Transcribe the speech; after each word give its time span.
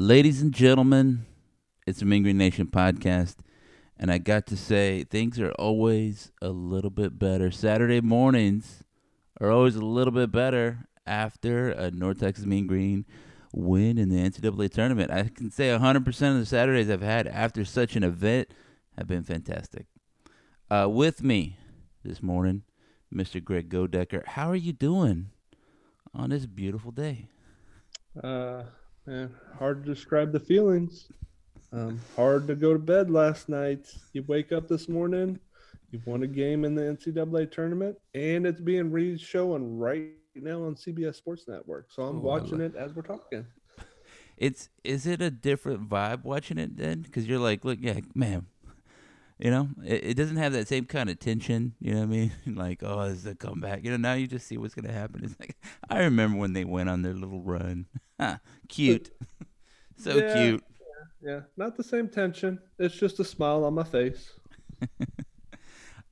Ladies 0.00 0.40
and 0.40 0.54
gentlemen, 0.54 1.26
it's 1.84 1.98
the 1.98 2.04
Mean 2.04 2.22
Green 2.22 2.38
Nation 2.38 2.68
podcast, 2.68 3.34
and 3.96 4.12
I 4.12 4.18
got 4.18 4.46
to 4.46 4.56
say 4.56 5.02
things 5.02 5.40
are 5.40 5.50
always 5.58 6.30
a 6.40 6.50
little 6.50 6.88
bit 6.88 7.18
better. 7.18 7.50
Saturday 7.50 8.00
mornings 8.00 8.84
are 9.40 9.50
always 9.50 9.74
a 9.74 9.84
little 9.84 10.12
bit 10.12 10.30
better 10.30 10.86
after 11.04 11.70
a 11.70 11.90
North 11.90 12.20
Texas 12.20 12.46
Mean 12.46 12.68
Green 12.68 13.06
win 13.52 13.98
in 13.98 14.08
the 14.08 14.18
NCAA 14.18 14.70
tournament. 14.70 15.10
I 15.10 15.24
can 15.34 15.50
say 15.50 15.70
100% 15.70 16.06
of 16.06 16.38
the 16.38 16.46
Saturdays 16.46 16.88
I've 16.88 17.02
had 17.02 17.26
after 17.26 17.64
such 17.64 17.96
an 17.96 18.04
event 18.04 18.52
have 18.96 19.08
been 19.08 19.24
fantastic. 19.24 19.86
Uh, 20.70 20.86
with 20.88 21.24
me 21.24 21.58
this 22.04 22.22
morning, 22.22 22.62
Mr. 23.12 23.42
Greg 23.42 23.68
Godecker. 23.68 24.24
How 24.24 24.48
are 24.48 24.54
you 24.54 24.72
doing 24.72 25.30
on 26.14 26.30
this 26.30 26.46
beautiful 26.46 26.92
day? 26.92 27.30
Uh, 28.22 28.62
man, 29.08 29.34
hard 29.58 29.84
to 29.84 29.94
describe 29.94 30.32
the 30.32 30.40
feelings. 30.40 31.10
Um, 31.72 32.00
hard 32.16 32.46
to 32.48 32.54
go 32.54 32.72
to 32.72 32.78
bed 32.78 33.10
last 33.10 33.48
night. 33.48 33.86
You 34.12 34.22
wake 34.26 34.52
up 34.52 34.68
this 34.68 34.88
morning, 34.88 35.38
You've 35.90 36.06
won 36.06 36.22
a 36.22 36.26
game 36.26 36.66
in 36.66 36.74
the 36.74 36.82
NCAA 36.82 37.50
tournament, 37.50 37.96
and 38.14 38.46
it's 38.46 38.60
being 38.60 38.90
re-shown 38.92 39.78
right 39.78 40.10
now 40.34 40.64
on 40.64 40.74
CBS 40.74 41.14
Sports 41.14 41.48
Network. 41.48 41.86
So 41.90 42.02
I'm 42.02 42.16
Oh, 42.18 42.20
watching 42.20 42.60
it 42.60 42.76
as 42.76 42.94
we're 42.94 43.00
talking. 43.02 43.46
It's 44.36 44.68
is 44.84 45.06
it 45.06 45.22
a 45.22 45.30
different 45.30 45.88
vibe 45.88 46.24
watching 46.24 46.58
it 46.58 46.76
then? 46.76 47.00
Because 47.00 47.26
you're 47.26 47.38
like, 47.38 47.64
look, 47.64 47.78
yeah, 47.80 48.00
man, 48.14 48.46
you 49.38 49.50
know, 49.50 49.68
it, 49.84 50.04
it 50.04 50.14
doesn't 50.14 50.36
have 50.36 50.52
that 50.52 50.68
same 50.68 50.84
kind 50.84 51.10
of 51.10 51.18
tension. 51.18 51.74
You 51.80 51.92
know 51.94 52.00
what 52.00 52.04
I 52.04 52.08
mean? 52.08 52.32
like, 52.46 52.82
oh, 52.82 53.08
this 53.08 53.18
is 53.18 53.26
a 53.26 53.34
comeback. 53.34 53.84
You 53.84 53.90
know, 53.92 53.96
now 53.96 54.14
you 54.14 54.26
just 54.26 54.46
see 54.46 54.56
what's 54.58 54.74
gonna 54.74 54.92
happen. 54.92 55.24
It's 55.24 55.38
like 55.38 55.56
I 55.90 56.00
remember 56.00 56.38
when 56.38 56.52
they 56.52 56.64
went 56.64 56.88
on 56.88 57.02
their 57.02 57.14
little 57.14 57.42
run. 57.42 57.86
cute, 58.68 59.10
so 59.96 60.20
Yeah. 60.20 60.32
cute. 60.32 60.64
Yeah, 61.20 61.40
not 61.56 61.76
the 61.76 61.82
same 61.82 62.08
tension. 62.08 62.60
It's 62.78 62.94
just 62.94 63.18
a 63.20 63.24
smile 63.24 63.64
on 63.64 63.74
my 63.74 63.84
face. 63.84 64.32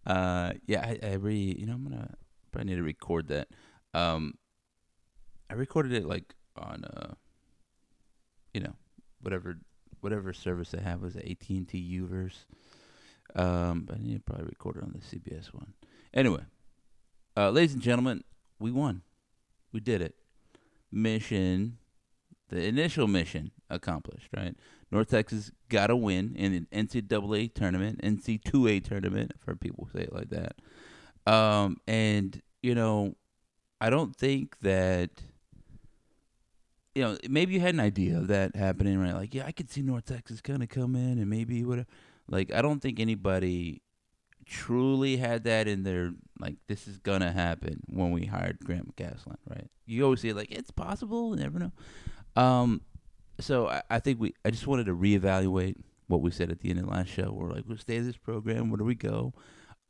Uh, 0.07 0.53
yeah, 0.67 0.81
I, 0.87 0.99
I 1.03 1.13
re, 1.15 1.35
you 1.59 1.67
know, 1.67 1.75
I'm 1.75 1.83
gonna 1.83 2.15
probably 2.53 2.71
need 2.71 2.77
to 2.77 2.83
record 2.83 3.29
that. 3.29 3.49
Um, 3.95 4.35
I 5.51 5.55
recorded 5.55 5.93
it 5.93 6.07
like 6.07 6.35
on 6.57 6.85
uh, 6.85 7.15
you 8.55 8.61
know, 8.61 8.75
whatever 9.21 9.59
whatever 10.01 10.33
service 10.33 10.75
I 10.75 10.81
have 10.83 11.03
was 11.03 11.17
AT 11.17 11.57
and 11.57 11.69
T 11.69 12.01
Uverse. 12.01 12.47
Um, 13.37 13.85
but 13.87 13.97
I 13.97 13.99
need 14.03 14.15
to 14.15 14.21
probably 14.21 14.47
record 14.47 14.79
it 14.79 14.83
on 14.83 14.93
the 14.93 14.99
CBS 14.99 15.53
one. 15.53 15.75
Anyway, 16.15 16.41
uh, 17.37 17.51
ladies 17.51 17.75
and 17.75 17.83
gentlemen, 17.83 18.25
we 18.59 18.73
won. 18.73 19.03
We 19.73 19.81
did 19.81 20.01
it. 20.01 20.15
Mission, 20.91 21.77
the 22.49 22.65
initial 22.65 23.07
mission 23.07 23.51
accomplished. 23.69 24.29
Right. 24.35 24.57
North 24.91 25.11
Texas 25.11 25.51
got 25.69 25.91
a 25.91 25.97
win 25.97 26.35
in 26.37 26.55
an 26.55 26.87
NCAA 26.87 27.53
tournament, 27.53 28.01
NC2A 28.03 28.85
tournament, 28.85 29.33
I've 29.35 29.43
heard 29.43 29.61
people 29.61 29.89
say 29.93 30.03
it 30.03 30.13
like 30.13 30.31
that. 30.31 30.57
Um, 31.31 31.79
and, 31.87 32.41
you 32.63 32.75
know, 32.75 33.17
I 33.81 33.91
don't 33.91 34.15
think 34.15 34.57
that, 34.63 35.11
you 36.95 37.03
know, 37.03 37.19
maybe 37.29 37.53
you 37.55 37.61
had 37.61 37.75
an 37.75 37.81
idea 37.81 38.17
of 38.17 38.29
that 38.29 38.55
happening, 38.55 38.99
right? 38.99 39.13
Like, 39.13 39.35
yeah, 39.35 39.45
I 39.45 39.53
could 39.53 39.71
see 39.71 39.83
North 39.83 40.07
Texas 40.07 40.41
kind 40.41 40.63
of 40.63 40.69
come 40.69 40.95
in 40.95 41.19
and 41.19 41.29
maybe 41.29 41.65
whatever. 41.65 41.89
Like, 42.29 42.53
I 42.53 42.63
don't 42.63 42.81
think 42.81 43.01
anybody 43.01 43.83
truly 44.47 45.17
had 45.17 45.45
that 45.45 45.69
in 45.69 45.83
their, 45.83 46.13
like, 46.39 46.57
this 46.69 46.87
is 46.87 46.99
to 46.99 47.33
happen 47.33 47.81
when 47.87 48.13
we 48.13 48.27
hired 48.27 48.59
Grant 48.61 48.95
McCasland, 48.95 49.39
right? 49.49 49.69
You 49.87 50.05
always 50.05 50.21
say, 50.21 50.33
like, 50.33 50.51
it's 50.51 50.71
possible, 50.71 51.37
you 51.37 51.43
never 51.43 51.59
know. 51.59 51.73
Um, 52.37 52.83
so 53.41 53.69
I, 53.69 53.83
I 53.91 53.99
think 53.99 54.21
we 54.21 54.35
I 54.45 54.51
just 54.51 54.67
wanted 54.67 54.87
to 54.87 54.95
reevaluate 54.95 55.77
what 56.07 56.23
we 56.23 56.31
said 56.31 56.51
at 56.51 56.61
the 56.61 56.71
end 56.71 56.79
of 56.79 56.87
the 56.87 56.91
last 56.93 57.09
show. 57.09 57.33
We're 57.33 57.51
like, 57.51 57.65
we'll 57.67 57.79
stay 57.79 57.99
this 57.99 58.17
program. 58.17 58.71
Where 58.71 58.79
do 58.79 58.85
we 58.85 58.95
go? 58.95 59.35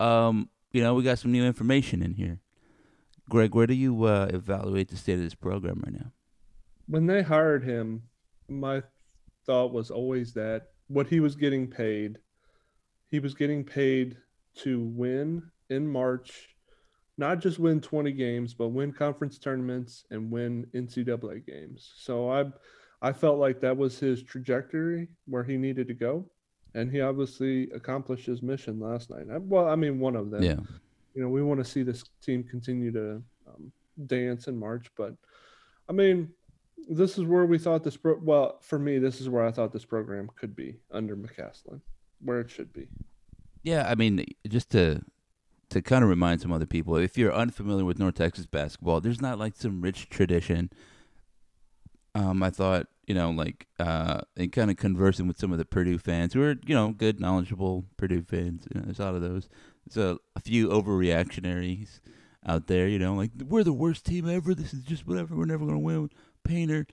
Um, 0.01 0.49
you 0.73 0.83
know, 0.83 0.95
we 0.95 1.03
got 1.03 1.19
some 1.19 1.33
new 1.33 1.45
information 1.45 2.03
in 2.03 2.15
here. 2.15 2.41
Greg, 3.29 3.55
where 3.55 3.67
do 3.67 3.75
you 3.75 4.05
uh, 4.05 4.29
evaluate 4.31 4.89
the 4.89 4.97
state 4.97 5.15
of 5.15 5.21
this 5.21 5.35
program 5.35 5.83
right 5.85 5.95
now? 5.95 6.13
When 6.87 7.07
they 7.07 7.23
hired 7.23 7.65
him, 7.65 8.03
my 8.49 8.83
thought 9.45 9.73
was 9.73 9.91
always 9.91 10.33
that 10.35 10.69
what 10.89 11.09
he 11.09 11.19
was 11.19 11.35
getting 11.35 11.69
paid, 11.69 12.19
he 13.09 13.19
was 13.21 13.35
getting 13.35 13.65
paid 13.65 14.17
to 14.57 14.81
win 14.81 15.43
in 15.71 15.87
March, 15.87 16.49
not 17.19 17.41
just 17.41 17.59
win 17.59 17.81
20 17.81 18.13
games, 18.13 18.55
but 18.55 18.69
win 18.69 18.93
conference 18.93 19.39
tournaments 19.39 20.05
and 20.11 20.31
win 20.31 20.67
NCAA 20.75 21.45
games. 21.47 21.93
So 21.97 22.31
I 22.31 22.45
I 23.03 23.13
felt 23.13 23.39
like 23.39 23.61
that 23.61 23.77
was 23.77 23.99
his 23.99 24.23
trajectory 24.23 25.09
where 25.27 25.45
he 25.45 25.57
needed 25.59 25.87
to 25.89 25.95
go. 25.95 26.25
And 26.75 26.91
he 26.91 27.01
obviously 27.03 27.71
accomplished 27.71 28.27
his 28.27 28.43
mission 28.43 28.81
last 28.81 29.11
night. 29.11 29.27
I- 29.31 29.37
Well, 29.39 29.69
I 29.69 29.77
mean, 29.77 29.99
one 30.01 30.17
of 30.17 30.31
them. 30.31 30.43
yeah, 30.43 30.59
You 31.15 31.23
know, 31.23 31.29
we 31.29 31.43
want 31.43 31.59
to 31.61 31.65
see 31.65 31.83
this 31.83 32.05
team 32.23 32.43
continue 32.43 32.91
to 32.93 33.23
um, 33.47 33.71
dance 34.07 34.49
in 34.49 34.59
March, 34.59 34.91
but 34.97 35.15
I 35.89 35.93
mean, 35.93 36.31
this 36.89 37.17
is 37.19 37.25
where 37.25 37.45
we 37.47 37.59
thought 37.59 37.85
this. 37.85 37.97
Pro- 37.97 38.19
well, 38.23 38.59
for 38.61 38.79
me, 38.79 38.99
this 38.99 39.21
is 39.21 39.29
where 39.29 39.45
I 39.45 39.51
thought 39.53 39.73
this 39.73 39.85
program 39.85 40.29
could 40.37 40.55
be 40.57 40.77
under 40.91 41.17
McCasland, 41.17 41.81
where 42.21 42.41
it 42.41 42.51
should 42.51 42.73
be. 42.73 42.89
yeah. 43.63 43.87
I 43.89 43.95
mean, 43.95 44.25
just 44.49 44.71
to 44.71 45.03
to 45.71 45.83
kind 45.83 46.05
of 46.05 46.11
remind 46.11 46.41
some 46.41 46.53
other 46.53 46.67
people, 46.67 46.97
if 46.97 47.19
you're 47.19 47.35
unfamiliar 47.35 47.85
with 47.85 47.99
North 47.99 48.15
Texas 48.15 48.47
basketball, 48.47 49.01
there's 49.01 49.21
not 49.21 49.39
like 49.39 49.57
some 49.57 49.81
rich 49.81 50.09
tradition. 50.09 50.71
Um, 52.15 52.43
I 52.43 52.51
thought, 52.51 52.87
you 53.07 53.15
know, 53.15 53.31
like, 53.31 53.67
uh, 53.79 54.21
and 54.37 54.51
kind 54.51 54.71
of 54.71 54.77
conversing 54.77 55.27
with 55.29 55.39
some 55.39 55.53
of 55.53 55.59
the 55.59 55.65
Purdue 55.67 55.99
fans 55.99 56.33
who 56.33 56.43
are, 56.43 56.57
you 56.65 56.75
know, 56.75 56.93
good, 56.93 57.21
knowledgeable 57.21 57.85
Purdue 57.97 58.23
fans. 58.23 58.67
You 58.73 58.81
know, 58.81 58.85
there's 58.87 59.01
a 59.01 59.05
lot 59.05 59.17
of 59.17 59.21
those. 59.21 59.49
There's 59.87 60.13
a, 60.13 60.19
a 60.35 60.41
few 60.41 60.69
overreactionaries 60.69 62.01
out 62.47 62.69
there, 62.69 62.89
you 62.89 62.99
know, 62.99 63.15
like, 63.15 63.33
we're 63.47 63.65
the 63.65 63.73
worst 63.73 64.07
team 64.07 64.31
ever. 64.31 64.55
This 64.55 64.73
is 64.73 64.83
just 64.83 65.07
whatever. 65.07 65.37
We're 65.37 65.45
never 65.45 65.67
to 65.67 65.79
win. 65.79 66.11
Painter. 66.43 66.87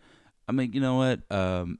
I 0.47 0.51
mean, 0.51 0.73
you 0.73 0.81
know 0.81 0.95
what? 0.95 1.22
Um, 1.31 1.79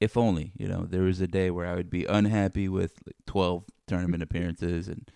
if 0.00 0.16
only, 0.16 0.52
you 0.56 0.68
know, 0.68 0.86
there 0.88 1.02
was 1.02 1.20
a 1.20 1.26
day 1.26 1.50
where 1.50 1.66
I 1.66 1.74
would 1.74 1.90
be 1.90 2.04
unhappy 2.04 2.68
with 2.68 2.94
like 3.06 3.16
12 3.26 3.64
tournament 3.86 4.22
appearances 4.22 4.88
and 4.88 5.10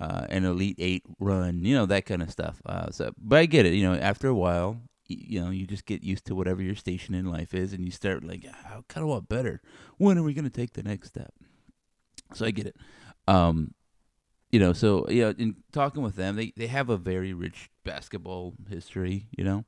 uh, 0.00 0.26
an 0.28 0.44
elite 0.44 0.76
eight 0.78 1.04
run, 1.18 1.64
you 1.64 1.74
know, 1.74 1.86
that 1.86 2.06
kind 2.06 2.22
of 2.22 2.30
stuff. 2.30 2.60
Uh, 2.66 2.90
so, 2.90 3.12
but 3.18 3.38
I 3.38 3.46
get 3.46 3.66
it. 3.66 3.74
You 3.74 3.84
know, 3.88 3.94
after 3.94 4.28
a 4.28 4.34
while, 4.34 4.82
y- 5.08 5.16
you 5.18 5.40
know, 5.40 5.50
you 5.50 5.66
just 5.66 5.86
get 5.86 6.02
used 6.02 6.24
to 6.26 6.34
whatever 6.34 6.62
your 6.62 6.74
station 6.74 7.14
in 7.14 7.30
life 7.30 7.54
is, 7.54 7.72
and 7.72 7.84
you 7.84 7.90
start 7.90 8.24
like, 8.24 8.44
"Ah, 8.48 8.78
I 8.78 8.80
kind 8.88 9.04
of 9.04 9.08
want 9.08 9.28
better. 9.28 9.62
When 9.98 10.18
are 10.18 10.22
we 10.22 10.34
going 10.34 10.44
to 10.44 10.50
take 10.50 10.72
the 10.72 10.82
next 10.82 11.08
step? 11.08 11.32
So 12.34 12.44
I 12.44 12.50
get 12.50 12.66
it. 12.66 12.76
Um, 13.28 13.74
you 14.50 14.58
know, 14.58 14.72
so 14.72 15.08
you 15.08 15.22
know, 15.22 15.34
in 15.38 15.56
talking 15.72 16.02
with 16.02 16.16
them, 16.16 16.36
they 16.36 16.52
they 16.56 16.66
have 16.66 16.90
a 16.90 16.96
very 16.96 17.32
rich 17.32 17.70
basketball 17.84 18.54
history. 18.68 19.28
You 19.36 19.44
know, 19.44 19.64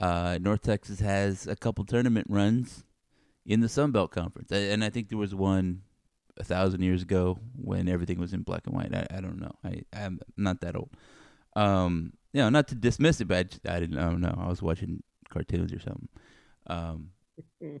uh, 0.00 0.38
North 0.40 0.62
Texas 0.62 1.00
has 1.00 1.46
a 1.46 1.56
couple 1.56 1.84
tournament 1.84 2.26
runs 2.28 2.84
in 3.48 3.60
the 3.60 3.68
Sun 3.68 3.92
Belt 3.92 4.12
Conference, 4.12 4.52
and 4.52 4.84
I 4.84 4.90
think 4.90 5.08
there 5.08 5.18
was 5.18 5.34
one 5.34 5.80
a 6.36 6.44
thousand 6.44 6.82
years 6.82 7.02
ago 7.02 7.38
when 7.56 7.88
everything 7.88 8.20
was 8.20 8.32
in 8.32 8.42
black 8.42 8.66
and 8.66 8.76
white. 8.76 8.94
I, 8.94 9.06
I 9.10 9.20
don't 9.20 9.40
know. 9.40 9.52
I 9.64 9.82
I'm 9.92 10.20
not 10.36 10.60
that 10.60 10.76
old. 10.76 10.90
Um, 11.56 12.12
you 12.32 12.42
know, 12.42 12.50
not 12.50 12.68
to 12.68 12.74
dismiss 12.74 13.20
it, 13.20 13.24
but 13.26 13.38
I, 13.38 13.42
just, 13.44 13.68
I 13.68 13.80
didn't. 13.80 13.98
I 13.98 14.04
don't 14.04 14.20
know. 14.20 14.38
I 14.38 14.48
was 14.48 14.62
watching 14.62 15.02
cartoons 15.30 15.72
or 15.72 15.80
something. 15.80 16.08
Um, 16.66 17.10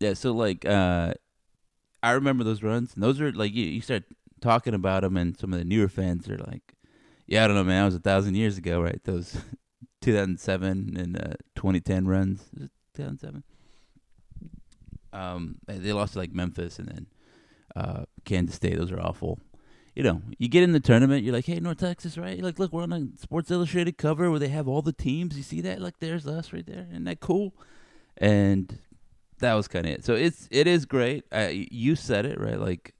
yeah. 0.00 0.12
So 0.14 0.32
like, 0.32 0.66
uh, 0.66 1.14
I 2.02 2.10
remember 2.12 2.44
those 2.44 2.62
runs. 2.62 2.94
And 2.94 3.02
those 3.02 3.20
are 3.20 3.32
like 3.32 3.54
you, 3.54 3.64
you 3.64 3.80
start 3.80 4.04
talking 4.42 4.74
about 4.74 5.02
them, 5.02 5.16
and 5.16 5.36
some 5.36 5.52
of 5.52 5.58
the 5.58 5.64
newer 5.64 5.88
fans 5.88 6.28
are 6.28 6.38
like, 6.38 6.74
"Yeah, 7.26 7.44
I 7.44 7.46
don't 7.48 7.56
know, 7.56 7.64
man. 7.64 7.80
That 7.80 7.86
was 7.86 7.94
a 7.94 8.00
thousand 8.00 8.34
years 8.34 8.58
ago, 8.58 8.82
right? 8.82 9.02
Those 9.04 9.38
2007 10.02 10.96
and 10.98 11.16
uh, 11.16 11.34
2010 11.54 12.06
runs. 12.06 12.50
2007? 12.94 13.42
Um, 15.16 15.56
they 15.66 15.92
lost 15.92 16.12
to 16.14 16.18
like 16.18 16.32
Memphis 16.32 16.78
and 16.78 16.88
then 16.88 17.06
uh, 17.74 18.04
Kansas 18.24 18.56
State. 18.56 18.76
Those 18.76 18.92
are 18.92 19.00
awful. 19.00 19.38
You 19.94 20.02
know, 20.02 20.20
you 20.38 20.48
get 20.48 20.62
in 20.62 20.72
the 20.72 20.80
tournament, 20.80 21.24
you're 21.24 21.32
like, 21.32 21.46
hey, 21.46 21.58
North 21.58 21.78
Texas, 21.78 22.18
right? 22.18 22.36
You're 22.36 22.44
like, 22.44 22.58
look, 22.58 22.72
we're 22.72 22.82
on 22.82 22.92
a 22.92 23.18
Sports 23.18 23.50
Illustrated 23.50 23.96
cover 23.96 24.30
where 24.30 24.38
they 24.38 24.48
have 24.48 24.68
all 24.68 24.82
the 24.82 24.92
teams. 24.92 25.38
You 25.38 25.42
see 25.42 25.62
that? 25.62 25.80
Like, 25.80 26.00
there's 26.00 26.26
us 26.26 26.52
right 26.52 26.66
there. 26.66 26.86
Isn't 26.90 27.04
that 27.04 27.20
cool? 27.20 27.54
And 28.18 28.78
that 29.38 29.54
was 29.54 29.68
kind 29.68 29.86
of 29.86 29.92
it. 29.92 30.04
So 30.04 30.14
it's 30.14 30.48
it 30.50 30.66
is 30.66 30.84
great. 30.84 31.24
Uh, 31.32 31.48
you 31.52 31.96
said 31.96 32.26
it 32.26 32.40
right. 32.40 32.58
Like 32.58 32.94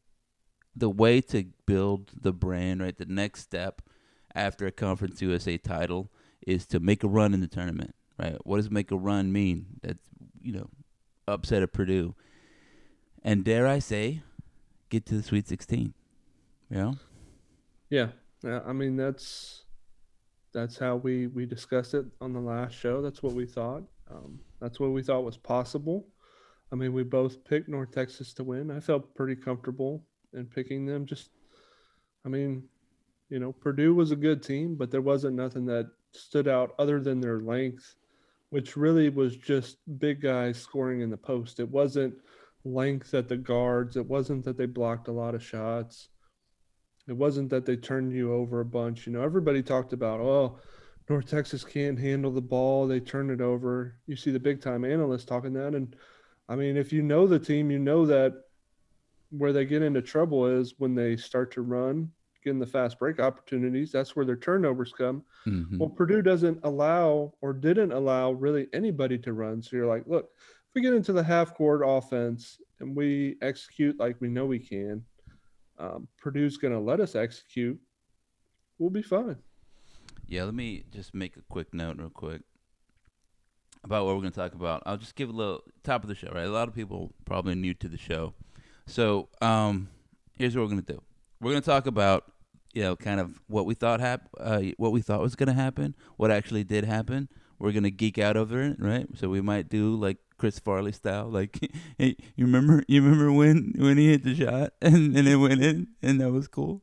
the 0.74 0.90
way 0.90 1.20
to 1.22 1.46
build 1.66 2.10
the 2.18 2.32
brand, 2.32 2.80
right? 2.82 2.96
The 2.96 3.06
next 3.06 3.42
step 3.42 3.82
after 4.34 4.66
a 4.66 4.72
Conference 4.72 5.22
USA 5.22 5.56
title 5.56 6.10
is 6.46 6.66
to 6.66 6.80
make 6.80 7.02
a 7.02 7.08
run 7.08 7.32
in 7.32 7.40
the 7.40 7.46
tournament, 7.46 7.94
right? 8.18 8.36
What 8.44 8.56
does 8.56 8.70
make 8.70 8.90
a 8.90 8.96
run 8.96 9.32
mean? 9.32 9.66
That's 9.82 10.04
you 10.42 10.52
know, 10.52 10.68
upset 11.28 11.62
at 11.62 11.72
Purdue, 11.72 12.14
and 13.22 13.44
dare 13.44 13.66
I 13.66 13.78
say, 13.78 14.22
get 14.88 15.06
to 15.06 15.16
the 15.16 15.22
Sweet 15.22 15.48
16. 15.48 15.94
You 16.70 16.76
know, 16.76 16.94
Yeah, 17.90 18.08
yeah. 18.42 18.60
I 18.66 18.72
mean, 18.72 18.96
that's 18.96 19.64
that's 20.52 20.78
how 20.78 20.96
we 20.96 21.28
we 21.28 21.46
discussed 21.46 21.94
it 21.94 22.06
on 22.20 22.32
the 22.32 22.40
last 22.40 22.74
show. 22.74 23.02
That's 23.02 23.22
what 23.22 23.34
we 23.34 23.46
thought. 23.46 23.82
Um, 24.10 24.40
that's 24.60 24.80
what 24.80 24.90
we 24.90 25.02
thought 25.02 25.24
was 25.24 25.36
possible. 25.36 26.06
I 26.72 26.74
mean, 26.74 26.92
we 26.92 27.02
both 27.02 27.44
picked 27.44 27.68
North 27.68 27.92
Texas 27.92 28.32
to 28.34 28.44
win. 28.44 28.70
I 28.70 28.80
felt 28.80 29.14
pretty 29.14 29.36
comfortable 29.36 30.04
in 30.32 30.46
picking 30.46 30.84
them. 30.86 31.06
Just, 31.06 31.30
I 32.24 32.28
mean, 32.28 32.64
you 33.28 33.38
know, 33.38 33.52
Purdue 33.52 33.94
was 33.94 34.10
a 34.10 34.16
good 34.16 34.42
team, 34.42 34.74
but 34.76 34.90
there 34.90 35.00
wasn't 35.00 35.36
nothing 35.36 35.66
that 35.66 35.90
stood 36.12 36.48
out 36.48 36.74
other 36.78 37.00
than 37.00 37.20
their 37.20 37.40
length, 37.40 37.94
which 38.56 38.74
really 38.74 39.10
was 39.10 39.36
just 39.36 39.76
big 39.98 40.22
guys 40.22 40.58
scoring 40.58 41.02
in 41.02 41.10
the 41.10 41.16
post. 41.18 41.60
It 41.60 41.68
wasn't 41.68 42.14
length 42.64 43.12
at 43.12 43.28
the 43.28 43.36
guards. 43.36 43.98
It 43.98 44.06
wasn't 44.06 44.46
that 44.46 44.56
they 44.56 44.64
blocked 44.64 45.08
a 45.08 45.12
lot 45.12 45.34
of 45.34 45.44
shots. 45.44 46.08
It 47.06 47.12
wasn't 47.12 47.50
that 47.50 47.66
they 47.66 47.76
turned 47.76 48.14
you 48.14 48.32
over 48.32 48.60
a 48.60 48.64
bunch. 48.64 49.06
You 49.06 49.12
know, 49.12 49.20
everybody 49.20 49.62
talked 49.62 49.92
about, 49.92 50.20
oh, 50.20 50.58
North 51.10 51.28
Texas 51.28 51.64
can't 51.64 51.98
handle 51.98 52.30
the 52.30 52.40
ball. 52.40 52.86
They 52.86 52.98
turn 52.98 53.28
it 53.28 53.42
over. 53.42 53.96
You 54.06 54.16
see 54.16 54.30
the 54.30 54.40
big 54.40 54.62
time 54.62 54.86
analysts 54.86 55.26
talking 55.26 55.52
that. 55.52 55.74
And 55.74 55.94
I 56.48 56.56
mean, 56.56 56.78
if 56.78 56.94
you 56.94 57.02
know 57.02 57.26
the 57.26 57.38
team, 57.38 57.70
you 57.70 57.78
know 57.78 58.06
that 58.06 58.32
where 59.28 59.52
they 59.52 59.66
get 59.66 59.82
into 59.82 60.00
trouble 60.00 60.46
is 60.46 60.76
when 60.78 60.94
they 60.94 61.18
start 61.18 61.52
to 61.52 61.60
run, 61.60 62.10
getting 62.46 62.60
the 62.60 62.66
fast 62.66 62.98
break 63.00 63.18
opportunities. 63.18 63.90
That's 63.90 64.14
where 64.14 64.24
their 64.24 64.36
turnovers 64.36 64.92
come. 64.96 65.24
Mm-hmm. 65.46 65.78
Well, 65.78 65.88
Purdue 65.88 66.22
doesn't 66.22 66.60
allow 66.62 67.34
or 67.40 67.52
didn't 67.52 67.90
allow 67.90 68.30
really 68.30 68.68
anybody 68.72 69.18
to 69.18 69.32
run. 69.32 69.60
So 69.60 69.74
you're 69.74 69.88
like, 69.88 70.04
look, 70.06 70.30
if 70.68 70.74
we 70.74 70.80
get 70.80 70.94
into 70.94 71.12
the 71.12 71.24
half 71.24 71.54
court 71.54 71.82
offense 71.84 72.60
and 72.78 72.94
we 72.94 73.36
execute 73.42 73.98
like 73.98 74.20
we 74.20 74.28
know 74.28 74.46
we 74.46 74.60
can, 74.60 75.04
um, 75.78 76.06
Purdue's 76.18 76.56
going 76.56 76.72
to 76.72 76.78
let 76.78 77.00
us 77.00 77.16
execute. 77.16 77.78
We'll 78.78 78.90
be 78.90 79.02
fine. 79.02 79.36
Yeah, 80.28 80.44
let 80.44 80.54
me 80.54 80.84
just 80.92 81.14
make 81.14 81.36
a 81.36 81.42
quick 81.48 81.74
note, 81.74 81.98
real 81.98 82.10
quick, 82.10 82.42
about 83.82 84.06
what 84.06 84.14
we're 84.14 84.20
going 84.20 84.32
to 84.32 84.38
talk 84.38 84.54
about. 84.54 84.84
I'll 84.86 84.96
just 84.96 85.16
give 85.16 85.30
a 85.30 85.32
little 85.32 85.64
top 85.82 86.04
of 86.04 86.08
the 86.08 86.14
show, 86.14 86.30
right? 86.32 86.46
A 86.46 86.50
lot 86.50 86.68
of 86.68 86.74
people 86.74 87.12
probably 87.24 87.56
new 87.56 87.74
to 87.74 87.88
the 87.88 87.98
show, 87.98 88.34
so 88.86 89.28
um, 89.40 89.88
here's 90.38 90.54
what 90.54 90.62
we're 90.62 90.70
going 90.70 90.82
to 90.82 90.92
do. 90.92 91.02
We're 91.40 91.50
going 91.52 91.62
to 91.62 91.70
talk 91.70 91.86
about, 91.86 92.32
you 92.76 92.82
know, 92.82 92.94
kind 92.94 93.20
of 93.20 93.40
what 93.46 93.64
we 93.64 93.72
thought 93.72 94.00
hap- 94.00 94.28
uh, 94.38 94.60
what 94.76 94.92
we 94.92 95.00
thought 95.00 95.22
was 95.22 95.34
going 95.34 95.46
to 95.46 95.54
happen, 95.54 95.94
what 96.18 96.30
actually 96.30 96.62
did 96.62 96.84
happen. 96.84 97.26
We're 97.58 97.72
going 97.72 97.84
to 97.84 97.90
geek 97.90 98.18
out 98.18 98.36
over 98.36 98.60
it, 98.60 98.76
right? 98.78 99.06
So 99.14 99.30
we 99.30 99.40
might 99.40 99.70
do 99.70 99.96
like 99.96 100.18
Chris 100.36 100.58
Farley 100.58 100.92
style, 100.92 101.26
like, 101.26 101.58
hey, 101.98 102.18
you 102.36 102.44
remember, 102.44 102.84
you 102.86 103.02
remember 103.02 103.32
when 103.32 103.72
when 103.78 103.96
he 103.96 104.10
hit 104.10 104.24
the 104.24 104.34
shot 104.34 104.74
and 104.82 105.16
and 105.16 105.26
it 105.26 105.36
went 105.36 105.62
in, 105.62 105.88
and 106.02 106.20
that 106.20 106.30
was 106.30 106.48
cool. 106.48 106.82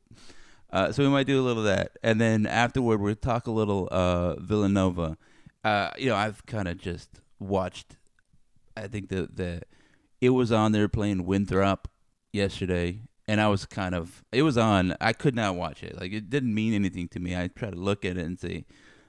Uh, 0.72 0.92
so 0.92 1.04
we 1.04 1.10
might 1.10 1.28
do 1.28 1.40
a 1.40 1.44
little 1.44 1.62
of 1.62 1.68
that, 1.68 1.92
and 2.01 2.19
then 2.19 2.48
afterward 2.48 3.00
we'll 3.00 3.13
talk 3.13 3.46
a 3.46 3.51
little 3.51 3.88
uh, 3.92 4.34
Villanova. 4.39 5.16
Uh, 5.63 5.92
you 6.00 6.10
know, 6.10 6.16
I've 6.16 6.44
kind 6.48 6.68
of 6.68 6.80
just 6.80 7.22
watched. 7.38 7.98
I 8.75 8.88
think 8.88 9.10
the 9.10 9.30
the 9.31 9.62
it 10.22 10.31
was 10.31 10.51
on 10.51 10.72
there 10.72 10.89
playing 10.89 11.28
Winthrop 11.28 11.88
yesterday, 12.31 13.01
and 13.28 13.40
I 13.40 13.48
was 13.48 13.66
kind 13.66 13.96
of 13.96 14.24
it 14.31 14.44
was 14.44 14.58
on. 14.58 14.96
I 15.00 15.14
could 15.14 15.36
not 15.36 15.56
watch 15.56 15.84
it. 15.84 16.00
Like 16.00 16.12
it 16.12 16.30
didn't 16.30 16.54
mean 16.54 16.74
anything 16.74 17.08
to 17.10 17.20
me. 17.20 17.36
I 17.36 17.48
tried 17.48 17.74
to 17.74 17.80
look 17.80 18.06
at 18.06 18.18
it 18.18 18.25
and 18.25 18.40
say, 18.40 18.66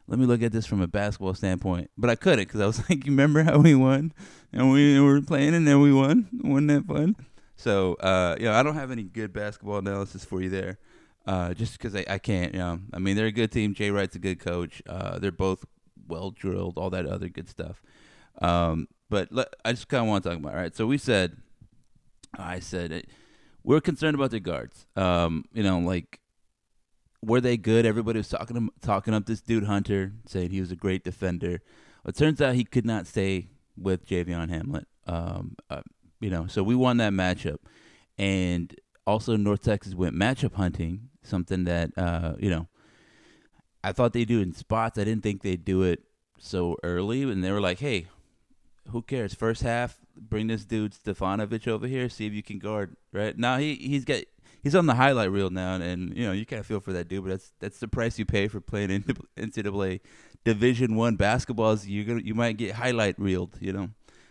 "Let 0.07 0.19
me 0.19 0.27
look 0.27 0.43
at 0.43 0.53
this 0.53 0.67
from 0.67 0.81
a 0.81 0.87
basketball 0.87 1.35
standpoint," 1.35 1.91
but 1.97 2.11
I 2.11 2.15
couldn't 2.15 2.47
because 2.47 2.61
I 2.61 2.67
was 2.67 2.79
like, 2.91 3.05
"You 3.05 3.13
remember 3.13 3.43
how 3.43 3.59
we 3.59 3.75
won? 3.75 4.13
And 4.53 4.71
we 4.71 5.01
were 5.01 5.21
playing, 5.21 5.55
and 5.55 5.67
then 5.67 5.81
we 5.81 5.93
won. 5.93 6.29
Wasn't 6.43 6.69
that 6.69 6.87
fun?" 6.87 7.17
So, 7.57 7.95
uh, 7.95 8.37
you 8.39 8.47
know, 8.47 8.53
I 8.53 8.63
don't 8.63 8.75
have 8.75 8.91
any 8.91 9.05
good 9.05 9.33
basketball 9.33 9.79
analysis 9.79 10.25
for 10.25 10.43
you 10.43 10.51
there 10.51 10.79
uh, 11.27 11.55
just 11.55 11.73
because 11.75 11.95
I, 11.95 12.05
I 12.09 12.19
can't. 12.19 12.53
You 12.53 12.59
know, 12.59 12.81
I 12.93 12.99
mean, 12.99 13.17
they're 13.17 13.27
a 13.27 13.33
good 13.33 13.53
team. 13.53 13.75
Jay 13.75 13.91
Wright's 13.91 14.17
a 14.17 14.21
good 14.21 14.41
coach. 14.41 14.83
Uh, 14.89 15.19
they're 15.19 15.33
both 15.33 15.65
well 16.07 16.31
drilled, 16.31 16.79
all 16.79 16.91
that 16.91 17.07
other 17.07 17.29
good 17.29 17.49
stuff. 17.49 17.83
Um, 18.41 18.89
but 19.09 19.29
I 19.65 19.73
just 19.73 19.89
kind 19.89 20.03
of 20.03 20.09
want 20.09 20.25
to 20.25 20.31
talk 20.31 20.39
about. 20.39 20.55
it, 20.55 20.57
right? 20.57 20.77
so 20.77 20.87
we 20.87 20.99
said, 20.99 21.37
I 22.37 22.59
said, 22.59 22.91
it, 22.93 23.09
we're 23.65 23.81
concerned 23.81 24.15
about 24.15 24.31
the 24.31 24.41
guards. 24.41 24.87
Um, 24.95 25.45
you 25.53 25.63
know, 25.63 25.79
like 25.79 26.21
were 27.23 27.41
they 27.41 27.57
good? 27.57 27.87
Everybody 27.87 28.19
was 28.19 28.29
talking 28.29 28.69
talking 28.81 29.15
up 29.15 29.27
this 29.27 29.41
dude 29.41 29.65
Hunter, 29.65 30.13
saying 30.27 30.51
he 30.51 30.61
was 30.61 30.71
a 30.71 30.77
great 30.77 31.03
defender. 31.03 31.61
It 32.07 32.17
turns 32.17 32.41
out 32.41 32.55
he 32.55 32.65
could 32.65 32.85
not 32.85 33.07
stay 33.07 33.49
with 33.77 34.07
Javion 34.07 34.51
Hamlet. 34.51 34.87
Um, 35.07 35.57
uh, 35.71 35.83
you 36.21 36.31
know, 36.31 36.47
so 36.47 36.63
we 36.63 36.75
won 36.75 36.99
that 36.99 37.13
matchup, 37.13 37.59
and 38.19 38.75
also 39.07 39.37
North 39.37 39.63
Texas 39.63 39.95
went 39.95 40.15
matchup 40.15 40.55
hunting, 40.55 41.09
something 41.23 41.65
that 41.65 41.91
uh, 41.97 42.35
you 42.39 42.51
know 42.51 42.69
I 43.83 43.93
thought 43.93 44.13
they 44.13 44.25
do 44.25 44.41
in 44.41 44.53
spots. 44.53 44.99
I 44.99 45.05
didn't 45.05 45.23
think 45.23 45.43
they'd 45.43 45.65
do 45.65 45.83
it 45.83 46.03
so 46.39 46.77
early, 46.83 47.23
and 47.23 47.43
they 47.43 47.51
were 47.51 47.61
like, 47.61 47.81
"Hey, 47.81 48.07
who 48.91 49.03
cares? 49.03 49.35
First 49.35 49.63
half, 49.63 50.04
bring 50.17 50.47
this 50.47 50.65
dude 50.65 50.93
Stefanovic 50.93 51.67
over 51.69 51.87
here, 51.87 52.09
see 52.09 52.27
if 52.27 52.33
you 52.33 52.43
can 52.43 52.59
guard." 52.59 52.97
Right 53.13 53.37
now, 53.37 53.59
he 53.59 53.75
he's 53.75 54.05
got 54.05 54.23
he's 54.63 54.75
on 54.75 54.87
the 54.87 54.95
highlight 54.95 55.31
reel 55.31 55.51
now, 55.51 55.75
and 55.75 56.17
you 56.17 56.25
know 56.25 56.33
you 56.33 56.47
kind 56.47 56.61
of 56.61 56.67
feel 56.67 56.81
for 56.81 56.93
that 56.93 57.09
dude, 57.09 57.25
but 57.25 57.31
that's 57.31 57.53
that's 57.61 57.81
the 57.81 57.89
price 57.89 58.19
you 58.19 58.25
pay 58.25 58.49
for 58.49 58.61
playing 58.61 58.91
in 58.91 59.03
NCAA 59.37 60.01
Division 60.45 60.97
One 60.97 61.17
basketball. 61.17 61.73
Is 61.73 61.87
you 61.87 62.05
gonna 62.05 62.23
you 62.23 62.35
might 62.35 62.57
get 62.57 62.75
highlight 62.75 63.19
reeled, 63.19 63.57
you 63.61 63.73
know. 63.73 63.91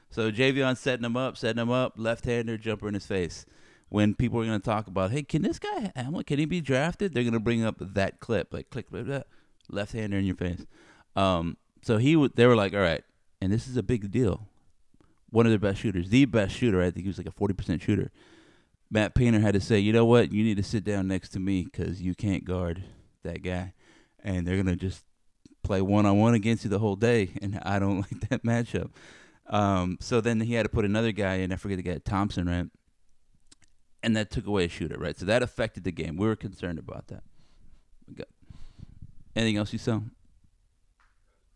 So 0.09 0.31
Javion 0.31 0.77
setting 0.77 1.05
him 1.05 1.17
up, 1.17 1.37
setting 1.37 1.61
him 1.61 1.71
up, 1.71 1.93
left 1.97 2.25
hander 2.25 2.57
jumper 2.57 2.87
in 2.87 2.93
his 2.93 3.05
face 3.05 3.47
when 3.93 4.15
people 4.15 4.41
are 4.41 4.45
to 4.45 4.57
talk 4.57 4.87
about, 4.87 5.11
hey, 5.11 5.21
can 5.21 5.43
this 5.43 5.59
guy 5.59 5.91
Hamlet, 5.95 6.25
can 6.25 6.39
he 6.39 6.45
be 6.45 6.61
drafted? 6.61 7.13
They're 7.13 7.23
to 7.33 7.39
bring 7.39 7.63
up 7.63 7.75
that 7.79 8.19
clip, 8.19 8.51
like 8.51 8.71
click, 8.71 8.87
that 8.89 9.27
left 9.69 9.93
hander 9.93 10.17
in 10.17 10.25
your 10.25 10.35
face. 10.35 10.65
Um, 11.15 11.57
so 11.83 11.97
he, 11.97 12.13
w- 12.13 12.31
they 12.33 12.47
were 12.47 12.55
like, 12.55 12.73
all 12.73 12.79
right, 12.79 13.03
and 13.39 13.53
this 13.53 13.67
is 13.67 13.77
a 13.77 13.83
big 13.83 14.09
deal. 14.09 14.47
One 15.33 15.45
of 15.45 15.51
their 15.51 15.59
best 15.59 15.81
shooters, 15.81 16.09
the 16.09 16.25
best 16.25 16.55
shooter. 16.55 16.81
I 16.81 16.91
think 16.91 17.03
he 17.03 17.09
was 17.09 17.17
like 17.17 17.27
a 17.27 17.31
forty 17.31 17.53
percent 17.53 17.81
shooter. 17.81 18.11
Matt 18.91 19.15
Painter 19.15 19.39
had 19.39 19.55
to 19.55 19.59
say, 19.59 19.79
you 19.79 19.91
know 19.91 20.05
what, 20.05 20.31
you 20.31 20.43
need 20.43 20.57
to 20.57 20.63
sit 20.63 20.83
down 20.83 21.07
next 21.07 21.29
to 21.29 21.39
me 21.39 21.63
because 21.63 22.01
you 22.01 22.13
can't 22.13 22.45
guard 22.45 22.83
that 23.23 23.41
guy, 23.41 23.73
and 24.23 24.45
they're 24.45 24.57
gonna 24.57 24.75
just 24.75 25.03
play 25.63 25.81
one 25.81 26.05
on 26.05 26.19
one 26.19 26.35
against 26.35 26.63
you 26.63 26.69
the 26.69 26.79
whole 26.79 26.95
day, 26.95 27.31
and 27.41 27.59
I 27.63 27.79
don't 27.79 27.97
like 28.11 28.29
that 28.29 28.43
matchup. 28.43 28.91
Um, 29.47 29.97
so 29.99 30.21
then 30.21 30.39
he 30.39 30.53
had 30.53 30.63
to 30.63 30.69
put 30.69 30.85
another 30.85 31.11
guy 31.11 31.35
in. 31.35 31.51
I 31.51 31.57
forget 31.57 31.77
the 31.77 31.83
guy, 31.83 31.97
Thompson, 31.97 32.47
right? 32.47 32.67
and 34.03 34.17
that 34.17 34.29
took 34.29 34.45
away 34.45 34.65
a 34.65 34.69
shooter, 34.69 34.97
right? 34.99 35.17
So 35.17 35.25
that 35.25 35.41
affected 35.41 35.85
the 35.85 35.91
game. 35.91 36.17
We 36.17 36.27
were 36.27 36.35
concerned 36.35 36.77
about 36.77 37.07
that. 37.07 37.23
Anything 39.35 39.57
else 39.57 39.73
you 39.73 39.79
saw? 39.79 40.01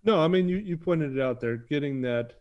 No, 0.03 0.19
I 0.19 0.27
mean 0.29 0.47
you, 0.47 0.57
you 0.57 0.77
pointed 0.77 1.15
it 1.15 1.21
out 1.21 1.41
there, 1.41 1.57
getting 1.57 2.01
that 2.01 2.39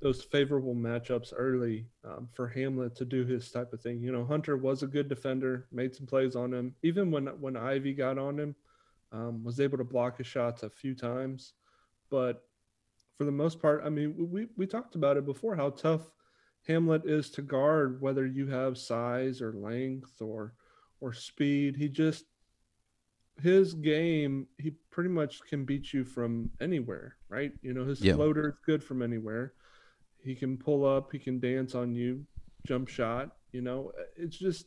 those 0.00 0.22
favorable 0.22 0.74
matchups 0.74 1.32
early 1.36 1.86
um, 2.04 2.28
for 2.34 2.48
Hamlet 2.48 2.94
to 2.96 3.04
do 3.04 3.24
his 3.24 3.50
type 3.50 3.72
of 3.72 3.80
thing. 3.80 4.00
You 4.00 4.12
know, 4.12 4.24
Hunter 4.24 4.56
was 4.56 4.82
a 4.82 4.86
good 4.86 5.08
defender, 5.08 5.66
made 5.72 5.94
some 5.94 6.06
plays 6.06 6.36
on 6.36 6.52
him. 6.52 6.74
Even 6.82 7.10
when 7.10 7.26
when 7.40 7.56
Ivey 7.56 7.94
got 7.94 8.18
on 8.18 8.38
him, 8.38 8.54
um, 9.12 9.42
was 9.42 9.60
able 9.60 9.78
to 9.78 9.84
block 9.84 10.18
his 10.18 10.26
shots 10.26 10.62
a 10.62 10.70
few 10.70 10.94
times. 10.94 11.54
But 12.10 12.44
for 13.16 13.24
the 13.24 13.32
most 13.32 13.60
part, 13.60 13.82
I 13.84 13.88
mean, 13.88 14.14
we 14.30 14.48
we 14.56 14.66
talked 14.66 14.94
about 14.94 15.16
it 15.16 15.24
before 15.24 15.56
how 15.56 15.70
tough 15.70 16.10
Hamlet 16.66 17.06
is 17.06 17.30
to 17.30 17.42
guard 17.42 18.00
whether 18.00 18.26
you 18.26 18.48
have 18.48 18.76
size 18.76 19.40
or 19.40 19.52
length 19.52 20.20
or 20.20 20.54
or 21.00 21.12
speed. 21.12 21.76
He 21.76 21.88
just 21.88 22.24
his 23.42 23.74
game, 23.74 24.46
he 24.58 24.72
pretty 24.90 25.10
much 25.10 25.40
can 25.48 25.64
beat 25.64 25.92
you 25.92 26.04
from 26.04 26.50
anywhere, 26.60 27.16
right? 27.28 27.52
You 27.62 27.74
know, 27.74 27.84
his 27.84 28.00
yeah. 28.00 28.14
floater 28.14 28.48
is 28.48 28.54
good 28.64 28.82
from 28.82 29.02
anywhere. 29.02 29.52
He 30.22 30.34
can 30.34 30.56
pull 30.56 30.84
up, 30.84 31.12
he 31.12 31.18
can 31.18 31.38
dance 31.38 31.74
on 31.74 31.94
you, 31.94 32.24
jump 32.66 32.88
shot, 32.88 33.30
you 33.52 33.60
know. 33.60 33.92
It's 34.16 34.36
just 34.36 34.66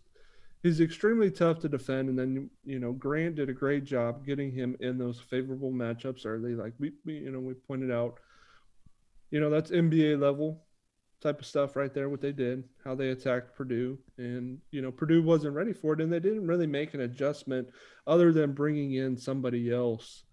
he's 0.63 0.81
extremely 0.81 1.31
tough 1.31 1.59
to 1.59 1.69
defend 1.69 2.09
and 2.09 2.19
then 2.19 2.49
you 2.65 2.79
know, 2.79 2.91
Grant 2.93 3.35
did 3.35 3.49
a 3.49 3.53
great 3.53 3.85
job 3.85 4.25
getting 4.25 4.51
him 4.51 4.75
in 4.79 4.97
those 4.97 5.19
favorable 5.19 5.71
matchups 5.71 6.25
early 6.25 6.53
like 6.53 6.73
we, 6.79 6.91
we 7.05 7.15
you 7.15 7.31
know, 7.31 7.39
we 7.39 7.53
pointed 7.53 7.91
out 7.91 8.19
you 9.31 9.39
know, 9.39 9.49
that's 9.49 9.71
NBA 9.71 10.19
level 10.19 10.63
type 11.21 11.39
of 11.39 11.45
stuff 11.45 11.75
right 11.75 11.93
there, 11.93 12.09
what 12.09 12.21
they 12.21 12.31
did, 12.31 12.63
how 12.83 12.95
they 12.95 13.09
attacked 13.09 13.55
Purdue. 13.55 13.97
And, 14.17 14.59
you 14.71 14.81
know, 14.81 14.91
Purdue 14.91 15.21
wasn't 15.21 15.55
ready 15.55 15.73
for 15.73 15.93
it. 15.93 16.01
And 16.01 16.11
they 16.11 16.19
didn't 16.19 16.47
really 16.47 16.67
make 16.67 16.93
an 16.93 17.01
adjustment 17.01 17.67
other 18.07 18.31
than 18.31 18.53
bringing 18.53 18.93
in 18.93 19.17
somebody 19.17 19.71
else 19.71 20.23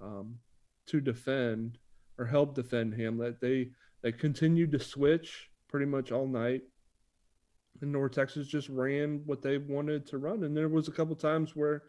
um, 0.00 0.36
to 0.86 1.00
defend 1.00 1.78
or 2.18 2.26
help 2.26 2.54
defend 2.54 2.94
Hamlet. 2.94 3.40
They, 3.40 3.70
they 4.06 4.12
continued 4.12 4.70
to 4.70 4.78
switch 4.78 5.50
pretty 5.66 5.84
much 5.84 6.12
all 6.12 6.28
night. 6.28 6.62
And 7.80 7.90
North 7.90 8.12
Texas 8.12 8.46
just 8.46 8.68
ran 8.68 9.20
what 9.26 9.42
they 9.42 9.58
wanted 9.58 10.06
to 10.06 10.18
run. 10.18 10.44
And 10.44 10.56
there 10.56 10.68
was 10.68 10.86
a 10.86 10.92
couple 10.92 11.16
times 11.16 11.56
where, 11.56 11.82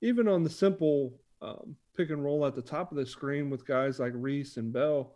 even 0.00 0.26
on 0.26 0.42
the 0.42 0.50
simple 0.50 1.12
um, 1.40 1.76
pick 1.96 2.10
and 2.10 2.24
roll 2.24 2.44
at 2.44 2.56
the 2.56 2.62
top 2.62 2.90
of 2.90 2.96
the 2.96 3.06
screen 3.06 3.48
with 3.48 3.64
guys 3.64 4.00
like 4.00 4.10
Reese 4.16 4.56
and 4.56 4.72
Bell, 4.72 5.14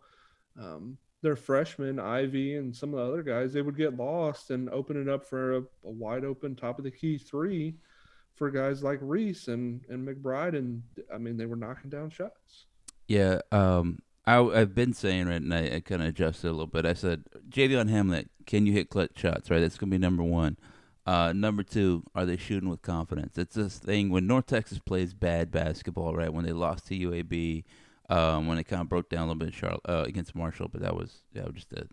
um, 0.57 0.97
their 1.21 1.35
freshmen, 1.35 1.99
Ivey, 1.99 2.55
and 2.55 2.73
some 2.73 2.93
of 2.93 2.99
the 2.99 3.11
other 3.11 3.23
guys, 3.23 3.51
they 3.51 3.61
would 3.61 3.75
get 3.75 3.97
lost 3.97 4.49
and 4.49 4.69
open 4.69 5.01
it 5.01 5.09
up 5.09 5.25
for 5.25 5.57
a, 5.57 5.59
a 5.59 5.91
wide 5.91 6.23
open 6.23 6.55
top 6.55 6.77
of 6.77 6.85
the 6.85 6.91
key 6.91 7.17
three 7.17 7.75
for 8.35 8.49
guys 8.49 8.81
like 8.81 8.99
Reese 9.01 9.49
and, 9.49 9.81
and 9.89 10.07
McBride. 10.07 10.57
And 10.57 10.81
I 11.13 11.17
mean, 11.17 11.35
they 11.35 11.45
were 11.45 11.57
knocking 11.57 11.89
down 11.89 12.09
shots. 12.09 12.67
Yeah. 13.09 13.41
Um, 13.51 13.99
I, 14.27 14.39
I've 14.41 14.75
been 14.75 14.91
saying 14.91 15.29
it, 15.29 15.41
and 15.41 15.53
I, 15.53 15.75
I 15.75 15.79
kind 15.79 16.01
of 16.01 16.09
adjusted 16.09 16.49
a 16.49 16.51
little 16.51 16.67
bit. 16.67 16.85
I 16.85 16.93
said 16.93 17.23
Javion 17.49 17.89
Hamlet 17.89 18.29
can 18.45 18.65
you 18.65 18.73
hit 18.73 18.89
clutch 18.89 19.17
shots? 19.17 19.49
Right, 19.49 19.59
that's 19.59 19.77
gonna 19.77 19.89
be 19.89 19.97
number 19.97 20.23
one. 20.23 20.57
Uh, 21.05 21.31
number 21.33 21.63
two, 21.63 22.03
are 22.13 22.25
they 22.25 22.35
shooting 22.35 22.69
with 22.69 22.81
confidence? 22.81 23.37
It's 23.37 23.55
this 23.55 23.79
thing 23.79 24.09
when 24.09 24.27
North 24.27 24.47
Texas 24.47 24.79
plays 24.79 25.13
bad 25.13 25.51
basketball, 25.51 26.13
right? 26.13 26.33
When 26.33 26.43
they 26.43 26.51
lost 26.51 26.87
to 26.87 26.99
UAB, 26.99 27.63
um, 28.09 28.47
when 28.47 28.57
they 28.57 28.63
kind 28.63 28.81
of 28.81 28.89
broke 28.89 29.09
down 29.09 29.29
a 29.29 29.31
little 29.31 29.51
bit 29.51 29.79
uh, 29.87 30.03
against 30.05 30.35
Marshall, 30.35 30.67
but 30.67 30.81
that 30.81 30.95
was 30.95 31.23
that 31.33 31.45
was 31.45 31.55
just 31.55 31.71
a 31.73 31.87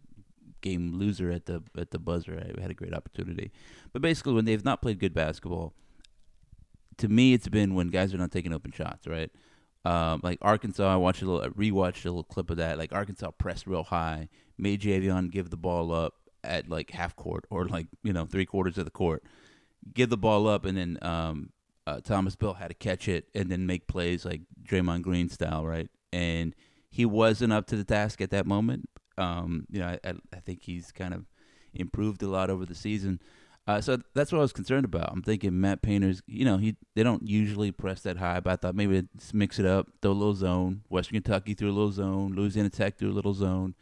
game 0.60 0.94
loser 0.94 1.30
at 1.30 1.46
the 1.46 1.62
at 1.78 1.92
the 1.92 2.00
buzzer. 2.00 2.34
Right? 2.34 2.56
We 2.56 2.62
had 2.62 2.72
a 2.72 2.74
great 2.74 2.94
opportunity, 2.94 3.52
but 3.92 4.02
basically 4.02 4.32
when 4.32 4.44
they've 4.44 4.64
not 4.64 4.82
played 4.82 4.98
good 4.98 5.14
basketball, 5.14 5.72
to 6.96 7.08
me 7.08 7.32
it's 7.32 7.48
been 7.48 7.74
when 7.74 7.90
guys 7.90 8.12
are 8.12 8.18
not 8.18 8.32
taking 8.32 8.52
open 8.52 8.72
shots, 8.72 9.06
right? 9.06 9.30
Um, 9.84 10.20
like 10.22 10.38
Arkansas, 10.40 10.92
I 10.92 10.96
watched 10.96 11.22
a 11.22 11.26
little, 11.26 11.42
I 11.42 11.48
rewatched 11.48 12.04
a 12.04 12.08
little 12.08 12.24
clip 12.24 12.50
of 12.50 12.56
that. 12.56 12.78
Like 12.78 12.92
Arkansas 12.92 13.30
pressed 13.32 13.66
real 13.66 13.82
high, 13.84 14.28
made 14.56 14.80
Javion 14.80 15.30
give 15.30 15.50
the 15.50 15.56
ball 15.56 15.92
up 15.92 16.14
at 16.42 16.68
like 16.68 16.90
half 16.90 17.16
court 17.16 17.44
or 17.50 17.66
like 17.66 17.86
you 18.02 18.12
know 18.12 18.26
three 18.26 18.46
quarters 18.46 18.78
of 18.78 18.84
the 18.84 18.90
court, 18.90 19.22
give 19.92 20.10
the 20.10 20.16
ball 20.16 20.48
up, 20.48 20.64
and 20.64 20.76
then 20.78 20.98
um, 21.02 21.50
uh, 21.86 22.00
Thomas 22.00 22.36
Bell 22.36 22.54
had 22.54 22.68
to 22.68 22.74
catch 22.74 23.08
it 23.08 23.28
and 23.34 23.50
then 23.50 23.66
make 23.66 23.86
plays 23.86 24.24
like 24.24 24.42
Draymond 24.62 25.02
Green 25.02 25.28
style, 25.28 25.66
right? 25.66 25.88
And 26.12 26.54
he 26.90 27.04
wasn't 27.04 27.52
up 27.52 27.66
to 27.66 27.76
the 27.76 27.84
task 27.84 28.20
at 28.20 28.30
that 28.30 28.46
moment. 28.46 28.88
Um, 29.18 29.66
you 29.70 29.80
know, 29.80 29.96
I, 30.02 30.14
I 30.32 30.40
think 30.40 30.62
he's 30.62 30.92
kind 30.92 31.12
of 31.12 31.26
improved 31.74 32.22
a 32.22 32.28
lot 32.28 32.50
over 32.50 32.64
the 32.64 32.74
season. 32.74 33.20
Uh, 33.66 33.80
so 33.80 33.98
that's 34.12 34.30
what 34.30 34.38
I 34.38 34.42
was 34.42 34.52
concerned 34.52 34.84
about. 34.84 35.10
I'm 35.10 35.22
thinking 35.22 35.58
Matt 35.58 35.80
Painter's, 35.80 36.22
you 36.26 36.44
know, 36.44 36.58
he 36.58 36.76
they 36.94 37.02
don't 37.02 37.26
usually 37.26 37.72
press 37.72 38.02
that 38.02 38.18
high, 38.18 38.40
but 38.40 38.52
I 38.52 38.56
thought 38.56 38.74
maybe 38.74 39.06
let's 39.14 39.32
mix 39.32 39.58
it 39.58 39.64
up, 39.64 39.88
throw 40.02 40.10
a 40.10 40.12
little 40.12 40.34
zone. 40.34 40.82
Western 40.90 41.14
Kentucky 41.14 41.54
threw 41.54 41.70
a 41.70 41.72
little 41.72 41.92
zone. 41.92 42.34
Louisiana 42.34 42.68
Tech 42.68 42.98
threw 42.98 43.10
a 43.10 43.12
little 43.12 43.32
zone. 43.32 43.74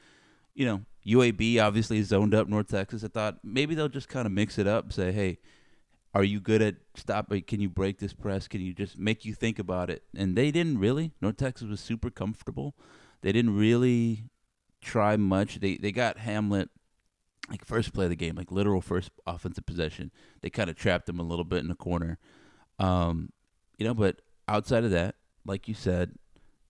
You 0.54 0.66
know, 0.66 0.82
UAB 1.06 1.60
obviously 1.60 2.00
zoned 2.02 2.34
up 2.34 2.46
North 2.48 2.68
Texas. 2.68 3.02
I 3.02 3.08
thought 3.08 3.38
maybe 3.42 3.74
they'll 3.74 3.88
just 3.88 4.08
kind 4.08 4.26
of 4.26 4.32
mix 4.32 4.56
it 4.56 4.68
up, 4.68 4.92
say, 4.92 5.10
hey, 5.10 5.38
are 6.14 6.22
you 6.22 6.40
good 6.40 6.62
at 6.62 6.76
stop? 6.94 7.32
Can 7.46 7.60
you 7.60 7.68
break 7.68 7.98
this 7.98 8.12
press? 8.12 8.46
Can 8.46 8.60
you 8.60 8.74
just 8.74 8.98
make 8.98 9.24
you 9.24 9.34
think 9.34 9.58
about 9.58 9.90
it? 9.90 10.04
And 10.14 10.36
they 10.36 10.50
didn't 10.50 10.78
really. 10.78 11.12
North 11.20 11.38
Texas 11.38 11.68
was 11.68 11.80
super 11.80 12.10
comfortable. 12.10 12.74
They 13.22 13.32
didn't 13.32 13.56
really 13.56 14.24
try 14.80 15.16
much. 15.16 15.60
They 15.60 15.76
they 15.76 15.90
got 15.90 16.18
Hamlet 16.18 16.68
like 17.50 17.64
first 17.64 17.92
play 17.92 18.04
of 18.04 18.10
the 18.10 18.16
game, 18.16 18.34
like 18.36 18.50
literal 18.52 18.80
first 18.80 19.10
offensive 19.26 19.66
possession. 19.66 20.10
They 20.40 20.50
kind 20.50 20.70
of 20.70 20.76
trapped 20.76 21.08
him 21.08 21.18
a 21.18 21.24
little 21.24 21.44
bit 21.44 21.58
in 21.58 21.68
the 21.68 21.74
corner. 21.74 22.18
Um, 22.78 23.30
you 23.78 23.86
know, 23.86 23.94
but 23.94 24.22
outside 24.48 24.84
of 24.84 24.90
that, 24.92 25.16
like 25.44 25.68
you 25.68 25.74
said, 25.74 26.12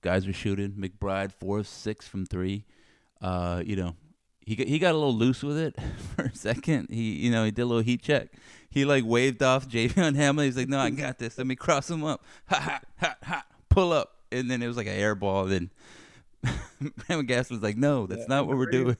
guys 0.00 0.26
were 0.26 0.32
shooting. 0.32 0.72
McBride 0.72 1.32
four 1.32 1.58
of 1.60 1.68
six 1.68 2.06
from 2.08 2.26
three. 2.26 2.64
Uh, 3.20 3.62
you 3.64 3.76
know, 3.76 3.94
he 4.44 4.56
got, 4.56 4.66
he 4.66 4.78
got 4.78 4.94
a 4.94 4.98
little 4.98 5.14
loose 5.14 5.42
with 5.42 5.58
it 5.58 5.76
for 6.16 6.24
a 6.24 6.34
second. 6.34 6.88
He 6.90 7.12
you 7.12 7.30
know 7.30 7.44
he 7.44 7.50
did 7.50 7.62
a 7.62 7.66
little 7.66 7.82
heat 7.82 8.02
check. 8.02 8.28
He 8.68 8.84
like 8.84 9.04
waved 9.06 9.42
off 9.42 9.68
Javion 9.68 10.16
Hamlet. 10.16 10.46
He's 10.46 10.56
like, 10.56 10.68
"No, 10.68 10.78
I 10.78 10.90
got 10.90 11.18
this. 11.18 11.38
Let 11.38 11.46
me 11.46 11.56
cross 11.56 11.90
him 11.90 12.04
up. 12.04 12.24
Ha 12.48 12.58
ha 12.58 12.80
ha 12.98 13.16
ha. 13.22 13.44
Pull 13.68 13.92
up." 13.92 14.16
And 14.30 14.50
then 14.50 14.62
it 14.62 14.66
was 14.66 14.76
like 14.76 14.86
an 14.86 14.94
air 14.94 15.14
ball. 15.14 15.44
Then 15.44 15.70
Graham 16.98 17.26
Gas 17.26 17.50
was 17.50 17.62
like, 17.62 17.76
"No, 17.76 18.06
that's 18.06 18.22
yeah, 18.22 18.26
not 18.28 18.46
what 18.46 18.56
we're 18.56 18.66
doing." 18.66 18.96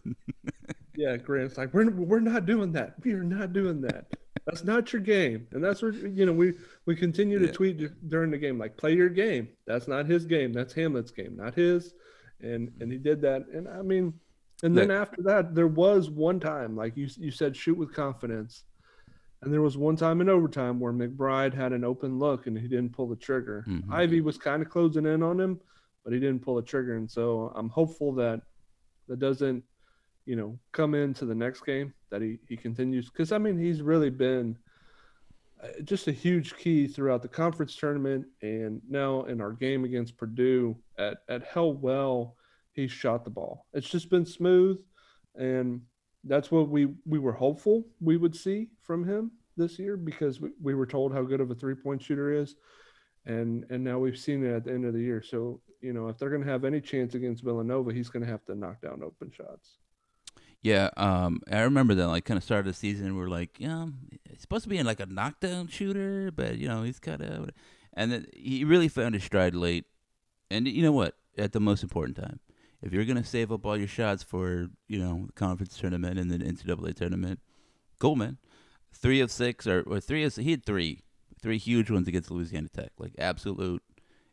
Yeah, 0.96 1.16
Grant's 1.16 1.58
like, 1.58 1.72
"We're 1.72 1.90
we're 1.90 2.20
not 2.20 2.46
doing 2.46 2.72
that. 2.72 2.94
We 3.04 3.12
are 3.12 3.24
not 3.24 3.52
doing 3.52 3.80
that. 3.82 4.06
That's 4.46 4.64
not 4.64 4.92
your 4.92 5.02
game." 5.02 5.46
And 5.52 5.62
that's 5.62 5.82
where 5.82 5.92
you 5.92 6.26
know 6.26 6.32
we 6.32 6.54
we 6.86 6.96
continue 6.96 7.38
to 7.38 7.46
yeah. 7.46 7.52
tweet 7.52 8.08
during 8.08 8.30
the 8.30 8.38
game 8.38 8.58
like, 8.58 8.76
"Play 8.76 8.94
your 8.94 9.08
game. 9.08 9.48
That's 9.66 9.88
not 9.88 10.06
his 10.06 10.26
game. 10.26 10.52
That's 10.52 10.72
Hamlet's 10.74 11.10
game, 11.10 11.36
not 11.36 11.54
his." 11.54 11.94
And 12.40 12.70
and 12.80 12.90
he 12.90 12.98
did 12.98 13.20
that. 13.22 13.46
And 13.52 13.68
I 13.68 13.82
mean, 13.82 14.12
and 14.62 14.76
then 14.76 14.90
after 14.90 15.22
that, 15.22 15.54
there 15.54 15.68
was 15.68 16.10
one 16.10 16.38
time, 16.38 16.76
like 16.76 16.96
you 16.96 17.08
you 17.18 17.30
said, 17.30 17.56
shoot 17.56 17.76
with 17.76 17.94
confidence. 17.94 18.64
And 19.42 19.52
there 19.52 19.60
was 19.60 19.76
one 19.76 19.96
time 19.96 20.20
in 20.20 20.28
overtime 20.28 20.78
where 20.78 20.92
McBride 20.92 21.52
had 21.52 21.72
an 21.72 21.82
open 21.82 22.18
look 22.18 22.46
and 22.46 22.56
he 22.56 22.68
didn't 22.68 22.92
pull 22.92 23.08
the 23.08 23.16
trigger. 23.16 23.64
Mm-hmm. 23.68 23.92
Ivey 23.92 24.20
was 24.20 24.38
kind 24.38 24.62
of 24.62 24.70
closing 24.70 25.04
in 25.04 25.20
on 25.20 25.40
him, 25.40 25.58
but 26.04 26.12
he 26.12 26.20
didn't 26.20 26.42
pull 26.42 26.54
the 26.54 26.62
trigger. 26.62 26.94
And 26.94 27.10
so 27.10 27.52
I'm 27.56 27.68
hopeful 27.68 28.14
that 28.14 28.42
that 29.08 29.18
doesn't, 29.18 29.64
you 30.24 30.36
know, 30.36 30.58
come 30.72 30.94
into 30.94 31.24
the 31.24 31.34
next 31.34 31.64
game 31.64 31.92
that 32.10 32.22
he 32.22 32.38
he 32.48 32.56
continues 32.56 33.10
because 33.10 33.32
I 33.32 33.38
mean 33.38 33.58
he's 33.58 33.82
really 33.82 34.10
been 34.10 34.56
uh, 35.62 35.68
just 35.84 36.08
a 36.08 36.12
huge 36.12 36.56
key 36.56 36.86
throughout 36.86 37.22
the 37.22 37.28
conference 37.28 37.76
tournament 37.76 38.26
and 38.42 38.80
now 38.88 39.22
in 39.24 39.40
our 39.40 39.52
game 39.52 39.84
against 39.84 40.16
Purdue 40.16 40.76
at 40.98 41.18
at 41.28 41.44
how 41.44 41.66
well 41.66 42.36
he 42.72 42.88
shot 42.88 43.24
the 43.24 43.30
ball. 43.30 43.66
It's 43.72 43.88
just 43.88 44.10
been 44.10 44.26
smooth, 44.26 44.80
and 45.34 45.82
that's 46.24 46.50
what 46.50 46.68
we 46.68 46.88
we 47.04 47.18
were 47.18 47.32
hopeful 47.32 47.84
we 48.00 48.16
would 48.16 48.36
see 48.36 48.68
from 48.82 49.04
him 49.04 49.32
this 49.56 49.78
year 49.78 49.96
because 49.96 50.40
we, 50.40 50.50
we 50.60 50.74
were 50.74 50.86
told 50.86 51.12
how 51.12 51.22
good 51.22 51.40
of 51.40 51.50
a 51.50 51.54
three 51.54 51.74
point 51.74 52.02
shooter 52.02 52.32
is, 52.32 52.56
and 53.26 53.64
and 53.70 53.82
now 53.82 53.98
we've 53.98 54.18
seen 54.18 54.44
it 54.44 54.54
at 54.54 54.64
the 54.64 54.72
end 54.72 54.84
of 54.84 54.94
the 54.94 55.00
year. 55.00 55.22
So 55.22 55.60
you 55.80 55.92
know 55.92 56.08
if 56.08 56.18
they're 56.18 56.30
going 56.30 56.44
to 56.44 56.50
have 56.50 56.64
any 56.64 56.80
chance 56.80 57.14
against 57.14 57.44
Villanova, 57.44 57.92
he's 57.92 58.08
going 58.08 58.24
to 58.24 58.30
have 58.30 58.44
to 58.46 58.54
knock 58.54 58.80
down 58.80 59.02
open 59.02 59.30
shots. 59.30 59.78
Yeah, 60.62 60.90
um, 60.96 61.40
I 61.50 61.60
remember 61.62 61.94
that. 61.96 62.06
Like, 62.06 62.24
kind 62.24 62.38
of 62.38 62.44
started 62.44 62.70
the 62.70 62.74
season, 62.74 63.16
we 63.16 63.22
are 63.22 63.28
like, 63.28 63.58
yeah, 63.58 63.86
he's 64.30 64.40
supposed 64.40 64.62
to 64.62 64.68
be 64.68 64.78
in 64.78 64.86
like 64.86 65.00
a 65.00 65.06
knockdown 65.06 65.66
shooter, 65.66 66.30
but 66.30 66.56
you 66.56 66.68
know, 66.68 66.84
he's 66.84 67.00
kind 67.00 67.20
of, 67.20 67.50
and 67.92 68.12
then 68.12 68.26
he 68.32 68.64
really 68.64 68.88
found 68.88 69.14
his 69.14 69.24
stride 69.24 69.54
late. 69.54 69.86
And 70.50 70.68
you 70.68 70.82
know 70.82 70.92
what? 70.92 71.16
At 71.36 71.52
the 71.52 71.60
most 71.60 71.82
important 71.82 72.16
time, 72.16 72.40
if 72.82 72.92
you're 72.92 73.06
gonna 73.06 73.24
save 73.24 73.50
up 73.50 73.64
all 73.64 73.76
your 73.76 73.88
shots 73.88 74.22
for 74.22 74.68
you 74.86 74.98
know 74.98 75.24
the 75.26 75.32
conference 75.32 75.78
tournament 75.78 76.18
and 76.18 76.30
the 76.30 76.38
NCAA 76.38 76.94
tournament, 76.94 77.40
cool 77.98 78.16
man. 78.16 78.38
Three 78.92 79.20
of 79.20 79.30
six 79.30 79.66
or, 79.66 79.82
or 79.86 79.98
three 79.98 80.24
of 80.24 80.36
he 80.36 80.50
had 80.50 80.66
three, 80.66 81.00
three 81.40 81.56
huge 81.56 81.90
ones 81.90 82.06
against 82.06 82.30
Louisiana 82.30 82.68
Tech, 82.68 82.90
like 82.98 83.14
absolute. 83.18 83.82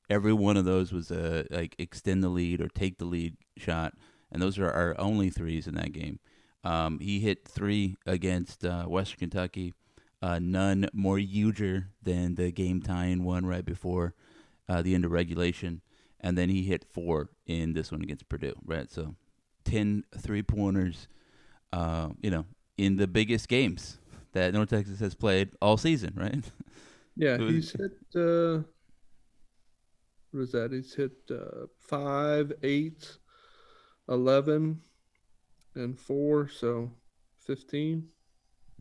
Every 0.10 0.34
one 0.34 0.58
of 0.58 0.66
those 0.66 0.92
was 0.92 1.10
a 1.10 1.46
like 1.50 1.76
extend 1.78 2.24
the 2.24 2.30
lead 2.30 2.60
or 2.60 2.68
take 2.68 2.98
the 2.98 3.06
lead 3.06 3.38
shot, 3.56 3.94
and 4.32 4.42
those 4.42 4.58
are 4.60 4.70
our 4.70 4.96
only 5.00 5.30
threes 5.30 5.68
in 5.68 5.76
that 5.76 5.92
game. 5.92 6.20
Um, 6.64 7.00
he 7.00 7.20
hit 7.20 7.48
three 7.48 7.98
against 8.06 8.66
uh, 8.66 8.84
Western 8.84 9.20
Kentucky, 9.20 9.74
uh, 10.22 10.40
none 10.42 10.90
more 10.94 11.18
huger 11.18 11.88
than 12.04 12.36
the 12.36 12.52
game 12.52 12.82
tying 12.82 13.24
one 13.24 13.46
right 13.46 13.64
before 13.66 14.14
uh, 14.68 14.82
the 14.82 14.94
end 14.94 15.06
of 15.06 15.12
regulation 15.12 15.82
and 16.22 16.38
then 16.38 16.50
he 16.50 16.64
hit 16.64 16.86
four 16.86 17.30
in 17.46 17.74
this 17.74 17.92
one 17.92 18.02
against 18.02 18.28
Purdue, 18.30 18.56
right? 18.66 18.90
So 18.92 19.16
10 19.66 20.04
three 20.18 20.44
pointers, 20.44 21.08
uh, 21.72 22.10
you 22.22 22.30
know, 22.30 22.46
in 22.78 22.98
the 22.98 23.08
biggest 23.08 23.48
games 23.48 23.98
that 24.34 24.54
North 24.54 24.70
Texas 24.70 25.00
has 25.00 25.16
played 25.16 25.50
all 25.62 25.78
season, 25.78 26.14
right? 26.16 26.44
Yeah, 27.16 27.36
was, 27.36 27.52
he's 27.52 27.72
hit. 27.74 27.92
Uh, 28.16 28.64
what 30.32 30.42
is 30.42 30.52
that? 30.54 30.72
He's 30.72 30.94
hit 30.94 31.12
uh, 31.30 31.66
five, 31.78 32.54
eight, 32.64 33.18
eleven, 34.10 34.82
and 35.76 35.98
four, 36.00 36.48
so 36.48 36.92
fifteen. 37.38 38.10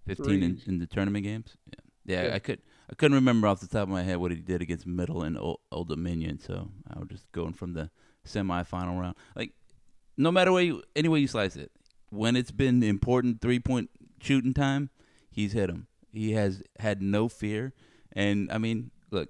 Fifteen 0.07 0.43
in, 0.43 0.61
in, 0.67 0.79
the 0.79 0.87
tournament 0.87 1.25
games. 1.25 1.57
Yeah. 1.67 2.15
yeah, 2.17 2.29
yeah. 2.29 2.35
I 2.35 2.39
could. 2.39 2.61
I 2.91 2.95
couldn't 2.95 3.17
remember 3.17 3.47
off 3.47 3.61
the 3.61 3.67
top 3.67 3.83
of 3.83 3.91
my 3.91 4.03
head 4.03 4.17
what 4.17 4.31
he 4.31 4.39
did 4.39 4.63
against 4.63 4.87
Middle 4.87 5.23
and 5.23 5.39
Old, 5.39 5.61
Old 5.71 5.89
Dominion, 5.89 6.39
so 6.41 6.71
I 6.91 6.99
was 6.99 7.09
just 7.09 7.31
going 7.33 7.53
from 7.53 7.75
the 7.75 7.91
semifinal 8.27 8.99
round. 8.99 9.15
Like, 9.37 9.53
no 10.17 10.33
matter 10.33 10.51
way 10.53 10.65
you, 10.65 10.83
any 10.97 11.09
way 11.09 11.19
you 11.19 11.29
slice 11.29 11.55
it, 11.57 11.71
when 12.09 12.35
it's 12.35 12.51
been 12.51 12.83
important 12.83 13.43
three 13.43 13.61
point 13.61 13.91
shooting 14.23 14.55
time, 14.55 14.89
he's 15.31 15.53
hit 15.53 15.67
them. 15.67 15.87
He 16.11 16.33
has 16.33 16.63
had 16.79 17.03
no 17.03 17.29
fear, 17.29 17.75
and 18.13 18.51
I 18.51 18.57
mean, 18.57 18.91
look, 19.11 19.29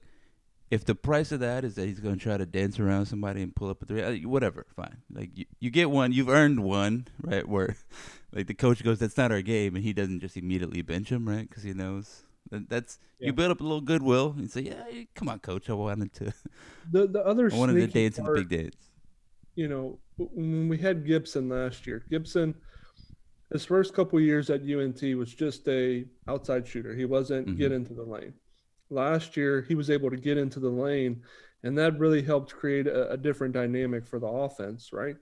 if 0.70 0.84
the 0.84 0.94
price 0.94 1.32
of 1.32 1.40
that 1.40 1.64
is 1.64 1.74
that 1.76 1.86
he's 1.86 2.00
going 2.00 2.16
to 2.16 2.20
try 2.20 2.36
to 2.36 2.44
dance 2.44 2.78
around 2.78 3.06
somebody 3.06 3.42
and 3.42 3.54
pull 3.54 3.70
up 3.70 3.82
a 3.82 3.86
three, 3.86 4.02
uh, 4.02 4.28
whatever, 4.28 4.66
fine. 4.76 4.98
Like 5.10 5.30
you, 5.34 5.46
you 5.60 5.70
get 5.70 5.90
one, 5.90 6.12
you've 6.12 6.28
earned 6.28 6.62
one, 6.62 7.08
right? 7.22 7.48
Where, 7.48 7.76
like 8.32 8.46
the 8.46 8.54
coach 8.54 8.84
goes, 8.84 8.98
"That's 8.98 9.16
not 9.16 9.32
our 9.32 9.42
game," 9.42 9.76
and 9.76 9.84
he 9.84 9.92
doesn't 9.92 10.20
just 10.20 10.36
immediately 10.36 10.82
bench 10.82 11.10
him, 11.10 11.28
right? 11.28 11.48
Because 11.48 11.62
he 11.62 11.72
knows 11.72 12.24
that, 12.50 12.68
that's 12.68 12.98
yeah. 13.18 13.26
you 13.26 13.32
build 13.32 13.50
up 13.50 13.60
a 13.60 13.64
little 13.64 13.80
goodwill 13.80 14.34
and 14.36 14.50
say, 14.50 14.62
"Yeah, 14.62 15.04
come 15.14 15.28
on, 15.28 15.38
coach. 15.38 15.70
I 15.70 15.74
wanted 15.74 16.12
to." 16.14 16.32
The 16.90 17.06
the 17.06 17.24
other 17.24 17.50
I 17.52 17.56
wanted 17.56 17.74
to 17.74 17.86
dance 17.86 18.18
part, 18.18 18.38
in 18.38 18.42
the 18.42 18.48
big 18.48 18.64
dance. 18.64 18.76
You 19.54 19.68
know, 19.68 19.98
when 20.16 20.68
we 20.68 20.78
had 20.78 21.06
Gibson 21.06 21.48
last 21.48 21.86
year, 21.86 22.04
Gibson, 22.08 22.54
his 23.52 23.64
first 23.64 23.92
couple 23.92 24.20
years 24.20 24.48
at 24.48 24.62
UNT 24.62 25.02
was 25.16 25.34
just 25.34 25.68
a 25.68 26.06
outside 26.26 26.66
shooter. 26.66 26.94
He 26.94 27.04
wasn't 27.04 27.46
mm-hmm. 27.46 27.56
get 27.58 27.72
into 27.72 27.92
the 27.92 28.04
lane. 28.04 28.32
Last 28.90 29.36
year, 29.36 29.62
he 29.62 29.74
was 29.74 29.90
able 29.90 30.10
to 30.10 30.16
get 30.16 30.38
into 30.38 30.60
the 30.60 30.70
lane, 30.70 31.22
and 31.62 31.76
that 31.78 31.98
really 31.98 32.22
helped 32.22 32.54
create 32.54 32.86
a, 32.86 33.12
a 33.12 33.16
different 33.16 33.54
dynamic 33.54 34.06
for 34.06 34.18
the 34.18 34.26
offense. 34.26 34.90
Right 34.92 35.16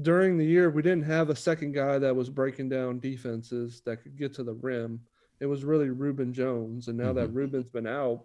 during 0.00 0.38
the 0.38 0.46
year, 0.46 0.70
we 0.70 0.80
didn't 0.80 1.02
have 1.02 1.28
a 1.28 1.34
second 1.34 1.72
guy 1.72 1.98
that 1.98 2.14
was 2.14 2.30
breaking 2.30 2.68
down 2.68 3.00
defenses 3.00 3.82
that 3.84 4.00
could 4.00 4.16
get 4.16 4.32
to 4.32 4.44
the 4.44 4.54
rim 4.54 5.00
it 5.40 5.46
was 5.46 5.64
really 5.64 5.90
Rubin 5.90 6.32
Jones. 6.32 6.88
And 6.88 6.98
now 6.98 7.06
mm-hmm. 7.06 7.18
that 7.18 7.28
Rubin's 7.28 7.68
been 7.68 7.86
out, 7.86 8.24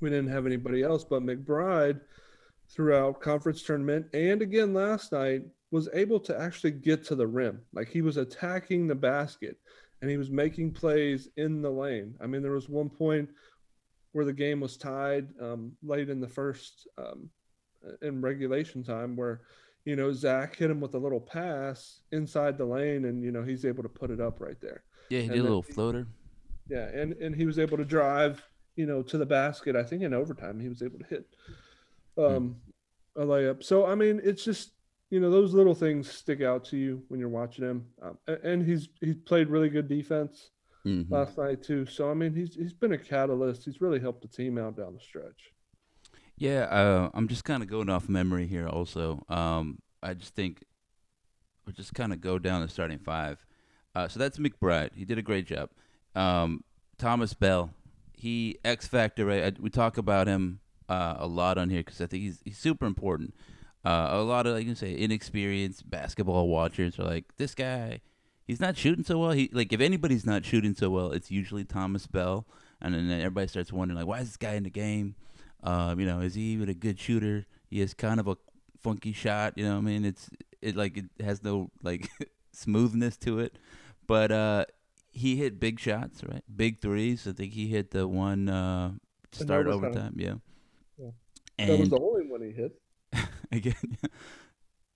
we 0.00 0.10
didn't 0.10 0.30
have 0.30 0.46
anybody 0.46 0.82
else. 0.82 1.04
But 1.04 1.22
McBride, 1.22 2.00
throughout 2.68 3.20
conference 3.20 3.62
tournament 3.62 4.06
and 4.12 4.42
again 4.42 4.74
last 4.74 5.12
night, 5.12 5.42
was 5.70 5.88
able 5.92 6.20
to 6.20 6.38
actually 6.38 6.70
get 6.70 7.04
to 7.04 7.14
the 7.14 7.26
rim. 7.26 7.60
Like 7.72 7.88
he 7.88 8.02
was 8.02 8.16
attacking 8.16 8.86
the 8.86 8.94
basket 8.94 9.56
and 10.02 10.10
he 10.10 10.16
was 10.16 10.30
making 10.30 10.72
plays 10.72 11.28
in 11.36 11.62
the 11.62 11.70
lane. 11.70 12.14
I 12.20 12.26
mean, 12.26 12.42
there 12.42 12.52
was 12.52 12.68
one 12.68 12.88
point 12.90 13.28
where 14.12 14.24
the 14.24 14.32
game 14.32 14.60
was 14.60 14.76
tied 14.76 15.28
um, 15.40 15.72
late 15.82 16.08
in 16.10 16.20
the 16.20 16.28
first 16.28 16.86
um, 16.98 17.30
in 18.02 18.20
regulation 18.20 18.82
time 18.82 19.16
where 19.16 19.42
you 19.84 19.94
know 19.96 20.12
Zach 20.12 20.56
hit 20.56 20.70
him 20.70 20.80
with 20.80 20.94
a 20.94 20.98
little 20.98 21.20
pass 21.20 22.00
inside 22.12 22.58
the 22.58 22.64
lane 22.64 23.04
and 23.04 23.22
you 23.22 23.30
know 23.30 23.42
he's 23.42 23.64
able 23.64 23.82
to 23.82 23.88
put 23.88 24.10
it 24.10 24.20
up 24.20 24.40
right 24.40 24.60
there. 24.60 24.82
Yeah, 25.10 25.20
he 25.20 25.24
And 25.26 25.34
did 25.34 25.40
a 25.40 25.42
little 25.44 25.62
he- 25.62 25.72
floater. 25.72 26.06
Yeah, 26.68 26.88
and 26.88 27.12
and 27.14 27.34
he 27.34 27.46
was 27.46 27.58
able 27.58 27.76
to 27.76 27.84
drive 27.84 28.42
you 28.74 28.86
know 28.86 29.02
to 29.02 29.18
the 29.18 29.26
basket. 29.26 29.76
I 29.76 29.82
think 29.84 30.02
in 30.02 30.12
overtime 30.12 30.58
he 30.60 30.68
was 30.68 30.82
able 30.82 30.98
to 30.98 31.04
hit 31.06 31.26
um, 32.18 32.56
a 33.16 33.20
layup. 33.22 33.62
So 33.62 33.86
I 33.86 33.94
mean, 33.94 34.20
it's 34.24 34.44
just 34.44 34.72
you 35.10 35.20
know 35.20 35.30
those 35.30 35.54
little 35.54 35.74
things 35.74 36.10
stick 36.10 36.42
out 36.42 36.64
to 36.66 36.76
you 36.76 37.02
when 37.08 37.20
you're 37.20 37.28
watching 37.28 37.64
him. 37.64 37.86
Um, 38.02 38.18
and 38.42 38.64
he's 38.64 38.88
he's 39.00 39.16
played 39.16 39.48
really 39.48 39.68
good 39.68 39.88
defense 39.88 40.50
Mhm. 40.84 41.10
last 41.10 41.36
night 41.38 41.62
too. 41.62 41.86
So 41.86 42.10
I 42.10 42.14
mean, 42.14 42.34
he's 42.34 42.54
he's 42.54 42.72
been 42.72 42.92
a 42.92 42.98
catalyst. 42.98 43.64
He's 43.64 43.80
really 43.80 44.00
helped 44.00 44.22
the 44.22 44.28
team 44.28 44.58
out 44.58 44.76
down 44.76 44.94
the 44.94 45.00
stretch. 45.00 45.52
Yeah, 46.38 46.64
uh, 46.64 47.10
I'm 47.14 47.28
just 47.28 47.44
kind 47.44 47.62
of 47.62 47.68
going 47.68 47.88
off 47.88 48.08
memory 48.08 48.46
here. 48.46 48.68
Also, 48.68 49.24
um, 49.28 49.78
I 50.02 50.12
just 50.14 50.34
think 50.34 50.64
we'll 51.64 51.72
just 51.72 51.94
kind 51.94 52.12
of 52.12 52.20
go 52.20 52.38
down 52.38 52.60
the 52.60 52.68
starting 52.68 52.98
five. 52.98 53.44
Uh, 53.94 54.06
so 54.08 54.18
that's 54.18 54.38
McBride. 54.38 54.94
He 54.94 55.04
did 55.06 55.16
a 55.18 55.22
great 55.22 55.46
job. 55.46 55.70
Um, 56.14 56.62
Thomas 56.98 57.32
Bell, 57.32 57.70
he 58.12 58.58
X 58.64 58.86
factor. 58.86 59.24
Right? 59.26 59.44
I, 59.44 59.52
we 59.60 59.70
talk 59.70 59.96
about 59.96 60.26
him 60.26 60.60
uh, 60.88 61.14
a 61.18 61.26
lot 61.26 61.56
on 61.58 61.70
here 61.70 61.80
because 61.80 62.00
I 62.00 62.06
think 62.06 62.22
he's 62.22 62.40
he's 62.44 62.58
super 62.58 62.84
important. 62.86 63.34
Uh, 63.86 64.08
a 64.10 64.20
lot 64.20 64.48
of 64.48 64.54
like 64.54 64.66
you 64.66 64.74
say 64.74 64.98
inexperienced 64.98 65.88
basketball 65.88 66.48
watchers 66.48 66.98
are 66.98 67.04
like 67.04 67.24
this 67.36 67.54
guy. 67.54 68.00
He's 68.44 68.58
not 68.58 68.76
shooting 68.76 69.04
so 69.04 69.16
well. 69.18 69.30
He 69.30 69.48
like 69.52 69.72
if 69.72 69.80
anybody's 69.80 70.26
not 70.26 70.44
shooting 70.44 70.74
so 70.74 70.90
well, 70.90 71.12
it's 71.12 71.30
usually 71.30 71.62
Thomas 71.62 72.08
Bell. 72.08 72.48
And 72.82 72.94
then 72.94 73.08
everybody 73.12 73.46
starts 73.46 73.72
wondering 73.72 73.96
like, 73.96 74.08
why 74.08 74.18
is 74.18 74.26
this 74.26 74.36
guy 74.36 74.54
in 74.54 74.64
the 74.64 74.70
game? 74.70 75.14
Um, 75.62 76.00
you 76.00 76.06
know, 76.06 76.18
is 76.18 76.34
he 76.34 76.42
even 76.42 76.68
a 76.68 76.74
good 76.74 76.98
shooter? 76.98 77.46
He 77.70 77.78
has 77.78 77.94
kind 77.94 78.18
of 78.18 78.26
a 78.26 78.36
funky 78.82 79.12
shot. 79.12 79.52
You 79.56 79.64
know, 79.66 79.74
what 79.74 79.78
I 79.78 79.82
mean, 79.82 80.04
it's 80.04 80.30
it 80.60 80.74
like 80.74 80.96
it 80.96 81.04
has 81.22 81.44
no 81.44 81.70
like 81.80 82.10
smoothness 82.52 83.16
to 83.18 83.38
it, 83.38 83.56
but 84.08 84.32
uh, 84.32 84.64
he 85.12 85.36
hit 85.36 85.60
big 85.60 85.78
shots, 85.78 86.24
right? 86.24 86.42
Big 86.54 86.80
threes. 86.80 87.24
I 87.28 87.32
think 87.34 87.52
he 87.52 87.68
hit 87.68 87.92
the 87.92 88.08
one 88.08 88.48
uh, 88.48 88.94
start 89.30 89.68
overtime. 89.68 89.90
overtime. 89.90 90.14
Yeah. 90.16 90.34
Yeah. 90.98 91.10
And 91.56 91.70
that 91.70 91.78
was 91.78 91.88
the 91.90 92.00
only 92.00 92.26
one 92.26 92.42
he 92.42 92.50
hit. 92.50 92.80
again, 93.52 93.98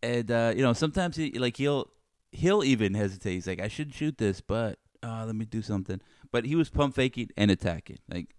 and 0.02 0.30
uh, 0.30 0.52
you 0.54 0.62
know, 0.62 0.72
sometimes 0.72 1.16
he 1.16 1.32
like 1.38 1.56
he'll 1.56 1.90
he'll 2.32 2.64
even 2.64 2.94
hesitate. 2.94 3.34
He's 3.34 3.46
like, 3.46 3.60
I 3.60 3.68
should 3.68 3.94
shoot 3.94 4.18
this, 4.18 4.40
but 4.40 4.78
uh, 5.02 5.24
let 5.26 5.34
me 5.34 5.44
do 5.44 5.62
something. 5.62 6.00
But 6.32 6.44
he 6.44 6.54
was 6.54 6.70
pump 6.70 6.94
faking 6.94 7.30
and 7.36 7.50
attacking. 7.50 7.98
Like 8.08 8.34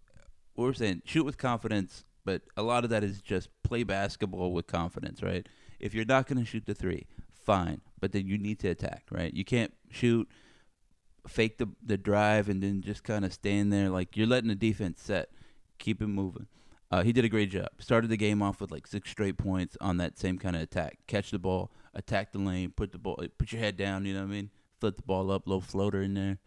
we're 0.56 0.74
saying, 0.74 1.04
shoot 1.06 1.26
with 1.26 1.38
confidence. 1.38 2.06
But 2.24 2.44
a 2.56 2.62
lot 2.62 2.84
of 2.84 2.92
that 2.92 3.04
is 3.04 3.22
just 3.22 3.50
play 3.64 3.84
basketball 3.84 4.54
with 4.54 4.68
confidence, 4.68 5.24
right? 5.24 5.48
If 5.80 5.96
you're 5.96 6.06
not 6.06 6.28
to 6.28 6.46
shoot 6.46 6.66
the 6.68 6.76
three, 6.76 7.08
fine. 7.32 7.82
But 8.00 8.12
then 8.12 8.28
you 8.28 8.38
need 8.38 8.60
to 8.60 8.70
attack, 8.70 9.06
right? 9.12 9.34
You 9.34 9.44
can't 9.44 9.74
shoot, 9.90 10.30
fake 11.28 11.58
the 11.58 11.70
the 11.84 11.98
drive, 11.98 12.50
and 12.50 12.62
then 12.62 12.82
just 12.82 13.04
kind 13.04 13.26
of 13.26 13.34
stand 13.34 13.74
there 13.74 13.90
like 13.90 14.16
you're 14.16 14.28
letting 14.28 14.50
the 14.50 14.56
defense 14.56 15.02
set. 15.02 15.30
Keep 15.80 16.02
it 16.02 16.08
moving. 16.08 16.48
Uh, 16.92 17.04
he 17.04 17.14
did 17.14 17.24
a 17.24 17.30
great 17.30 17.50
job. 17.50 17.70
Started 17.80 18.10
the 18.10 18.18
game 18.18 18.42
off 18.42 18.60
with 18.60 18.70
like 18.72 18.86
six 18.86 19.10
straight 19.10 19.38
points 19.38 19.78
on 19.80 19.98
that 19.98 20.20
same 20.20 20.38
kind 20.38 20.56
of 20.56 20.62
attack. 20.62 20.98
Catch 21.08 21.32
the 21.32 21.40
ball, 21.40 21.72
attack 21.94 22.32
the 22.34 22.40
lane, 22.40 22.74
put 22.76 22.92
the 22.92 22.98
ball, 22.98 23.24
put 23.38 23.52
your 23.54 23.62
head 23.62 23.78
down. 23.78 24.06
You 24.06 24.14
know 24.14 24.20
what 24.22 24.28
I 24.28 24.32
mean? 24.32 24.50
Flip 24.80 24.96
the 24.98 25.02
ball 25.04 25.32
up, 25.32 25.48
low 25.48 25.62
floater 25.62 26.02
in 26.02 26.14
there. 26.16 26.40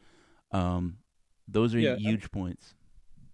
Um, 0.52 0.98
those 1.48 1.74
are 1.74 1.78
Yeah, 1.80 1.94
I- 1.94 1.96
huge 1.96 2.30
points. 2.30 2.74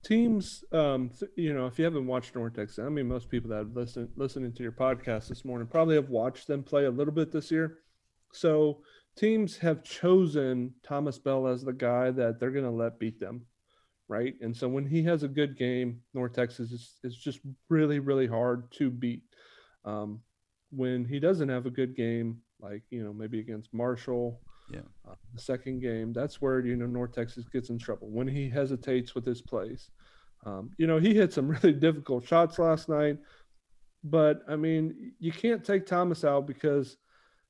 teams 0.03 0.65
um 0.73 1.11
th- 1.11 1.31
you 1.37 1.53
know 1.53 1.67
if 1.67 1.79
you 1.79 1.85
haven't 1.85 2.07
watched 2.07 2.35
north 2.35 2.55
texas 2.55 2.79
i 2.79 2.89
mean 2.89 3.07
most 3.07 3.29
people 3.29 3.51
that 3.51 3.59
have 3.59 3.77
listened 3.77 4.09
listening 4.17 4.51
to 4.51 4.63
your 4.63 4.73
podcast 4.73 5.29
this 5.29 5.45
morning 5.45 5.67
probably 5.69 5.95
have 5.95 6.09
watched 6.09 6.47
them 6.47 6.63
play 6.63 6.87
a 6.87 6.91
little 6.91 7.13
bit 7.13 7.31
this 7.31 7.51
year 7.51 7.81
so 8.33 8.81
teams 9.15 9.59
have 9.59 9.85
chosen 9.85 10.73
thomas 10.83 11.19
bell 11.19 11.47
as 11.47 11.63
the 11.63 11.73
guy 11.75 12.11
that 12.11 12.41
they're 12.41 12.51
going 12.51 12.65
to 12.65 12.71
let 12.71 12.99
beat 12.99 13.21
them 13.21 13.43
right 14.11 14.35
and 14.41 14.55
so 14.57 14.67
when 14.69 14.85
he 14.85 15.03
has 15.05 15.23
a 15.23 15.29
good 15.29 15.57
game 15.57 16.01
north 16.15 16.33
texas 16.35 16.73
is, 16.73 16.99
is 17.05 17.17
just 17.17 17.39
really 17.69 18.01
really 18.01 18.27
hard 18.27 18.71
to 18.73 18.91
beat 18.91 19.23
um 19.85 20.21
when 20.73 21.05
he 21.05 21.19
doesn't 21.21 21.49
have 21.49 21.67
a 21.67 21.71
good 21.71 21.95
game 21.97 22.39
like 22.61 22.83
you 22.91 23.03
know 23.05 23.13
maybe 23.13 23.39
against 23.41 23.73
marshall 23.73 24.41
Yeah. 24.73 24.89
uh, 25.09 25.15
the 25.35 25.41
second 25.41 25.81
game, 25.81 26.13
that's 26.13 26.41
where 26.43 26.61
you 26.61 26.77
know 26.77 26.87
North 26.87 27.13
Texas 27.15 27.45
gets 27.55 27.71
in 27.71 27.79
trouble 27.79 28.09
when 28.11 28.29
he 28.29 28.49
hesitates 28.49 29.15
with 29.15 29.25
his 29.27 29.43
plays. 29.43 29.91
Um, 30.47 30.71
you 30.79 30.87
know, 30.87 30.99
he 31.01 31.13
hit 31.15 31.33
some 31.33 31.49
really 31.57 31.73
difficult 31.73 32.23
shots 32.27 32.59
last 32.59 32.89
night, 32.89 33.19
but 34.05 34.43
I 34.49 34.57
mean, 34.57 35.13
you 35.19 35.33
can't 35.33 35.65
take 35.65 35.87
Thomas 35.87 36.25
out 36.25 36.47
because 36.47 36.99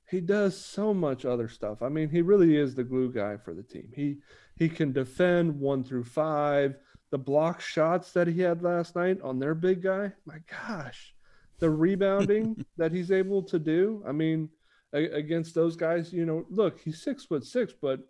he 0.09 0.19
does 0.19 0.57
so 0.57 0.93
much 0.93 1.25
other 1.25 1.47
stuff. 1.47 1.81
I 1.81 1.89
mean, 1.89 2.09
he 2.09 2.21
really 2.21 2.57
is 2.57 2.73
the 2.75 2.83
glue 2.83 3.11
guy 3.11 3.37
for 3.37 3.53
the 3.53 3.63
team. 3.63 3.89
He 3.95 4.17
he 4.61 4.69
can 4.69 4.91
defend 4.91 5.59
one 5.59 5.83
through 5.83 6.03
five. 6.03 6.75
The 7.09 7.17
block 7.17 7.59
shots 7.61 8.11
that 8.11 8.27
he 8.27 8.41
had 8.41 8.61
last 8.61 8.95
night 8.95 9.19
on 9.23 9.39
their 9.39 9.55
big 9.55 9.81
guy, 9.81 10.13
my 10.25 10.37
gosh, 10.67 11.15
the 11.57 11.67
rebounding 11.69 12.63
that 12.77 12.91
he's 12.91 13.11
able 13.11 13.41
to 13.43 13.57
do. 13.57 14.03
I 14.07 14.11
mean, 14.11 14.49
a- 14.93 15.09
against 15.15 15.55
those 15.55 15.75
guys, 15.75 16.13
you 16.13 16.25
know, 16.27 16.45
look, 16.51 16.79
he's 16.79 17.01
six 17.01 17.25
foot 17.25 17.43
six, 17.43 17.73
but 17.73 18.01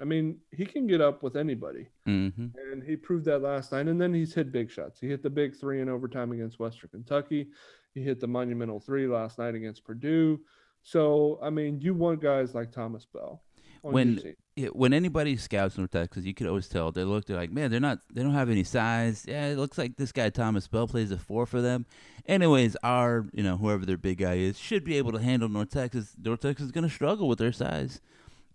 I 0.00 0.04
mean, 0.04 0.38
he 0.52 0.64
can 0.64 0.86
get 0.86 1.00
up 1.00 1.22
with 1.24 1.36
anybody, 1.36 1.88
Mm-hmm. 2.06 2.46
and 2.70 2.82
he 2.84 2.94
proved 2.94 3.24
that 3.24 3.40
last 3.42 3.72
night. 3.72 3.88
And 3.88 4.00
then 4.00 4.14
he's 4.14 4.32
hit 4.32 4.52
big 4.52 4.70
shots. 4.70 5.00
He 5.00 5.08
hit 5.08 5.24
the 5.24 5.30
big 5.30 5.56
three 5.56 5.80
in 5.80 5.88
overtime 5.88 6.30
against 6.30 6.60
Western 6.60 6.90
Kentucky. 6.90 7.48
He 7.94 8.02
hit 8.02 8.20
the 8.20 8.28
monumental 8.28 8.78
three 8.78 9.08
last 9.08 9.38
night 9.38 9.54
against 9.56 9.84
Purdue. 9.84 10.38
So, 10.82 11.40
I 11.42 11.50
mean, 11.50 11.80
you 11.80 11.94
want 11.94 12.20
guys 12.22 12.54
like 12.54 12.70
Thomas 12.70 13.06
Bell 13.06 13.42
on 13.84 13.92
When-. 13.92 14.34
Yeah, 14.56 14.68
when 14.68 14.94
anybody 14.94 15.36
scouts 15.36 15.76
North 15.76 15.90
Texas, 15.90 16.24
you 16.24 16.32
could 16.32 16.46
always 16.46 16.66
tell 16.66 16.90
they 16.90 17.04
look. 17.04 17.26
They're 17.26 17.36
like, 17.36 17.52
man, 17.52 17.70
they're 17.70 17.78
not. 17.78 17.98
They 18.10 18.22
don't 18.22 18.32
have 18.32 18.48
any 18.48 18.64
size. 18.64 19.26
Yeah, 19.28 19.48
it 19.48 19.58
looks 19.58 19.76
like 19.76 19.96
this 19.96 20.12
guy 20.12 20.30
Thomas 20.30 20.66
Bell 20.66 20.88
plays 20.88 21.10
a 21.10 21.18
four 21.18 21.44
for 21.44 21.60
them. 21.60 21.84
Anyways, 22.24 22.74
our 22.82 23.26
you 23.34 23.42
know 23.42 23.58
whoever 23.58 23.84
their 23.84 23.98
big 23.98 24.16
guy 24.16 24.36
is 24.36 24.58
should 24.58 24.82
be 24.82 24.96
able 24.96 25.12
to 25.12 25.18
handle 25.18 25.50
North 25.50 25.70
Texas. 25.70 26.14
North 26.18 26.40
Texas 26.40 26.66
is 26.66 26.72
going 26.72 26.88
to 26.88 26.94
struggle 26.94 27.28
with 27.28 27.38
their 27.38 27.52
size, 27.52 28.00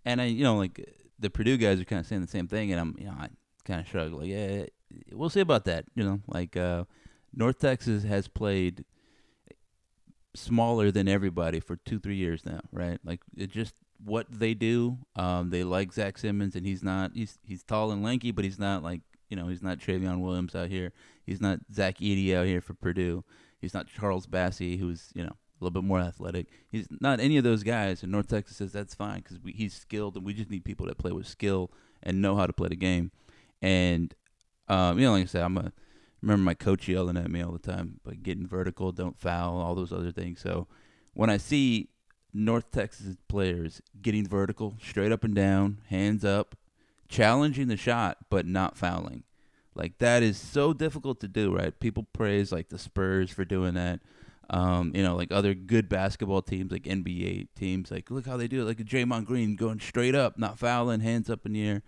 and 0.04 0.20
I 0.20 0.24
you 0.24 0.42
know 0.42 0.56
like 0.56 0.84
the 1.20 1.30
Purdue 1.30 1.56
guys 1.56 1.80
are 1.80 1.84
kind 1.84 2.00
of 2.00 2.06
saying 2.06 2.22
the 2.22 2.26
same 2.26 2.48
thing, 2.48 2.72
and 2.72 2.80
I'm 2.80 2.96
you 2.98 3.06
know 3.06 3.14
I 3.16 3.28
kind 3.64 3.80
of 3.80 3.86
shrug 3.86 4.12
like 4.12 4.28
yeah, 4.28 4.64
we'll 5.12 5.30
see 5.30 5.40
about 5.40 5.66
that. 5.66 5.84
You 5.94 6.02
know, 6.02 6.20
like 6.26 6.56
uh, 6.56 6.84
North 7.32 7.60
Texas 7.60 8.02
has 8.02 8.26
played 8.26 8.84
smaller 10.34 10.90
than 10.90 11.08
everybody 11.08 11.60
for 11.60 11.76
two 11.76 11.98
three 11.98 12.16
years 12.16 12.44
now, 12.44 12.60
right? 12.72 12.98
Like 13.04 13.20
it 13.36 13.50
just 13.50 13.74
what 14.04 14.26
they 14.30 14.54
do. 14.54 14.98
Um, 15.16 15.50
they 15.50 15.64
like 15.64 15.92
Zach 15.92 16.18
Simmons, 16.18 16.56
and 16.56 16.66
he's 16.66 16.82
not. 16.82 17.12
He's 17.14 17.38
he's 17.44 17.62
tall 17.62 17.90
and 17.90 18.02
lanky, 18.02 18.30
but 18.30 18.44
he's 18.44 18.58
not 18.58 18.82
like 18.82 19.00
you 19.28 19.36
know 19.36 19.48
he's 19.48 19.62
not 19.62 19.78
Trevion 19.78 20.20
Williams 20.20 20.54
out 20.54 20.68
here. 20.68 20.92
He's 21.24 21.40
not 21.40 21.60
Zach 21.72 21.98
Edey 21.98 22.34
out 22.34 22.46
here 22.46 22.60
for 22.60 22.74
Purdue. 22.74 23.24
He's 23.60 23.74
not 23.74 23.86
Charles 23.86 24.26
Bassey, 24.26 24.78
who's 24.78 25.10
you 25.14 25.22
know 25.22 25.30
a 25.30 25.64
little 25.64 25.70
bit 25.70 25.86
more 25.86 26.00
athletic. 26.00 26.48
He's 26.70 26.88
not 27.00 27.20
any 27.20 27.36
of 27.36 27.44
those 27.44 27.62
guys. 27.62 28.02
And 28.02 28.10
North 28.10 28.28
Texas 28.28 28.56
says 28.56 28.72
that's 28.72 28.94
fine 28.94 29.18
because 29.20 29.38
he's 29.44 29.74
skilled, 29.74 30.16
and 30.16 30.24
we 30.24 30.34
just 30.34 30.50
need 30.50 30.64
people 30.64 30.86
that 30.86 30.98
play 30.98 31.12
with 31.12 31.26
skill 31.26 31.70
and 32.02 32.20
know 32.20 32.36
how 32.36 32.46
to 32.46 32.52
play 32.52 32.68
the 32.68 32.76
game. 32.76 33.12
And 33.60 34.14
um, 34.68 34.98
you 34.98 35.04
know, 35.04 35.12
like 35.12 35.22
I 35.22 35.26
said, 35.26 35.42
I'm 35.42 35.58
a 35.58 35.72
remember 36.20 36.44
my 36.44 36.54
coach 36.54 36.88
yelling 36.88 37.16
at 37.16 37.30
me 37.30 37.42
all 37.42 37.52
the 37.52 37.58
time, 37.58 38.00
but 38.04 38.22
getting 38.22 38.46
vertical, 38.46 38.92
don't 38.92 39.18
foul, 39.18 39.58
all 39.58 39.74
those 39.74 39.92
other 39.92 40.12
things. 40.12 40.40
So 40.40 40.68
when 41.14 41.30
I 41.30 41.36
see 41.36 41.88
North 42.34 42.70
Texas 42.70 43.16
players 43.28 43.82
getting 44.00 44.26
vertical, 44.26 44.76
straight 44.82 45.12
up 45.12 45.24
and 45.24 45.34
down, 45.34 45.78
hands 45.88 46.24
up, 46.24 46.56
challenging 47.08 47.68
the 47.68 47.76
shot 47.76 48.18
but 48.30 48.46
not 48.46 48.76
fouling. 48.76 49.24
Like 49.74 49.98
that 49.98 50.22
is 50.22 50.36
so 50.36 50.72
difficult 50.72 51.20
to 51.20 51.28
do, 51.28 51.54
right? 51.54 51.78
People 51.78 52.06
praise 52.12 52.52
like 52.52 52.68
the 52.68 52.78
Spurs 52.78 53.30
for 53.30 53.44
doing 53.44 53.74
that. 53.74 54.00
Um, 54.50 54.92
you 54.94 55.02
know, 55.02 55.16
like 55.16 55.32
other 55.32 55.54
good 55.54 55.88
basketball 55.88 56.42
teams, 56.42 56.72
like 56.72 56.82
NBA 56.82 57.48
teams, 57.56 57.90
like 57.90 58.10
look 58.10 58.26
how 58.26 58.36
they 58.36 58.48
do 58.48 58.62
it, 58.62 58.64
like 58.64 58.78
Draymond 58.78 59.24
Green 59.24 59.56
going 59.56 59.80
straight 59.80 60.14
up, 60.14 60.38
not 60.38 60.58
fouling, 60.58 61.00
hands 61.00 61.30
up 61.30 61.46
in 61.46 61.52
the 61.52 61.66
air. 61.66 61.82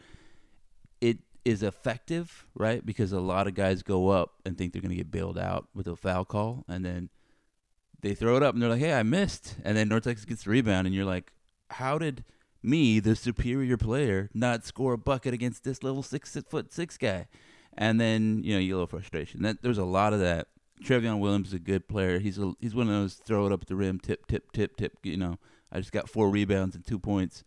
It 1.01 1.19
is 1.45 1.63
effective, 1.63 2.47
right? 2.55 2.85
Because 2.85 3.13
a 3.13 3.21
lot 3.21 3.47
of 3.47 3.55
guys 3.55 3.83
go 3.83 4.09
up 4.09 4.35
and 4.47 4.57
think 4.57 4.73
they're 4.73 4.81
gonna 4.81 4.95
get 4.95 5.11
bailed 5.11 5.39
out 5.39 5.69
with 5.75 5.87
a 5.87 5.97
foul 5.97 6.25
call, 6.25 6.65
and 6.67 6.85
then 6.85 7.11
they 8.05 8.15
throw 8.15 8.37
it 8.37 8.43
up 8.43 8.53
and 8.53 8.63
they're 8.63 8.71
like, 8.71 8.81
"Hey, 8.81 8.93
I 8.93 9.03
missed," 9.03 9.57
and 9.65 9.77
then 9.77 9.89
North 9.89 10.05
Texas 10.05 10.27
gets 10.27 10.45
the 10.45 10.51
rebound, 10.51 10.87
and 10.87 10.95
you're 10.95 11.07
like, 11.07 11.33
"How 11.71 11.97
did 11.97 12.23
me, 12.63 13.01
the 13.01 13.17
superior 13.17 13.79
player, 13.79 14.29
not 14.35 14.65
score 14.65 14.93
a 14.93 14.99
bucket 14.99 15.33
against 15.33 15.65
this 15.65 15.83
little 15.83 16.03
six 16.03 16.37
foot 16.49 16.71
six 16.71 16.99
guy?" 16.99 17.29
And 17.77 17.99
then 17.99 18.43
you 18.45 18.53
know 18.53 18.61
you 18.61 18.75
a 18.75 18.77
little 18.77 18.87
frustration. 18.87 19.43
That 19.43 19.63
there's 19.63 19.79
a 19.79 19.87
lot 19.87 20.13
of 20.13 20.21
that. 20.21 20.49
Trevion 20.83 21.19
Williams 21.19 21.49
is 21.49 21.55
a 21.55 21.59
good 21.59 21.89
player. 21.89 22.19
He's 22.19 22.39
a, 22.39 22.53
he's 22.61 22.75
one 22.75 22.89
of 22.89 22.95
those 22.95 23.15
throw 23.15 23.47
it 23.47 23.53
up 23.53 23.63
at 23.63 23.69
the 23.69 23.77
rim, 23.77 23.99
tip, 23.99 24.27
tip, 24.27 24.53
tip, 24.53 24.77
tip. 24.77 24.93
You 25.03 25.17
know, 25.17 25.39
I 25.73 25.79
just 25.79 25.93
got 25.93 26.11
four 26.11 26.29
rebounds 26.29 26.75
and 26.75 26.87
two 26.87 26.99
points, 26.99 27.43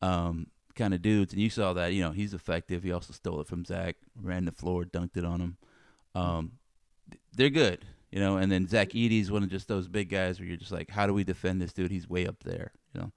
um, 0.00 0.46
kind 0.74 0.94
of 0.94 1.02
dudes. 1.02 1.34
And 1.34 1.42
you 1.42 1.50
saw 1.50 1.74
that, 1.74 1.92
you 1.92 2.00
know, 2.02 2.12
he's 2.12 2.32
effective. 2.32 2.82
He 2.82 2.92
also 2.92 3.12
stole 3.12 3.40
it 3.40 3.46
from 3.46 3.64
Zach, 3.66 3.96
ran 4.18 4.46
the 4.46 4.52
floor, 4.52 4.84
dunked 4.84 5.16
it 5.16 5.24
on 5.24 5.40
him. 5.40 5.56
Um, 6.14 6.52
they're 7.34 7.50
good, 7.50 7.84
you 8.12 8.20
know. 8.20 8.36
And 8.36 8.52
then 8.52 8.68
Zach 8.68 8.90
Edey's 8.90 9.30
one 9.30 9.42
of 9.42 9.50
just 9.50 9.66
those 9.66 9.88
big 9.88 10.10
guys 10.10 10.38
where 10.38 10.46
you're 10.46 10.56
just 10.56 10.70
like, 10.70 10.90
how 10.90 11.06
do 11.06 11.14
we 11.14 11.24
defend 11.24 11.60
this 11.60 11.72
dude? 11.72 11.90
He's 11.90 12.08
way 12.08 12.26
up 12.26 12.44
there, 12.44 12.72
you 12.94 13.00
know. 13.00 13.12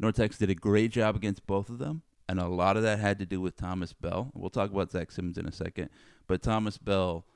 North 0.00 0.16
Texas 0.16 0.38
did 0.38 0.50
a 0.50 0.54
great 0.54 0.90
job 0.90 1.14
against 1.14 1.46
both 1.46 1.68
of 1.68 1.78
them, 1.78 2.02
and 2.28 2.40
a 2.40 2.48
lot 2.48 2.78
of 2.78 2.82
that 2.82 2.98
had 2.98 3.18
to 3.18 3.26
do 3.26 3.40
with 3.40 3.56
Thomas 3.56 3.92
Bell. 3.92 4.32
We'll 4.34 4.50
talk 4.50 4.70
about 4.70 4.90
Zach 4.90 5.10
Simmons 5.10 5.36
in 5.36 5.46
a 5.46 5.52
second, 5.52 5.90
but 6.26 6.42
Thomas 6.42 6.78
Bell 6.78 7.26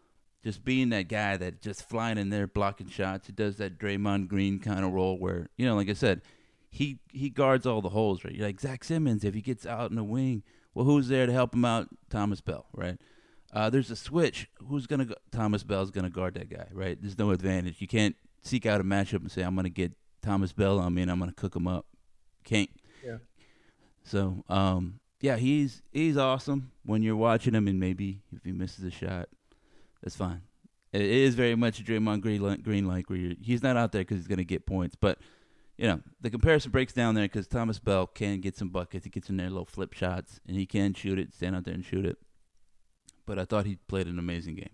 just 0.43 0.65
being 0.65 0.91
that 0.91 1.09
guy 1.09 1.37
that 1.37 1.61
just 1.63 1.89
flying 1.89 2.19
in 2.19 2.31
there 2.31 2.47
blocking 2.47 2.89
shots. 2.89 3.27
He 3.27 3.33
does 3.33 3.57
that 3.57 3.79
Draymond 3.79 4.29
Green 4.29 4.59
kind 4.59 4.85
of 4.85 4.93
role 4.93 5.19
where 5.19 5.49
you 5.57 5.67
know, 5.67 5.77
like 5.77 5.91
I 5.91 5.95
said, 5.95 6.23
he 6.71 7.01
he 7.13 7.31
guards 7.31 7.67
all 7.67 7.83
the 7.83 7.91
holes. 7.91 8.25
Right, 8.25 8.35
you're 8.35 8.47
like 8.47 8.61
Zach 8.61 8.85
Simmons 8.85 9.25
if 9.25 9.35
he 9.35 9.41
gets 9.41 9.67
out 9.67 9.91
in 9.91 9.97
the 9.97 10.05
wing. 10.05 10.43
Well, 10.75 10.85
who's 10.85 11.09
there 11.09 11.27
to 11.27 11.33
help 11.33 11.55
him 11.55 11.65
out? 11.65 11.89
Thomas 12.11 12.41
Bell, 12.41 12.67
right? 12.73 12.99
Uh, 13.55 13.71
there's 13.71 13.91
a 13.91 13.97
switch. 13.97 14.49
Who's 14.67 14.89
gonna 14.89 15.05
go? 15.05 15.15
Thomas 15.31 15.63
Bell's 15.63 15.93
gonna 15.93 16.11
guard 16.11 16.35
that 16.35 16.51
guy, 16.51 16.67
right? 16.73 17.01
There's 17.01 17.17
no 17.17 17.31
advantage. 17.31 17.81
You 17.81 17.87
can't 17.87 18.17
seek 18.43 18.67
out 18.67 18.81
a 18.81 18.85
matchup 18.85 19.21
and 19.21 19.31
say 19.31 19.43
I'm 19.43 19.55
gonna 19.55 19.69
get 19.69 19.93
Thomas 20.23 20.53
Bell 20.53 20.81
on 20.81 20.93
me 20.93 21.03
and 21.03 21.11
I'm 21.11 21.21
gonna 21.21 21.33
cook 21.33 21.55
him 21.55 21.69
up. 21.69 21.87
Can't. 22.43 22.69
Yeah. 23.05 23.19
So, 24.03 24.45
um, 24.49 24.99
yeah, 25.21 25.37
he's 25.37 25.83
he's 25.93 26.17
awesome 26.17 26.73
when 26.85 27.03
you're 27.03 27.17
watching 27.17 27.55
him, 27.55 27.69
and 27.69 27.79
maybe 27.79 28.21
if 28.35 28.45
he 28.45 28.51
misses 28.51 28.85
a 28.85 28.91
shot, 28.91 29.29
that's 30.03 30.17
fine. 30.17 30.43
It 30.93 31.03
is 31.03 31.37
very 31.37 31.55
much 31.55 31.79
a 31.79 31.85
Draymond 31.85 32.23
Green 32.23 32.61
Green 32.63 32.89
like 32.89 33.09
where 33.09 33.19
you're, 33.19 33.37
he's 33.41 33.63
not 33.63 33.77
out 33.77 33.93
there 33.93 34.03
because 34.03 34.19
he's 34.19 34.27
gonna 34.27 34.43
get 34.43 34.67
points, 34.67 34.97
but 34.97 35.19
you 35.79 35.87
know 35.87 36.01
the 36.21 36.29
comparison 36.29 36.73
breaks 36.73 36.93
down 36.93 37.15
there 37.15 37.27
because 37.27 37.47
Thomas 37.47 37.79
Bell 37.79 38.09
can 38.09 38.41
get 38.41 38.57
some 38.57 38.71
buckets. 38.71 39.05
He 39.05 39.11
gets 39.11 39.31
in 39.31 39.37
there 39.37 39.49
little 39.49 39.65
flip 39.65 39.93
shots, 39.93 40.41
and 40.49 40.57
he 40.57 40.67
can 40.67 40.93
shoot 40.93 41.21
it, 41.21 41.33
stand 41.33 41.55
out 41.55 41.65
there 41.65 41.75
and 41.75 41.85
shoot 41.85 42.05
it. 42.05 42.19
But 43.27 43.39
I 43.39 43.45
thought 43.45 43.67
he 43.67 43.77
played 43.89 44.07
an 44.07 44.19
amazing 44.19 44.57
game. 44.57 44.71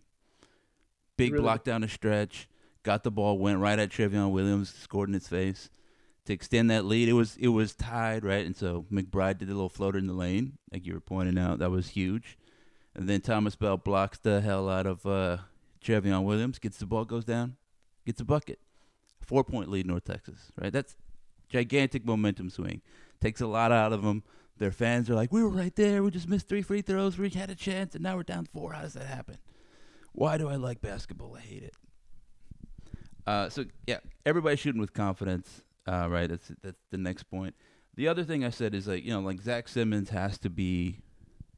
Big 1.16 1.32
Really- 1.32 1.42
block 1.42 1.64
down 1.64 1.82
the 1.82 1.88
stretch, 1.88 2.48
got 2.82 3.04
the 3.04 3.10
ball, 3.10 3.38
went 3.38 3.58
right 3.58 3.78
at 3.78 3.90
Trevion 3.90 4.30
Williams, 4.32 4.72
scored 4.72 5.08
in 5.08 5.14
his 5.14 5.28
face 5.28 5.70
to 6.24 6.32
extend 6.32 6.70
that 6.70 6.84
lead. 6.84 7.08
It 7.08 7.12
was 7.14 7.36
it 7.36 7.48
was 7.48 7.74
tied, 7.74 8.24
right? 8.24 8.44
And 8.44 8.56
so 8.56 8.86
McBride 8.90 9.38
did 9.38 9.48
a 9.48 9.54
little 9.54 9.68
floater 9.68 9.98
in 9.98 10.06
the 10.06 10.12
lane, 10.14 10.58
like 10.72 10.86
you 10.86 10.94
were 10.94 11.00
pointing 11.00 11.38
out. 11.38 11.58
That 11.58 11.70
was 11.70 11.88
huge. 11.90 12.38
And 12.94 13.08
then 13.08 13.20
Thomas 13.20 13.54
Bell 13.54 13.76
blocks 13.76 14.18
the 14.18 14.40
hell 14.40 14.68
out 14.68 14.86
of 14.86 15.06
uh, 15.06 15.38
Trevion 15.82 16.24
Williams, 16.24 16.58
gets 16.58 16.78
the 16.78 16.86
ball, 16.86 17.04
goes 17.04 17.24
down, 17.24 17.56
gets 18.04 18.20
a 18.20 18.24
bucket. 18.24 18.58
Four 19.20 19.44
point 19.44 19.68
lead, 19.70 19.86
North 19.86 20.04
Texas, 20.04 20.50
right? 20.60 20.72
That's 20.72 20.96
gigantic 21.48 22.04
momentum 22.04 22.50
swing. 22.50 22.82
Takes 23.20 23.40
a 23.40 23.46
lot 23.46 23.70
out 23.70 23.92
of 23.92 24.02
them. 24.02 24.24
Their 24.60 24.70
fans 24.70 25.08
are 25.08 25.14
like, 25.14 25.32
we 25.32 25.42
were 25.42 25.48
right 25.48 25.74
there. 25.74 26.02
We 26.02 26.10
just 26.10 26.28
missed 26.28 26.46
three 26.46 26.60
free 26.60 26.82
throws. 26.82 27.16
We 27.16 27.30
had 27.30 27.48
a 27.48 27.54
chance, 27.54 27.94
and 27.94 28.04
now 28.04 28.16
we're 28.16 28.24
down 28.24 28.44
four. 28.44 28.74
How 28.74 28.82
does 28.82 28.92
that 28.92 29.06
happen? 29.06 29.38
Why 30.12 30.36
do 30.36 30.48
I 30.48 30.56
like 30.56 30.82
basketball? 30.82 31.34
I 31.34 31.40
hate 31.40 31.62
it. 31.62 31.74
Uh, 33.26 33.48
so 33.48 33.64
yeah, 33.86 34.00
everybody's 34.26 34.58
shooting 34.58 34.80
with 34.80 34.92
confidence. 34.92 35.62
Uh, 35.88 36.08
right. 36.10 36.28
That's 36.28 36.52
that's 36.62 36.82
the 36.90 36.98
next 36.98 37.22
point. 37.24 37.54
The 37.96 38.06
other 38.06 38.22
thing 38.22 38.44
I 38.44 38.50
said 38.50 38.74
is 38.74 38.86
like 38.86 39.02
you 39.02 39.12
know 39.12 39.20
like 39.20 39.40
Zach 39.40 39.66
Simmons 39.66 40.10
has 40.10 40.36
to 40.40 40.50
be 40.50 40.98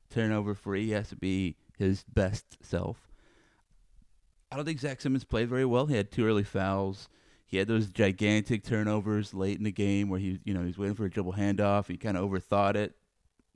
turnover 0.08 0.54
free. 0.54 0.86
He 0.86 0.92
has 0.92 1.08
to 1.08 1.16
be 1.16 1.56
his 1.76 2.04
best 2.04 2.58
self. 2.62 3.08
I 4.52 4.56
don't 4.56 4.64
think 4.64 4.78
Zach 4.78 5.00
Simmons 5.00 5.24
played 5.24 5.48
very 5.48 5.64
well. 5.64 5.86
He 5.86 5.96
had 5.96 6.12
two 6.12 6.24
early 6.24 6.44
fouls. 6.44 7.08
He 7.52 7.58
had 7.58 7.68
those 7.68 7.86
gigantic 7.86 8.64
turnovers 8.64 9.32
late 9.32 9.58
in 9.58 9.62
the 9.62 9.70
game 9.70 10.08
where 10.08 10.18
he, 10.18 10.40
you 10.44 10.52
know, 10.52 10.60
he 10.60 10.66
was 10.66 10.78
waiting 10.78 10.96
for 10.96 11.04
a 11.04 11.10
dribble 11.10 11.34
handoff. 11.34 11.86
He 11.86 11.96
kind 11.96 12.16
of 12.16 12.28
overthought 12.28 12.74
it. 12.74 12.96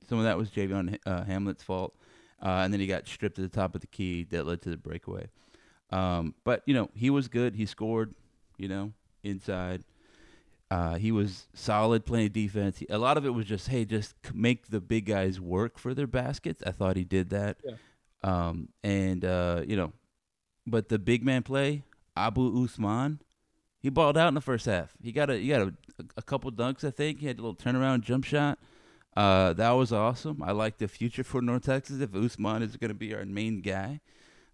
Some 0.08 0.18
of 0.18 0.24
that 0.24 0.38
was 0.38 0.50
Javion 0.50 0.98
uh, 1.04 1.24
Hamlet's 1.24 1.64
fault, 1.64 1.96
uh, 2.40 2.60
and 2.62 2.72
then 2.72 2.78
he 2.78 2.86
got 2.86 3.08
stripped 3.08 3.40
at 3.40 3.42
the 3.42 3.56
top 3.56 3.74
of 3.74 3.80
the 3.80 3.88
key 3.88 4.22
that 4.30 4.46
led 4.46 4.62
to 4.62 4.70
the 4.70 4.76
breakaway. 4.76 5.26
Um, 5.90 6.34
but 6.44 6.62
you 6.66 6.74
know, 6.74 6.90
he 6.94 7.10
was 7.10 7.26
good. 7.26 7.56
He 7.56 7.66
scored. 7.66 8.14
You 8.58 8.68
know, 8.68 8.92
inside. 9.22 9.84
Uh, 10.70 10.94
he 10.94 11.12
was 11.12 11.46
solid 11.54 12.06
playing 12.06 12.30
defense. 12.30 12.78
He, 12.78 12.86
a 12.88 12.98
lot 12.98 13.18
of 13.18 13.26
it 13.26 13.30
was 13.30 13.44
just, 13.44 13.68
hey, 13.68 13.84
just 13.84 14.14
make 14.32 14.68
the 14.68 14.80
big 14.80 15.04
guys 15.04 15.38
work 15.40 15.78
for 15.78 15.92
their 15.92 16.06
baskets. 16.06 16.62
I 16.66 16.72
thought 16.72 16.96
he 16.96 17.04
did 17.04 17.28
that. 17.30 17.58
Yeah. 17.62 17.74
Um, 18.22 18.70
and 18.82 19.24
uh, 19.24 19.62
you 19.66 19.76
know, 19.76 19.92
but 20.66 20.88
the 20.88 20.98
big 20.98 21.24
man 21.24 21.42
play, 21.42 21.84
Abou 22.16 22.50
Ousmane, 22.66 23.18
he 23.80 23.90
balled 23.90 24.16
out 24.16 24.28
in 24.28 24.34
the 24.34 24.40
first 24.40 24.66
half. 24.66 24.94
He 25.02 25.12
got 25.12 25.30
a 25.30 25.38
he 25.38 25.48
got 25.48 25.62
a, 25.62 25.72
a 26.16 26.22
couple 26.22 26.50
dunks, 26.52 26.84
I 26.84 26.90
think. 26.90 27.20
He 27.20 27.26
had 27.26 27.38
a 27.38 27.42
little 27.42 27.54
turnaround 27.54 28.02
jump 28.02 28.24
shot. 28.24 28.58
Uh, 29.16 29.54
that 29.54 29.70
was 29.70 29.92
awesome. 29.92 30.42
I 30.42 30.52
like 30.52 30.76
the 30.76 30.88
future 30.88 31.24
for 31.24 31.40
North 31.40 31.64
Texas 31.64 32.00
if 32.00 32.10
Ousmane 32.10 32.62
is 32.62 32.76
going 32.76 32.90
to 32.90 32.94
be 32.94 33.14
our 33.14 33.24
main 33.24 33.62
guy. 33.62 34.00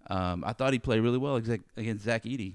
Um, 0.08 0.44
I 0.46 0.52
thought 0.52 0.72
he 0.72 0.78
played 0.78 1.00
really 1.00 1.18
well 1.18 1.36
against 1.36 2.04
Zach 2.04 2.22
Edey. 2.24 2.54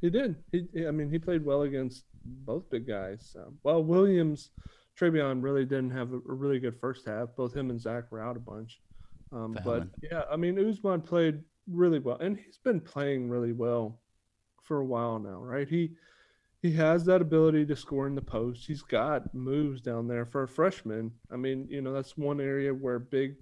He 0.00 0.10
did. 0.10 0.36
He, 0.52 0.86
I 0.86 0.90
mean, 0.90 1.10
he 1.10 1.18
played 1.18 1.44
well 1.44 1.62
against 1.62 2.04
both 2.24 2.68
big 2.68 2.86
guys. 2.86 3.34
Um, 3.38 3.58
well, 3.62 3.82
Williams, 3.82 4.50
Trevion 4.98 5.42
really 5.42 5.64
didn't 5.64 5.90
have 5.90 6.12
a, 6.12 6.16
a 6.16 6.34
really 6.34 6.58
good 6.58 6.78
first 6.78 7.06
half. 7.06 7.28
Both 7.36 7.56
him 7.56 7.70
and 7.70 7.80
Zach 7.80 8.10
were 8.10 8.22
out 8.22 8.36
a 8.36 8.40
bunch. 8.40 8.80
Um, 9.32 9.58
but 9.64 9.86
yeah, 10.02 10.22
I 10.30 10.36
mean, 10.36 10.56
Ousmane 10.56 11.04
played 11.04 11.42
really 11.70 11.98
well, 11.98 12.18
and 12.18 12.36
he's 12.36 12.58
been 12.58 12.80
playing 12.80 13.30
really 13.30 13.52
well 13.52 13.98
for 14.64 14.80
a 14.80 14.84
while 14.84 15.18
now, 15.18 15.38
right? 15.38 15.68
He 15.68 15.92
he 16.60 16.72
has 16.72 17.04
that 17.04 17.20
ability 17.20 17.66
to 17.66 17.76
score 17.76 18.06
in 18.06 18.14
the 18.14 18.22
post. 18.22 18.66
He's 18.66 18.82
got 18.82 19.34
moves 19.34 19.82
down 19.82 20.08
there 20.08 20.24
for 20.24 20.44
a 20.44 20.48
freshman. 20.48 21.12
I 21.30 21.36
mean, 21.36 21.66
you 21.68 21.82
know, 21.82 21.92
that's 21.92 22.16
one 22.16 22.40
area 22.40 22.72
where 22.72 22.98
big 22.98 23.36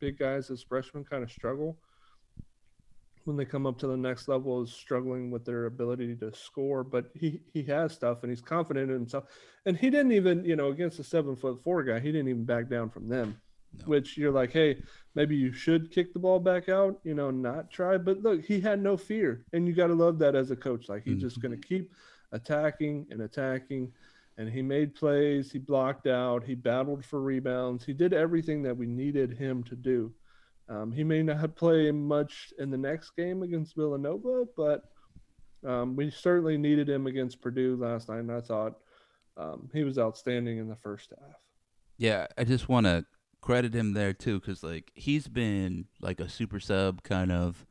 big 0.00 0.18
guys 0.18 0.50
as 0.50 0.62
freshmen 0.62 1.04
kind 1.04 1.22
of 1.22 1.30
struggle 1.30 1.78
when 3.24 3.36
they 3.36 3.44
come 3.44 3.66
up 3.66 3.78
to 3.78 3.86
the 3.86 3.96
next 3.96 4.28
level 4.28 4.62
is 4.62 4.72
struggling 4.72 5.30
with 5.30 5.44
their 5.44 5.66
ability 5.66 6.14
to 6.16 6.32
score 6.34 6.84
but 6.84 7.06
he 7.14 7.40
he 7.52 7.62
has 7.62 7.92
stuff 7.92 8.22
and 8.22 8.30
he's 8.30 8.40
confident 8.40 8.90
in 8.90 8.96
himself 8.96 9.24
and 9.66 9.76
he 9.76 9.88
didn't 9.90 10.12
even 10.12 10.44
you 10.44 10.56
know 10.56 10.68
against 10.68 10.98
a 10.98 11.04
seven 11.04 11.34
foot 11.34 11.62
four 11.62 11.82
guy 11.82 11.98
he 11.98 12.12
didn't 12.12 12.28
even 12.28 12.44
back 12.44 12.68
down 12.68 12.90
from 12.90 13.08
them 13.08 13.40
No. 13.78 13.84
which 13.86 14.16
you're 14.16 14.32
like 14.32 14.52
hey 14.52 14.82
maybe 15.14 15.36
you 15.36 15.52
should 15.52 15.90
kick 15.90 16.12
the 16.12 16.18
ball 16.18 16.38
back 16.38 16.68
out 16.68 17.00
you 17.04 17.14
know 17.14 17.30
not 17.30 17.70
try. 17.70 17.96
But 17.96 18.22
look 18.22 18.44
he 18.44 18.60
had 18.60 18.82
no 18.82 18.96
fear. 18.96 19.44
And 19.52 19.66
you 19.66 19.74
got 19.74 19.88
to 19.88 19.94
love 19.94 20.18
that 20.20 20.34
as 20.34 20.50
a 20.50 20.56
coach. 20.56 20.88
Like 20.88 21.04
he's 21.04 21.20
just 21.20 21.40
going 21.40 21.58
to 21.58 21.68
keep 21.68 21.92
attacking 22.32 23.06
and 23.10 23.22
attacking. 23.22 23.92
And 24.36 24.48
he 24.48 24.62
made 24.62 24.94
plays. 24.96 25.52
He 25.52 25.58
blocked 25.58 26.08
out. 26.08 26.42
He 26.42 26.56
battled 26.56 27.04
for 27.04 27.20
rebounds. 27.20 27.84
He 27.84 27.92
did 27.92 28.12
everything 28.12 28.62
that 28.64 28.76
we 28.76 28.86
needed 28.86 29.38
him 29.38 29.62
to 29.64 29.76
do. 29.76 30.12
Um, 30.68 30.90
he 30.90 31.04
may 31.04 31.22
not 31.22 31.54
play 31.56 31.92
much 31.92 32.52
in 32.58 32.70
the 32.70 32.76
next 32.76 33.14
game 33.16 33.42
against 33.42 33.76
Villanova, 33.76 34.44
but 34.56 34.90
um, 35.64 35.94
we 35.94 36.10
certainly 36.10 36.58
needed 36.58 36.88
him 36.88 37.06
against 37.06 37.40
Purdue 37.40 37.76
last 37.76 38.08
night. 38.08 38.18
And 38.20 38.32
I 38.32 38.40
thought 38.40 38.78
um, 39.36 39.70
he 39.72 39.84
was 39.84 39.98
outstanding 39.98 40.58
in 40.58 40.68
the 40.68 40.76
first 40.76 41.10
half. 41.10 41.36
Yeah, 41.96 42.26
I 42.36 42.44
just 42.44 42.68
want 42.68 42.86
to 42.86 43.04
credit 43.44 43.74
him 43.74 43.92
there 43.92 44.14
too, 44.14 44.40
because 44.40 44.62
like 44.62 44.90
he's 44.94 45.28
been 45.28 45.84
like 46.00 46.18
a 46.18 46.30
super 46.30 46.58
sub 46.58 47.02
kind 47.02 47.30
of. 47.30 47.66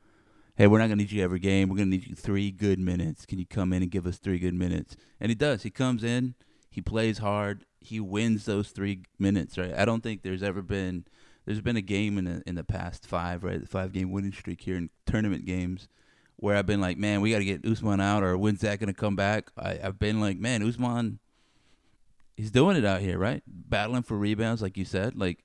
Hey, 0.55 0.67
we're 0.67 0.77
not 0.77 0.85
gonna 0.85 0.97
need 0.97 1.11
you 1.11 1.23
every 1.23 1.39
game. 1.39 1.67
We're 1.67 1.77
gonna 1.77 1.89
need 1.89 2.05
you 2.05 2.15
three 2.15 2.51
good 2.51 2.77
minutes. 2.77 3.25
Can 3.25 3.39
you 3.39 3.47
come 3.47 3.73
in 3.73 3.81
and 3.81 3.89
give 3.89 4.05
us 4.05 4.19
three 4.19 4.37
good 4.37 4.53
minutes? 4.53 4.95
And 5.19 5.29
he 5.29 5.35
does. 5.35 5.63
He 5.63 5.71
comes 5.71 6.03
in. 6.03 6.35
He 6.69 6.79
plays 6.79 7.17
hard. 7.17 7.65
He 7.79 7.99
wins 7.99 8.45
those 8.45 8.69
three 8.69 9.01
minutes. 9.17 9.57
Right. 9.57 9.73
I 9.73 9.83
don't 9.83 10.03
think 10.03 10.21
there's 10.21 10.43
ever 10.43 10.61
been. 10.61 11.05
There's 11.45 11.59
been 11.59 11.75
a 11.75 11.81
game 11.81 12.19
in 12.19 12.25
the 12.25 12.43
in 12.45 12.53
the 12.53 12.63
past 12.63 13.07
five, 13.07 13.43
right? 13.43 13.67
Five 13.67 13.93
game 13.93 14.11
winning 14.11 14.31
streak 14.31 14.61
here 14.61 14.77
in 14.77 14.91
tournament 15.07 15.45
games, 15.45 15.87
where 16.35 16.55
I've 16.55 16.67
been 16.67 16.81
like, 16.81 16.99
man, 16.99 17.19
we 17.19 17.31
got 17.31 17.39
to 17.39 17.45
get 17.45 17.63
Ousmane 17.63 18.01
out, 18.01 18.21
or 18.21 18.37
when's 18.37 18.61
that 18.61 18.79
gonna 18.79 18.93
come 18.93 19.15
back? 19.15 19.49
I, 19.57 19.79
I've 19.83 19.97
been 19.97 20.21
like, 20.21 20.37
man, 20.37 20.61
Ousmane 20.61 21.17
he's 22.37 22.51
doing 22.51 22.77
it 22.77 22.85
out 22.85 23.01
here, 23.01 23.17
right? 23.17 23.41
Battling 23.47 24.03
for 24.03 24.17
rebounds, 24.17 24.61
like 24.61 24.77
you 24.77 24.85
said. 24.85 25.15
Like, 25.15 25.43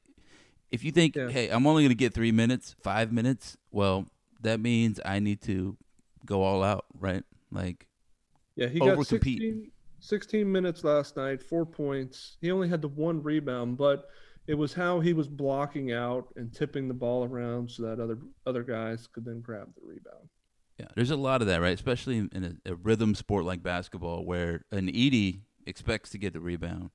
if 0.70 0.84
you 0.84 0.92
think, 0.92 1.16
Yeah. 1.16 1.28
hey, 1.28 1.48
I'm 1.48 1.66
only 1.66 1.82
going 1.82 1.90
to 1.90 1.94
get 1.96 2.14
three 2.14 2.32
minutes, 2.32 2.74
five 2.82 3.12
minutes, 3.12 3.56
well, 3.70 4.06
that 4.42 4.60
means 4.60 5.00
I 5.04 5.18
need 5.18 5.40
to 5.42 5.76
go 6.26 6.42
all 6.42 6.62
out, 6.62 6.84
right? 6.98 7.24
Like, 7.50 7.86
Yeah, 8.56 8.68
he 8.68 8.78
got 8.80 9.04
16, 9.04 9.70
16 10.00 10.50
minutes 10.50 10.84
last 10.84 11.16
night, 11.16 11.42
four 11.42 11.64
points. 11.66 12.36
He 12.40 12.50
only 12.50 12.68
had 12.68 12.82
the 12.82 12.88
one 12.88 13.22
rebound, 13.22 13.78
but 13.78 14.08
it 14.46 14.54
was 14.54 14.72
how 14.72 15.00
he 15.00 15.12
was 15.12 15.28
blocking 15.28 15.92
out 15.92 16.28
and 16.36 16.52
tipping 16.52 16.88
the 16.88 16.94
ball 16.94 17.24
around 17.24 17.70
so 17.70 17.82
that 17.82 18.00
other 18.00 18.18
other 18.46 18.62
guys 18.62 19.06
could 19.06 19.24
then 19.24 19.40
grab 19.40 19.68
the 19.74 19.86
rebound. 19.86 20.28
yeah, 20.78 20.86
there's 20.94 21.10
a 21.10 21.16
lot 21.16 21.40
of 21.42 21.48
that, 21.48 21.60
right? 21.60 21.74
Especially 21.74 22.16
in, 22.18 22.58
a, 22.64 22.72
a 22.72 22.74
rhythm 22.76 23.14
sport 23.14 23.44
like 23.44 23.62
basketball, 23.62 24.24
where 24.24 24.62
an 24.70 24.86
Edey 24.86 25.40
expects 25.66 26.10
to 26.10 26.18
get 26.18 26.32
the 26.32 26.40
rebound, 26.40 26.90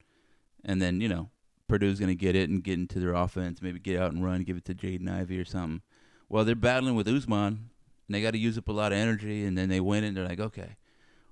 and 0.66 0.82
then 0.82 1.00
you 1.02 1.08
know 1.10 1.30
Purdue's 1.68 2.00
going 2.00 2.10
to 2.10 2.16
get 2.16 2.36
it 2.36 2.50
and 2.50 2.64
get 2.64 2.74
into 2.74 3.00
their 3.00 3.14
offense, 3.14 3.62
maybe 3.62 3.80
get 3.80 4.00
out 4.00 4.12
and 4.12 4.24
run, 4.24 4.44
give 4.44 4.58
it 4.58 4.66
to 4.66 4.76
Jaden 4.76 5.10
Ivey 5.10 5.40
or 5.40 5.46
something. 5.46 5.82
Well, 6.30 6.46
they're 6.46 6.56
battling 6.56 6.96
with 6.96 7.08
Ousmane, 7.08 7.48
and 7.48 8.10
they 8.10 8.22
got 8.22 8.32
to 8.32 8.38
use 8.38 8.58
up 8.58 8.68
a 8.68 8.72
lot 8.72 8.92
of 8.92 8.98
energy, 8.98 9.46
and 9.46 9.58
then 9.58 9.70
they 9.70 9.80
win 9.80 10.04
and 10.04 10.16
They're 10.16 10.28
like, 10.28 10.40
okay, 10.40 10.76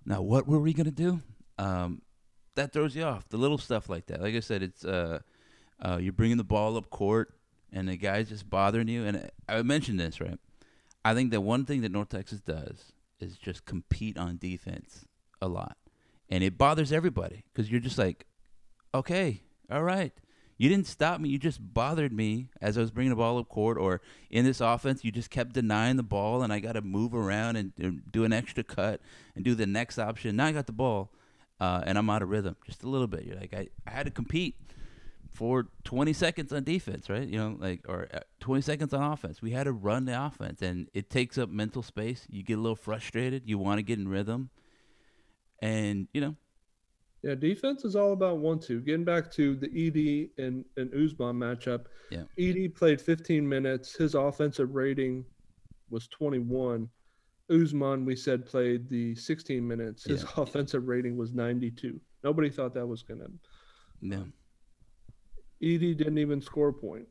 now 0.05 0.21
what 0.21 0.47
were 0.47 0.59
we 0.59 0.73
going 0.73 0.85
to 0.85 0.91
do? 0.91 1.21
Um, 1.57 2.01
that 2.55 2.73
throws 2.73 2.95
you 2.95 3.03
off. 3.03 3.27
The 3.29 3.37
little 3.37 3.57
stuff 3.57 3.89
like 3.89 4.07
that. 4.07 4.21
Like 4.21 4.35
I 4.35 4.39
said, 4.39 4.63
it's 4.63 4.83
uh, 4.83 5.19
uh, 5.83 5.97
you're 6.01 6.13
bringing 6.13 6.37
the 6.37 6.43
ball 6.43 6.77
up 6.77 6.89
court, 6.89 7.33
and 7.71 7.87
the 7.87 7.97
guy's 7.97 8.29
just 8.29 8.49
bothering 8.49 8.87
you. 8.87 9.05
And 9.05 9.29
I 9.47 9.61
mentioned 9.61 9.99
this 9.99 10.19
right. 10.19 10.39
I 11.03 11.13
think 11.13 11.31
that 11.31 11.41
one 11.41 11.65
thing 11.65 11.81
that 11.81 11.91
North 11.91 12.09
Texas 12.09 12.41
does 12.41 12.91
is 13.19 13.37
just 13.37 13.65
compete 13.65 14.17
on 14.17 14.37
defense 14.37 15.05
a 15.41 15.47
lot, 15.47 15.77
and 16.29 16.43
it 16.43 16.57
bothers 16.57 16.91
everybody 16.91 17.43
because 17.51 17.71
you're 17.71 17.79
just 17.79 17.97
like, 17.97 18.25
okay, 18.93 19.41
all 19.71 19.83
right. 19.83 20.13
You 20.57 20.69
didn't 20.69 20.85
stop 20.85 21.19
me. 21.19 21.29
You 21.29 21.39
just 21.39 21.59
bothered 21.73 22.13
me 22.13 22.49
as 22.61 22.77
I 22.77 22.81
was 22.81 22.91
bringing 22.91 23.09
the 23.09 23.15
ball 23.15 23.39
up 23.39 23.49
court, 23.49 23.79
or 23.79 23.99
in 24.29 24.45
this 24.45 24.61
offense, 24.61 25.03
you 25.03 25.11
just 25.11 25.31
kept 25.31 25.53
denying 25.53 25.97
the 25.97 26.03
ball, 26.03 26.43
and 26.43 26.53
I 26.53 26.59
got 26.59 26.73
to 26.73 26.81
move 26.81 27.15
around 27.15 27.55
and, 27.55 27.73
and, 27.79 28.03
do 28.11 28.25
an 28.25 28.31
extra 28.31 28.63
cut 28.63 29.01
and 29.35 29.43
do 29.43 29.55
the 29.55 29.65
next 29.65 29.97
option. 29.97 30.35
Now 30.35 30.45
I 30.45 30.51
got 30.51 30.67
the 30.67 30.71
ball, 30.71 31.11
uh, 31.59 31.81
and 31.83 31.97
I'm 31.97 32.11
out 32.11 32.21
of 32.21 32.29
rhythm 32.29 32.57
just 32.67 32.83
a 32.83 32.87
little 32.87 33.07
bit. 33.07 33.25
You're 33.25 33.37
like, 33.37 33.55
I, 33.55 33.69
I 33.87 33.89
had 33.89 34.05
to 34.05 34.11
compete 34.11 34.55
for 35.31 35.67
20 35.83 36.13
seconds 36.13 36.53
on 36.53 36.63
defense, 36.63 37.09
right? 37.09 37.27
You 37.27 37.39
know, 37.39 37.57
like 37.57 37.85
or 37.87 38.07
uh, 38.13 38.19
20 38.41 38.61
seconds 38.61 38.93
on 38.93 39.01
offense. 39.01 39.41
We 39.41 39.49
had 39.49 39.63
to 39.63 39.71
run 39.71 40.05
the 40.05 40.25
offense, 40.25 40.61
and 40.61 40.89
it 40.93 41.09
takes 41.09 41.39
up 41.39 41.49
mental 41.49 41.81
space. 41.81 42.27
You 42.29 42.43
get 42.43 42.59
a 42.59 42.61
little 42.61 42.75
frustrated. 42.75 43.49
You 43.49 43.57
want 43.57 43.79
to 43.79 43.81
get 43.81 43.97
in 43.97 44.07
rhythm, 44.07 44.51
and 45.59 46.07
you 46.13 46.21
know. 46.21 46.35
Yeah, 47.23 47.35
defense 47.35 47.85
is 47.85 47.95
all 47.95 48.13
about 48.13 48.39
one-two. 48.39 48.81
Getting 48.81 49.05
back 49.05 49.31
to 49.33 49.55
the 49.55 49.67
Ed 49.67 50.43
and 50.43 50.65
and 50.77 50.91
Ousmane 50.91 51.37
matchup. 51.37 51.85
Yeah. 52.09 52.23
Ed 52.39 52.73
played 52.73 52.99
15 52.99 53.47
minutes. 53.47 53.95
His 53.95 54.15
offensive 54.15 54.73
rating 54.73 55.23
was 55.89 56.07
21. 56.07 56.89
Ousmane, 57.51 58.05
we 58.05 58.15
said, 58.15 58.45
played 58.45 58.89
the 58.89 59.13
16 59.15 59.67
minutes. 59.67 60.05
His 60.05 60.23
yeah. 60.23 60.43
offensive 60.43 60.87
rating 60.87 61.15
was 61.15 61.33
92. 61.33 61.99
Nobody 62.23 62.49
thought 62.49 62.73
that 62.73 62.87
was 62.87 63.03
gonna. 63.03 63.27
No. 64.01 64.25
Edey 65.61 65.95
didn't 65.95 66.17
even 66.17 66.41
score 66.41 66.69
a 66.69 66.73
point. 66.73 67.07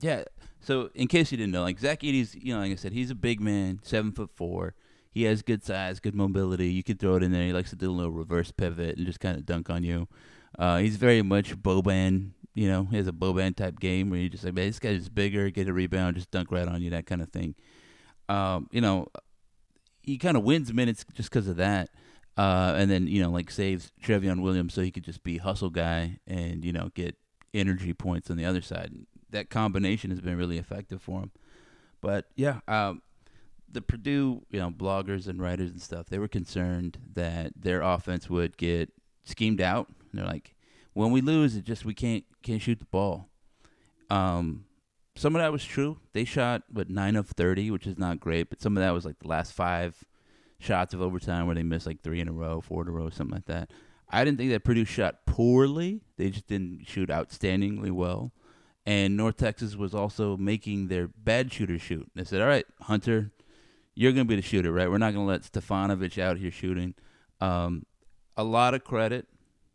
Yeah. 0.00 0.24
So 0.60 0.90
in 0.94 1.08
case 1.08 1.32
you 1.32 1.38
didn't 1.38 1.52
know, 1.52 1.62
like 1.62 1.78
Zach 1.78 2.00
Edey's, 2.00 2.34
you 2.34 2.52
know, 2.52 2.60
like 2.60 2.72
I 2.72 2.74
said, 2.74 2.92
he's 2.92 3.10
a 3.10 3.14
big 3.14 3.40
man, 3.40 3.80
seven 3.82 4.12
foot 4.12 4.30
four. 4.34 4.74
He 5.10 5.24
has 5.24 5.42
good 5.42 5.64
size, 5.64 6.00
good 6.00 6.14
mobility. 6.14 6.68
You 6.68 6.82
could 6.82 6.98
throw 6.98 7.16
it 7.16 7.22
in 7.22 7.32
there. 7.32 7.44
He 7.44 7.52
likes 7.52 7.70
to 7.70 7.76
do 7.76 7.90
a 7.90 7.92
little 7.92 8.12
reverse 8.12 8.52
pivot 8.52 8.96
and 8.96 9.06
just 9.06 9.20
kind 9.20 9.36
of 9.36 9.46
dunk 9.46 9.70
on 9.70 9.82
you. 9.82 10.08
Uh, 10.58 10.78
he's 10.78 10.96
very 10.96 11.22
much 11.22 11.56
Boban. 11.56 12.30
You 12.54 12.68
know, 12.68 12.84
he 12.84 12.96
has 12.96 13.06
a 13.06 13.12
Boban 13.12 13.56
type 13.56 13.78
game 13.80 14.10
where 14.10 14.18
you 14.20 14.28
just 14.28 14.44
like, 14.44 14.54
man, 14.54 14.66
this 14.66 14.78
guy's 14.78 15.08
bigger, 15.08 15.50
get 15.50 15.68
a 15.68 15.72
rebound, 15.72 16.16
just 16.16 16.30
dunk 16.30 16.50
right 16.50 16.66
on 16.66 16.82
you, 16.82 16.90
that 16.90 17.06
kind 17.06 17.22
of 17.22 17.30
thing. 17.30 17.54
Um, 18.28 18.68
you 18.72 18.80
know, 18.80 19.06
he 20.02 20.18
kind 20.18 20.36
of 20.36 20.42
wins 20.42 20.72
minutes 20.72 21.04
just 21.14 21.30
because 21.30 21.48
of 21.48 21.56
that. 21.56 21.90
Uh, 22.38 22.74
and 22.76 22.88
then 22.88 23.08
you 23.08 23.20
know 23.20 23.30
like 23.30 23.50
saves 23.50 23.90
Trevion 24.00 24.42
Williams 24.42 24.72
so 24.72 24.80
he 24.80 24.92
could 24.92 25.02
just 25.02 25.24
be 25.24 25.38
hustle 25.38 25.70
guy 25.70 26.20
and 26.24 26.64
you 26.64 26.72
know 26.72 26.88
get 26.94 27.16
energy 27.52 27.92
points 27.92 28.30
on 28.30 28.36
the 28.36 28.44
other 28.44 28.62
side. 28.62 28.92
That 29.30 29.50
combination 29.50 30.10
has 30.10 30.20
been 30.20 30.36
really 30.36 30.56
effective 30.56 31.02
for 31.02 31.20
him. 31.20 31.32
But 32.00 32.26
yeah, 32.36 32.60
um, 32.68 33.02
the 33.70 33.82
Purdue 33.82 34.42
you 34.50 34.60
know 34.60 34.70
bloggers 34.70 35.28
and 35.28 35.40
writers 35.40 35.70
and 35.70 35.80
stuff 35.80 36.08
they 36.08 36.18
were 36.18 36.28
concerned 36.28 36.98
that 37.14 37.52
their 37.56 37.82
offense 37.82 38.30
would 38.30 38.56
get 38.56 38.90
schemed 39.28 39.60
out. 39.60 39.88
And 40.10 40.18
they're 40.18 40.26
like, 40.26 40.54
when 40.94 41.12
we 41.12 41.20
lose, 41.20 41.54
it 41.54 41.64
just 41.64 41.84
we 41.84 41.94
can't 41.94 42.24
can't 42.42 42.62
shoot 42.62 42.78
the 42.78 42.86
ball. 42.86 43.28
Um, 44.10 44.64
some 45.14 45.36
of 45.36 45.42
that 45.42 45.52
was 45.52 45.64
true. 45.64 45.98
They 46.12 46.24
shot 46.24 46.62
but 46.70 46.90
nine 46.90 47.16
of 47.16 47.28
thirty, 47.28 47.70
which 47.70 47.86
is 47.86 47.98
not 47.98 48.20
great. 48.20 48.48
But 48.50 48.60
some 48.60 48.76
of 48.76 48.82
that 48.82 48.90
was 48.90 49.04
like 49.04 49.18
the 49.20 49.28
last 49.28 49.52
five 49.52 50.02
shots 50.58 50.94
of 50.94 51.00
overtime 51.00 51.46
where 51.46 51.54
they 51.54 51.62
missed 51.62 51.86
like 51.86 52.02
three 52.02 52.20
in 52.20 52.28
a 52.28 52.32
row, 52.32 52.60
four 52.60 52.82
in 52.82 52.88
a 52.88 52.92
row, 52.92 53.10
something 53.10 53.34
like 53.34 53.46
that. 53.46 53.70
I 54.10 54.24
didn't 54.24 54.38
think 54.38 54.50
that 54.50 54.64
Purdue 54.64 54.86
shot 54.86 55.26
poorly. 55.26 56.00
They 56.16 56.30
just 56.30 56.46
didn't 56.46 56.86
shoot 56.88 57.10
outstandingly 57.10 57.92
well. 57.92 58.32
And 58.86 59.18
North 59.18 59.36
Texas 59.36 59.76
was 59.76 59.94
also 59.94 60.38
making 60.38 60.88
their 60.88 61.08
bad 61.08 61.52
shooters 61.52 61.82
shoot. 61.82 62.10
They 62.14 62.24
said, 62.24 62.40
all 62.40 62.48
right, 62.48 62.64
Hunter, 62.80 63.32
you're 63.98 64.12
going 64.12 64.26
to 64.26 64.28
be 64.28 64.36
the 64.36 64.42
shooter, 64.42 64.72
right? 64.72 64.88
We're 64.90 64.98
not 64.98 65.12
going 65.12 65.26
to 65.26 65.30
let 65.30 65.42
Stefanovic 65.42 66.18
out 66.22 66.38
here 66.38 66.50
shooting. 66.50 66.94
Um, 67.40 67.84
a 68.36 68.44
lot 68.44 68.74
of 68.74 68.84
credit. 68.84 69.26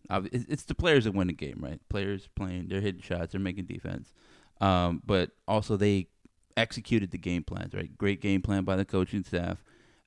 It's 0.10 0.64
the 0.64 0.76
players 0.76 1.06
that 1.06 1.14
win 1.14 1.28
the 1.28 1.34
game, 1.34 1.60
right? 1.62 1.80
Players 1.90 2.30
playing, 2.36 2.68
they're 2.68 2.82
hitting 2.82 3.02
shots, 3.02 3.32
they're 3.32 3.42
making 3.42 3.66
defense. 3.66 4.14
Um, 4.62 5.02
but 5.06 5.32
also 5.48 5.78
they 5.78 6.08
executed 6.56 7.12
the 7.12 7.18
game 7.18 7.44
plans, 7.44 7.74
right? 7.74 7.98
Great 7.98 8.22
game 8.22 8.42
plan 8.42 8.64
by 8.64 8.76
the 8.76 8.86
coaching 8.86 9.24
staff 9.24 9.64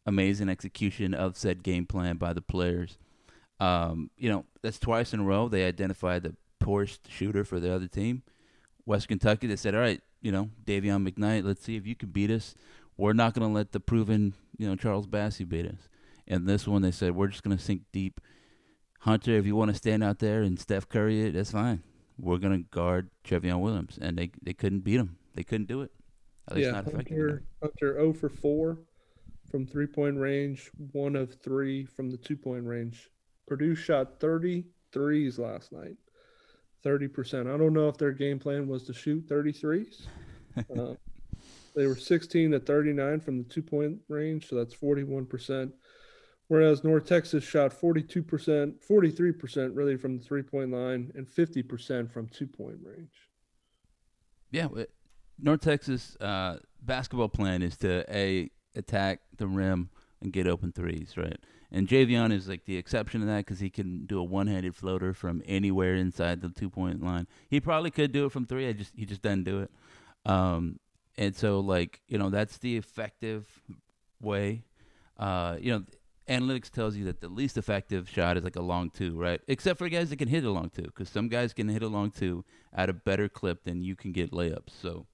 amazing 0.06 0.48
execution 0.48 1.12
of 1.12 1.36
said 1.36 1.62
game 1.62 1.84
plan 1.84 2.16
by 2.16 2.32
the 2.32 2.40
players. 2.40 2.96
Um, 3.58 4.10
you 4.16 4.30
know, 4.30 4.44
that's 4.62 4.78
twice 4.78 5.12
in 5.12 5.20
a 5.20 5.24
row 5.24 5.48
they 5.48 5.64
identified 5.64 6.22
the 6.22 6.36
poorest 6.60 7.10
shooter 7.10 7.44
for 7.44 7.58
the 7.58 7.74
other 7.74 7.88
team. 7.88 8.22
West 8.86 9.08
Kentucky, 9.08 9.48
they 9.48 9.56
said, 9.56 9.74
all 9.74 9.80
right, 9.80 10.00
you 10.22 10.30
know, 10.30 10.50
Dayvion 10.64 11.08
McKnight, 11.08 11.44
let's 11.44 11.64
see 11.64 11.76
if 11.76 11.86
you 11.86 11.96
can 11.96 12.10
beat 12.10 12.30
us. 12.30 12.54
We're 12.96 13.12
not 13.12 13.34
going 13.34 13.48
to 13.48 13.54
let 13.54 13.72
the 13.72 13.80
proven, 13.80 14.34
you 14.56 14.68
know, 14.68 14.76
Charles 14.76 15.06
Bassey 15.06 15.48
beat 15.48 15.66
us. 15.66 15.88
And 16.26 16.48
this 16.48 16.66
one, 16.66 16.82
they 16.82 16.90
said, 16.90 17.14
we're 17.14 17.28
just 17.28 17.42
going 17.42 17.56
to 17.56 17.62
sink 17.62 17.82
deep. 17.92 18.20
Hunter, 19.00 19.36
if 19.36 19.46
you 19.46 19.54
want 19.54 19.70
to 19.70 19.76
stand 19.76 20.02
out 20.02 20.18
there 20.18 20.42
and 20.42 20.58
Steph 20.58 20.88
Curry 20.88 21.22
it, 21.22 21.32
that's 21.32 21.52
fine. 21.52 21.82
We're 22.18 22.38
going 22.38 22.64
to 22.64 22.68
guard 22.70 23.10
Trevion 23.24 23.60
Williams. 23.60 23.98
And 24.00 24.18
they, 24.18 24.32
they 24.42 24.54
couldn't 24.54 24.80
beat 24.80 24.98
him. 24.98 25.18
They 25.34 25.44
couldn't 25.44 25.68
do 25.68 25.82
it. 25.82 25.92
At 26.48 26.56
least 26.56 26.66
yeah, 26.66 26.72
not. 26.72 26.84
Hunter, 26.92 27.42
Hunter 27.62 27.94
0 27.94 28.12
for 28.14 28.28
4 28.28 28.78
from 29.50 29.66
three 29.66 29.86
point 29.86 30.16
range, 30.18 30.70
one 30.92 31.16
of 31.16 31.34
three 31.34 31.84
from 31.84 32.10
the 32.10 32.16
two 32.16 32.36
point 32.36 32.64
range. 32.64 33.10
Purdue 33.46 33.74
shot 33.74 34.18
30 34.20 34.64
threes 34.92 35.38
last 35.38 35.72
night, 35.72 35.96
30%. 36.84 37.52
I 37.52 37.56
don't 37.56 37.72
know 37.72 37.88
if 37.88 37.96
their 37.96 38.12
game 38.12 38.38
plan 38.38 38.66
was 38.66 38.84
to 38.84 38.92
shoot 38.92 39.28
33s. 39.28 40.06
uh, 40.78 40.94
they 41.76 41.86
were 41.86 41.94
16 41.94 42.52
to 42.52 42.60
39 42.60 43.20
from 43.20 43.38
the 43.38 43.44
two 43.44 43.62
point 43.62 44.00
range, 44.08 44.48
so 44.48 44.56
that's 44.56 44.74
41%. 44.74 45.72
Whereas 46.48 46.84
North 46.84 47.06
Texas 47.06 47.44
shot 47.44 47.72
42%, 47.72 48.74
43% 48.88 49.70
really 49.74 49.96
from 49.96 50.18
the 50.18 50.24
three 50.24 50.42
point 50.42 50.72
line, 50.72 51.12
and 51.14 51.28
50% 51.28 52.10
from 52.10 52.28
two 52.28 52.46
point 52.46 52.78
range. 52.82 53.10
Yeah, 54.50 54.68
North 55.38 55.60
Texas 55.60 56.16
uh, 56.20 56.58
basketball 56.80 57.28
plan 57.28 57.62
is 57.62 57.76
to 57.78 58.04
a 58.08 58.50
attack 58.74 59.20
the 59.36 59.46
rim 59.46 59.90
and 60.22 60.32
get 60.32 60.46
open 60.46 60.72
threes, 60.72 61.14
right? 61.16 61.38
And 61.72 61.88
Javion 61.88 62.32
is 62.32 62.48
like 62.48 62.64
the 62.64 62.76
exception 62.76 63.20
to 63.20 63.26
that 63.26 63.38
because 63.38 63.60
he 63.60 63.70
can 63.70 64.06
do 64.06 64.18
a 64.18 64.24
one-handed 64.24 64.74
floater 64.74 65.12
from 65.12 65.42
anywhere 65.46 65.96
inside 65.96 66.40
the 66.40 66.48
two-point 66.48 67.02
line. 67.02 67.26
He 67.50 67.60
probably 67.60 67.90
could 67.90 68.12
do 68.12 68.26
it 68.26 68.32
from 68.32 68.46
three. 68.46 68.68
I 68.68 68.72
just 68.72 68.92
he 68.96 69.04
just 69.04 69.20
doesn't 69.20 69.44
do 69.44 69.62
it. 69.62 69.70
Um, 70.24 70.78
and 71.18 71.34
so 71.34 71.60
like 71.60 72.00
you 72.08 72.18
know 72.18 72.30
that's 72.30 72.58
the 72.58 72.76
effective 72.76 73.46
way. 74.20 74.64
Uh, 75.18 75.56
you 75.60 75.72
know, 75.72 75.84
analytics 76.28 76.70
tells 76.70 76.94
you 76.94 77.04
that 77.06 77.20
the 77.20 77.28
least 77.28 77.56
effective 77.56 78.08
shot 78.08 78.36
is 78.36 78.44
like 78.44 78.56
a 78.56 78.62
long 78.62 78.90
two, 78.90 79.16
right? 79.16 79.40
Except 79.48 79.78
for 79.78 79.88
guys 79.88 80.10
that 80.10 80.16
can 80.16 80.28
hit 80.28 80.44
a 80.44 80.50
long 80.50 80.70
two, 80.70 80.82
because 80.82 81.08
some 81.08 81.28
guys 81.28 81.52
can 81.52 81.68
hit 81.68 81.82
a 81.82 81.88
long 81.88 82.10
two 82.10 82.44
at 82.74 82.90
a 82.90 82.92
better 82.92 83.28
clip 83.28 83.64
than 83.64 83.82
you 83.82 83.96
can 83.96 84.12
get 84.12 84.32
layups. 84.32 84.70
So 84.80 85.06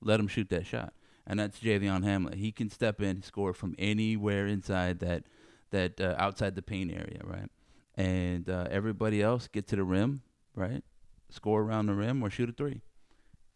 let 0.00 0.18
them 0.18 0.28
shoot 0.28 0.48
that 0.50 0.66
shot 0.66 0.92
and 1.30 1.38
that's 1.38 1.60
Javion 1.60 2.02
Hamlet. 2.02 2.34
He 2.34 2.50
can 2.50 2.68
step 2.68 3.00
in, 3.00 3.22
score 3.22 3.52
from 3.54 3.76
anywhere 3.78 4.48
inside 4.48 4.98
that 4.98 5.22
that 5.70 6.00
uh, 6.00 6.16
outside 6.18 6.56
the 6.56 6.62
paint 6.62 6.90
area, 6.92 7.20
right? 7.22 7.48
And 7.94 8.50
uh, 8.50 8.66
everybody 8.68 9.22
else 9.22 9.46
get 9.46 9.68
to 9.68 9.76
the 9.76 9.84
rim, 9.84 10.22
right? 10.56 10.82
Score 11.28 11.62
around 11.62 11.86
the 11.86 11.94
rim 11.94 12.20
or 12.24 12.30
shoot 12.30 12.48
a 12.48 12.52
three. 12.52 12.80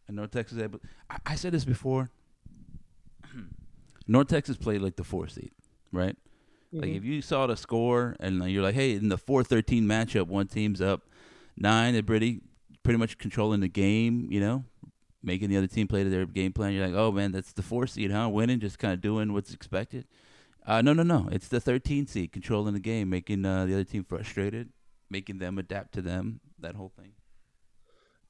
And 0.07 0.17
North 0.17 0.31
Texas 0.31 0.59
able. 0.59 0.81
I, 1.09 1.19
I 1.27 1.35
said 1.35 1.53
this 1.53 1.65
before. 1.65 2.11
North 4.07 4.29
Texas 4.29 4.57
played 4.57 4.83
like 4.83 4.97
the 4.97 5.05
four 5.05 5.29
seed, 5.29 5.53
right? 5.93 6.17
Mm-hmm. 6.69 6.81
Like 6.81 6.91
if 6.91 7.05
you 7.05 7.23
saw 7.23 7.47
the 7.47 7.57
score 7.57 8.17
and 8.21 8.43
you're 8.51 8.63
like, 8.63 8.75
hey, 8.75 8.93
in 8.93 9.09
the 9.09 9.19
four 9.19 9.43
thirteen 9.43 9.85
matchup, 9.85 10.27
one 10.27 10.47
team's 10.47 10.81
up 10.81 11.03
nine, 11.57 11.95
they're 11.95 12.03
pretty 12.03 12.41
pretty 12.83 12.99
much 12.99 13.19
controlling 13.19 13.61
the 13.61 13.69
game, 13.69 14.29
you 14.31 14.41
know, 14.41 14.65
making 15.23 15.49
the 15.49 15.57
other 15.57 15.67
team 15.67 15.89
play 15.89 16.05
to 16.05 16.11
their 16.11 16.27
game 16.27 16.53
plan. 16.53 16.73
You're 16.73 16.87
like, 16.87 16.97
oh 16.97 17.11
man, 17.11 17.33
that's 17.33 17.53
the 17.53 17.63
four 17.63 17.87
seed, 17.87 18.11
huh? 18.11 18.29
Winning, 18.29 18.61
just 18.61 18.79
kind 18.79 18.93
of 18.93 19.01
doing 19.01 19.33
what's 19.33 19.53
expected. 19.53 20.07
Uh, 20.67 20.81
no, 20.81 20.93
no, 20.93 21.03
no. 21.03 21.29
It's 21.31 21.49
the 21.49 21.61
13 21.61 22.07
seed 22.07 22.33
controlling 22.33 22.75
the 22.75 22.81
game, 22.81 23.11
making 23.11 23.45
uh, 23.45 23.67
the 23.67 23.75
other 23.75 23.85
team 23.85 24.05
frustrated, 24.05 24.71
making 25.11 25.39
them 25.39 25.59
adapt 25.59 25.93
to 25.95 26.03
them. 26.03 26.41
That 26.59 26.75
whole 26.75 26.93
thing. 26.97 27.13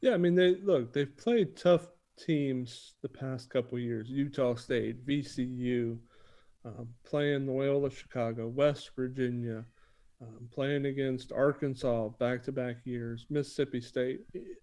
Yeah, 0.05 0.13
I 0.13 0.19
mean, 0.19 0.35
they 0.35 0.57
look. 0.57 0.93
They've 0.93 1.17
played 1.17 1.57
tough 1.57 1.87
teams 2.19 2.93
the 3.01 3.09
past 3.09 3.49
couple 3.49 3.79
years. 3.79 4.11
Utah 4.11 4.55
State, 4.55 5.07
VCU, 5.07 5.97
um, 6.63 6.89
playing 7.07 7.47
Loyola 7.47 7.91
Chicago, 7.91 8.47
West 8.49 8.91
Virginia, 8.95 9.65
um, 10.21 10.47
playing 10.53 10.85
against 10.85 11.33
Arkansas 11.33 12.09
back 12.19 12.43
to 12.43 12.53
back 12.53 12.85
years, 12.85 13.25
Mississippi 13.31 13.81
State. 13.81 14.21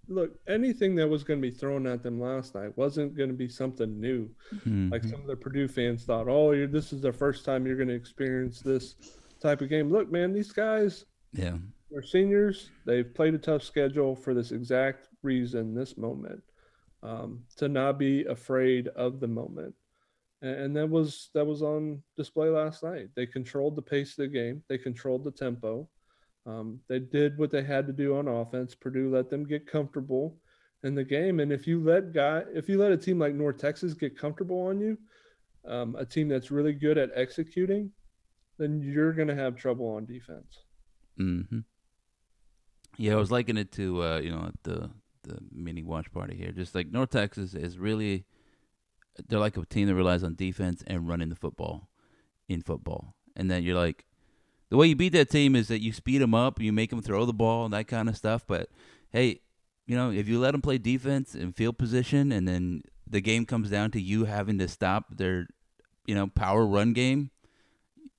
Look, 0.08 0.38
anything 0.48 0.94
that 0.98 1.08
was 1.08 1.24
going 1.24 1.42
to 1.42 1.50
be 1.50 1.56
thrown 1.56 1.88
at 1.88 2.04
them 2.04 2.22
last 2.22 2.54
night 2.54 2.78
wasn't 2.78 3.18
going 3.18 3.30
to 3.30 3.36
be 3.36 3.50
something 3.50 4.00
new. 4.00 4.30
Mm-hmm. 4.54 4.92
Like 4.92 5.04
some 5.04 5.22
of 5.22 5.28
the 5.28 5.36
Purdue 5.36 5.68
fans 5.68 6.04
thought, 6.04 6.28
oh, 6.28 6.68
this 6.68 6.94
is 6.94 7.02
the 7.02 7.12
first 7.12 7.46
time 7.46 7.66
you're 7.66 7.78
going 7.78 7.88
to 7.88 7.96
experience 7.96 8.62
this 8.62 8.94
type 9.42 9.62
of 9.62 9.70
game. 9.70 9.92
Look, 9.92 10.12
man, 10.12 10.34
these 10.34 10.52
guys, 10.52 11.06
Yeah. 11.34 11.58
They're 11.92 12.02
seniors. 12.02 12.70
They've 12.86 13.14
played 13.14 13.34
a 13.34 13.40
tough 13.40 13.64
schedule 13.64 14.16
for 14.16 14.34
this 14.34 14.52
exact 14.52 15.10
reason, 15.24 15.76
this 15.76 15.98
moment, 15.98 16.42
um, 17.04 17.44
to 17.58 17.68
not 17.68 18.00
be 18.00 18.24
afraid 18.26 18.88
of 18.90 19.20
the 19.20 19.28
moment. 19.28 19.76
And, 20.42 20.56
and 20.56 20.76
that 20.78 20.90
was 20.90 21.30
that 21.34 21.46
was 21.46 21.62
on 21.62 22.02
display 22.16 22.48
last 22.50 22.84
night. 22.84 23.10
They 23.16 23.26
controlled 23.26 23.76
the 23.76 23.82
pace 23.82 24.12
of 24.12 24.24
the 24.24 24.28
game. 24.28 24.64
They 24.70 24.78
controlled 24.78 25.26
the 25.26 25.32
tempo. 25.32 25.88
Um, 26.46 26.80
they 26.88 27.00
did 27.00 27.38
what 27.38 27.52
they 27.52 27.64
had 27.64 27.86
to 27.88 27.94
do 27.94 28.18
on 28.18 28.28
offense. 28.28 28.74
Purdue 28.74 29.14
let 29.14 29.30
them 29.30 29.46
get 29.46 29.68
comfortable 29.68 30.38
in 30.84 30.96
the 30.96 31.04
game. 31.04 31.40
And 31.40 31.52
if 31.52 31.68
you 31.68 31.84
let 31.84 32.14
guy, 32.14 32.44
if 32.54 32.70
you 32.70 32.80
let 32.80 32.92
a 32.92 32.98
team 32.98 33.20
like 33.20 33.36
North 33.36 33.58
Texas 33.58 33.94
get 33.94 34.18
comfortable 34.18 34.62
on 34.68 34.80
you, 34.80 34.98
um, 35.68 35.96
a 35.98 36.06
team 36.06 36.28
that's 36.28 36.52
really 36.52 36.74
good 36.74 36.98
at 36.98 37.12
executing, 37.16 37.92
then 38.58 38.82
you're 38.82 39.14
going 39.14 39.28
to 39.28 39.36
have 39.36 39.56
trouble 39.56 39.88
on 39.90 40.06
defense. 40.06 40.64
Mm-hmm. 41.20 41.60
Yeah, 42.98 43.14
I 43.14 43.16
was 43.16 43.32
liking 43.32 43.58
it 43.58 43.72
to 43.74 44.04
uh, 44.04 44.20
you 44.20 44.32
know 44.32 44.52
the 44.64 44.90
the 45.24 45.38
mini 45.52 45.84
watch 45.84 46.12
party 46.12 46.36
here. 46.36 46.52
Just 46.52 46.76
like 46.76 46.92
North 46.92 47.10
Texas 47.12 47.54
is 47.54 47.78
really, 47.78 48.26
they're 49.28 49.40
like 49.40 49.58
a 49.58 49.66
team 49.66 49.88
that 49.88 49.96
relies 49.96 50.24
on 50.24 50.36
defense 50.36 50.84
and 50.88 51.08
running 51.08 51.30
the 51.30 51.36
football 51.36 51.90
in 52.48 52.62
football. 52.62 53.16
And 53.36 53.50
then 53.50 53.64
you're 53.64 53.78
like, 53.78 54.06
the 54.70 54.78
way 54.78 54.88
you 54.88 54.96
beat 54.96 55.14
that 55.14 55.30
team 55.30 55.56
is 55.56 55.68
that 55.68 55.82
you 55.82 55.94
speed 55.94 56.22
them 56.22 56.34
up, 56.34 56.60
you 56.60 56.72
make 56.74 56.90
them 56.90 57.02
throw 57.02 57.26
the 57.26 57.34
ball 57.34 57.66
and 57.66 57.74
that 57.74 57.88
kind 57.88 58.10
of 58.10 58.18
stuff. 58.18 58.46
But 58.48 58.70
hey, 59.12 59.42
you 59.86 59.96
know 59.96 60.12
if 60.12 60.28
you 60.28 60.40
let 60.40 60.52
them 60.52 60.62
play 60.62 60.78
defense 60.78 61.34
and 61.34 61.56
field 61.56 61.78
position, 61.78 62.32
and 62.32 62.48
then 62.48 62.84
the 63.08 63.22
game 63.22 63.46
comes 63.46 63.70
down 63.70 63.92
to 63.92 64.02
you 64.02 64.26
having 64.26 64.58
to 64.60 64.68
stop 64.68 65.18
their, 65.18 65.48
you 66.06 66.16
know, 66.16 66.28
power 66.28 66.66
run 66.66 66.94
game. 66.94 67.32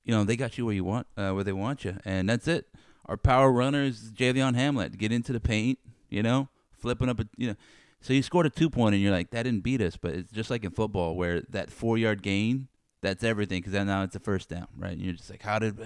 You 0.05 0.15
know 0.15 0.25
they 0.25 0.37
got 0.37 0.59
you 0.59 0.67
where 0.67 0.75
you 0.75 0.85
want, 0.85 1.07
uh, 1.17 1.31
where 1.31 1.45
they 1.45 1.53
want 1.53 1.85
you, 1.85 1.99
and 2.05 2.29
that's 2.29 2.49
it. 2.49 2.67
Our 3.07 3.17
power 3.17 3.51
runner 3.51 3.83
is 3.83 4.13
Javion 4.13 4.55
Hamlet. 4.55 4.97
Get 4.99 5.13
into 5.13 5.33
the 5.33 5.41
paint, 5.41 5.79
you 6.09 6.23
know, 6.23 6.49
flipping 6.73 7.09
up 7.09 7.21
a, 7.21 7.27
you 7.37 7.49
know. 7.49 7.57
So 8.01 8.13
you 8.13 8.23
scored 8.23 8.47
a 8.47 8.51
two 8.51 8.71
point, 8.71 8.95
and 8.95 9.03
you're 9.03 9.13
like, 9.13 9.31
that 9.31 9.45
didn't 9.45 9.63
beat 9.63 9.81
us. 9.81 9.97
But 9.97 10.15
it's 10.15 10.33
just 10.33 10.51
like 10.51 10.65
in 10.65 10.71
football, 10.71 11.15
where 11.17 11.43
that 11.51 11.71
four 11.71 11.99
yard 11.99 12.23
gain, 12.23 12.69
that's 13.01 13.23
everything, 13.25 13.63
because 13.63 13.73
now 13.73 14.03
it's 14.03 14.17
a 14.17 14.21
first 14.21 14.49
down, 14.49 14.69
right? 14.77 14.93
And 14.93 15.01
you're 15.01 15.15
just 15.15 15.31
like, 15.31 15.43
how 15.43 15.59
did, 15.59 15.79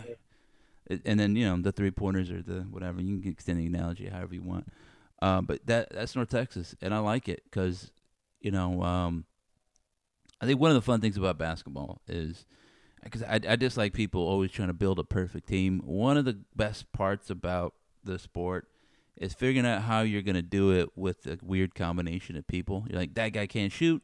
and 1.04 1.18
then 1.18 1.36
you 1.36 1.46
know 1.46 1.60
the 1.60 1.72
three 1.72 1.90
pointers 1.90 2.30
or 2.30 2.42
the 2.42 2.60
whatever. 2.70 3.00
You 3.00 3.18
can 3.20 3.32
extend 3.32 3.60
the 3.60 3.66
analogy 3.66 4.08
however 4.08 4.34
you 4.34 4.42
want. 4.42 4.68
Um, 5.22 5.46
but 5.46 5.66
that 5.66 5.90
that's 5.90 6.14
North 6.14 6.28
Texas, 6.28 6.74
and 6.82 6.92
I 6.92 6.98
like 6.98 7.28
it 7.28 7.42
because, 7.44 7.90
you 8.40 8.50
know, 8.50 8.82
um, 8.82 9.24
I 10.40 10.46
think 10.46 10.60
one 10.60 10.70
of 10.70 10.74
the 10.74 10.82
fun 10.82 11.00
things 11.00 11.16
about 11.16 11.38
basketball 11.38 12.00
is 12.06 12.44
because 13.06 13.22
I, 13.22 13.40
I 13.48 13.56
dislike 13.56 13.92
people 13.92 14.20
always 14.20 14.50
trying 14.50 14.68
to 14.68 14.74
build 14.74 14.98
a 14.98 15.04
perfect 15.04 15.48
team. 15.48 15.80
One 15.84 16.16
of 16.16 16.24
the 16.24 16.38
best 16.54 16.90
parts 16.92 17.30
about 17.30 17.74
the 18.04 18.18
sport 18.18 18.68
is 19.16 19.32
figuring 19.32 19.66
out 19.66 19.82
how 19.82 20.02
you're 20.02 20.22
going 20.22 20.36
to 20.36 20.42
do 20.42 20.72
it 20.72 20.90
with 20.94 21.26
a 21.26 21.38
weird 21.42 21.74
combination 21.74 22.36
of 22.36 22.46
people. 22.46 22.84
You're 22.88 22.98
like, 22.98 23.14
that 23.14 23.30
guy 23.30 23.46
can't 23.46 23.72
shoot, 23.72 24.02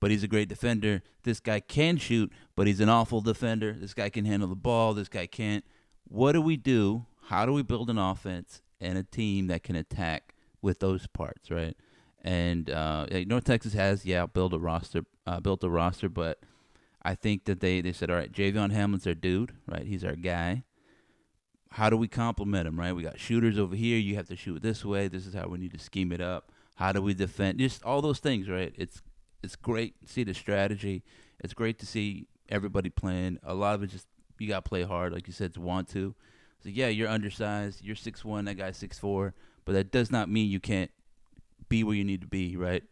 but 0.00 0.10
he's 0.10 0.22
a 0.22 0.28
great 0.28 0.48
defender. 0.48 1.02
This 1.22 1.40
guy 1.40 1.60
can 1.60 1.96
shoot, 1.98 2.32
but 2.56 2.66
he's 2.66 2.80
an 2.80 2.88
awful 2.88 3.20
defender. 3.20 3.76
This 3.78 3.94
guy 3.94 4.08
can 4.08 4.24
handle 4.24 4.48
the 4.48 4.56
ball. 4.56 4.94
This 4.94 5.08
guy 5.08 5.26
can't. 5.26 5.64
What 6.08 6.32
do 6.32 6.40
we 6.40 6.56
do? 6.56 7.06
How 7.26 7.46
do 7.46 7.52
we 7.52 7.62
build 7.62 7.90
an 7.90 7.98
offense 7.98 8.62
and 8.80 8.96
a 8.96 9.02
team 9.02 9.48
that 9.48 9.62
can 9.62 9.76
attack 9.76 10.34
with 10.62 10.80
those 10.80 11.06
parts, 11.06 11.50
right? 11.50 11.76
And 12.22 12.70
uh, 12.70 13.06
North 13.26 13.44
Texas 13.44 13.74
has, 13.74 14.06
yeah, 14.06 14.26
built 14.26 14.54
a 14.54 14.58
roster, 14.58 15.04
uh, 15.26 15.40
built 15.40 15.62
a 15.64 15.68
roster, 15.68 16.08
but– 16.08 16.38
I 17.04 17.14
think 17.14 17.44
that 17.44 17.60
they, 17.60 17.80
they 17.80 17.92
said, 17.92 18.10
all 18.10 18.16
right, 18.16 18.32
Javion 18.32 18.72
Hamlet's 18.72 19.06
our 19.06 19.14
dude, 19.14 19.52
right? 19.66 19.86
He's 19.86 20.04
our 20.04 20.16
guy. 20.16 20.64
How 21.72 21.90
do 21.90 21.96
we 21.96 22.08
complement 22.08 22.66
him, 22.66 22.78
right? 22.78 22.94
We 22.94 23.02
got 23.02 23.18
shooters 23.18 23.58
over 23.58 23.74
here. 23.74 23.98
You 23.98 24.14
have 24.14 24.28
to 24.28 24.36
shoot 24.36 24.62
this 24.62 24.84
way. 24.84 25.08
This 25.08 25.26
is 25.26 25.34
how 25.34 25.48
we 25.48 25.58
need 25.58 25.72
to 25.72 25.78
scheme 25.78 26.12
it 26.12 26.20
up. 26.20 26.52
How 26.76 26.92
do 26.92 27.02
we 27.02 27.14
defend? 27.14 27.58
Just 27.58 27.82
all 27.82 28.00
those 28.00 28.20
things, 28.20 28.48
right? 28.48 28.72
It's 28.76 29.02
it's 29.42 29.56
great 29.56 30.00
to 30.00 30.12
see 30.12 30.24
the 30.24 30.34
strategy. 30.34 31.02
It's 31.40 31.52
great 31.52 31.78
to 31.80 31.86
see 31.86 32.26
everybody 32.48 32.90
playing. 32.90 33.38
A 33.42 33.54
lot 33.54 33.74
of 33.74 33.82
it 33.82 33.88
just 33.88 34.06
you 34.38 34.48
got 34.48 34.64
to 34.64 34.68
play 34.68 34.82
hard, 34.82 35.12
like 35.12 35.26
you 35.26 35.32
said, 35.32 35.52
to 35.54 35.60
want 35.60 35.88
to. 35.90 36.14
So 36.62 36.68
yeah, 36.70 36.88
you're 36.88 37.08
undersized. 37.08 37.84
You're 37.84 37.96
six 37.96 38.24
one. 38.24 38.46
That 38.46 38.54
guy's 38.54 38.76
six 38.76 38.98
four. 38.98 39.34
But 39.64 39.72
that 39.72 39.90
does 39.90 40.10
not 40.10 40.28
mean 40.28 40.50
you 40.50 40.60
can't 40.60 40.90
be 41.68 41.84
where 41.84 41.96
you 41.96 42.04
need 42.04 42.20
to 42.20 42.26
be, 42.26 42.56
right? 42.56 42.82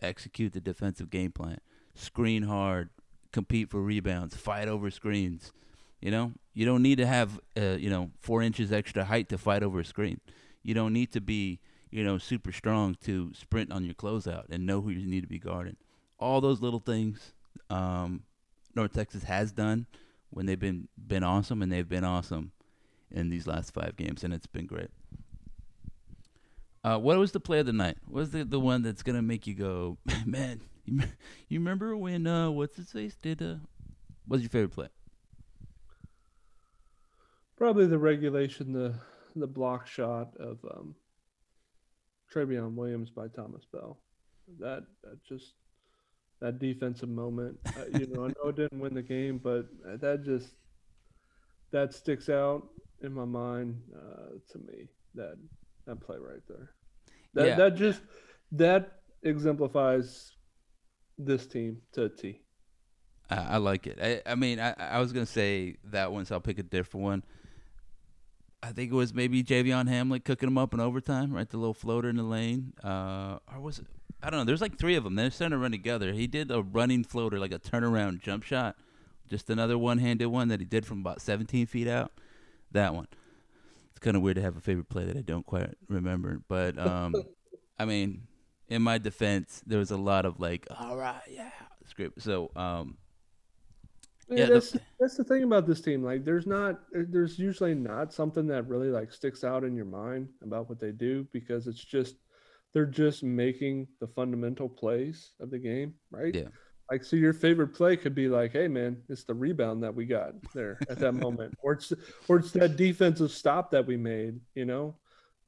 Execute 0.00 0.52
the 0.52 0.60
defensive 0.60 1.10
game 1.10 1.32
plan. 1.32 1.58
Screen 1.94 2.44
hard, 2.44 2.90
compete 3.32 3.70
for 3.70 3.80
rebounds, 3.80 4.36
fight 4.36 4.68
over 4.68 4.90
screens. 4.90 5.52
You 6.00 6.10
know, 6.10 6.32
you 6.54 6.66
don't 6.66 6.82
need 6.82 6.98
to 6.98 7.06
have 7.06 7.38
uh, 7.56 7.76
you 7.78 7.90
know 7.90 8.10
four 8.20 8.42
inches 8.42 8.72
extra 8.72 9.04
height 9.04 9.28
to 9.30 9.38
fight 9.38 9.62
over 9.62 9.80
a 9.80 9.84
screen. 9.84 10.20
You 10.62 10.74
don't 10.74 10.92
need 10.92 11.12
to 11.12 11.20
be 11.20 11.60
you 11.90 12.04
know 12.04 12.18
super 12.18 12.52
strong 12.52 12.96
to 13.04 13.32
sprint 13.34 13.72
on 13.72 13.84
your 13.84 13.94
closeout 13.94 14.50
and 14.50 14.66
know 14.66 14.80
who 14.80 14.90
you 14.90 15.06
need 15.06 15.22
to 15.22 15.28
be 15.28 15.38
guarding. 15.38 15.76
All 16.18 16.40
those 16.40 16.60
little 16.60 16.80
things, 16.80 17.34
um, 17.70 18.24
North 18.74 18.92
Texas 18.92 19.24
has 19.24 19.52
done 19.52 19.86
when 20.30 20.46
they've 20.46 20.58
been 20.58 20.88
been 20.96 21.24
awesome, 21.24 21.62
and 21.62 21.70
they've 21.70 21.88
been 21.88 22.04
awesome 22.04 22.52
in 23.10 23.30
these 23.30 23.46
last 23.46 23.72
five 23.72 23.96
games, 23.96 24.24
and 24.24 24.32
it's 24.32 24.46
been 24.46 24.66
great. 24.66 24.90
Uh, 26.84 26.98
what 26.98 27.16
was 27.16 27.30
the 27.30 27.40
play 27.40 27.60
of 27.60 27.66
the 27.66 27.72
night? 27.72 27.96
What 28.06 28.20
was 28.20 28.30
the 28.30 28.44
the 28.44 28.60
one 28.60 28.82
that's 28.82 29.02
gonna 29.02 29.22
make 29.22 29.46
you 29.46 29.54
go, 29.54 29.98
man? 30.26 30.62
You, 30.92 31.02
you 31.48 31.58
remember 31.58 31.96
when 31.96 32.26
uh 32.26 32.50
what's 32.50 32.76
his 32.76 32.90
face 32.90 33.14
did 33.16 33.42
uh 33.42 33.56
what's 34.26 34.42
your 34.42 34.50
favorite 34.50 34.72
play? 34.72 34.88
Probably 37.56 37.86
the 37.86 37.98
regulation, 37.98 38.72
the 38.72 38.94
the 39.36 39.46
block 39.46 39.86
shot 39.86 40.36
of 40.38 40.58
um 40.64 40.94
Trevion 42.32 42.74
Williams 42.74 43.10
by 43.10 43.28
Thomas 43.28 43.64
Bell. 43.72 43.98
That 44.58 44.84
that 45.02 45.24
just 45.24 45.54
that 46.40 46.58
defensive 46.58 47.08
moment. 47.08 47.58
uh, 47.66 47.98
you 47.98 48.06
know, 48.08 48.24
I 48.24 48.28
know 48.28 48.48
it 48.48 48.56
didn't 48.56 48.80
win 48.80 48.94
the 48.94 49.02
game, 49.02 49.38
but 49.42 49.66
that 50.00 50.24
just 50.24 50.54
that 51.70 51.94
sticks 51.94 52.28
out 52.28 52.68
in 53.00 53.12
my 53.12 53.24
mind 53.24 53.80
uh, 53.96 54.30
to 54.50 54.58
me. 54.58 54.88
That 55.14 55.36
that 55.86 56.00
play 56.00 56.16
right 56.18 56.42
there. 56.48 56.70
That 57.34 57.46
yeah. 57.46 57.54
that 57.56 57.76
just 57.76 58.00
that 58.52 59.00
exemplifies 59.22 60.32
this 61.26 61.46
team 61.46 61.82
to 61.92 62.04
a 62.04 62.08
T. 62.08 62.40
I, 63.30 63.36
I 63.36 63.56
like 63.58 63.86
it. 63.86 63.98
I, 64.02 64.30
I 64.30 64.34
mean, 64.34 64.60
I, 64.60 64.74
I 64.78 65.00
was 65.00 65.12
gonna 65.12 65.26
say 65.26 65.76
that 65.84 66.12
one, 66.12 66.24
so 66.24 66.34
I'll 66.34 66.40
pick 66.40 66.58
a 66.58 66.62
different 66.62 67.04
one. 67.04 67.24
I 68.62 68.70
think 68.70 68.92
it 68.92 68.94
was 68.94 69.12
maybe 69.12 69.42
Javion 69.42 69.88
Hamlet 69.88 70.24
cooking 70.24 70.46
them 70.46 70.58
up 70.58 70.72
in 70.72 70.80
overtime, 70.80 71.32
right? 71.32 71.48
The 71.48 71.56
little 71.56 71.74
floater 71.74 72.08
in 72.08 72.16
the 72.16 72.22
lane, 72.22 72.74
uh, 72.84 73.38
or 73.52 73.60
was 73.60 73.80
it? 73.80 73.86
I 74.22 74.30
don't 74.30 74.40
know. 74.40 74.44
There's 74.44 74.60
like 74.60 74.78
three 74.78 74.94
of 74.94 75.02
them. 75.02 75.16
They're 75.16 75.30
starting 75.32 75.56
to 75.56 75.58
run 75.58 75.72
together. 75.72 76.12
He 76.12 76.28
did 76.28 76.50
a 76.52 76.62
running 76.62 77.02
floater, 77.02 77.40
like 77.40 77.52
a 77.52 77.58
turnaround 77.58 78.20
jump 78.20 78.44
shot. 78.44 78.76
Just 79.28 79.50
another 79.50 79.76
one-handed 79.76 80.26
one 80.26 80.48
that 80.48 80.60
he 80.60 80.66
did 80.66 80.86
from 80.86 81.00
about 81.00 81.20
17 81.20 81.66
feet 81.66 81.88
out. 81.88 82.12
That 82.70 82.94
one. 82.94 83.08
It's 83.90 83.98
kind 83.98 84.16
of 84.16 84.22
weird 84.22 84.36
to 84.36 84.42
have 84.42 84.56
a 84.56 84.60
favorite 84.60 84.88
play 84.88 85.06
that 85.06 85.16
I 85.16 85.22
don't 85.22 85.44
quite 85.44 85.74
remember, 85.88 86.40
but 86.46 86.78
um, 86.78 87.14
I 87.78 87.84
mean, 87.84 88.28
in 88.72 88.82
my 88.82 88.98
defense, 88.98 89.62
there 89.66 89.78
was 89.78 89.90
a 89.90 89.96
lot 89.96 90.24
of 90.24 90.40
like, 90.40 90.66
all 90.78 90.96
right, 90.96 91.20
yeah, 91.30 91.50
script. 91.86 92.22
So, 92.22 92.50
um, 92.56 92.96
yeah, 94.28 94.46
that's 94.46 94.70
the, 94.70 94.80
that's 94.98 95.16
the 95.16 95.24
thing 95.24 95.42
about 95.42 95.66
this 95.66 95.82
team. 95.82 96.02
Like, 96.02 96.24
there's 96.24 96.46
not, 96.46 96.80
there's 96.92 97.38
usually 97.38 97.74
not 97.74 98.14
something 98.14 98.46
that 98.46 98.66
really 98.68 98.88
like 98.88 99.12
sticks 99.12 99.44
out 99.44 99.62
in 99.62 99.76
your 99.76 99.84
mind 99.84 100.28
about 100.42 100.70
what 100.70 100.80
they 100.80 100.90
do 100.90 101.26
because 101.32 101.66
it's 101.66 101.84
just 101.84 102.16
they're 102.72 102.86
just 102.86 103.22
making 103.22 103.88
the 104.00 104.06
fundamental 104.06 104.70
plays 104.70 105.32
of 105.38 105.50
the 105.50 105.58
game, 105.58 105.94
right? 106.10 106.34
Yeah. 106.34 106.48
Like, 106.90 107.04
so 107.04 107.16
your 107.16 107.34
favorite 107.34 107.74
play 107.74 107.96
could 107.96 108.14
be 108.14 108.28
like, 108.28 108.52
"Hey, 108.52 108.68
man, 108.68 109.02
it's 109.08 109.24
the 109.24 109.34
rebound 109.34 109.82
that 109.82 109.94
we 109.94 110.06
got 110.06 110.32
there 110.54 110.78
at 110.88 110.98
that 110.98 111.12
moment, 111.26 111.54
or 111.62 111.72
it's 111.72 111.92
or 112.28 112.38
it's 112.38 112.52
that 112.52 112.76
defensive 112.76 113.30
stop 113.30 113.70
that 113.70 113.86
we 113.86 113.96
made." 113.96 114.40
You 114.54 114.64
know, 114.64 114.96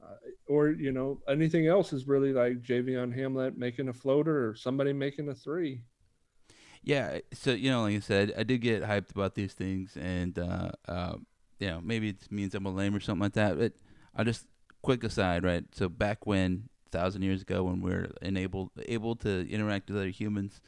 uh, 0.05 0.17
or 0.47 0.71
you 0.71 0.93
know 0.93 1.21
anything 1.29 1.67
else 1.67 1.93
is 1.93 2.07
really 2.07 2.33
like 2.33 2.63
Javion 2.63 3.15
Hamlet 3.15 3.57
making 3.57 3.89
a 3.89 3.93
floater 3.93 4.49
or 4.49 4.55
somebody 4.55 4.93
making 4.93 5.29
a 5.29 5.35
three. 5.35 5.83
Yeah, 6.83 7.21
so 7.33 7.53
you 7.53 7.71
know, 7.71 7.83
like 7.83 7.97
I 7.97 8.01
said, 8.01 8.35
I 8.37 8.43
did 8.43 8.59
get 8.59 8.83
hyped 8.83 9.11
about 9.11 9.35
these 9.35 9.55
things, 9.55 9.97
and 9.97 10.39
uh, 10.39 10.71
uh, 10.87 11.15
you 11.59 11.69
know, 11.69 11.81
maybe 11.83 12.11
it 12.11 12.31
means 12.31 12.55
I'm 12.55 12.67
a 12.67 12.71
lame 12.71 12.95
or 12.95 13.01
something 13.01 13.23
like 13.23 13.33
that. 13.35 13.59
But 13.59 13.73
I'll 14.15 14.25
just 14.25 14.47
quick 14.83 15.03
aside, 15.03 15.45
right? 15.45 15.65
So 15.73 15.89
back 15.89 16.27
when 16.27 16.69
thousand 16.93 17.23
years 17.23 17.43
ago, 17.43 17.65
when 17.65 17.81
we 17.81 17.91
are 17.93 18.13
enabled 18.21 18.71
able 18.87 19.17
to 19.17 19.51
interact 19.51 19.89
with 19.89 19.97
other 19.97 20.11
humans, 20.11 20.61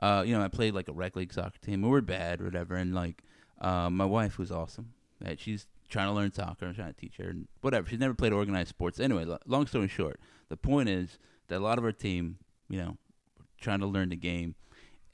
uh, 0.00 0.22
you 0.24 0.36
know, 0.36 0.44
I 0.44 0.48
played 0.48 0.74
like 0.74 0.88
a 0.88 0.92
rec 0.92 1.16
league 1.16 1.32
soccer 1.32 1.58
team. 1.60 1.82
We 1.82 1.88
were 1.88 2.00
bad, 2.00 2.40
or 2.40 2.44
whatever, 2.44 2.76
and 2.76 2.94
like 2.94 3.24
uh, 3.60 3.90
my 3.90 4.04
wife 4.04 4.38
was 4.38 4.52
awesome. 4.52 4.92
Right? 5.20 5.40
She's 5.40 5.66
trying 5.88 6.08
to 6.08 6.12
learn 6.12 6.32
soccer. 6.32 6.66
I'm 6.66 6.74
trying 6.74 6.92
to 6.92 7.00
teach 7.00 7.16
her 7.18 7.28
and 7.28 7.48
whatever. 7.60 7.88
She's 7.88 7.98
never 7.98 8.14
played 8.14 8.32
organized 8.32 8.68
sports. 8.68 9.00
Anyway, 9.00 9.26
long 9.46 9.66
story 9.66 9.88
short, 9.88 10.20
the 10.48 10.56
point 10.56 10.88
is 10.88 11.18
that 11.48 11.58
a 11.58 11.64
lot 11.64 11.78
of 11.78 11.84
our 11.84 11.92
team, 11.92 12.38
you 12.68 12.78
know, 12.78 12.96
trying 13.60 13.80
to 13.80 13.86
learn 13.86 14.10
the 14.10 14.16
game, 14.16 14.54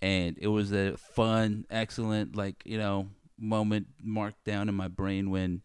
and 0.01 0.37
it 0.41 0.49
was 0.49 0.73
a 0.73 0.97
fun, 0.97 1.67
excellent, 1.71 2.37
like 2.37 2.63
you 2.65 2.79
know, 2.79 3.09
moment 3.39 3.89
marked 4.03 4.45
down 4.45 4.69
in 4.69 4.75
my 4.75 4.89
brain 4.89 5.31
when 5.31 5.63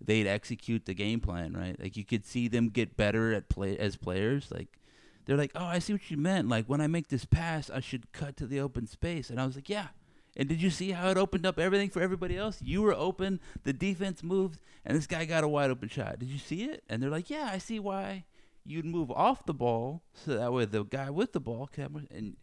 they'd 0.00 0.26
execute 0.26 0.86
the 0.86 0.94
game 0.94 1.20
plan, 1.20 1.54
right? 1.54 1.78
Like 1.80 1.96
you 1.96 2.04
could 2.04 2.24
see 2.26 2.48
them 2.48 2.68
get 2.68 2.96
better 2.96 3.32
at 3.32 3.48
play 3.48 3.76
as 3.78 3.96
players. 3.96 4.50
Like 4.50 4.78
they're 5.26 5.36
like, 5.36 5.52
"Oh, 5.54 5.64
I 5.64 5.78
see 5.78 5.92
what 5.92 6.10
you 6.10 6.16
meant. 6.16 6.48
Like 6.48 6.66
when 6.66 6.80
I 6.80 6.86
make 6.86 7.08
this 7.08 7.24
pass, 7.24 7.70
I 7.70 7.80
should 7.80 8.12
cut 8.12 8.36
to 8.38 8.46
the 8.46 8.60
open 8.60 8.86
space." 8.86 9.30
And 9.30 9.40
I 9.40 9.46
was 9.46 9.56
like, 9.56 9.68
"Yeah." 9.68 9.88
And 10.36 10.48
did 10.48 10.60
you 10.60 10.70
see 10.70 10.92
how 10.92 11.10
it 11.10 11.16
opened 11.16 11.46
up 11.46 11.58
everything 11.58 11.90
for 11.90 12.02
everybody 12.02 12.36
else? 12.36 12.60
You 12.62 12.82
were 12.82 12.94
open, 12.94 13.40
the 13.62 13.72
defense 13.72 14.22
moved, 14.22 14.58
and 14.84 14.96
this 14.96 15.06
guy 15.06 15.24
got 15.24 15.44
a 15.44 15.48
wide 15.48 15.70
open 15.70 15.88
shot. 15.88 16.18
Did 16.18 16.28
you 16.28 16.38
see 16.38 16.64
it? 16.64 16.82
And 16.88 17.02
they're 17.02 17.10
like, 17.10 17.30
"Yeah, 17.30 17.48
I 17.52 17.58
see 17.58 17.78
why 17.78 18.24
you'd 18.64 18.84
move 18.84 19.10
off 19.10 19.46
the 19.46 19.54
ball 19.54 20.02
so 20.12 20.36
that 20.36 20.52
way 20.52 20.64
the 20.64 20.84
guy 20.84 21.10
with 21.10 21.32
the 21.32 21.40
ball 21.40 21.68
can." 21.68 22.08
And 22.10 22.36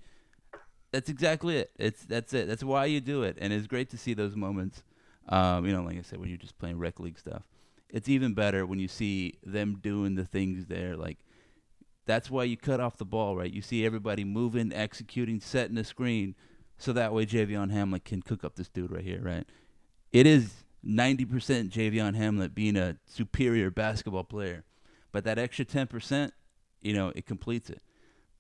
that's 0.91 1.09
exactly 1.09 1.57
it. 1.57 1.71
It's 1.77 2.05
that's 2.05 2.33
it. 2.33 2.47
That's 2.47 2.63
why 2.63 2.85
you 2.85 3.01
do 3.01 3.23
it. 3.23 3.37
And 3.39 3.51
it's 3.51 3.67
great 3.67 3.89
to 3.89 3.97
see 3.97 4.13
those 4.13 4.35
moments. 4.35 4.83
Um, 5.29 5.65
you 5.65 5.73
know, 5.73 5.83
like 5.83 5.97
I 5.97 6.01
said, 6.01 6.19
when 6.19 6.29
you're 6.29 6.37
just 6.37 6.57
playing 6.57 6.77
rec 6.77 6.99
league 6.99 7.19
stuff, 7.19 7.43
it's 7.89 8.09
even 8.09 8.33
better 8.33 8.65
when 8.65 8.79
you 8.79 8.87
see 8.87 9.35
them 9.45 9.79
doing 9.81 10.15
the 10.15 10.25
things 10.25 10.65
there. 10.67 10.95
Like 10.95 11.19
that's 12.05 12.29
why 12.29 12.43
you 12.45 12.57
cut 12.57 12.79
off 12.79 12.97
the 12.97 13.05
ball, 13.05 13.35
right? 13.35 13.51
You 13.51 13.61
see 13.61 13.85
everybody 13.85 14.23
moving, 14.23 14.73
executing, 14.73 15.39
setting 15.39 15.75
the 15.75 15.83
screen, 15.83 16.35
so 16.81 16.93
that 16.93 17.13
way 17.13 17.25
Javion 17.25 17.71
Hamlet 17.71 18.05
can 18.05 18.21
cook 18.21 18.43
up 18.43 18.55
this 18.55 18.67
dude 18.67 18.91
right 18.91 19.03
here, 19.03 19.21
right? 19.21 19.45
It 20.11 20.25
is 20.25 20.51
90% 20.85 21.69
Javion 21.69 22.15
Hamlet 22.15 22.55
being 22.55 22.75
a 22.75 22.97
superior 23.05 23.69
basketball 23.69 24.23
player, 24.23 24.63
but 25.11 25.23
that 25.25 25.37
extra 25.37 25.63
10%, 25.63 26.31
you 26.81 26.93
know, 26.93 27.11
it 27.15 27.25
completes 27.25 27.69
it. 27.69 27.81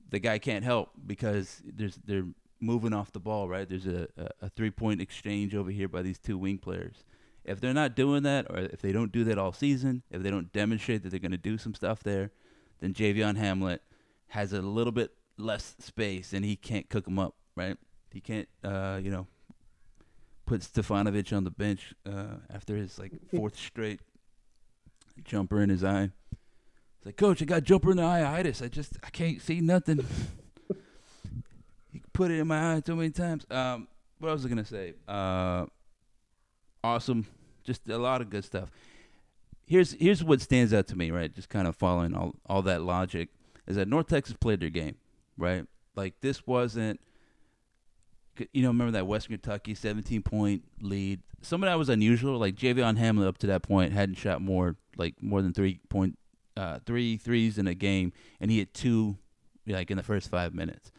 The 0.09 0.19
guy 0.19 0.39
can't 0.39 0.65
help 0.65 0.89
because 1.05 1.61
there's 1.63 1.95
they're 2.05 2.25
moving 2.59 2.93
off 2.93 3.11
the 3.11 3.19
ball, 3.19 3.47
right? 3.47 3.69
There's 3.69 3.85
a, 3.85 4.07
a, 4.17 4.45
a 4.45 4.49
three 4.49 4.71
point 4.71 5.01
exchange 5.01 5.55
over 5.55 5.69
here 5.69 5.87
by 5.87 6.01
these 6.01 6.19
two 6.19 6.37
wing 6.37 6.57
players. 6.57 7.05
If 7.45 7.61
they're 7.61 7.73
not 7.73 7.95
doing 7.95 8.23
that, 8.23 8.47
or 8.49 8.57
if 8.57 8.81
they 8.81 8.91
don't 8.91 9.11
do 9.11 9.23
that 9.25 9.37
all 9.37 9.53
season, 9.53 10.03
if 10.11 10.21
they 10.21 10.29
don't 10.29 10.51
demonstrate 10.51 11.03
that 11.03 11.09
they're 11.09 11.19
going 11.19 11.31
to 11.31 11.37
do 11.37 11.57
some 11.57 11.73
stuff 11.73 12.03
there, 12.03 12.31
then 12.81 12.93
Javion 12.93 13.37
Hamlet 13.37 13.81
has 14.29 14.51
a 14.51 14.61
little 14.61 14.91
bit 14.91 15.11
less 15.37 15.75
space 15.79 16.33
and 16.33 16.43
he 16.43 16.55
can't 16.55 16.89
cook 16.89 17.05
them 17.05 17.17
up, 17.17 17.35
right? 17.55 17.77
He 18.13 18.21
can't, 18.21 18.47
uh, 18.63 18.99
you 19.01 19.11
know, 19.11 19.27
put 20.45 20.61
Stefanovic 20.61 21.35
on 21.35 21.43
the 21.43 21.51
bench 21.51 21.93
uh, 22.05 22.35
after 22.53 22.75
his 22.75 22.99
like 22.99 23.13
fourth 23.35 23.57
straight 23.57 24.01
jumper 25.23 25.61
in 25.61 25.69
his 25.69 25.83
eye. 25.83 26.11
It's 26.97 27.05
like, 27.05 27.17
Coach, 27.17 27.41
I 27.41 27.45
got 27.45 27.63
jumper 27.63 27.91
in 27.91 27.97
the 27.97 28.03
eye 28.03 28.39
itis. 28.39 28.61
I 28.61 28.67
just 28.67 28.97
I 29.03 29.09
can't 29.09 29.41
see 29.41 29.61
nothing. 29.61 30.05
he 31.91 32.01
put 32.13 32.31
it 32.31 32.39
in 32.39 32.47
my 32.47 32.75
eye 32.75 32.79
too 32.81 32.95
many 32.95 33.11
times. 33.11 33.45
Um, 33.49 33.87
what 34.19 34.33
was 34.33 34.45
I 34.45 34.49
gonna 34.49 34.65
say? 34.65 34.93
Uh, 35.07 35.65
awesome, 36.83 37.25
just 37.63 37.87
a 37.89 37.97
lot 37.97 38.21
of 38.21 38.29
good 38.29 38.43
stuff. 38.43 38.69
Here's 39.65 39.93
here's 39.93 40.23
what 40.23 40.41
stands 40.41 40.73
out 40.73 40.87
to 40.87 40.97
me, 40.97 41.11
right? 41.11 41.33
Just 41.33 41.49
kind 41.49 41.67
of 41.67 41.75
following 41.75 42.13
all 42.13 42.35
all 42.45 42.61
that 42.63 42.81
logic 42.81 43.29
is 43.67 43.77
that 43.77 43.87
North 43.87 44.07
Texas 44.07 44.35
played 44.39 44.59
their 44.59 44.69
game, 44.69 44.95
right? 45.37 45.65
Like 45.95 46.15
this 46.21 46.45
wasn't 46.45 46.99
you 48.53 48.61
know, 48.61 48.69
remember 48.69 48.91
that 48.91 49.07
Western 49.07 49.37
Kentucky 49.37 49.75
17 49.75 50.21
point 50.23 50.63
lead? 50.81 51.21
Some 51.41 51.63
of 51.63 51.69
that 51.69 51.77
was 51.77 51.89
unusual. 51.89 52.37
Like 52.37 52.55
Javion 52.55 52.97
Hamlet 52.97 53.27
up 53.27 53.37
to 53.39 53.47
that 53.47 53.63
point 53.63 53.93
hadn't 53.93 54.15
shot 54.15 54.41
more 54.41 54.75
like 54.97 55.21
more 55.21 55.41
than 55.41 55.53
three 55.53 55.79
point 55.89 56.17
uh, 56.57 56.79
three 56.85 57.17
threes 57.17 57.57
in 57.57 57.67
a 57.67 57.73
game, 57.73 58.13
and 58.39 58.51
he 58.51 58.59
hit 58.59 58.73
two 58.73 59.17
like 59.67 59.91
in 59.91 59.97
the 59.97 60.03
first 60.03 60.29
five 60.29 60.53
minutes. 60.53 60.91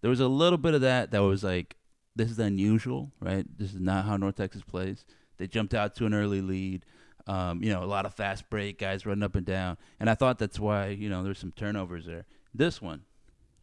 There 0.00 0.10
was 0.10 0.20
a 0.20 0.28
little 0.28 0.58
bit 0.58 0.74
of 0.74 0.82
that 0.82 1.10
that 1.10 1.22
was 1.22 1.42
like, 1.42 1.76
this 2.14 2.30
is 2.30 2.38
unusual, 2.38 3.12
right? 3.20 3.46
This 3.58 3.74
is 3.74 3.80
not 3.80 4.04
how 4.04 4.16
North 4.16 4.36
Texas 4.36 4.62
plays. 4.62 5.04
They 5.38 5.46
jumped 5.46 5.74
out 5.74 5.94
to 5.96 6.06
an 6.06 6.14
early 6.14 6.40
lead. 6.40 6.84
Um, 7.26 7.62
you 7.62 7.72
know, 7.72 7.82
a 7.82 7.86
lot 7.86 8.06
of 8.06 8.14
fast 8.14 8.48
break 8.48 8.78
guys 8.78 9.04
running 9.04 9.24
up 9.24 9.34
and 9.34 9.44
down, 9.44 9.78
and 9.98 10.08
I 10.08 10.14
thought 10.14 10.38
that's 10.38 10.60
why 10.60 10.88
you 10.88 11.08
know 11.08 11.24
there's 11.24 11.38
some 11.38 11.52
turnovers 11.52 12.06
there. 12.06 12.24
This 12.54 12.80
one, 12.80 13.02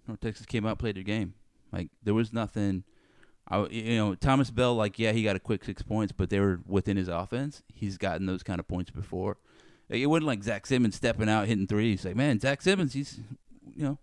North 0.08 0.20
Texas 0.20 0.46
came 0.46 0.66
out 0.66 0.80
played 0.80 0.96
their 0.96 1.04
game. 1.04 1.34
Like 1.72 1.90
there 2.04 2.14
was 2.14 2.34
nothing 2.34 2.84
I, 3.48 3.66
you 3.68 3.98
know, 3.98 4.16
Thomas 4.16 4.50
Bell, 4.50 4.74
like, 4.76 4.98
yeah, 4.98 5.12
he 5.12 5.24
got 5.24 5.36
a 5.36 5.40
quick 5.40 5.64
six 5.64 5.82
points, 5.82 6.14
but 6.14 6.30
they 6.30 6.40
were 6.40 6.62
within 6.66 6.98
his 6.98 7.08
offense. 7.08 7.62
He's 7.74 7.98
gotten 7.98 8.26
those 8.26 8.44
kind 8.44 8.60
of 8.60 8.68
points 8.68 8.90
before. 8.90 9.38
It 9.90 10.08
wasn't 10.08 10.28
like 10.28 10.44
Zach 10.44 10.66
Simmons 10.66 10.96
stepping 10.96 11.30
out 11.30 11.48
hitting 11.48 11.68
threes. 11.68 12.06
Like, 12.06 12.16
man, 12.16 12.40
Zach 12.40 12.62
Simmons, 12.62 12.94
he's, 12.94 13.20
you 13.76 13.84
know, 13.84 13.98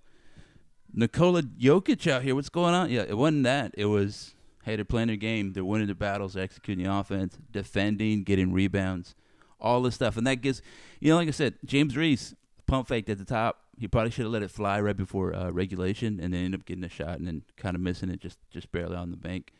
Nikola 0.92 1.42
Jokic 1.42 2.10
out 2.10 2.22
here. 2.22 2.34
What's 2.34 2.50
going 2.50 2.74
on? 2.74 2.90
Yeah, 2.90 3.02
it 3.08 3.16
wasn't 3.16 3.44
that. 3.44 3.74
It 3.76 3.86
was, 3.86 4.34
hey, 4.64 4.76
they're 4.76 4.84
playing 4.84 5.08
their 5.08 5.16
game. 5.16 5.52
They're 5.52 5.64
winning 5.64 5.86
their 5.86 5.94
battles, 5.94 6.36
executing 6.36 6.84
the 6.84 6.92
offense, 6.92 7.38
defending, 7.50 8.24
getting 8.24 8.52
rebounds, 8.52 9.14
all 9.58 9.80
this 9.82 9.94
stuff. 9.94 10.16
And 10.16 10.26
that 10.26 10.36
gives, 10.36 10.60
you 11.00 11.10
know, 11.10 11.16
like 11.16 11.28
I 11.28 11.32
said, 11.32 11.54
James 11.64 11.96
Reese, 11.96 12.34
pump 12.66 12.88
faked 12.88 13.08
at 13.08 13.18
the 13.18 13.24
top 13.24 13.64
he 13.80 13.88
probably 13.88 14.10
should 14.10 14.26
have 14.26 14.32
let 14.32 14.42
it 14.42 14.50
fly 14.50 14.78
right 14.78 14.96
before 14.96 15.34
uh, 15.34 15.50
regulation, 15.50 16.20
and 16.20 16.34
then 16.34 16.44
end 16.44 16.54
up 16.54 16.66
getting 16.66 16.84
a 16.84 16.88
shot 16.90 17.18
and 17.18 17.26
then 17.26 17.42
kind 17.56 17.74
of 17.74 17.80
missing 17.80 18.10
it 18.10 18.20
just 18.20 18.38
just 18.50 18.70
barely 18.70 18.94
on 18.94 19.10
the 19.10 19.16
bank. 19.16 19.54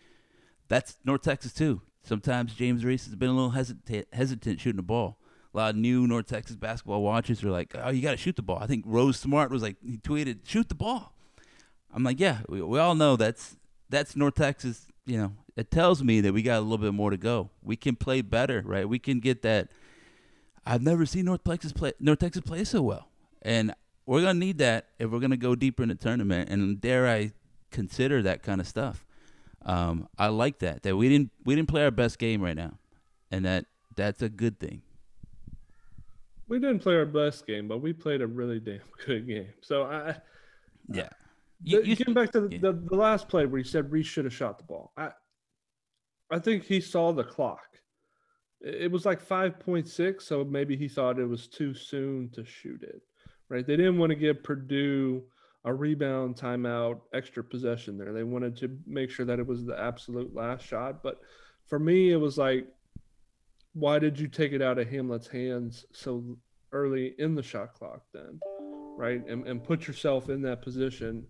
That's 0.68 0.99
North 1.07 1.23
Texas 1.23 1.55
too. 1.55 1.81
Sometimes 2.03 2.53
James 2.53 2.85
Reese 2.85 3.07
has 3.07 3.14
been 3.14 3.31
a 3.31 3.33
little 3.33 3.51
hesitant 3.51 4.09
hesitant 4.12 4.61
shooting 4.61 4.77
the 4.77 4.83
ball. 4.83 5.18
A 5.55 5.57
lot 5.57 5.71
of 5.71 5.77
new 5.77 6.07
North 6.07 6.27
Texas 6.27 6.55
basketball 6.55 7.03
watchers 7.03 7.43
are 7.43 7.51
like, 7.51 7.75
"Oh, 7.75 7.89
you 7.89 8.03
got 8.03 8.11
to 8.11 8.18
shoot 8.18 8.37
the 8.37 8.43
ball." 8.43 8.59
I 8.61 8.66
think 8.66 8.85
Rose 8.87 9.18
Smart 9.18 9.51
was 9.51 9.62
like, 9.62 9.77
he 9.83 9.97
tweeted, 9.97 10.41
"Shoot 10.45 10.68
the 10.68 10.75
ball." 10.75 11.14
I'm 11.91 12.05
like, 12.05 12.21
"Yeah, 12.21 12.41
we, 12.47 12.61
we 12.61 12.79
all 12.79 12.95
know 12.95 13.16
that's 13.16 13.57
that's 13.89 14.14
North 14.14 14.35
Texas." 14.35 14.87
You 15.07 15.16
know, 15.16 15.33
it 15.57 15.71
tells 15.71 16.05
me 16.05 16.21
that 16.21 16.35
we 16.35 16.43
got 16.43 16.59
a 16.59 16.61
little 16.61 16.77
bit 16.77 16.93
more 16.93 17.09
to 17.09 17.16
go. 17.16 17.49
We 17.62 17.77
can 17.77 17.97
play 17.97 18.21
better, 18.21 18.62
right? 18.66 18.87
We 18.87 18.99
can 18.99 19.18
get 19.18 19.41
that. 19.43 19.68
I've 20.66 20.83
never 20.83 21.07
seen 21.07 21.25
North 21.25 21.43
Texas 21.43 21.73
play 21.73 21.95
North 21.99 22.18
Texas 22.18 22.43
play 22.43 22.64
so 22.64 22.83
well, 22.83 23.09
and 23.41 23.75
we're 24.11 24.22
gonna 24.22 24.34
need 24.34 24.58
that 24.58 24.86
if 24.98 25.08
we're 25.08 25.20
gonna 25.20 25.36
go 25.36 25.54
deeper 25.54 25.84
in 25.84 25.88
the 25.88 25.94
tournament. 25.94 26.50
And 26.50 26.80
dare 26.80 27.06
I 27.06 27.30
consider 27.70 28.22
that 28.22 28.42
kind 28.42 28.61
of 28.61 28.66
stuff. 28.66 29.06
Um, 29.64 30.08
I 30.18 30.26
like 30.26 30.58
that 30.58 30.82
that 30.82 30.96
we 30.96 31.08
didn't 31.08 31.30
we 31.44 31.54
didn't 31.54 31.68
play 31.68 31.84
our 31.84 31.92
best 31.92 32.18
game 32.18 32.42
right 32.42 32.56
now, 32.56 32.72
and 33.30 33.44
that 33.44 33.66
that's 33.94 34.20
a 34.20 34.28
good 34.28 34.58
thing. 34.58 34.82
We 36.48 36.58
didn't 36.58 36.80
play 36.80 36.96
our 36.96 37.06
best 37.06 37.46
game, 37.46 37.68
but 37.68 37.82
we 37.82 37.92
played 37.92 38.20
a 38.20 38.26
really 38.26 38.58
damn 38.58 38.80
good 39.06 39.28
game. 39.28 39.52
So 39.61 39.84
I, 39.84 40.16
yeah. 40.88 41.08
You, 41.62 41.80
you, 41.82 41.94
getting 41.94 42.14
back 42.14 42.32
to 42.32 42.40
the, 42.40 42.48
yeah. 42.50 42.58
the, 42.62 42.72
the, 42.72 42.96
last 42.96 43.28
play 43.28 43.46
where 43.46 43.58
you 43.58 43.64
said 43.64 43.92
Reese 43.92 44.06
should 44.06 44.24
have 44.24 44.34
shot 44.34 44.58
the 44.58 44.64
ball. 44.64 44.92
I, 44.96 45.11
I 46.30 46.38
think 46.40 46.64
he 46.64 46.80
saw 46.80 47.12
the 47.12 47.22
clock. 47.22 47.61
It 48.61 48.90
was 48.90 49.06
like 49.06 49.20
five 49.20 49.61
point 49.61 49.86
six, 49.86 50.26
so 50.26 50.42
maybe 50.42 50.76
he 50.76 50.88
thought 50.88 51.20
it 51.20 51.26
was 51.26 51.46
too 51.46 51.74
soon 51.74 52.30
to 52.30 52.44
shoot 52.44 52.82
it 52.82 53.02
right? 53.51 53.66
They 53.66 53.76
didn't 53.76 53.98
want 53.98 54.11
to 54.11 54.16
give 54.16 54.42
Purdue 54.42 55.22
a 55.64 55.74
rebound, 55.74 56.36
timeout, 56.36 57.01
extra 57.12 57.44
possession 57.44 57.98
there. 57.98 58.14
They 58.14 58.22
wanted 58.22 58.57
to 58.59 58.78
make 58.86 59.11
sure 59.11 59.26
that 59.26 59.38
it 59.38 59.46
was 59.46 59.66
the 59.66 59.78
absolute 59.78 60.34
last 60.34 60.64
shot. 60.64 61.03
But 61.03 61.20
for 61.66 61.78
me, 61.78 62.12
it 62.12 62.16
was 62.16 62.38
like, 62.38 62.66
why 63.74 63.98
did 63.98 64.18
you 64.18 64.26
take 64.26 64.53
it 64.53 64.62
out 64.62 64.78
of 64.78 64.88
Hamlet's 64.88 65.28
hands 65.28 65.84
so 65.92 66.24
early 66.72 67.14
in 67.18 67.34
the 67.34 67.42
shot 67.42 67.74
clock 67.74 68.03
then? 68.14 68.40
Right. 68.96 69.26
And, 69.26 69.46
and 69.46 69.62
put 69.62 69.86
yourself 69.86 70.30
in 70.30 70.40
that 70.42 70.62
position. 70.62 71.26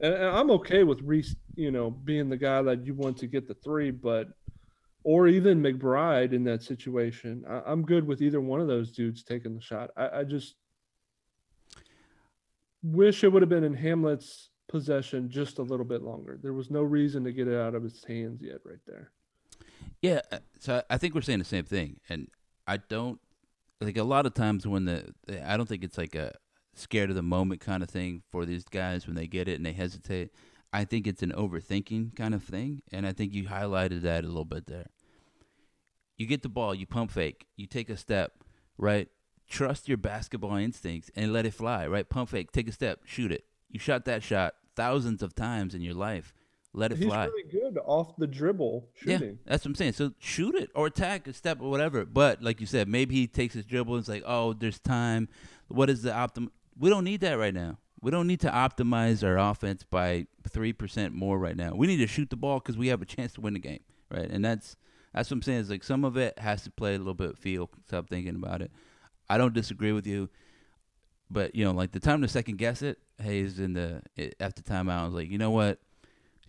And, 0.00 0.14
and 0.14 0.24
I'm 0.24 0.50
okay 0.52 0.84
with 0.84 1.02
Reese, 1.02 1.36
you 1.54 1.70
know, 1.70 1.90
being 1.90 2.28
the 2.28 2.36
guy 2.36 2.62
that 2.62 2.86
you 2.86 2.94
want 2.94 3.18
to 3.18 3.26
get 3.26 3.46
the 3.46 3.54
three, 3.54 3.90
but 3.90 4.28
or 5.04 5.28
even 5.28 5.62
McBride 5.62 6.32
in 6.32 6.44
that 6.44 6.62
situation. 6.62 7.44
I, 7.48 7.70
am 7.70 7.82
good 7.82 8.06
with 8.06 8.22
either 8.22 8.40
one 8.40 8.60
of 8.60 8.66
those 8.66 8.92
dudes 8.92 9.22
taking 9.22 9.54
the 9.54 9.60
shot. 9.60 9.90
I, 9.96 10.20
I 10.20 10.24
just 10.24 10.56
wish 12.82 13.24
it 13.24 13.28
would 13.28 13.42
have 13.42 13.48
been 13.48 13.64
in 13.64 13.74
Hamlet's 13.74 14.50
possession 14.68 15.30
just 15.30 15.58
a 15.58 15.62
little 15.62 15.84
bit 15.84 16.02
longer. 16.02 16.38
There 16.42 16.52
was 16.52 16.70
no 16.70 16.82
reason 16.82 17.24
to 17.24 17.32
get 17.32 17.48
it 17.48 17.58
out 17.58 17.74
of 17.74 17.82
his 17.82 18.04
hands 18.04 18.40
yet, 18.42 18.58
right 18.64 18.78
there. 18.86 19.10
Yeah, 20.02 20.20
uh, 20.30 20.38
so 20.60 20.82
I 20.88 20.98
think 20.98 21.14
we're 21.14 21.22
saying 21.22 21.40
the 21.40 21.44
same 21.44 21.64
thing, 21.64 22.00
and 22.08 22.28
I 22.66 22.76
don't 22.76 23.18
like 23.80 23.96
a 23.96 24.04
lot 24.04 24.26
of 24.26 24.34
times 24.34 24.66
when 24.66 24.84
the 24.84 25.12
I 25.44 25.56
don't 25.56 25.68
think 25.68 25.84
it's 25.84 25.98
like 25.98 26.14
a 26.14 26.32
scared 26.74 27.10
of 27.10 27.16
the 27.16 27.22
moment 27.22 27.60
kind 27.60 27.82
of 27.82 27.90
thing 27.90 28.22
for 28.30 28.44
these 28.44 28.64
guys 28.64 29.06
when 29.06 29.16
they 29.16 29.26
get 29.26 29.48
it 29.48 29.54
and 29.54 29.66
they 29.66 29.72
hesitate. 29.72 30.30
I 30.72 30.84
think 30.84 31.06
it's 31.06 31.22
an 31.22 31.32
overthinking 31.32 32.14
kind 32.14 32.34
of 32.34 32.44
thing, 32.44 32.82
and 32.92 33.06
I 33.06 33.12
think 33.12 33.32
you 33.32 33.44
highlighted 33.44 34.02
that 34.02 34.24
a 34.24 34.28
little 34.28 34.44
bit 34.44 34.66
there. 34.66 34.86
You 36.16 36.26
get 36.26 36.42
the 36.42 36.48
ball, 36.48 36.74
you 36.74 36.86
pump 36.86 37.10
fake, 37.10 37.46
you 37.56 37.66
take 37.66 37.88
a 37.88 37.96
step, 37.96 38.32
right? 38.76 39.08
Trust 39.48 39.88
your 39.88 39.98
basketball 39.98 40.56
instincts 40.56 41.10
and 41.16 41.32
let 41.32 41.46
it 41.46 41.54
fly, 41.54 41.86
right? 41.86 42.08
Pump 42.08 42.28
fake, 42.30 42.52
take 42.52 42.68
a 42.68 42.72
step, 42.72 43.00
shoot 43.04 43.32
it. 43.32 43.44
You 43.70 43.78
shot 43.78 44.04
that 44.04 44.22
shot 44.22 44.54
thousands 44.76 45.22
of 45.22 45.34
times 45.34 45.74
in 45.74 45.82
your 45.82 45.94
life. 45.94 46.34
Let 46.74 46.92
it 46.92 46.98
He's 46.98 47.06
fly. 47.06 47.24
He's 47.24 47.32
really 47.32 47.72
good 47.72 47.80
off 47.84 48.14
the 48.16 48.26
dribble 48.26 48.88
shooting. 48.94 49.28
Yeah, 49.28 49.34
that's 49.46 49.64
what 49.64 49.70
I'm 49.70 49.74
saying. 49.74 49.94
So 49.94 50.12
shoot 50.18 50.54
it 50.54 50.70
or 50.74 50.86
attack 50.86 51.26
a 51.26 51.32
step 51.32 51.60
or 51.60 51.70
whatever. 51.70 52.04
But 52.04 52.42
like 52.42 52.60
you 52.60 52.66
said, 52.66 52.88
maybe 52.88 53.14
he 53.14 53.26
takes 53.26 53.54
his 53.54 53.64
dribble 53.64 53.94
and 53.94 54.00
it's 54.00 54.08
like, 54.08 54.22
oh, 54.26 54.52
there's 54.52 54.78
time. 54.78 55.28
What 55.68 55.88
is 55.90 56.02
the 56.02 56.10
optim? 56.10 56.48
We 56.78 56.90
don't 56.90 57.04
need 57.04 57.20
that 57.22 57.38
right 57.38 57.54
now. 57.54 57.78
We 58.00 58.10
don't 58.10 58.26
need 58.26 58.40
to 58.40 58.50
optimize 58.50 59.26
our 59.26 59.38
offense 59.38 59.82
by 59.82 60.26
three 60.48 60.72
percent 60.72 61.14
more 61.14 61.38
right 61.38 61.56
now. 61.56 61.72
We 61.74 61.86
need 61.86 61.96
to 61.96 62.06
shoot 62.06 62.30
the 62.30 62.36
ball 62.36 62.60
because 62.60 62.76
we 62.76 62.88
have 62.88 63.02
a 63.02 63.06
chance 63.06 63.32
to 63.32 63.40
win 63.40 63.54
the 63.54 63.60
game, 63.60 63.80
right? 64.10 64.30
And 64.30 64.44
that's 64.44 64.76
That's 65.14 65.30
what 65.30 65.36
I'm 65.36 65.42
saying. 65.42 65.60
Is 65.60 65.70
like 65.70 65.82
some 65.82 66.04
of 66.04 66.16
it 66.16 66.38
has 66.38 66.62
to 66.62 66.70
play 66.70 66.94
a 66.94 66.98
little 66.98 67.14
bit 67.14 67.36
feel. 67.36 67.70
Stop 67.86 68.08
thinking 68.08 68.36
about 68.36 68.62
it. 68.62 68.70
I 69.28 69.38
don't 69.38 69.54
disagree 69.54 69.92
with 69.92 70.06
you, 70.06 70.28
but 71.30 71.54
you 71.54 71.64
know, 71.64 71.72
like 71.72 71.92
the 71.92 72.00
time 72.00 72.22
to 72.22 72.28
second 72.28 72.58
guess 72.58 72.82
it. 72.82 72.98
Hayes 73.20 73.58
in 73.58 73.72
the 73.72 74.02
after 74.40 74.62
timeout 74.62 75.00
I 75.00 75.04
was 75.04 75.14
like, 75.14 75.30
you 75.30 75.38
know 75.38 75.50
what? 75.50 75.80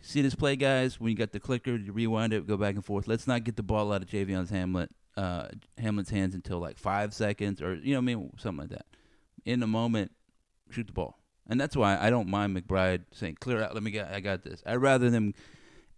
See 0.02 0.22
this 0.22 0.36
play, 0.36 0.56
guys. 0.56 1.00
When 1.00 1.12
you 1.12 1.18
got 1.18 1.32
the 1.32 1.40
clicker, 1.40 1.76
you 1.76 1.92
rewind 1.92 2.32
it, 2.32 2.48
go 2.48 2.58
back 2.58 2.76
and 2.76 2.86
forth. 2.86 3.08
Let's 3.08 3.28
not 3.28 3.44
get 3.44 3.58
the 3.58 3.64
ball 3.64 3.92
out 3.92 4.02
of 4.02 4.08
Javion's 4.08 4.50
Hamlet, 4.50 4.92
uh, 5.18 5.48
Hamlet's 5.78 6.10
hands 6.10 6.36
until 6.36 6.60
like 6.60 6.78
five 6.78 7.14
seconds, 7.14 7.62
or 7.62 7.76
you 7.76 7.94
know, 7.94 7.98
I 7.98 8.02
mean, 8.02 8.32
something 8.38 8.62
like 8.62 8.70
that. 8.70 8.86
In 9.46 9.60
the 9.60 9.68
moment, 9.68 10.12
shoot 10.70 10.88
the 10.88 10.94
ball, 10.94 11.20
and 11.48 11.60
that's 11.60 11.76
why 11.76 11.98
I 12.00 12.10
don't 12.10 12.30
mind 12.30 12.56
McBride 12.56 13.04
saying, 13.12 13.38
"Clear 13.42 13.62
out, 13.62 13.74
let 13.74 13.84
me 13.84 13.92
get, 13.92 14.14
I 14.14 14.20
got 14.20 14.44
this." 14.44 14.64
I'd 14.66 14.76
rather 14.76 15.10
them 15.10 15.34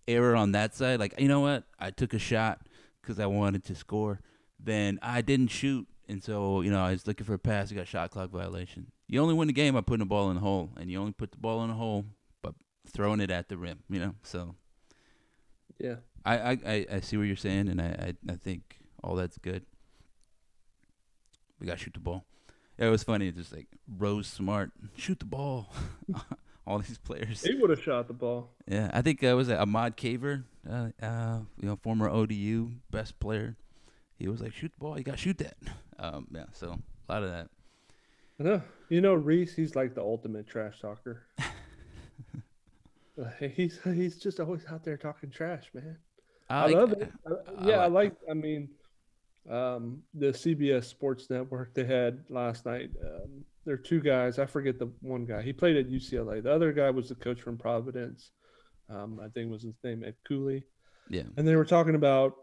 error 0.07 0.35
on 0.35 0.53
that 0.53 0.75
side. 0.75 0.99
Like, 0.99 1.19
you 1.19 1.27
know 1.27 1.41
what? 1.41 1.63
I 1.79 1.91
took 1.91 2.13
a 2.13 2.19
shot 2.19 2.61
because 3.01 3.19
I 3.19 3.25
wanted 3.25 3.63
to 3.65 3.75
score. 3.75 4.21
Then 4.59 4.99
I 5.01 5.21
didn't 5.21 5.47
shoot, 5.49 5.87
and 6.11 6.23
so 6.23 6.61
you 6.61 6.69
know 6.69 6.83
I 6.83 6.91
was 6.91 7.07
looking 7.07 7.25
for 7.25 7.33
a 7.33 7.39
pass. 7.39 7.71
I 7.71 7.75
got 7.75 7.87
shot 7.87 8.11
clock 8.11 8.29
violation. 8.29 8.91
You 9.07 9.21
only 9.21 9.33
win 9.33 9.47
the 9.47 9.53
game 9.53 9.73
by 9.73 9.81
putting 9.81 9.99
the 9.99 10.05
ball 10.05 10.29
in 10.29 10.35
the 10.35 10.41
hole, 10.41 10.69
and 10.77 10.91
you 10.91 10.99
only 10.99 11.13
put 11.13 11.31
the 11.31 11.37
ball 11.37 11.63
in 11.63 11.69
the 11.69 11.75
hole 11.75 12.05
by 12.41 12.51
throwing 12.87 13.19
it 13.21 13.31
at 13.31 13.49
the 13.49 13.57
rim. 13.57 13.79
You 13.89 13.99
know, 13.99 14.15
so 14.23 14.55
Yeah. 15.79 15.95
I 16.23 16.37
I, 16.37 16.57
I, 16.65 16.85
I 16.93 16.99
see 16.99 17.17
what 17.17 17.23
you're 17.23 17.35
saying, 17.35 17.67
and 17.69 17.81
I, 17.81 18.13
I 18.27 18.33
I 18.33 18.35
think 18.35 18.77
all 19.03 19.15
that's 19.15 19.37
good. 19.37 19.65
We 21.59 21.67
got 21.67 21.77
to 21.77 21.83
shoot 21.83 21.93
the 21.93 21.99
ball. 21.99 22.25
Yeah, 22.77 22.87
it 22.87 22.89
was 22.89 23.03
funny. 23.03 23.27
It's 23.27 23.37
just 23.37 23.53
like 23.53 23.67
Rose 23.87 24.27
Smart, 24.27 24.71
shoot 24.95 25.19
the 25.19 25.25
ball. 25.25 25.73
all 26.65 26.79
these 26.79 26.97
players. 26.97 27.43
He 27.43 27.55
would 27.55 27.69
have 27.69 27.81
shot 27.81 28.07
the 28.07 28.13
ball. 28.13 28.51
Yeah, 28.67 28.89
I 28.93 29.01
think 29.01 29.23
uh, 29.23 29.35
was 29.35 29.49
it 29.49 29.57
Ahmad 29.59 29.97
Caver, 29.97 30.43
uh, 30.69 30.89
uh, 31.01 31.39
you 31.59 31.67
know, 31.67 31.75
former 31.81 32.09
ODU 32.09 32.71
best 32.89 33.19
player. 33.19 33.57
He 34.17 34.27
was 34.27 34.41
like, 34.41 34.53
shoot 34.53 34.71
the 34.73 34.79
ball, 34.79 34.97
you 34.97 35.03
got 35.03 35.13
to 35.13 35.17
shoot 35.17 35.37
that. 35.39 35.57
Um, 36.01 36.27
yeah, 36.33 36.45
so 36.51 36.77
a 37.07 37.11
lot 37.13 37.23
of 37.23 37.29
that. 37.29 37.47
I 38.39 38.43
know. 38.43 38.61
You 38.89 39.01
know, 39.01 39.13
Reese, 39.13 39.53
he's 39.55 39.75
like 39.75 39.93
the 39.95 40.01
ultimate 40.01 40.47
trash 40.47 40.79
talker. 40.81 41.23
He's 43.55 43.79
he's 43.83 44.17
just 44.17 44.39
always 44.39 44.65
out 44.71 44.83
there 44.83 44.97
talking 44.97 45.29
trash, 45.29 45.69
man. 45.73 45.97
I, 46.49 46.65
like- 46.65 46.75
love 46.75 46.91
it. 46.93 47.11
I- 47.27 47.29
I 47.31 47.67
yeah, 47.67 47.75
I 47.77 47.87
like- 47.87 48.13
like. 48.13 48.15
I 48.29 48.33
mean, 48.33 48.69
um, 49.49 50.01
the 50.13 50.27
CBS 50.27 50.85
Sports 50.85 51.29
Network 51.29 51.73
they 51.73 51.83
had 51.83 52.23
last 52.29 52.65
night. 52.65 52.89
Um, 53.03 53.45
there 53.65 53.75
are 53.75 53.77
two 53.77 53.99
guys. 54.01 54.39
I 54.39 54.45
forget 54.45 54.79
the 54.79 54.91
one 55.01 55.25
guy. 55.25 55.41
He 55.43 55.53
played 55.53 55.75
at 55.77 55.89
UCLA. 55.89 56.41
The 56.41 56.51
other 56.51 56.71
guy 56.73 56.89
was 56.89 57.09
the 57.09 57.15
coach 57.15 57.41
from 57.41 57.57
Providence. 57.57 58.31
Um, 58.89 59.19
I 59.23 59.27
think 59.29 59.51
was 59.51 59.61
his 59.63 59.75
name 59.83 60.03
Ed 60.03 60.15
Cooley. 60.27 60.63
Yeah, 61.09 61.23
And 61.37 61.47
they 61.47 61.55
were 61.55 61.65
talking 61.65 61.95
about 61.95 62.35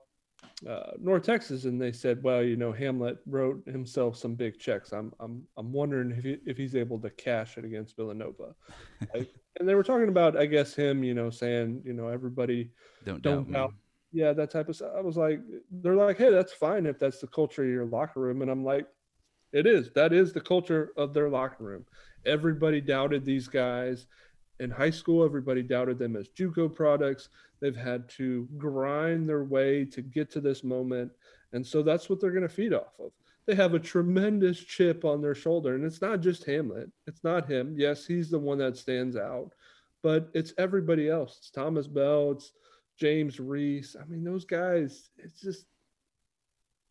uh, 0.68 0.91
North 0.99 1.22
Texas, 1.22 1.64
and 1.64 1.80
they 1.80 1.93
said, 1.93 2.22
"Well, 2.22 2.43
you 2.43 2.57
know, 2.57 2.72
Hamlet 2.72 3.18
wrote 3.26 3.62
himself 3.66 4.16
some 4.16 4.34
big 4.34 4.59
checks. 4.59 4.93
I'm, 4.93 5.12
I'm, 5.20 5.43
I'm 5.57 5.72
wondering 5.72 6.11
if 6.11 6.24
he, 6.24 6.39
if 6.47 6.57
he's 6.57 6.74
able 6.74 6.99
to 7.01 7.11
cash 7.11 7.59
it 7.59 7.64
against 7.64 7.97
Villanova." 7.97 8.55
Like, 9.14 9.28
and 9.59 9.68
they 9.68 9.74
were 9.74 9.84
talking 9.84 10.09
about, 10.09 10.36
I 10.36 10.47
guess, 10.47 10.74
him, 10.74 11.05
you 11.05 11.14
know, 11.14 11.30
saying, 11.30 11.82
you 11.84 11.93
know, 11.93 12.09
everybody, 12.09 12.70
don't, 13.05 13.22
don't 13.22 13.53
doubt 13.53 13.72
yeah, 14.12 14.32
that 14.32 14.51
type 14.51 14.68
of 14.68 14.76
stuff. 14.76 14.93
I 14.97 15.01
was 15.01 15.16
like, 15.16 15.41
they're 15.70 15.95
like, 15.95 16.18
"Hey, 16.18 16.30
that's 16.30 16.53
fine 16.53 16.86
if 16.86 16.99
that's 16.99 17.20
the 17.20 17.26
culture 17.26 17.62
of 17.62 17.68
your 17.68 17.84
locker 17.84 18.20
room," 18.20 18.43
and 18.43 18.51
I'm 18.51 18.64
like, 18.64 18.86
"It 19.53 19.66
is. 19.66 19.91
That 19.93 20.12
is 20.12 20.32
the 20.32 20.41
culture 20.41 20.93
of 20.97 21.12
their 21.12 21.28
locker 21.28 21.64
room. 21.64 21.84
Everybody 22.24 22.80
doubted 22.80 23.24
these 23.24 23.49
guys." 23.49 24.07
In 24.61 24.70
high 24.70 24.90
school, 24.90 25.24
everybody 25.24 25.62
doubted 25.62 25.98
them 25.98 26.16
as 26.16 26.28
JUCO 26.28 26.74
products. 26.74 27.28
They've 27.61 27.76
had 27.76 28.09
to 28.11 28.48
grind 28.56 29.28
their 29.28 29.44
way 29.44 29.84
to 29.86 30.02
get 30.02 30.30
to 30.32 30.40
this 30.40 30.64
moment. 30.64 31.12
And 31.52 31.66
so 31.66 31.82
that's 31.82 32.11
what 32.11 32.20
they're 32.20 32.32
going 32.32 32.42
to 32.42 32.48
feed 32.48 32.72
off 32.72 32.98
of. 32.98 33.12
They 33.46 33.54
have 33.54 33.74
a 33.74 33.78
tremendous 33.78 34.59
chip 34.59 35.04
on 35.04 35.22
their 35.22 35.34
shoulder. 35.34 35.74
And 35.74 35.84
it's 35.84 36.02
not 36.02 36.20
just 36.20 36.44
Hamlet, 36.44 36.90
it's 37.06 37.24
not 37.24 37.48
him. 37.50 37.74
Yes, 37.78 38.04
he's 38.04 38.30
the 38.30 38.38
one 38.38 38.59
that 38.59 38.76
stands 38.76 39.16
out, 39.16 39.52
but 40.02 40.28
it's 40.34 40.52
everybody 40.59 41.09
else. 41.09 41.36
It's 41.38 41.50
Thomas 41.50 41.86
Bell, 41.86 42.32
it's 42.32 42.52
James 42.98 43.40
Reese. 43.40 43.96
I 43.98 44.04
mean, 44.06 44.24
those 44.24 44.44
guys, 44.44 45.11
it's 45.16 45.40
just 45.40 45.64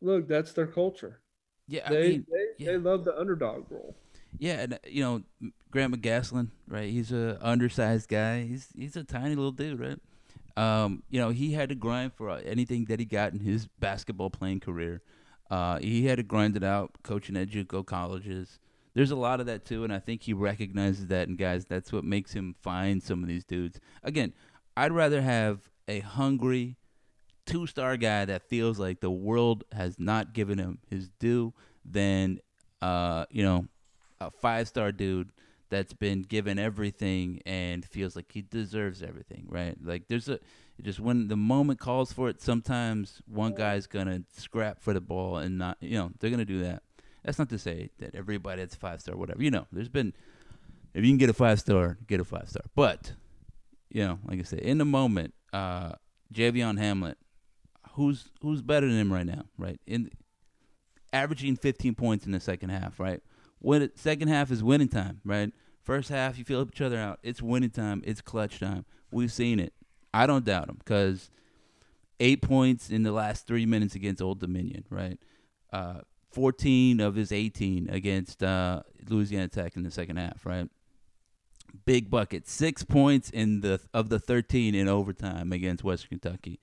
look, 0.02 0.28
that's 0.28 0.54
their 0.54 0.68
culture. 0.68 1.22
Yeah, 1.68 1.84
I 1.86 1.90
They, 1.90 2.10
mean, 2.10 2.26
they, 2.32 2.66
yeah. 2.66 2.72
they 2.72 2.78
love 2.78 3.04
the 3.04 3.18
underdog 3.20 3.66
role. 3.70 3.96
Yeah, 4.40 4.54
and 4.62 4.74
uh, 4.74 4.78
you 4.88 5.04
know, 5.04 5.52
Grant 5.72 5.94
McCasland, 5.94 6.50
right? 6.68 6.90
He's 6.90 7.12
a 7.12 7.38
undersized 7.42 8.08
guy. 8.10 8.44
He's 8.44 8.68
he's 8.76 8.96
a 8.96 9.04
tiny 9.04 9.36
little 9.36 9.52
dude, 9.52 9.80
right? 9.80 10.00
Um, 10.58 11.04
you 11.10 11.20
know, 11.20 11.30
he 11.30 11.54
had 11.54 11.70
to 11.70 11.76
grind 11.76 12.14
for 12.14 12.30
uh, 12.30 12.42
anything 12.44 12.86
that 12.86 13.00
he 13.00 13.06
got 13.06 13.34
in 13.34 13.40
his 13.40 13.68
basketball 13.80 14.30
playing 14.30 14.60
career. 14.60 15.02
Uh, 15.52 15.78
he 15.80 16.06
had 16.06 16.18
to 16.18 16.24
grind 16.24 16.58
it 16.58 16.64
out, 16.64 16.92
coaching 17.04 17.38
at 17.38 17.50
JUCO 17.50 17.86
colleges. 17.86 18.60
There's 18.94 19.12
a 19.12 19.16
lot 19.16 19.40
of 19.40 19.46
that 19.46 19.66
too, 19.66 19.84
and 19.84 19.94
I 19.94 20.00
think 20.00 20.24
he 20.24 20.34
recognizes 20.34 21.08
that. 21.08 21.28
And 21.28 21.38
guys, 21.38 21.66
that's 21.66 21.94
what 21.94 22.04
makes 22.04 22.34
him 22.34 22.56
find 22.62 23.02
some 23.02 23.22
of 23.22 23.30
these 23.30 23.46
dudes. 23.46 23.80
Again, 24.04 24.34
I'd 24.76 24.92
rather 24.92 25.22
have 25.22 25.70
a 25.88 26.00
hungry 26.00 26.78
two-star 27.46 27.96
guy 27.98 28.26
that 28.26 28.50
feels 28.50 28.80
like 28.80 29.00
the 29.00 29.12
world 29.12 29.64
has 29.72 29.98
not 30.00 30.34
given 30.34 30.58
him 30.58 30.80
his 30.90 31.10
due 31.20 31.54
than, 31.86 32.40
uh, 32.82 33.26
you 33.30 33.44
know, 33.44 33.68
a 34.20 34.32
five-star 34.32 34.92
dude 34.92 35.32
that's 35.70 35.94
been 35.94 36.22
given 36.22 36.58
everything 36.58 37.42
and 37.46 37.86
feels 37.86 38.16
like 38.16 38.32
he 38.32 38.42
deserves 38.42 39.04
everything, 39.04 39.46
right? 39.50 39.76
Like 39.84 40.08
there's 40.08 40.30
a 40.30 40.40
just 40.82 41.00
when 41.00 41.28
the 41.28 41.36
moment 41.36 41.80
calls 41.80 42.14
for 42.14 42.30
it, 42.30 42.42
sometimes 42.42 43.22
one 43.28 43.54
guy's 43.54 43.88
gonna 43.88 44.24
scrap 44.36 44.82
for 44.82 44.94
the 44.94 45.02
ball 45.02 45.38
and 45.38 45.58
not, 45.58 45.78
you 45.82 45.98
know, 45.98 46.12
they're 46.20 46.30
gonna 46.30 46.46
do 46.46 46.64
that. 46.64 46.84
That's 47.24 47.40
not 47.40 47.50
to 47.50 47.60
say 47.60 47.90
that 48.00 48.16
everybody 48.16 48.62
that's 48.62 48.76
five 48.76 49.02
star, 49.02 49.16
whatever. 49.18 49.44
You 49.44 49.52
know, 49.52 49.68
there's 49.72 49.90
been 49.90 50.14
if 50.94 51.04
you 51.04 51.12
can 51.12 51.18
get 51.18 51.30
a 51.30 51.34
five 51.34 51.60
star, 51.60 51.98
get 52.08 52.20
a 52.20 52.24
five 52.24 52.50
star. 52.50 52.64
But 52.76 53.14
you 53.90 54.06
know, 54.06 54.20
like 54.26 54.40
I 54.40 54.44
said, 54.44 54.60
in 54.60 54.78
the 54.78 54.86
moment, 54.86 55.34
uh, 55.52 55.94
Javion 56.34 56.78
Hamlet, 56.78 57.18
who's 57.94 58.30
who's 58.42 58.62
better 58.62 58.88
than 58.88 58.98
him 58.98 59.12
right 59.12 59.26
now, 59.26 59.46
right? 59.58 59.80
In 59.86 60.10
averaging 61.14 61.56
15 61.56 61.96
points 61.96 62.26
in 62.26 62.32
the 62.32 62.40
second 62.40 62.70
half, 62.70 63.00
right? 63.00 63.22
When 63.60 63.82
it, 63.82 63.98
second 63.98 64.28
half 64.28 64.52
is 64.52 64.64
winning 64.64 64.90
time, 64.90 65.22
right? 65.26 65.52
First 65.84 66.10
half, 66.10 66.38
you 66.38 66.44
feel 66.44 66.62
each 66.62 66.82
other 66.82 66.98
out. 66.98 67.20
It's 67.24 67.42
winning 67.42 67.70
time. 67.70 68.02
It's 68.06 68.22
clutch 68.22 68.60
time. 68.60 68.86
We've 69.12 69.32
seen 69.32 69.60
it. 69.60 69.74
I 70.14 70.28
don't 70.28 70.46
doubt 70.46 70.70
him 70.70 70.76
because 70.80 71.30
eight 72.20 72.42
points 72.42 72.90
in 72.90 73.04
the 73.04 73.12
last 73.12 73.48
three 73.48 73.66
minutes 73.66 73.96
against 73.96 74.22
Old 74.22 74.40
Dominion, 74.40 74.84
right? 74.90 75.20
Uh, 75.72 76.02
14 76.32 77.00
of 77.00 77.16
his 77.16 77.32
18 77.32 77.90
against 77.90 78.44
uh, 78.44 78.84
Louisiana 79.08 79.48
Tech 79.48 79.76
in 79.76 79.84
the 79.84 79.92
second 79.92 80.18
half, 80.18 80.46
right? 80.46 80.70
Big 81.86 82.10
bucket, 82.10 82.48
six 82.48 82.84
points 82.84 83.30
in 83.30 83.62
the 83.62 83.80
of 83.94 84.10
the 84.10 84.20
13 84.20 84.76
in 84.76 84.88
overtime 84.88 85.52
against 85.52 85.84
Western 85.84 86.20
Kentucky. 86.20 86.60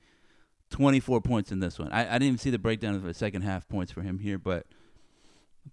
24 0.71 1.21
points 1.21 1.53
in 1.53 1.61
this 1.61 1.79
one. 1.79 1.91
I, 1.93 2.01
I 2.03 2.13
didn't 2.15 2.25
even 2.25 2.39
see 2.39 2.51
the 2.51 2.59
breakdown 2.59 2.95
of 2.95 3.03
the 3.03 3.15
second 3.15 3.43
half 3.43 3.69
points 3.69 3.93
for 3.93 4.03
him 4.03 4.19
here, 4.19 4.39
but 4.39 4.67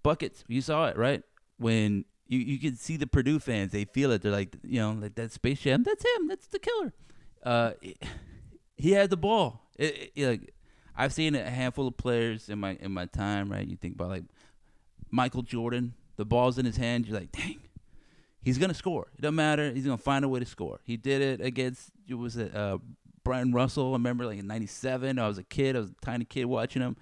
buckets. 0.02 0.44
You 0.48 0.60
saw 0.60 0.86
it, 0.88 0.96
right? 0.96 1.22
When 1.58 2.04
you 2.26 2.38
you 2.38 2.58
could 2.58 2.78
see 2.78 2.96
the 2.96 3.06
Purdue 3.06 3.38
fans, 3.38 3.72
they 3.72 3.84
feel 3.84 4.10
it. 4.12 4.22
They're 4.22 4.32
like, 4.32 4.56
you 4.64 4.80
know, 4.80 4.92
like 4.92 5.14
that 5.16 5.32
Space 5.32 5.60
Jam. 5.60 5.82
That's 5.82 6.04
him. 6.16 6.28
That's 6.28 6.46
the 6.46 6.58
killer. 6.58 6.92
Uh, 7.42 7.72
he 8.76 8.92
had 8.92 9.10
the 9.10 9.16
ball. 9.16 9.68
It, 9.78 10.12
it- 10.14 10.26
like 10.26 10.54
I've 10.96 11.12
seen 11.12 11.34
a 11.34 11.48
handful 11.48 11.88
of 11.88 11.96
players 11.96 12.48
in 12.48 12.58
my 12.58 12.76
in 12.80 12.92
my 12.92 13.06
time, 13.06 13.50
right? 13.50 13.66
You 13.66 13.76
think 13.76 13.94
about 13.94 14.08
like 14.08 14.24
Michael 15.10 15.42
Jordan. 15.42 15.94
The 16.16 16.24
ball's 16.24 16.58
in 16.58 16.66
his 16.66 16.76
hand. 16.76 17.06
You're 17.06 17.18
like, 17.18 17.32
dang, 17.32 17.58
he's 18.42 18.58
gonna 18.58 18.74
score. 18.74 19.06
It 19.16 19.22
doesn't 19.22 19.34
matter. 19.34 19.72
He's 19.72 19.84
gonna 19.84 19.96
find 19.98 20.24
a 20.24 20.28
way 20.28 20.40
to 20.40 20.46
score. 20.46 20.80
He 20.84 20.96
did 20.96 21.22
it 21.22 21.40
against. 21.44 21.90
It 22.08 22.14
was 22.14 22.36
it 22.36 22.54
uh, 22.54 22.78
Bryon 23.24 23.52
Russell. 23.52 23.90
I 23.90 23.92
remember 23.92 24.26
like 24.26 24.38
in 24.38 24.46
'97. 24.46 25.18
I 25.18 25.26
was 25.28 25.38
a 25.38 25.42
kid. 25.44 25.76
I 25.76 25.80
was 25.80 25.90
a 25.90 25.94
tiny 26.04 26.24
kid 26.24 26.44
watching 26.44 26.82
him. 26.82 26.96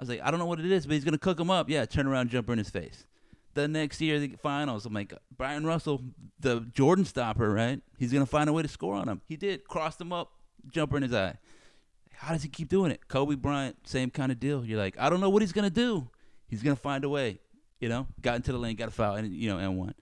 I 0.00 0.02
was 0.02 0.08
like, 0.08 0.22
I 0.22 0.30
don't 0.30 0.40
know 0.40 0.46
what 0.46 0.58
it 0.58 0.72
is, 0.72 0.86
but 0.86 0.94
he's 0.94 1.04
gonna 1.04 1.18
cook 1.18 1.38
him 1.38 1.50
up. 1.50 1.68
Yeah, 1.68 1.84
turn 1.84 2.06
around, 2.06 2.30
jumper 2.30 2.52
in 2.52 2.58
his 2.58 2.70
face. 2.70 3.04
The 3.52 3.68
next 3.68 4.00
year, 4.00 4.18
the 4.18 4.28
finals, 4.42 4.86
I'm 4.86 4.94
like, 4.94 5.12
Bryon 5.36 5.66
Russell, 5.66 6.00
the 6.38 6.60
Jordan 6.72 7.04
stopper, 7.04 7.52
right? 7.52 7.82
He's 7.98 8.10
gonna 8.10 8.24
find 8.24 8.48
a 8.48 8.52
way 8.54 8.62
to 8.62 8.68
score 8.68 8.94
on 8.94 9.10
him. 9.10 9.20
He 9.26 9.36
did, 9.36 9.68
crossed 9.68 10.00
him 10.00 10.10
up, 10.10 10.32
jumper 10.72 10.96
in 10.96 11.02
his 11.02 11.12
eye. 11.12 11.36
How 12.14 12.32
does 12.32 12.42
he 12.42 12.48
keep 12.48 12.70
doing 12.70 12.90
it? 12.90 13.08
Kobe 13.08 13.34
Bryant, 13.34 13.76
same 13.86 14.08
kind 14.08 14.32
of 14.32 14.40
deal. 14.40 14.64
You're 14.64 14.78
like, 14.78 14.96
I 14.98 15.10
don't 15.10 15.20
know 15.20 15.28
what 15.28 15.42
he's 15.42 15.52
gonna 15.52 15.68
do. 15.68 16.08
He's 16.48 16.62
gonna 16.62 16.76
find 16.76 17.04
a 17.04 17.10
way. 17.10 17.40
You 17.78 17.90
know, 17.90 18.06
got 18.22 18.36
into 18.36 18.52
the 18.52 18.58
lane, 18.58 18.76
got 18.76 18.88
a 18.88 18.92
foul, 18.92 19.16
and 19.16 19.30
you 19.30 19.50
know, 19.50 19.58
and 19.58 19.76
won. 19.76 19.94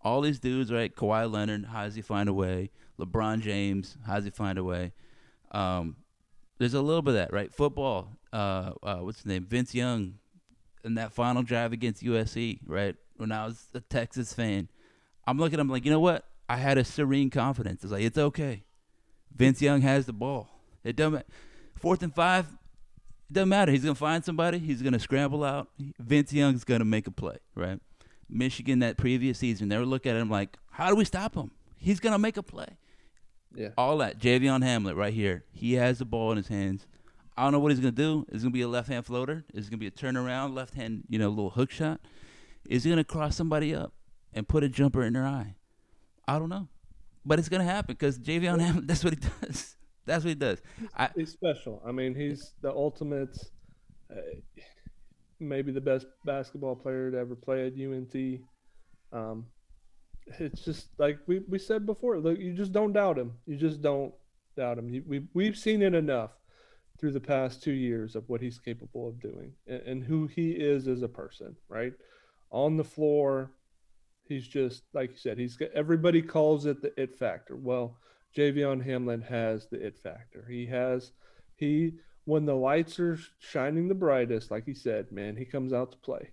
All 0.00 0.22
these 0.22 0.38
dudes, 0.38 0.72
right? 0.72 0.94
Kawhi 0.94 1.30
Leonard, 1.30 1.66
how 1.66 1.84
does 1.84 1.96
he 1.96 2.00
find 2.00 2.30
a 2.30 2.32
way? 2.32 2.70
LeBron 2.98 3.42
James, 3.42 3.98
how 4.06 4.14
does 4.14 4.24
he 4.24 4.30
find 4.30 4.56
a 4.56 4.64
way? 4.64 4.92
Um, 5.50 5.96
there's 6.58 6.74
a 6.74 6.80
little 6.80 7.02
bit 7.02 7.10
of 7.10 7.16
that, 7.16 7.32
right? 7.32 7.52
Football. 7.52 8.17
Uh, 8.32 8.72
uh, 8.82 8.96
what's 8.96 9.18
his 9.18 9.26
name? 9.26 9.44
Vince 9.44 9.74
Young, 9.74 10.14
in 10.84 10.94
that 10.94 11.12
final 11.12 11.42
drive 11.42 11.72
against 11.72 12.02
USC, 12.02 12.60
right? 12.66 12.96
When 13.16 13.32
I 13.32 13.46
was 13.46 13.66
a 13.74 13.80
Texas 13.80 14.32
fan, 14.32 14.68
I'm 15.26 15.38
looking. 15.38 15.58
I'm 15.58 15.68
like, 15.68 15.84
you 15.84 15.90
know 15.90 16.00
what? 16.00 16.24
I 16.48 16.56
had 16.56 16.78
a 16.78 16.84
serene 16.84 17.30
confidence. 17.30 17.82
It's 17.82 17.92
like 17.92 18.02
it's 18.02 18.18
okay. 18.18 18.64
Vince 19.34 19.60
Young 19.60 19.82
has 19.82 20.06
the 20.06 20.12
ball. 20.12 20.48
It 20.84 20.96
doesn't. 20.96 21.26
Fourth 21.74 22.02
and 22.02 22.14
five, 22.14 22.46
it 23.28 23.34
doesn't 23.34 23.48
matter. 23.48 23.70
He's 23.72 23.82
gonna 23.82 23.94
find 23.94 24.24
somebody. 24.24 24.58
He's 24.58 24.82
gonna 24.82 24.98
scramble 24.98 25.44
out. 25.44 25.68
Vince 25.98 26.32
Young's 26.32 26.64
gonna 26.64 26.84
make 26.84 27.06
a 27.06 27.10
play, 27.10 27.36
right? 27.54 27.80
Michigan 28.28 28.80
that 28.80 28.96
previous 28.96 29.38
season, 29.38 29.68
they 29.68 29.78
were 29.78 29.86
looking 29.86 30.12
at 30.12 30.18
him 30.18 30.30
like, 30.30 30.56
how 30.70 30.88
do 30.88 30.96
we 30.96 31.04
stop 31.04 31.34
him? 31.34 31.50
He's 31.76 32.00
gonna 32.00 32.18
make 32.18 32.36
a 32.36 32.42
play. 32.42 32.68
Yeah. 33.54 33.70
All 33.78 33.98
that. 33.98 34.18
Javion 34.18 34.62
Hamlet 34.62 34.96
right 34.96 35.12
here. 35.12 35.44
He 35.52 35.74
has 35.74 35.98
the 35.98 36.04
ball 36.04 36.30
in 36.32 36.36
his 36.36 36.48
hands. 36.48 36.86
I 37.38 37.42
don't 37.44 37.52
know 37.52 37.60
what 37.60 37.70
he's 37.70 37.78
gonna 37.78 37.92
do. 37.92 38.26
Is 38.30 38.42
it 38.42 38.46
gonna 38.46 38.52
be 38.52 38.62
a 38.62 38.68
left 38.68 38.88
hand 38.88 39.06
floater? 39.06 39.44
Is 39.54 39.68
it 39.68 39.70
gonna 39.70 39.78
be 39.78 39.86
a 39.86 39.92
turnaround, 39.92 40.56
left 40.56 40.74
hand, 40.74 41.04
you 41.08 41.20
know, 41.20 41.28
little 41.28 41.50
hook 41.50 41.70
shot? 41.70 42.00
Is 42.68 42.82
he 42.82 42.90
gonna 42.90 43.04
cross 43.04 43.36
somebody 43.36 43.72
up 43.72 43.92
and 44.34 44.48
put 44.48 44.64
a 44.64 44.68
jumper 44.68 45.04
in 45.04 45.12
their 45.12 45.24
eye? 45.24 45.54
I 46.26 46.40
don't 46.40 46.48
know. 46.48 46.66
But 47.24 47.38
it's 47.38 47.48
gonna 47.48 47.62
happen 47.62 47.94
because 47.94 48.18
Javion 48.18 48.60
Hamlet, 48.60 48.86
that's 48.88 49.04
what 49.04 49.14
he 49.14 49.20
does. 49.20 49.76
That's 50.04 50.24
what 50.24 50.30
he 50.30 50.34
does. 50.34 50.60
I, 50.96 51.10
He's 51.14 51.30
special. 51.30 51.80
I 51.86 51.92
mean, 51.92 52.12
he's 52.12 52.54
the 52.60 52.72
ultimate, 52.72 53.38
uh, 54.10 54.16
maybe 55.38 55.70
the 55.70 55.80
best 55.80 56.06
basketball 56.24 56.74
player 56.74 57.12
to 57.12 57.18
ever 57.18 57.36
play 57.36 57.68
at 57.68 57.74
UNT. 57.74 58.40
Um, 59.12 59.46
it's 60.40 60.64
just 60.64 60.88
like 60.98 61.20
we, 61.28 61.38
we 61.48 61.60
said 61.60 61.86
before. 61.86 62.18
Look, 62.18 62.40
you 62.40 62.52
just 62.52 62.72
don't 62.72 62.92
doubt 62.92 63.16
him. 63.16 63.34
You 63.46 63.56
just 63.56 63.80
don't 63.80 64.12
doubt 64.56 64.76
him. 64.76 64.88
You, 64.88 65.04
we 65.06 65.22
we've 65.34 65.56
seen 65.56 65.82
it 65.82 65.94
enough 65.94 66.30
through 66.98 67.12
the 67.12 67.20
past 67.20 67.62
two 67.62 67.72
years 67.72 68.16
of 68.16 68.28
what 68.28 68.40
he's 68.40 68.58
capable 68.58 69.08
of 69.08 69.20
doing 69.20 69.52
and, 69.66 69.80
and 69.82 70.04
who 70.04 70.26
he 70.26 70.50
is 70.52 70.88
as 70.88 71.02
a 71.02 71.08
person. 71.08 71.56
Right 71.68 71.92
on 72.50 72.76
the 72.76 72.84
floor, 72.84 73.52
he's 74.24 74.46
just 74.48 74.82
like 74.94 75.10
you 75.10 75.16
said. 75.16 75.38
He's 75.38 75.56
got 75.56 75.70
everybody 75.72 76.22
calls 76.22 76.66
it 76.66 76.82
the 76.82 76.92
it 77.00 77.14
factor. 77.16 77.56
Well, 77.56 77.96
Javion 78.36 78.84
Hamlet 78.84 79.22
has 79.24 79.66
the 79.68 79.84
it 79.84 79.98
factor. 79.98 80.46
He 80.50 80.66
has 80.66 81.12
he 81.56 81.94
when 82.24 82.44
the 82.44 82.54
lights 82.54 83.00
are 83.00 83.18
shining 83.38 83.88
the 83.88 83.94
brightest, 83.94 84.50
like 84.50 84.66
he 84.66 84.74
said, 84.74 85.10
man, 85.10 85.34
he 85.36 85.44
comes 85.46 85.72
out 85.72 85.92
to 85.92 85.98
play. 85.98 86.30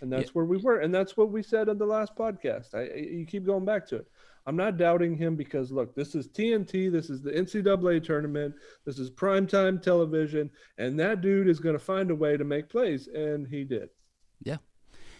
And 0.00 0.10
that's 0.12 0.28
Yeah. 0.28 0.32
where 0.32 0.44
we 0.46 0.56
were. 0.56 0.78
And 0.78 0.92
that's 0.94 1.16
what 1.16 1.30
we 1.30 1.42
said 1.42 1.68
on 1.68 1.76
the 1.78 1.84
last 1.86 2.16
podcast. 2.16 2.74
I, 2.74 2.80
I- 2.84 3.08
you 3.18 3.26
keep 3.26 3.44
going 3.44 3.64
back 3.66 3.86
to 3.88 3.96
it. 3.96 4.06
I'm 4.46 4.56
not 4.56 4.76
doubting 4.76 5.16
him 5.16 5.36
because 5.36 5.72
look, 5.72 5.94
this 5.94 6.14
is 6.14 6.28
TNT, 6.28 6.92
this 6.92 7.08
is 7.10 7.22
the 7.22 7.30
NCAA 7.30 8.04
tournament, 8.04 8.54
this 8.84 8.98
is 8.98 9.10
primetime 9.10 9.80
television, 9.80 10.50
and 10.78 10.98
that 11.00 11.20
dude 11.20 11.48
is 11.48 11.60
going 11.60 11.74
to 11.74 11.84
find 11.84 12.10
a 12.10 12.14
way 12.14 12.36
to 12.36 12.44
make 12.44 12.68
plays, 12.68 13.08
and 13.08 13.46
he 13.46 13.64
did. 13.64 13.88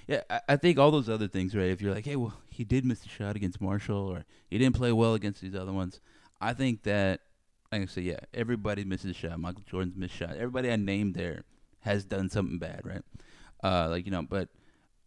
Yeah, 0.07 0.21
I, 0.29 0.41
I 0.51 0.57
think 0.57 0.79
all 0.79 0.91
those 0.91 1.09
other 1.09 1.29
things, 1.29 1.55
right? 1.55 1.71
If 1.71 1.81
you're 1.81 1.95
like, 1.95 2.05
hey, 2.05 2.17
well, 2.17 2.35
he 2.51 2.65
did 2.65 2.85
miss 2.85 3.05
a 3.05 3.09
shot 3.09 3.37
against 3.37 3.61
Marshall, 3.61 4.09
or 4.09 4.25
he 4.51 4.59
didn't 4.59 4.77
play 4.77 4.93
well 4.93 5.15
against 5.15 5.41
these 5.41 5.55
other 5.55 5.73
ones. 5.73 6.01
I 6.41 6.53
think 6.53 6.83
that, 6.83 7.21
like 7.73 7.83
I 7.83 7.87
said, 7.87 8.05
yeah, 8.05 8.21
everybody 8.35 8.85
misses 8.85 9.11
a 9.11 9.15
shot. 9.15 9.41
Michael 9.41 9.63
Jordan's 9.67 9.97
missed 9.97 10.15
shot. 10.15 10.37
Everybody 10.37 10.71
I 10.71 10.77
named 10.77 11.15
there 11.15 11.45
has 11.81 12.05
done 12.05 12.29
something 12.29 12.59
bad, 12.59 12.83
right? 12.85 13.03
Uh, 13.63 13.89
like 13.89 14.05
you 14.05 14.13
know, 14.13 14.23
but 14.23 14.49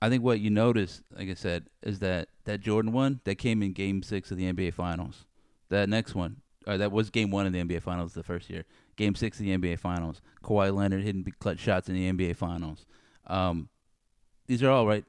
I 0.02 0.10
think 0.10 0.24
what 0.24 0.40
you 0.40 0.50
notice, 0.50 1.02
like 1.16 1.30
I 1.30 1.34
said, 1.34 1.68
is 1.82 2.00
that 2.00 2.30
that 2.46 2.62
Jordan 2.62 2.92
one 2.92 3.20
that 3.24 3.36
came 3.36 3.64
in 3.64 3.74
Game 3.74 4.04
Six 4.04 4.32
of 4.32 4.38
the 4.38 4.52
NBA 4.52 4.74
Finals. 4.74 5.26
That 5.70 5.90
next 5.90 6.16
one, 6.16 6.38
or 6.66 6.78
that 6.78 6.92
was 6.92 7.10
Game 7.10 7.32
One 7.32 7.46
of 7.46 7.54
the 7.54 7.64
NBA 7.64 7.82
Finals 7.82 8.14
the 8.14 8.24
first 8.24 8.50
year. 8.50 8.66
Game 8.96 9.16
Six 9.16 9.40
of 9.40 9.46
the 9.46 9.58
NBA 9.58 9.80
Finals. 9.80 10.22
Kawhi 10.44 10.74
Leonard 10.74 11.04
hitting 11.04 11.26
clutch 11.40 11.60
shots 11.60 11.90
in 11.90 11.96
the 11.96 12.12
NBA 12.12 12.36
Finals. 12.36 12.86
Um, 13.26 13.70
these 14.46 14.64
are 14.64 14.70
all 14.70 14.88
right. 14.88 15.04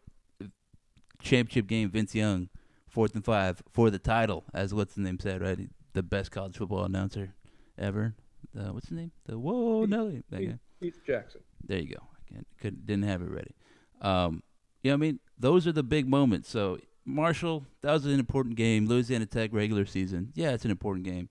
Championship 1.20 1.66
game, 1.66 1.90
Vince 1.90 2.14
Young, 2.14 2.48
fourth 2.88 3.14
and 3.14 3.24
five 3.24 3.62
for 3.72 3.90
the 3.90 3.98
title, 3.98 4.44
as 4.54 4.72
what's 4.72 4.94
the 4.94 5.02
name 5.02 5.18
said, 5.20 5.42
right? 5.42 5.58
The 5.92 6.02
best 6.02 6.30
college 6.30 6.56
football 6.56 6.84
announcer 6.84 7.34
ever. 7.76 8.14
The, 8.54 8.72
what's 8.72 8.88
his 8.88 8.96
name? 8.96 9.12
The 9.26 9.38
whoa 9.38 9.84
Nelly. 9.84 10.22
That. 10.30 10.58
Keith 10.80 11.00
Jackson. 11.06 11.40
There 11.64 11.78
you 11.78 11.94
go. 11.94 12.02
I 12.02 12.32
can't, 12.32 12.46
could, 12.60 12.86
didn't 12.86 13.04
have 13.04 13.20
it 13.20 13.30
ready. 13.30 13.54
Um, 14.00 14.42
you 14.82 14.90
know 14.90 14.96
what 14.96 14.98
I 14.98 15.06
mean? 15.06 15.20
Those 15.38 15.66
are 15.66 15.72
the 15.72 15.82
big 15.82 16.08
moments. 16.08 16.48
So 16.48 16.78
Marshall, 17.04 17.66
that 17.82 17.92
was 17.92 18.04
an 18.06 18.18
important 18.18 18.56
game. 18.56 18.86
Louisiana 18.86 19.26
Tech 19.26 19.50
regular 19.52 19.86
season, 19.86 20.32
yeah, 20.34 20.50
it's 20.50 20.64
an 20.64 20.70
important 20.70 21.04
game. 21.04 21.28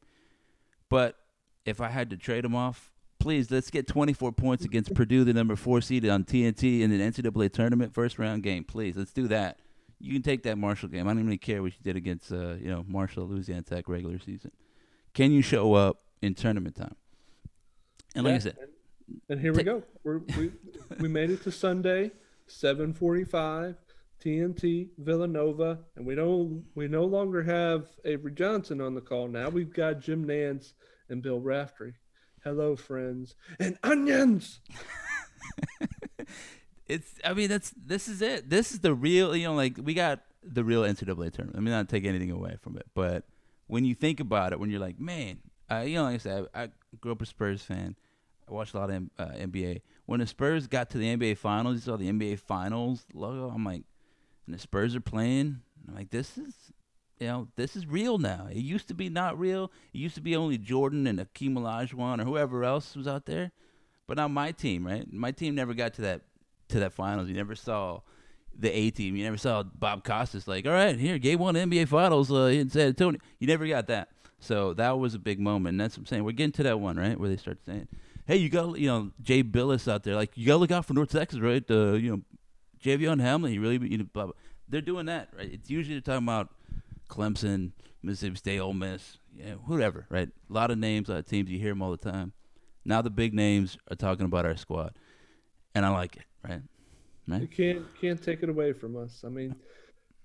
But 0.90 1.18
if 1.66 1.82
I 1.82 1.90
had 1.90 2.10
to 2.10 2.18
trade 2.18 2.44
them 2.44 2.56
off, 2.56 2.92
please 3.20 3.52
let's 3.52 3.70
get 3.70 3.88
24 3.88 4.32
points 4.32 4.66
against 4.66 4.94
Purdue, 4.96 5.24
the 5.24 5.34
number 5.34 5.56
four 5.56 5.82
seed 5.82 6.08
on 6.08 6.24
TNT 6.24 6.82
in 6.82 6.92
an 6.92 7.12
NCAA 7.12 7.52
tournament 7.52 7.94
first 7.94 8.18
round 8.18 8.44
game. 8.44 8.64
Please, 8.64 8.96
let's 8.98 9.14
do 9.14 9.28
that. 9.28 9.60
You 10.00 10.14
can 10.14 10.22
take 10.22 10.44
that 10.44 10.58
Marshall 10.58 10.90
game. 10.90 11.08
I 11.08 11.14
don't 11.14 11.26
really 11.26 11.38
care 11.38 11.62
what 11.62 11.74
you 11.74 11.80
did 11.84 11.96
against, 11.96 12.32
uh, 12.32 12.54
you 12.56 12.70
know, 12.70 12.86
Marshall, 12.88 13.28
Louisiana 13.28 13.64
Tech 13.64 13.90
regular 13.90 14.20
season. 14.20 14.52
Can 15.14 15.32
you 15.32 15.42
show 15.42 15.74
up 15.74 16.02
in 16.22 16.36
tournament 16.36 16.76
time? 16.76 16.96
And 18.16 18.26
like 18.26 18.36
I 18.36 18.40
said, 18.40 18.58
and, 18.60 18.70
and 19.30 19.42
here 19.42 19.54
we 19.54 19.64
go. 19.64 19.84
We're, 20.04 20.20
we 20.38 20.52
we 21.00 21.08
made 21.08 21.32
it 21.32 21.44
to 21.44 21.52
Sunday, 21.52 22.12
seven 22.48 22.94
forty-five, 22.94 23.76
TNT 24.24 24.90
Villanova, 24.98 25.80
and 25.96 26.06
we 26.06 26.16
don't 26.16 26.66
we 26.76 26.88
no 26.88 27.06
longer 27.06 27.44
have 27.44 27.88
Avery 28.06 28.32
Johnson 28.32 28.82
on 28.82 28.96
the 28.96 29.02
call. 29.02 29.28
Now 29.28 29.50
we've 29.50 29.74
got 29.74 30.00
Jim 30.00 30.26
Nantz 30.26 30.74
and 31.10 31.22
Bill 31.22 31.40
Raftery. 31.40 31.94
Hello, 32.44 32.76
friends 32.76 33.36
and 33.60 33.78
onions. 33.84 34.60
it's 36.88 37.16
I 37.24 37.34
mean 37.34 37.50
that's 37.50 37.72
this 37.72 38.08
is 38.08 38.22
it. 38.22 38.50
This 38.50 38.72
is 38.72 38.80
the 38.80 38.94
real 38.94 39.36
you 39.36 39.46
know 39.46 39.56
like 39.56 39.78
we 39.82 39.94
got 39.94 40.22
the 40.44 40.64
real 40.64 40.84
NCAA 40.84 41.32
tournament. 41.32 41.56
Let 41.56 41.64
me 41.64 41.72
not 41.72 41.90
take 41.90 42.06
anything 42.06 42.32
away 42.32 42.58
from 42.62 42.78
it, 42.78 42.88
but 42.94 43.26
when 43.68 43.86
you 43.86 43.94
think 43.94 44.20
about 44.20 44.54
it, 44.54 44.60
when 44.60 44.70
you're 44.70 44.80
like, 44.80 45.00
man, 45.00 45.40
uh, 45.70 45.80
you 45.80 45.96
know, 45.96 46.04
like 46.04 46.16
I 46.16 46.18
said, 46.18 46.48
I, 46.54 46.64
I 46.64 46.70
grew 47.00 47.12
up 47.12 47.22
a 47.22 47.26
Spurs 47.26 47.62
fan. 47.62 47.96
I 48.50 48.54
watched 48.54 48.74
a 48.74 48.80
lot 48.80 48.90
of 48.90 49.04
uh, 49.20 49.26
NBA. 49.26 49.82
When 50.08 50.22
the 50.22 50.26
Spurs 50.26 50.68
got 50.68 50.90
to 50.92 50.98
the 50.98 51.16
NBA 51.16 51.38
Finals, 51.38 51.76
you 51.76 51.82
saw 51.82 51.98
the 51.98 52.10
NBA 52.10 52.40
Finals 52.40 53.06
logo. 53.14 53.54
I'm 53.54 53.64
like, 53.64 53.84
and 54.46 54.56
the 54.56 54.60
Spurs 54.60 54.96
are 54.96 55.02
playing. 55.02 55.60
I'm 55.88 55.96
like, 55.96 56.10
this 56.10 56.38
is, 56.38 56.56
you 57.20 57.28
know, 57.28 57.48
this 57.58 57.76
is 57.76 57.86
real 57.86 58.18
now. 58.18 58.48
It 58.50 58.58
used 58.58 58.88
to 58.88 58.94
be 58.94 59.10
not 59.10 59.38
real. 59.38 59.70
It 59.94 59.98
used 59.98 60.16
to 60.16 60.22
be 60.22 60.36
only 60.36 60.58
Jordan 60.58 61.08
and 61.08 61.20
Akeem 61.20 61.56
Olajuwon 61.56 62.22
or 62.22 62.24
whoever 62.24 62.64
else 62.64 62.96
was 62.96 63.06
out 63.06 63.26
there. 63.26 63.52
But 64.08 64.16
now 64.16 64.30
my 64.30 64.54
team, 64.54 64.88
right? 64.88 65.06
My 65.12 65.32
team 65.32 65.56
never 65.56 65.74
got 65.74 65.94
to 65.96 66.02
that 66.04 66.22
to 66.70 66.80
that 66.80 66.94
finals. 66.94 67.28
You 67.28 67.36
never 67.36 67.56
saw 67.56 68.00
the 68.58 68.72
A 68.72 68.90
team. 68.92 69.18
You 69.18 69.26
never 69.26 69.38
saw 69.38 69.64
Bob 69.64 70.06
Costas 70.06 70.48
like, 70.48 70.66
all 70.66 70.72
right, 70.72 70.98
here, 70.98 71.18
game 71.18 71.40
one 71.40 71.56
NBA 71.56 71.90
Finals 71.90 72.32
uh, 72.32 72.46
in 72.46 72.70
San 72.70 72.88
Antonio. 72.88 73.20
You 73.40 73.48
never 73.48 73.68
got 73.68 73.88
that. 73.88 74.10
So 74.40 74.74
that 74.76 74.98
was 74.98 75.14
a 75.14 75.20
big 75.20 75.40
moment. 75.40 75.74
And 75.74 75.82
that's 75.82 75.98
what 75.98 76.04
I'm 76.04 76.06
saying. 76.06 76.24
We're 76.24 76.32
getting 76.32 76.54
to 76.54 76.64
that 76.64 76.80
one, 76.80 76.98
right, 76.98 77.20
where 77.20 77.28
they 77.30 77.38
start 77.38 77.60
saying, 77.66 77.90
hey, 78.28 78.38
you 78.38 78.50
got, 78.50 78.78
you 78.78 78.88
know, 78.88 79.12
Jay 79.22 79.44
Bilas 79.44 79.92
out 79.92 80.04
there, 80.04 80.16
like, 80.16 80.38
you 80.38 80.46
got 80.46 80.54
to 80.54 80.58
look 80.58 80.72
out 80.72 80.86
for 80.86 80.94
North 80.94 81.12
Texas, 81.12 81.40
right? 81.40 81.64
Uh, 81.70 81.94
you 81.94 82.12
know, 82.12 82.22
Javion 82.84 83.22
Hamlet, 83.22 83.54
he 83.54 83.58
really, 83.58 83.80
you 83.88 83.98
know, 83.98 84.06
blah, 84.14 84.26
blah. 84.26 84.34
They're 84.70 84.82
doing 84.82 85.06
that, 85.06 85.30
right? 85.36 85.50
It's 85.52 85.70
usually 85.70 85.96
they're 85.96 86.02
talking 86.02 86.26
about 86.26 86.50
Clemson, 87.10 87.72
Mississippi 88.04 88.36
State, 88.36 88.60
Ole 88.60 88.74
Miss, 88.74 89.18
yeah, 89.36 89.54
whatever, 89.66 90.06
right? 90.10 90.28
A 90.50 90.54
lot 90.54 90.72
of 90.72 90.78
names, 90.78 91.08
a 91.08 91.14
lot 91.14 91.20
of 91.20 91.26
teams. 91.26 91.50
You 91.50 91.58
hear 91.58 91.72
them 91.72 91.82
all 91.82 91.92
the 91.92 91.98
time. 91.98 92.34
Now 92.84 93.02
the 93.02 93.10
big 93.10 93.34
names 93.34 93.78
are 93.90 93.96
talking 93.96 94.26
about 94.26 94.46
our 94.46 94.58
squad, 94.58 94.94
and 95.74 95.86
I 95.86 95.90
like 95.90 96.18
it, 96.18 96.24
right? 96.44 96.62
You 97.28 97.48
can't 97.48 97.86
can't 98.00 98.22
take 98.22 98.44
it 98.44 98.50
away 98.50 98.72
from 98.72 98.96
us. 98.96 99.24
I 99.26 99.30
mean, 99.30 99.56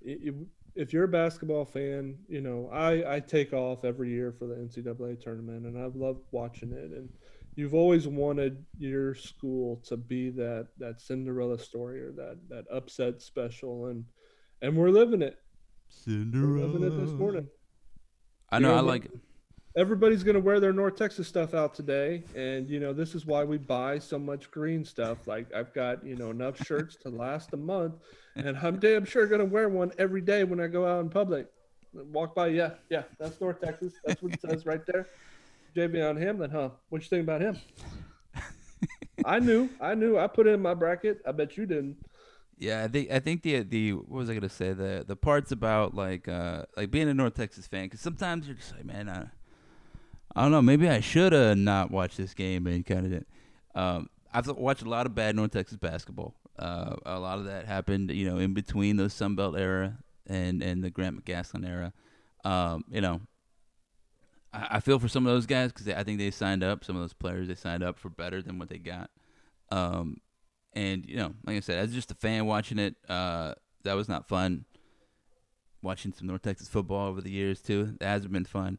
if 0.00 0.92
you're 0.92 1.04
a 1.04 1.08
basketball 1.08 1.64
fan, 1.64 2.18
you 2.28 2.40
know 2.40 2.68
I 2.72 3.16
I 3.16 3.20
take 3.20 3.52
off 3.52 3.84
every 3.84 4.10
year 4.10 4.32
for 4.32 4.46
the 4.46 4.54
NCAA 4.54 5.20
tournament, 5.20 5.66
and 5.66 5.76
I 5.76 5.86
love 5.94 6.18
watching 6.30 6.72
it. 6.72 6.92
And 6.92 7.08
you've 7.54 7.74
always 7.74 8.08
wanted 8.08 8.64
your 8.78 9.14
school 9.14 9.76
to 9.86 9.96
be 9.96 10.30
that 10.30 10.68
that 10.78 11.00
Cinderella 11.00 11.58
story 11.58 12.02
or 12.02 12.12
that 12.12 12.38
that 12.48 12.64
upset 12.72 13.20
special, 13.22 13.86
and 13.86 14.04
and 14.62 14.76
we're 14.76 14.90
living 14.90 15.22
it. 15.22 15.36
We're 16.06 16.66
living 16.66 16.82
it 16.84 16.96
this 16.98 17.10
morning. 17.18 17.48
I 18.50 18.56
You 18.56 18.62
know. 18.62 18.68
know, 18.70 18.76
I 18.76 18.80
like 18.80 19.04
it. 19.06 19.12
Everybody's 19.74 20.22
going 20.22 20.34
to 20.34 20.40
wear 20.40 20.60
their 20.60 20.72
North 20.74 20.96
Texas 20.96 21.26
stuff 21.26 21.54
out 21.54 21.74
today, 21.74 22.24
and 22.36 22.68
you 22.68 22.78
know 22.78 22.92
this 22.92 23.14
is 23.14 23.24
why 23.24 23.42
we 23.44 23.56
buy 23.56 23.98
so 23.98 24.18
much 24.18 24.50
green 24.50 24.84
stuff. 24.84 25.26
Like 25.26 25.52
I've 25.54 25.72
got 25.72 26.04
you 26.04 26.14
know 26.14 26.30
enough 26.30 26.62
shirts 26.62 26.96
to 27.02 27.08
last 27.08 27.54
a 27.54 27.56
month, 27.56 27.94
and 28.36 28.56
I'm 28.58 28.78
damn 28.78 29.04
sure 29.06 29.26
going 29.26 29.38
to 29.40 29.46
wear 29.46 29.68
one 29.70 29.92
every 29.98 30.20
day 30.20 30.44
when 30.44 30.60
I 30.60 30.66
go 30.66 30.86
out 30.86 31.00
in 31.00 31.08
public. 31.08 31.46
Walk 31.94 32.34
by, 32.34 32.48
yeah, 32.48 32.70
yeah, 32.90 33.02
that's 33.18 33.40
North 33.40 33.60
Texas. 33.60 33.92
That's 34.04 34.22
what 34.22 34.32
it 34.32 34.40
says 34.40 34.64
right 34.66 34.80
there. 34.86 35.06
Javion 35.74 36.20
Hamlet, 36.20 36.50
huh? 36.50 36.70
What 36.88 37.02
you 37.02 37.08
think 37.08 37.22
about 37.22 37.40
him? 37.40 37.56
I 39.24 39.38
knew, 39.38 39.68
I 39.80 39.94
knew. 39.94 40.18
I 40.18 40.26
put 40.26 40.46
it 40.46 40.50
in 40.50 40.62
my 40.62 40.74
bracket. 40.74 41.20
I 41.26 41.32
bet 41.32 41.56
you 41.56 41.66
didn't. 41.66 41.96
Yeah, 42.58 42.84
I 42.84 42.88
think 42.88 43.10
I 43.10 43.18
think 43.18 43.42
the 43.42 43.62
the 43.62 43.92
what 43.94 44.10
was 44.10 44.30
I 44.30 44.34
gonna 44.34 44.48
say 44.48 44.72
the 44.72 45.04
the 45.06 45.16
parts 45.16 45.50
about 45.50 45.94
like 45.94 46.28
uh 46.28 46.64
like 46.76 46.90
being 46.90 47.08
a 47.08 47.14
North 47.14 47.34
Texas 47.34 47.66
fan 47.66 47.86
because 47.86 48.00
sometimes 48.00 48.46
you're 48.46 48.54
just 48.54 48.72
like 48.72 48.84
man 48.84 49.08
I, 49.08 49.26
I 50.36 50.42
don't 50.42 50.52
know 50.52 50.62
maybe 50.62 50.88
I 50.88 51.00
should 51.00 51.32
have 51.32 51.58
not 51.58 51.90
watched 51.90 52.18
this 52.18 52.34
game 52.34 52.66
and 52.66 52.86
kind 52.86 53.06
of 53.06 53.10
did. 53.10 53.26
Um, 53.74 54.10
I've 54.32 54.46
watched 54.46 54.82
a 54.82 54.88
lot 54.88 55.06
of 55.06 55.14
bad 55.14 55.34
North 55.34 55.50
Texas 55.50 55.76
basketball. 55.76 56.34
Uh, 56.58 56.94
a 57.04 57.18
lot 57.18 57.38
of 57.38 57.46
that 57.46 57.66
happened 57.66 58.10
you 58.10 58.30
know 58.30 58.38
in 58.38 58.54
between 58.54 58.96
the 58.96 59.10
Sun 59.10 59.34
Belt 59.34 59.56
era 59.56 59.98
and 60.28 60.62
and 60.62 60.84
the 60.84 60.90
Grant 60.90 61.24
McCasland 61.24 61.68
era. 61.68 61.92
Um, 62.44 62.84
you 62.90 63.00
know, 63.00 63.20
I, 64.52 64.68
I 64.72 64.80
feel 64.80 64.98
for 64.98 65.08
some 65.08 65.26
of 65.26 65.32
those 65.32 65.46
guys 65.46 65.72
because 65.72 65.88
I 65.88 66.04
think 66.04 66.18
they 66.18 66.30
signed 66.30 66.62
up. 66.62 66.84
Some 66.84 66.96
of 66.96 67.02
those 67.02 67.12
players 67.12 67.48
they 67.48 67.54
signed 67.54 67.82
up 67.82 67.98
for 67.98 68.08
better 68.08 68.42
than 68.42 68.58
what 68.58 68.68
they 68.68 68.78
got. 68.78 69.10
Um, 69.70 70.18
and 70.74 71.04
you 71.06 71.16
know, 71.16 71.34
like 71.46 71.56
I 71.56 71.60
said, 71.60 71.78
as 71.78 71.94
just 71.94 72.10
a 72.10 72.14
fan 72.14 72.46
watching 72.46 72.78
it, 72.78 72.96
uh, 73.08 73.54
that 73.84 73.94
was 73.94 74.08
not 74.08 74.28
fun. 74.28 74.64
Watching 75.82 76.12
some 76.12 76.28
North 76.28 76.42
Texas 76.42 76.68
football 76.68 77.08
over 77.08 77.20
the 77.20 77.30
years 77.30 77.60
too, 77.60 77.96
that 77.98 78.06
hasn't 78.06 78.32
been 78.32 78.44
fun. 78.44 78.78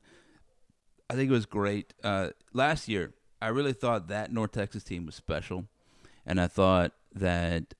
I 1.09 1.15
think 1.15 1.29
it 1.29 1.33
was 1.33 1.45
great. 1.45 1.93
Uh, 2.03 2.29
last 2.53 2.87
year, 2.87 3.13
I 3.41 3.49
really 3.49 3.73
thought 3.73 4.07
that 4.07 4.31
North 4.31 4.53
Texas 4.53 4.83
team 4.83 5.05
was 5.05 5.15
special, 5.15 5.65
and 6.25 6.39
I 6.39 6.47
thought 6.47 6.93
that 7.13 7.73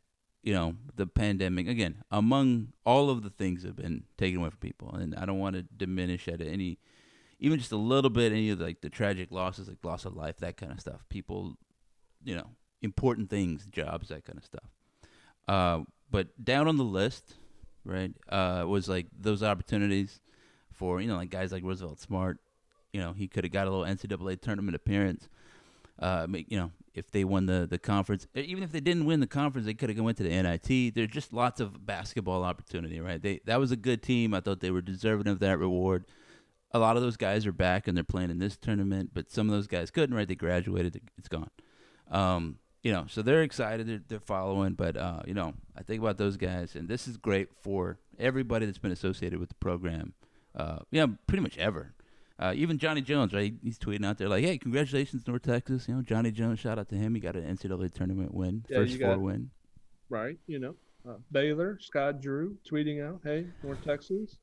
you 0.43 0.53
know 0.53 0.75
the 0.95 1.07
pandemic 1.07 1.67
again 1.67 2.03
among 2.11 2.73
all 2.85 3.09
of 3.09 3.23
the 3.23 3.29
things 3.29 3.61
that 3.61 3.69
have 3.69 3.75
been 3.77 4.03
taken 4.17 4.41
away 4.41 4.49
from 4.49 4.59
people, 4.59 4.93
and 4.93 5.15
I 5.15 5.25
don't 5.25 5.39
want 5.39 5.55
to 5.55 5.63
diminish 5.63 6.27
at 6.27 6.41
any, 6.41 6.79
even 7.43 7.59
just 7.59 7.73
a 7.73 7.77
little 7.77 8.09
bit, 8.09 8.31
any 8.31 8.49
of 8.51 8.61
like 8.61 8.79
the 8.79 8.89
tragic 8.89 9.29
losses, 9.29 9.67
like 9.67 9.77
loss 9.83 10.05
of 10.05 10.15
life, 10.15 10.37
that 10.37 10.55
kind 10.55 10.71
of 10.71 10.79
stuff. 10.79 11.03
People, 11.09 11.57
you 12.23 12.35
know, 12.35 12.47
important 12.81 13.29
things, 13.29 13.65
jobs, 13.65 14.07
that 14.07 14.23
kind 14.23 14.37
of 14.37 14.45
stuff. 14.45 14.63
Uh, 15.45 15.81
but 16.09 16.29
down 16.41 16.69
on 16.69 16.77
the 16.77 16.85
list, 16.85 17.33
right, 17.83 18.13
uh, 18.29 18.63
was 18.65 18.87
like 18.87 19.07
those 19.19 19.43
opportunities 19.43 20.21
for 20.71 21.01
you 21.01 21.07
know 21.07 21.17
like 21.17 21.29
guys 21.29 21.51
like 21.51 21.63
Roosevelt 21.65 21.99
Smart. 21.99 22.39
You 22.93 23.01
know, 23.01 23.11
he 23.11 23.27
could 23.27 23.43
have 23.43 23.51
got 23.51 23.67
a 23.67 23.71
little 23.71 23.85
NCAA 23.85 24.39
tournament 24.39 24.75
appearance. 24.75 25.27
Uh, 25.99 26.25
you 26.29 26.57
know, 26.57 26.71
if 26.93 27.11
they 27.11 27.25
won 27.25 27.45
the 27.45 27.67
the 27.69 27.77
conference, 27.77 28.25
even 28.35 28.63
if 28.63 28.71
they 28.71 28.79
didn't 28.79 29.03
win 29.03 29.19
the 29.19 29.27
conference, 29.27 29.65
they 29.65 29.73
could 29.73 29.89
have 29.89 29.99
went 29.99 30.15
to 30.15 30.23
the 30.23 30.29
NIT. 30.29 30.95
There's 30.95 31.09
just 31.09 31.33
lots 31.33 31.59
of 31.59 31.85
basketball 31.85 32.45
opportunity, 32.45 33.01
right? 33.01 33.21
They 33.21 33.41
that 33.43 33.59
was 33.59 33.73
a 33.73 33.75
good 33.75 34.01
team. 34.01 34.33
I 34.33 34.39
thought 34.39 34.61
they 34.61 34.71
were 34.71 34.81
deserving 34.81 35.27
of 35.27 35.39
that 35.39 35.59
reward. 35.59 36.05
A 36.74 36.80
lot 36.80 36.97
of 36.97 37.03
those 37.03 37.17
guys 37.17 37.45
are 37.45 37.51
back 37.51 37.88
and 37.88 37.95
they're 37.95 38.03
playing 38.03 38.32
in 38.32 38.39
this 38.39 38.57
tournament, 38.57 39.11
but 39.13 39.32
some 39.32 39.47
of 39.47 39.55
those 39.55 39.67
guys 39.67 39.91
couldn't. 39.91 40.15
Right? 40.15 40.28
They 40.28 40.36
graduated. 40.36 41.01
It's 41.17 41.28
gone. 41.28 41.49
Um, 42.09 42.57
you 42.84 42.91
know, 42.91 43.05
so 43.07 43.21
they're 43.21 43.43
excited, 43.43 43.88
they're, 43.88 44.01
they're 44.07 44.19
following, 44.19 44.74
but 44.74 44.97
uh, 44.97 45.21
you 45.26 45.34
know, 45.34 45.53
I 45.76 45.84
think 45.84 46.01
about 46.01 46.17
those 46.17 46.36
guys, 46.36 46.76
and 46.76 46.89
this 46.89 47.07
is 47.07 47.15
great 47.15 47.47
for 47.61 47.97
everybody 48.19 48.65
that's 48.65 48.78
been 48.78 48.91
associated 48.91 49.39
with 49.39 49.49
the 49.49 49.55
program. 49.55 50.13
Uh, 50.53 50.80
yeah, 50.91 51.07
pretty 51.26 51.41
much 51.41 51.57
ever. 51.57 51.93
Uh, 52.38 52.51
even 52.55 52.78
Johnny 52.78 53.01
Jones, 53.01 53.34
right? 53.34 53.53
He's 53.63 53.80
tweeting 53.80 54.05
out 54.05 54.17
there 54.17 54.28
like, 54.28 54.43
"Hey, 54.43 54.57
congratulations, 54.57 55.26
North 55.26 55.43
Texas! 55.43 55.88
You 55.88 55.95
know, 55.95 56.01
Johnny 56.01 56.30
Jones, 56.30 56.59
shout 56.59 56.78
out 56.78 56.89
to 56.89 56.95
him. 56.95 57.15
He 57.15 57.21
got 57.21 57.38
an 57.38 57.43
NCAA 57.55 57.93
tournament 57.93 58.34
win, 58.34 58.65
yeah, 58.67 58.80
first 58.80 58.99
four 58.99 59.17
win. 59.17 59.49
Right. 60.09 60.38
You 60.47 60.59
know, 60.59 60.76
uh, 61.07 61.17
Baylor, 61.32 61.80
Scott 61.80 62.21
Drew 62.21 62.57
tweeting 62.69 63.01
out, 63.01 63.21
"Hey, 63.24 63.45
North 63.63 63.82
Texas, 63.84 64.39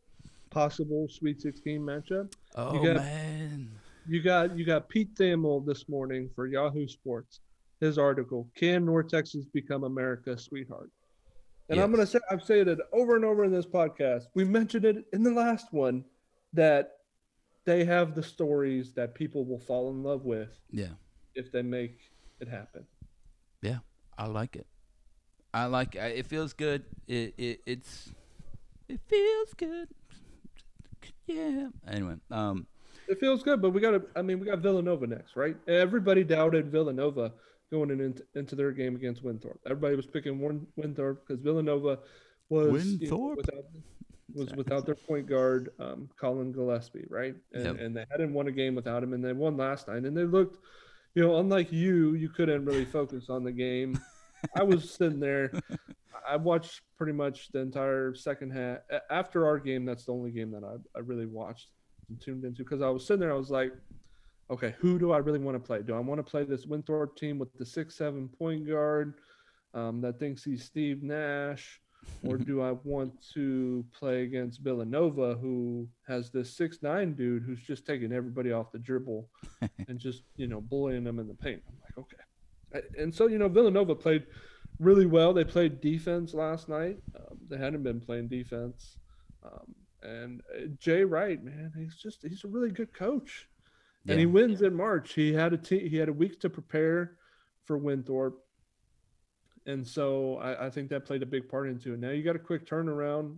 possible 0.51 1.09
Sweet 1.09 1.41
16 1.41 1.81
matchup." 1.81 2.33
Oh 2.55 2.75
you 2.75 2.87
got, 2.87 2.97
man, 2.97 3.71
you 4.09 4.23
got 4.23 4.57
you 4.57 4.65
got 4.65 4.89
Pete 4.89 5.15
Thamel 5.15 5.65
this 5.65 5.89
morning 5.89 6.29
for 6.35 6.47
Yahoo 6.47 6.87
Sports 6.89 7.41
his 7.81 7.99
article, 7.99 8.49
Can 8.55 8.85
North 8.85 9.09
Texas 9.09 9.47
Become 9.47 9.85
America's 9.85 10.45
Sweetheart? 10.45 10.91
And 11.69 11.77
yes. 11.77 11.85
I'm 11.85 11.93
going 11.93 12.05
to 12.05 12.11
say, 12.11 12.19
I've 12.31 12.43
said 12.43 12.69
it 12.69 12.79
over 12.93 13.17
and 13.17 13.25
over 13.25 13.45
in 13.45 13.53
this 13.53 13.67
podcast. 13.67 14.25
We 14.35 14.45
mentioned 14.45 14.85
it 14.85 15.05
in 15.13 15.23
the 15.23 15.31
last 15.31 15.73
one 15.73 16.05
that 16.53 16.93
they 17.65 17.85
have 17.85 18.15
the 18.15 18.23
stories 18.23 18.93
that 18.95 19.15
people 19.15 19.45
will 19.45 19.61
fall 19.61 19.91
in 19.91 20.03
love 20.03 20.25
with. 20.25 20.51
Yeah. 20.71 20.89
If 21.35 21.53
they 21.53 21.63
make 21.63 22.01
it 22.41 22.49
happen. 22.49 22.85
Yeah. 23.63 23.79
I 24.19 24.27
like 24.27 24.57
it. 24.57 24.67
I 25.55 25.67
like 25.67 25.95
it. 25.95 26.19
It 26.19 26.27
feels 26.27 26.53
good. 26.53 26.85
It, 27.09 27.35
it 27.39 27.61
it's 27.67 28.13
it 28.89 29.01
feels 29.09 29.55
good. 29.55 29.89
Yeah. 31.27 31.69
Anyway, 31.87 32.17
um 32.31 32.67
it 33.09 33.19
feels 33.19 33.43
good, 33.43 33.61
but 33.61 33.71
we 33.71 33.81
got 33.81 33.91
to 33.91 34.03
I 34.17 34.23
mean, 34.23 34.41
we 34.41 34.47
got 34.47 34.59
Villanova 34.61 35.07
next, 35.07 35.37
right? 35.37 35.57
Everybody 35.67 36.25
doubted 36.25 36.71
Villanova 36.71 37.33
going 37.71 37.91
into, 37.91 38.25
into 38.35 38.57
their 38.57 38.73
game 38.73 38.97
against 38.97 39.23
Winthrop. 39.23 39.61
Everybody 39.67 39.97
was 39.97 40.07
picking 40.07 40.41
one 40.41 40.67
Winthrop 40.77 41.27
because 41.27 41.43
Villanova 41.43 41.99
was 42.49 43.01
you 43.01 43.09
know, 43.09 43.35
without 43.37 43.65
was 44.35 44.49
Sorry. 44.49 44.59
without 44.59 44.87
their 44.87 44.95
point 44.95 45.27
guard 45.27 45.71
um, 45.79 46.09
Collin 46.17 46.53
Gillespie, 46.53 47.07
right? 47.09 47.35
And 47.53 47.65
yep. 47.65 47.81
and 47.81 47.97
they 47.97 48.05
hadn't 48.11 48.33
won 48.33 48.49
a 48.49 48.53
game 48.53 48.75
without 48.75 49.03
him, 49.03 49.13
and 49.13 49.25
they 49.25 49.33
won 49.33 49.57
last 49.57 49.89
night. 49.89 50.05
And 50.05 50.17
they 50.17 50.25
looked, 50.25 50.59
you 51.15 51.23
know, 51.23 51.39
unlike 51.39 51.73
you, 51.73 52.15
you 52.15 52.29
couldn't 52.29 52.65
really 52.65 52.85
focus 52.85 53.27
on 53.29 53.45
the 53.45 53.53
game. 53.53 53.99
I 54.57 54.63
was 54.63 54.91
sitting 54.91 55.21
there. 55.21 55.53
I 56.29 56.37
watched 56.37 56.83
pretty 56.97 57.13
much 57.13 57.49
the 57.53 57.61
entire 57.61 58.15
second 58.15 58.51
half. 58.51 58.79
After 59.11 59.47
our 59.47 59.59
game, 59.59 59.85
that's 59.85 60.05
the 60.05 60.13
only 60.13 60.31
game 60.31 60.51
that 60.53 60.65
I, 60.65 60.77
I 60.97 61.01
really 61.01 61.27
watched 61.27 61.69
and 62.09 62.21
tuned 62.21 62.45
into 62.45 62.63
because 62.63 62.83
I 62.83 62.89
was 62.89 63.07
sitting 63.07 63.21
there. 63.21 63.33
I 63.33 63.37
was 63.37 63.51
like, 63.51 63.73
okay, 64.51 64.75
who 64.79 64.99
do 64.99 65.13
I 65.13 65.19
really 65.19 65.39
want 65.39 65.57
to 65.57 65.67
play? 65.67 65.83
Do 65.83 65.95
I 65.95 66.01
want 66.01 66.19
to 66.19 66.29
play 66.29 66.45
this 66.45 66.67
Winthrop 66.67 67.17
team 67.17 67.39
with 67.39 67.53
the 67.57 67.65
six 67.65 67.97
seven 67.97 68.29
point 68.29 68.67
guard 68.67 69.15
um, 69.75 70.01
that 70.03 70.19
thinks 70.19 70.45
he's 70.45 70.65
Steve 70.65 71.03
Nash, 71.03 71.81
or 72.25 72.37
do 72.37 72.61
I 72.61 72.73
want 72.85 73.13
to 73.35 73.85
play 73.93 74.23
against 74.23 74.61
Villanova, 74.61 75.35
who 75.35 75.89
has 76.09 76.31
this 76.31 76.55
six 76.57 76.79
nine 76.83 77.15
dude 77.15 77.45
who's 77.45 77.63
just 77.63 77.87
taking 77.87 78.13
everybody 78.13 78.53
off 78.53 78.73
the 78.73 78.79
dribble 78.79 79.29
and 79.89 79.99
just 79.99 80.23
you 80.37 80.47
know 80.47 80.61
bullying 80.61 81.05
them 81.05 81.19
in 81.19 81.29
the 81.29 81.35
paint? 81.35 81.63
I'm 81.69 81.77
like, 81.83 81.99
okay, 81.99 82.87
and 82.99 83.15
so 83.15 83.27
you 83.27 83.39
know 83.39 83.49
Villanova 83.49 83.95
played 83.95 84.27
really 84.81 85.07
well. 85.07 85.33
They 85.33 85.45
played 85.45 85.81
defense 85.81 86.35
last 86.35 86.69
night. 86.69 86.99
Um, 87.15 87.39
they 87.49 87.59
hadn't 87.59 87.85
been 87.85 88.01
playing 88.01 88.29
defense. 88.29 88.97
Um, 89.45 89.75
and 90.03 90.41
uh, 90.53 90.67
Jay 90.79 91.05
Wright, 91.05 91.43
man, 91.43 91.73
he's 91.77 91.95
just 91.95 92.27
he's 92.27 92.45
a 92.45 92.49
really 92.49 92.71
good 92.71 92.93
coach. 92.93 93.49
Yeah. 94.05 94.13
And 94.13 94.21
he 94.21 94.27
wins 94.27 94.63
in 94.63 94.75
March. 94.75 95.13
He 95.13 95.33
had 95.33 95.53
a 95.53 95.59
t- 95.59 95.89
he 95.89 95.97
had 95.97 96.09
a 96.09 96.13
week 96.13 96.41
to 96.41 96.51
prepare 96.51 97.19
for 97.65 97.77
Winthrop. 97.77 98.43
And 99.67 99.87
so 99.87 100.39
I, 100.39 100.67
I 100.67 100.71
think 100.71 100.89
that 100.89 101.05
played 101.05 101.23
a 101.23 101.27
big 101.27 101.49
part 101.49 101.69
into 101.69 101.93
it. 101.93 102.01
Now 102.01 102.11
you 102.11 102.23
got 102.23 102.35
a 102.35 102.41
quick 102.41 102.67
turnaround. 102.67 103.37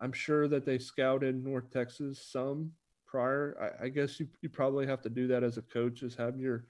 I'm 0.00 0.12
sure 0.12 0.48
that 0.48 0.64
they 0.64 0.78
scouted 0.78 1.44
North 1.44 1.70
Texas 1.70 2.20
some 2.20 2.72
prior. 3.06 3.74
I, 3.80 3.86
I 3.86 3.88
guess 3.90 4.18
you, 4.18 4.28
you 4.40 4.48
probably 4.48 4.86
have 4.86 5.02
to 5.02 5.10
do 5.10 5.26
that 5.28 5.44
as 5.44 5.58
a 5.58 5.62
coach, 5.62 6.02
is 6.02 6.14
have 6.14 6.38
your 6.38 6.64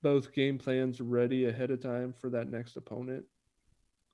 both 0.00 0.32
game 0.32 0.58
plans 0.58 1.00
ready 1.00 1.46
ahead 1.46 1.70
of 1.70 1.82
time 1.82 2.14
for 2.18 2.30
that 2.30 2.48
next 2.48 2.76
opponent. 2.76 3.24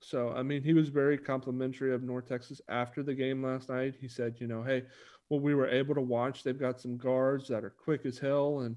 So, 0.00 0.30
I 0.30 0.42
mean, 0.42 0.62
he 0.62 0.74
was 0.74 0.88
very 0.88 1.18
complimentary 1.18 1.92
of 1.92 2.02
North 2.02 2.28
Texas 2.28 2.60
after 2.68 3.02
the 3.02 3.14
game 3.14 3.42
last 3.42 3.68
night. 3.68 3.94
He 4.00 4.08
said, 4.08 4.36
you 4.38 4.46
know, 4.46 4.62
hey, 4.62 4.84
what 5.28 5.42
we 5.42 5.54
were 5.54 5.68
able 5.68 5.94
to 5.94 6.00
watch, 6.00 6.42
they've 6.42 6.58
got 6.58 6.80
some 6.80 6.96
guards 6.96 7.48
that 7.48 7.64
are 7.64 7.70
quick 7.70 8.06
as 8.06 8.18
hell 8.18 8.60
and, 8.60 8.76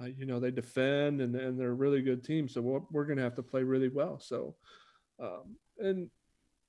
uh, 0.00 0.06
you 0.06 0.26
know, 0.26 0.40
they 0.40 0.50
defend 0.50 1.20
and, 1.20 1.34
and 1.34 1.58
they're 1.58 1.70
a 1.70 1.74
really 1.74 2.02
good 2.02 2.24
team. 2.24 2.48
So 2.48 2.60
we're, 2.60 2.80
we're 2.90 3.04
going 3.04 3.18
to 3.18 3.24
have 3.24 3.34
to 3.36 3.42
play 3.42 3.62
really 3.62 3.88
well. 3.88 4.18
So, 4.18 4.54
um, 5.20 5.56
and 5.78 6.10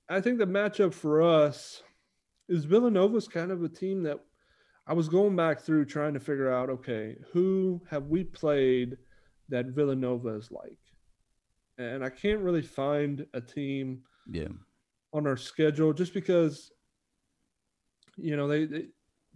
I 0.09 0.19
think 0.19 0.39
the 0.39 0.45
matchup 0.45 0.93
for 0.93 1.21
us 1.21 1.83
is 2.49 2.65
Villanova's 2.65 3.27
kind 3.27 3.51
of 3.51 3.63
a 3.63 3.69
team 3.69 4.03
that 4.03 4.19
I 4.85 4.93
was 4.93 5.07
going 5.07 5.35
back 5.35 5.61
through 5.61 5.85
trying 5.85 6.13
to 6.15 6.19
figure 6.19 6.51
out, 6.51 6.69
okay, 6.69 7.15
who 7.31 7.81
have 7.89 8.07
we 8.07 8.25
played 8.25 8.97
that 9.47 9.67
Villanova 9.67 10.29
is 10.35 10.51
like? 10.51 10.77
And 11.81 12.03
I 12.03 12.09
can't 12.09 12.41
really 12.41 12.61
find 12.61 13.25
a 13.33 13.41
team 13.41 14.01
yeah. 14.29 14.47
on 15.13 15.27
our 15.27 15.37
schedule 15.37 15.93
just 15.93 16.13
because 16.13 16.71
you 18.17 18.35
know 18.35 18.47
they, 18.47 18.65
they 18.65 18.85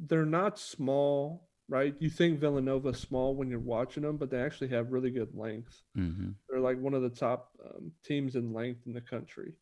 they're 0.07 0.25
not 0.25 0.59
small 0.59 1.43
right? 1.67 1.95
You 1.97 2.11
think 2.11 2.39
villanova 2.39 2.93
small 2.93 3.35
when 3.35 3.49
you're 3.49 3.59
watching 3.59 4.03
them 4.03 4.17
but 4.17 4.29
they 4.29 4.39
actually 4.39 4.67
have 4.69 4.91
really 4.91 5.09
good 5.09 5.33
length. 5.33 5.81
Mm-hmm. 5.97 6.29
they're 6.49 6.59
like 6.59 6.79
one 6.79 6.93
of 6.93 7.01
the 7.01 7.09
top 7.09 7.49
um, 7.65 7.91
teams 8.03 8.35
in 8.35 8.53
length 8.53 8.85
in 8.85 8.93
the 8.93 9.01
country 9.01 9.53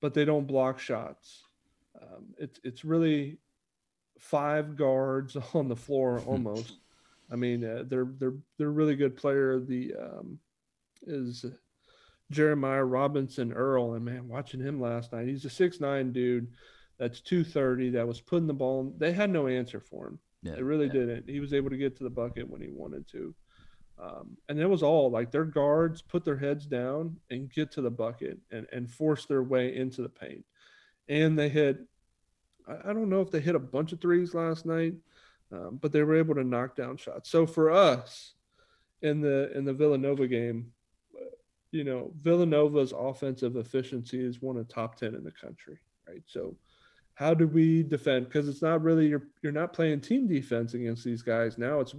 but 0.00 0.14
they 0.14 0.24
don't 0.24 0.46
block 0.46 0.78
shots. 0.78 1.42
Um, 2.00 2.34
it's 2.38 2.60
it's 2.64 2.84
really 2.84 3.38
five 4.18 4.76
guards 4.76 5.36
on 5.54 5.68
the 5.68 5.76
floor 5.76 6.20
almost. 6.26 6.74
I 7.30 7.36
mean 7.36 7.64
uh, 7.64 7.84
they're 7.86 8.08
they're 8.18 8.36
they're 8.58 8.70
really 8.70 8.96
good 8.96 9.16
player. 9.16 9.58
The 9.60 9.94
um, 10.00 10.38
is 11.06 11.44
Jeremiah 12.30 12.84
Robinson 12.84 13.52
Earl, 13.52 13.94
and 13.94 14.04
man, 14.04 14.28
watching 14.28 14.60
him 14.60 14.80
last 14.80 15.12
night, 15.12 15.28
he's 15.28 15.44
a 15.44 15.50
six 15.50 15.80
nine 15.80 16.12
dude 16.12 16.48
that's 16.98 17.20
230 17.20 17.90
that 17.90 18.06
was 18.06 18.20
putting 18.20 18.46
the 18.46 18.54
ball. 18.54 18.92
They 18.96 19.12
had 19.12 19.30
no 19.30 19.46
answer 19.46 19.80
for 19.80 20.08
him. 20.08 20.18
Yeah, 20.42 20.54
they 20.56 20.62
really 20.62 20.86
yeah. 20.86 20.92
didn't. 20.92 21.28
He 21.28 21.40
was 21.40 21.52
able 21.52 21.70
to 21.70 21.76
get 21.76 21.96
to 21.98 22.04
the 22.04 22.10
bucket 22.10 22.48
when 22.48 22.60
he 22.60 22.68
wanted 22.68 23.06
to. 23.08 23.34
Um, 23.98 24.36
and 24.48 24.60
it 24.60 24.66
was 24.66 24.82
all 24.82 25.10
like 25.10 25.30
their 25.30 25.44
guards 25.44 26.02
put 26.02 26.24
their 26.24 26.36
heads 26.36 26.66
down 26.66 27.16
and 27.30 27.50
get 27.50 27.70
to 27.72 27.80
the 27.80 27.90
bucket 27.90 28.38
and, 28.50 28.66
and 28.72 28.90
force 28.90 29.24
their 29.24 29.42
way 29.42 29.74
into 29.74 30.02
the 30.02 30.08
paint. 30.08 30.44
And 31.08 31.38
they 31.38 31.48
hit, 31.48 31.78
I, 32.68 32.90
I 32.90 32.92
don't 32.92 33.08
know 33.08 33.22
if 33.22 33.30
they 33.30 33.40
hit 33.40 33.54
a 33.54 33.60
bunch 33.60 33.92
of 33.92 34.00
threes 34.00 34.34
last 34.34 34.66
night, 34.66 34.94
um, 35.50 35.78
but 35.80 35.92
they 35.92 36.02
were 36.02 36.16
able 36.16 36.34
to 36.34 36.44
knock 36.44 36.76
down 36.76 36.96
shots. 36.96 37.30
So 37.30 37.46
for 37.46 37.70
us 37.70 38.34
in 39.02 39.20
the 39.20 39.56
in 39.56 39.64
the 39.64 39.72
Villanova 39.72 40.26
game, 40.26 40.72
you 41.72 41.84
know, 41.84 42.12
Villanova's 42.22 42.92
offensive 42.96 43.56
efficiency 43.56 44.24
is 44.24 44.40
one 44.40 44.56
of 44.56 44.68
top 44.68 44.96
10 44.96 45.14
in 45.14 45.24
the 45.24 45.32
country, 45.32 45.78
right? 46.08 46.22
So 46.26 46.56
how 47.14 47.34
do 47.34 47.46
we 47.46 47.82
defend? 47.82 48.26
Because 48.26 48.48
it's 48.48 48.62
not 48.62 48.82
really 48.82 49.08
you're 49.08 49.28
you're 49.42 49.52
not 49.52 49.72
playing 49.72 50.00
team 50.00 50.28
defense 50.28 50.74
against 50.74 51.04
these 51.04 51.22
guys. 51.22 51.58
Now 51.58 51.80
it's 51.80 51.94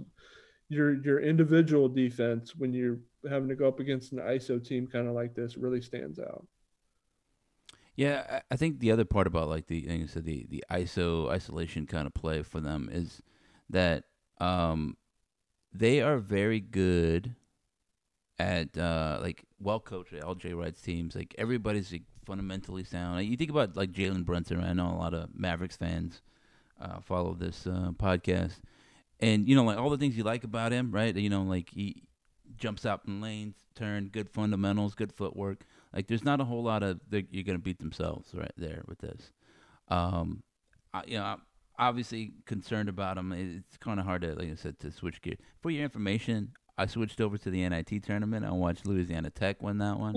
your 0.68 1.02
your 1.04 1.20
individual 1.20 1.88
defense 1.88 2.54
when 2.56 2.72
you're 2.72 2.98
having 3.28 3.48
to 3.48 3.56
go 3.56 3.68
up 3.68 3.80
against 3.80 4.12
an 4.12 4.18
ISO 4.18 4.64
team 4.64 4.86
kind 4.86 5.08
of 5.08 5.14
like 5.14 5.34
this 5.34 5.56
really 5.56 5.82
stands 5.82 6.18
out. 6.18 6.46
Yeah, 7.96 8.42
I 8.48 8.54
think 8.54 8.78
the 8.78 8.92
other 8.92 9.04
part 9.04 9.26
about 9.26 9.48
like 9.48 9.66
the 9.66 9.88
I 9.90 10.06
said 10.06 10.24
the 10.24 10.46
the 10.48 10.64
ISO 10.70 11.28
isolation 11.28 11.84
kind 11.84 12.06
of 12.06 12.14
play 12.14 12.42
for 12.42 12.60
them 12.60 12.88
is 12.92 13.20
that 13.70 14.04
um 14.40 14.96
they 15.72 16.00
are 16.00 16.18
very 16.18 16.60
good 16.60 17.34
at 18.38 18.76
uh 18.78 19.18
like 19.20 19.44
well 19.60 19.80
coached 19.80 20.12
LJ 20.12 20.56
Wright's 20.56 20.80
teams. 20.80 21.14
Like 21.14 21.34
everybody's 21.38 21.92
like, 21.92 22.02
fundamentally 22.24 22.84
sound. 22.84 23.24
You 23.26 23.36
think 23.36 23.50
about 23.50 23.76
like 23.76 23.92
Jalen 23.92 24.24
Brunson. 24.24 24.58
Right? 24.58 24.68
I 24.68 24.72
know 24.74 24.92
a 24.92 24.98
lot 24.98 25.14
of 25.14 25.30
Mavericks 25.34 25.76
fans 25.76 26.22
uh, 26.80 27.00
follow 27.00 27.34
this 27.34 27.66
uh, 27.66 27.90
podcast, 27.94 28.60
and 29.18 29.48
you 29.48 29.56
know 29.56 29.64
like 29.64 29.78
all 29.78 29.90
the 29.90 29.98
things 29.98 30.16
you 30.16 30.24
like 30.24 30.44
about 30.44 30.72
him, 30.72 30.92
right? 30.92 31.16
You 31.16 31.30
know 31.30 31.42
like 31.42 31.70
he 31.70 32.02
jumps 32.56 32.84
out 32.84 33.02
in 33.06 33.20
lanes, 33.20 33.56
turn, 33.74 34.08
good 34.08 34.28
fundamentals, 34.28 34.94
good 34.94 35.12
footwork. 35.12 35.64
Like 35.94 36.06
there's 36.06 36.24
not 36.24 36.40
a 36.40 36.44
whole 36.44 36.62
lot 36.62 36.82
of 36.82 37.00
you're 37.10 37.44
gonna 37.44 37.58
beat 37.58 37.78
themselves 37.78 38.30
right 38.34 38.52
there 38.56 38.82
with 38.86 38.98
this. 38.98 39.32
Um, 39.88 40.42
I, 40.92 41.02
you 41.06 41.18
know, 41.18 41.24
I'm 41.24 41.42
obviously 41.78 42.32
concerned 42.46 42.88
about 42.88 43.16
him. 43.16 43.32
It's 43.32 43.76
kind 43.78 43.98
of 43.98 44.06
hard 44.06 44.22
to, 44.22 44.34
like 44.34 44.50
I 44.50 44.54
said, 44.54 44.78
to 44.80 44.90
switch 44.90 45.22
gears. 45.22 45.38
For 45.62 45.70
your 45.70 45.84
information, 45.84 46.52
I 46.78 46.86
switched 46.86 47.20
over 47.20 47.36
to 47.36 47.50
the 47.50 47.68
NIT 47.68 48.04
tournament. 48.04 48.46
I 48.46 48.52
watched 48.52 48.86
Louisiana 48.86 49.30
Tech 49.30 49.62
win 49.62 49.78
that 49.78 49.98
one. 49.98 50.14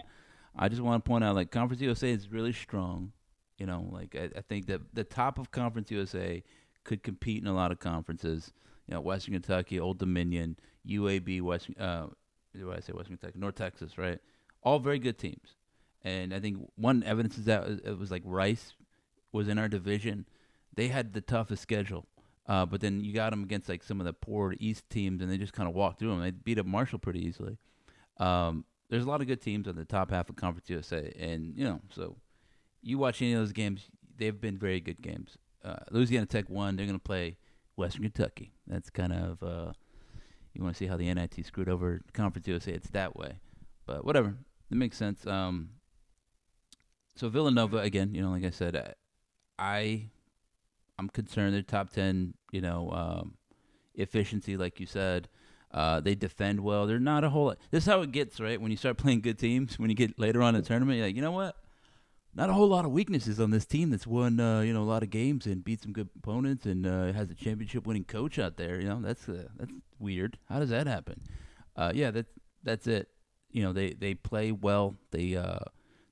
I 0.56 0.70
just 0.70 0.82
want 0.82 1.04
to 1.04 1.10
point 1.10 1.24
out, 1.24 1.36
like 1.36 1.50
Conference 1.50 1.82
USA 1.82 2.12
is 2.12 2.32
really 2.32 2.54
strong. 2.54 3.12
You 3.58 3.66
know, 3.66 3.90
like 3.92 4.16
I, 4.16 4.30
I 4.38 4.42
think 4.42 4.68
that 4.68 4.82
the 4.94 5.04
top 5.04 5.40
of 5.40 5.52
Conference 5.52 5.92
USA 5.92 6.44
could 6.84 7.04
compete 7.04 7.42
in 7.42 7.48
a 7.48 7.54
lot 7.54 7.72
of 7.72 7.80
conferences. 7.80 8.54
You 8.88 8.96
know, 8.96 9.02
Western 9.02 9.34
Kentucky, 9.34 9.80
Old 9.80 9.98
Dominion, 9.98 10.58
UAB, 10.88 11.42
Western. 11.42 11.76
Uh, 11.76 12.08
what 12.54 12.78
I 12.78 12.80
say, 12.80 12.94
Western 12.94 13.18
Kentucky, 13.18 13.40
North 13.40 13.56
Texas, 13.56 13.98
right? 13.98 14.20
All 14.64 14.80
very 14.80 15.00
good 15.00 15.18
teams. 15.18 15.56
And 16.04 16.34
I 16.34 16.40
think 16.40 16.70
one 16.76 17.04
evidence 17.04 17.38
is 17.38 17.46
that 17.46 17.68
it 17.68 17.98
was 17.98 18.12
like 18.12 18.24
Rice 18.26 18.74
was 19.32 19.48
in 19.48 19.58
our 19.58 19.68
division. 19.68 20.26
They 20.76 20.88
had 20.88 21.14
the 21.14 21.22
toughest 21.22 21.62
schedule. 21.62 22.08
Uh, 22.52 22.66
but 22.66 22.82
then 22.82 23.02
you 23.02 23.14
got 23.14 23.30
them 23.30 23.44
against 23.44 23.70
like 23.70 23.82
some 23.82 24.02
of 24.02 24.06
the 24.06 24.12
poor 24.12 24.54
East 24.60 24.90
teams, 24.90 25.22
and 25.22 25.32
they 25.32 25.38
just 25.38 25.54
kind 25.54 25.70
of 25.70 25.74
walked 25.74 26.00
through 26.00 26.10
them. 26.10 26.20
They 26.20 26.32
beat 26.32 26.60
up 26.60 26.66
Marshall 26.66 27.00
pretty 27.00 27.26
easily. 27.26 27.58
Um, 28.18 28.66
there's 28.90 29.06
a 29.06 29.08
lot 29.08 29.22
of 29.22 29.28
good 29.28 29.42
teams 29.42 29.70
on 29.70 29.78
the 29.78 29.86
top 29.86 30.12
half 30.12 30.30
of 30.30 30.36
Conference 30.36 30.70
USA, 30.70 31.14
and 31.18 31.54
you 31.56 31.64
know, 31.64 31.80
so 31.96 32.18
you 32.82 32.98
watch 32.98 33.22
any 33.22 33.32
of 33.32 33.40
those 33.40 33.54
games, 33.54 33.88
they've 34.18 34.42
been 34.42 34.58
very 34.58 34.82
good 34.82 35.02
games. 35.02 35.38
Uh, 35.64 35.78
Louisiana 35.92 36.26
Tech 36.26 36.50
won. 36.50 36.76
They're 36.76 36.86
going 36.86 37.00
to 37.00 37.02
play 37.02 37.38
Western 37.78 38.04
Kentucky. 38.04 38.52
That's 38.68 38.90
kind 38.90 39.14
of 39.14 39.42
uh, 39.42 39.72
you 40.54 40.62
want 40.62 40.76
to 40.76 40.78
see 40.78 40.88
how 40.88 40.98
the 40.98 41.14
NIT 41.14 41.46
screwed 41.46 41.70
over 41.70 42.02
Conference 42.12 42.50
USA. 42.50 42.74
It's 42.74 42.90
that 42.90 43.16
way, 43.16 43.40
but 43.86 44.04
whatever. 44.04 44.36
It 44.70 44.76
makes 44.76 44.98
sense. 44.98 45.26
Um, 45.26 45.70
so 47.16 47.30
Villanova 47.30 47.78
again, 47.78 48.14
you 48.14 48.22
know, 48.22 48.32
like 48.32 48.44
I 48.44 48.50
said, 48.50 48.94
I 49.58 50.10
I'm 51.00 51.08
concerned 51.08 51.56
they're 51.56 51.62
top 51.62 51.92
ten. 51.92 52.34
You 52.52 52.62
know, 52.62 52.92
um, 52.92 53.34
efficiency, 53.96 54.58
like 54.58 54.80
you 54.80 54.86
said. 54.86 55.28
Uh, 55.74 56.02
they 56.02 56.16
defend 56.16 56.60
well. 56.60 56.86
They're 56.86 57.00
not 57.00 57.24
a 57.24 57.30
whole. 57.30 57.46
Lot. 57.46 57.58
This 57.72 57.86
is 57.86 57.88
how 57.90 58.02
it 58.02 58.12
gets, 58.12 58.42
right? 58.42 58.60
When 58.60 58.72
you 58.72 58.78
start 58.78 58.98
playing 58.98 59.22
good 59.22 59.40
teams, 59.40 59.80
when 59.80 59.90
you 59.90 59.96
get 59.96 60.20
later 60.20 60.42
on 60.42 60.54
in 60.54 60.62
the 60.62 60.68
tournament, 60.68 60.98
you're 60.98 61.08
like, 61.08 61.16
you 61.16 61.22
know 61.22 61.32
what? 61.32 61.56
Not 62.34 62.50
a 62.50 62.54
whole 62.54 62.68
lot 62.68 62.86
of 62.86 62.92
weaknesses 62.92 63.40
on 63.40 63.52
this 63.52 63.66
team 63.66 63.90
that's 63.90 64.08
won, 64.08 64.40
uh, 64.40 64.62
you 64.62 64.74
know, 64.74 64.84
a 64.84 64.84
lot 64.84 65.04
of 65.04 65.10
games 65.10 65.46
and 65.46 65.64
beat 65.64 65.82
some 65.82 65.92
good 65.94 66.10
opponents 66.18 66.66
and 66.66 66.86
uh, 66.86 67.14
has 67.14 67.30
a 67.30 67.34
championship-winning 67.34 68.06
coach 68.06 68.40
out 68.40 68.58
there. 68.58 68.80
You 68.82 68.88
know, 68.88 69.02
that's 69.02 69.28
uh, 69.30 69.48
that's 69.58 69.72
weird. 70.00 70.38
How 70.50 70.60
does 70.60 70.70
that 70.70 70.88
happen? 70.88 71.22
Uh, 71.76 71.92
yeah, 71.96 72.12
that's 72.12 72.32
that's 72.64 72.88
it. 72.88 73.10
You 73.52 73.64
know, 73.64 73.74
they 73.74 73.94
they 73.94 74.14
play 74.14 74.52
well. 74.52 74.96
They 75.12 75.36
uh, 75.36 75.60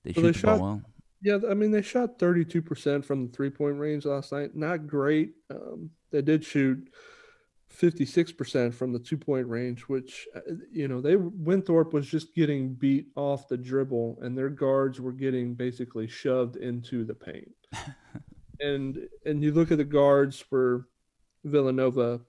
they 0.03 0.13
shoot 0.13 0.21
they 0.21 0.31
the 0.31 0.37
shot, 0.37 0.59
ball 0.59 0.67
well. 0.67 0.81
Yeah, 1.21 1.39
I 1.49 1.53
mean, 1.53 1.71
they 1.71 1.81
shot 1.81 2.17
32% 2.17 3.03
from 3.03 3.25
the 3.27 3.31
three-point 3.33 3.77
range 3.77 4.05
last 4.05 4.31
night. 4.31 4.55
Not 4.55 4.87
great. 4.87 5.33
Um, 5.49 5.89
they 6.11 6.21
did 6.21 6.45
shoot 6.45 6.89
56% 7.73 8.73
from 8.73 8.93
the 8.93 8.99
two 8.99 9.17
point 9.17 9.47
range, 9.47 9.81
which, 9.83 10.27
uh, 10.35 10.39
you 10.71 10.87
know, 10.87 11.01
they 11.01 11.15
Winthrop 11.15 11.93
was 11.93 12.07
just 12.07 12.33
getting 12.33 12.73
beat 12.73 13.07
off 13.15 13.47
the 13.47 13.57
dribble 13.57 14.19
and 14.21 14.37
their 14.37 14.49
guards 14.49 14.99
were 14.99 15.11
getting 15.11 15.53
basically 15.53 16.07
shoved 16.07 16.55
into 16.55 17.03
the 17.03 17.13
paint. 17.13 17.51
and 18.59 18.97
and 19.25 19.43
you 19.43 19.51
look 19.51 19.71
at 19.71 19.77
the 19.77 19.83
guards 19.83 20.39
for 20.39 20.87
Villanova, 21.43 22.21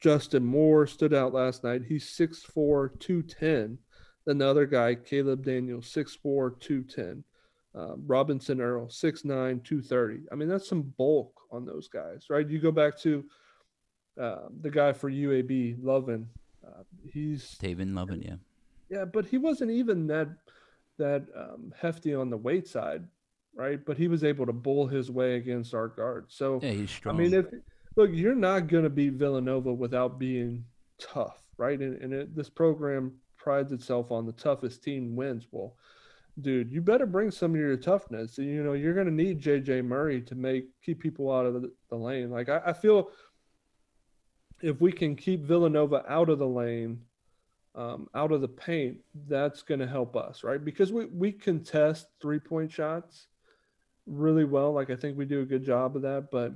Justin 0.00 0.44
Moore 0.44 0.86
stood 0.86 1.14
out 1.14 1.32
last 1.32 1.64
night. 1.64 1.82
He's 1.86 2.04
6'4, 2.04 2.98
210. 2.98 3.78
Then 4.26 4.38
the 4.38 4.46
other 4.46 4.66
guy, 4.66 4.94
Caleb 4.94 5.44
Daniels, 5.44 5.86
6'4, 5.92 6.60
210. 6.60 7.24
Uh, 7.78 7.94
Robinson 8.06 8.60
Earl, 8.60 8.86
6'9, 8.86 9.62
230. 9.62 10.26
I 10.32 10.34
mean, 10.34 10.48
that's 10.48 10.68
some 10.68 10.82
bulk 10.96 11.32
on 11.52 11.64
those 11.64 11.86
guys, 11.86 12.24
right? 12.28 12.48
You 12.48 12.58
go 12.58 12.72
back 12.72 12.98
to 13.00 13.24
uh, 14.20 14.48
the 14.62 14.70
guy 14.70 14.92
for 14.92 15.10
UAB, 15.10 15.80
Lovan. 15.80 16.26
Uh, 16.66 16.82
he's 17.08 17.56
Tavin 17.62 17.92
Lovan, 17.92 18.24
yeah. 18.24 18.36
Yeah, 18.90 19.04
but 19.04 19.26
he 19.26 19.38
wasn't 19.38 19.70
even 19.70 20.06
that 20.08 20.28
that 20.98 21.26
um, 21.36 21.72
hefty 21.80 22.14
on 22.14 22.30
the 22.30 22.36
weight 22.36 22.66
side, 22.66 23.04
right? 23.54 23.84
But 23.84 23.96
he 23.96 24.08
was 24.08 24.24
able 24.24 24.46
to 24.46 24.52
bull 24.52 24.86
his 24.88 25.10
way 25.10 25.36
against 25.36 25.72
our 25.72 25.88
guards. 25.88 26.34
So 26.34 26.58
yeah, 26.62 26.72
he's 26.72 26.90
strong. 26.90 27.14
I 27.14 27.18
mean, 27.18 27.34
if 27.34 27.46
look, 27.96 28.10
you're 28.12 28.34
not 28.34 28.66
going 28.66 28.84
to 28.84 28.90
beat 28.90 29.12
Villanova 29.12 29.72
without 29.72 30.18
being 30.18 30.64
tough, 30.98 31.42
right? 31.56 31.78
And, 31.78 32.02
and 32.02 32.12
it, 32.12 32.34
this 32.34 32.50
program 32.50 33.12
prides 33.36 33.70
itself 33.70 34.10
on 34.10 34.26
the 34.26 34.32
toughest 34.32 34.82
team 34.82 35.14
wins. 35.14 35.46
Well, 35.52 35.76
dude, 36.40 36.72
you 36.72 36.80
better 36.80 37.06
bring 37.06 37.30
some 37.30 37.54
of 37.54 37.60
your 37.60 37.76
toughness. 37.76 38.38
You 38.38 38.62
know, 38.62 38.72
you're 38.72 38.94
going 38.94 39.06
to 39.06 39.12
need 39.12 39.42
JJ 39.42 39.84
Murray 39.84 40.20
to 40.22 40.34
make 40.34 40.66
keep 40.82 41.00
people 41.00 41.32
out 41.32 41.46
of 41.46 41.54
the, 41.54 41.72
the 41.90 41.96
lane. 41.96 42.30
Like 42.30 42.48
I, 42.48 42.60
I 42.66 42.72
feel 42.72 43.10
if 44.60 44.80
we 44.80 44.92
can 44.92 45.16
keep 45.16 45.44
Villanova 45.44 46.04
out 46.08 46.28
of 46.28 46.38
the 46.38 46.46
lane, 46.46 47.00
um, 47.74 48.08
out 48.14 48.32
of 48.32 48.40
the 48.40 48.48
paint, 48.48 48.98
that's 49.28 49.62
going 49.62 49.80
to 49.80 49.86
help 49.86 50.16
us, 50.16 50.42
right? 50.42 50.64
Because 50.64 50.92
we, 50.92 51.06
we 51.06 51.32
contest 51.32 52.08
three 52.20 52.40
point 52.40 52.72
shots 52.72 53.26
really 54.06 54.44
well. 54.44 54.72
Like 54.72 54.90
I 54.90 54.96
think 54.96 55.16
we 55.16 55.24
do 55.24 55.40
a 55.40 55.46
good 55.46 55.64
job 55.64 55.96
of 55.96 56.02
that. 56.02 56.30
But 56.30 56.52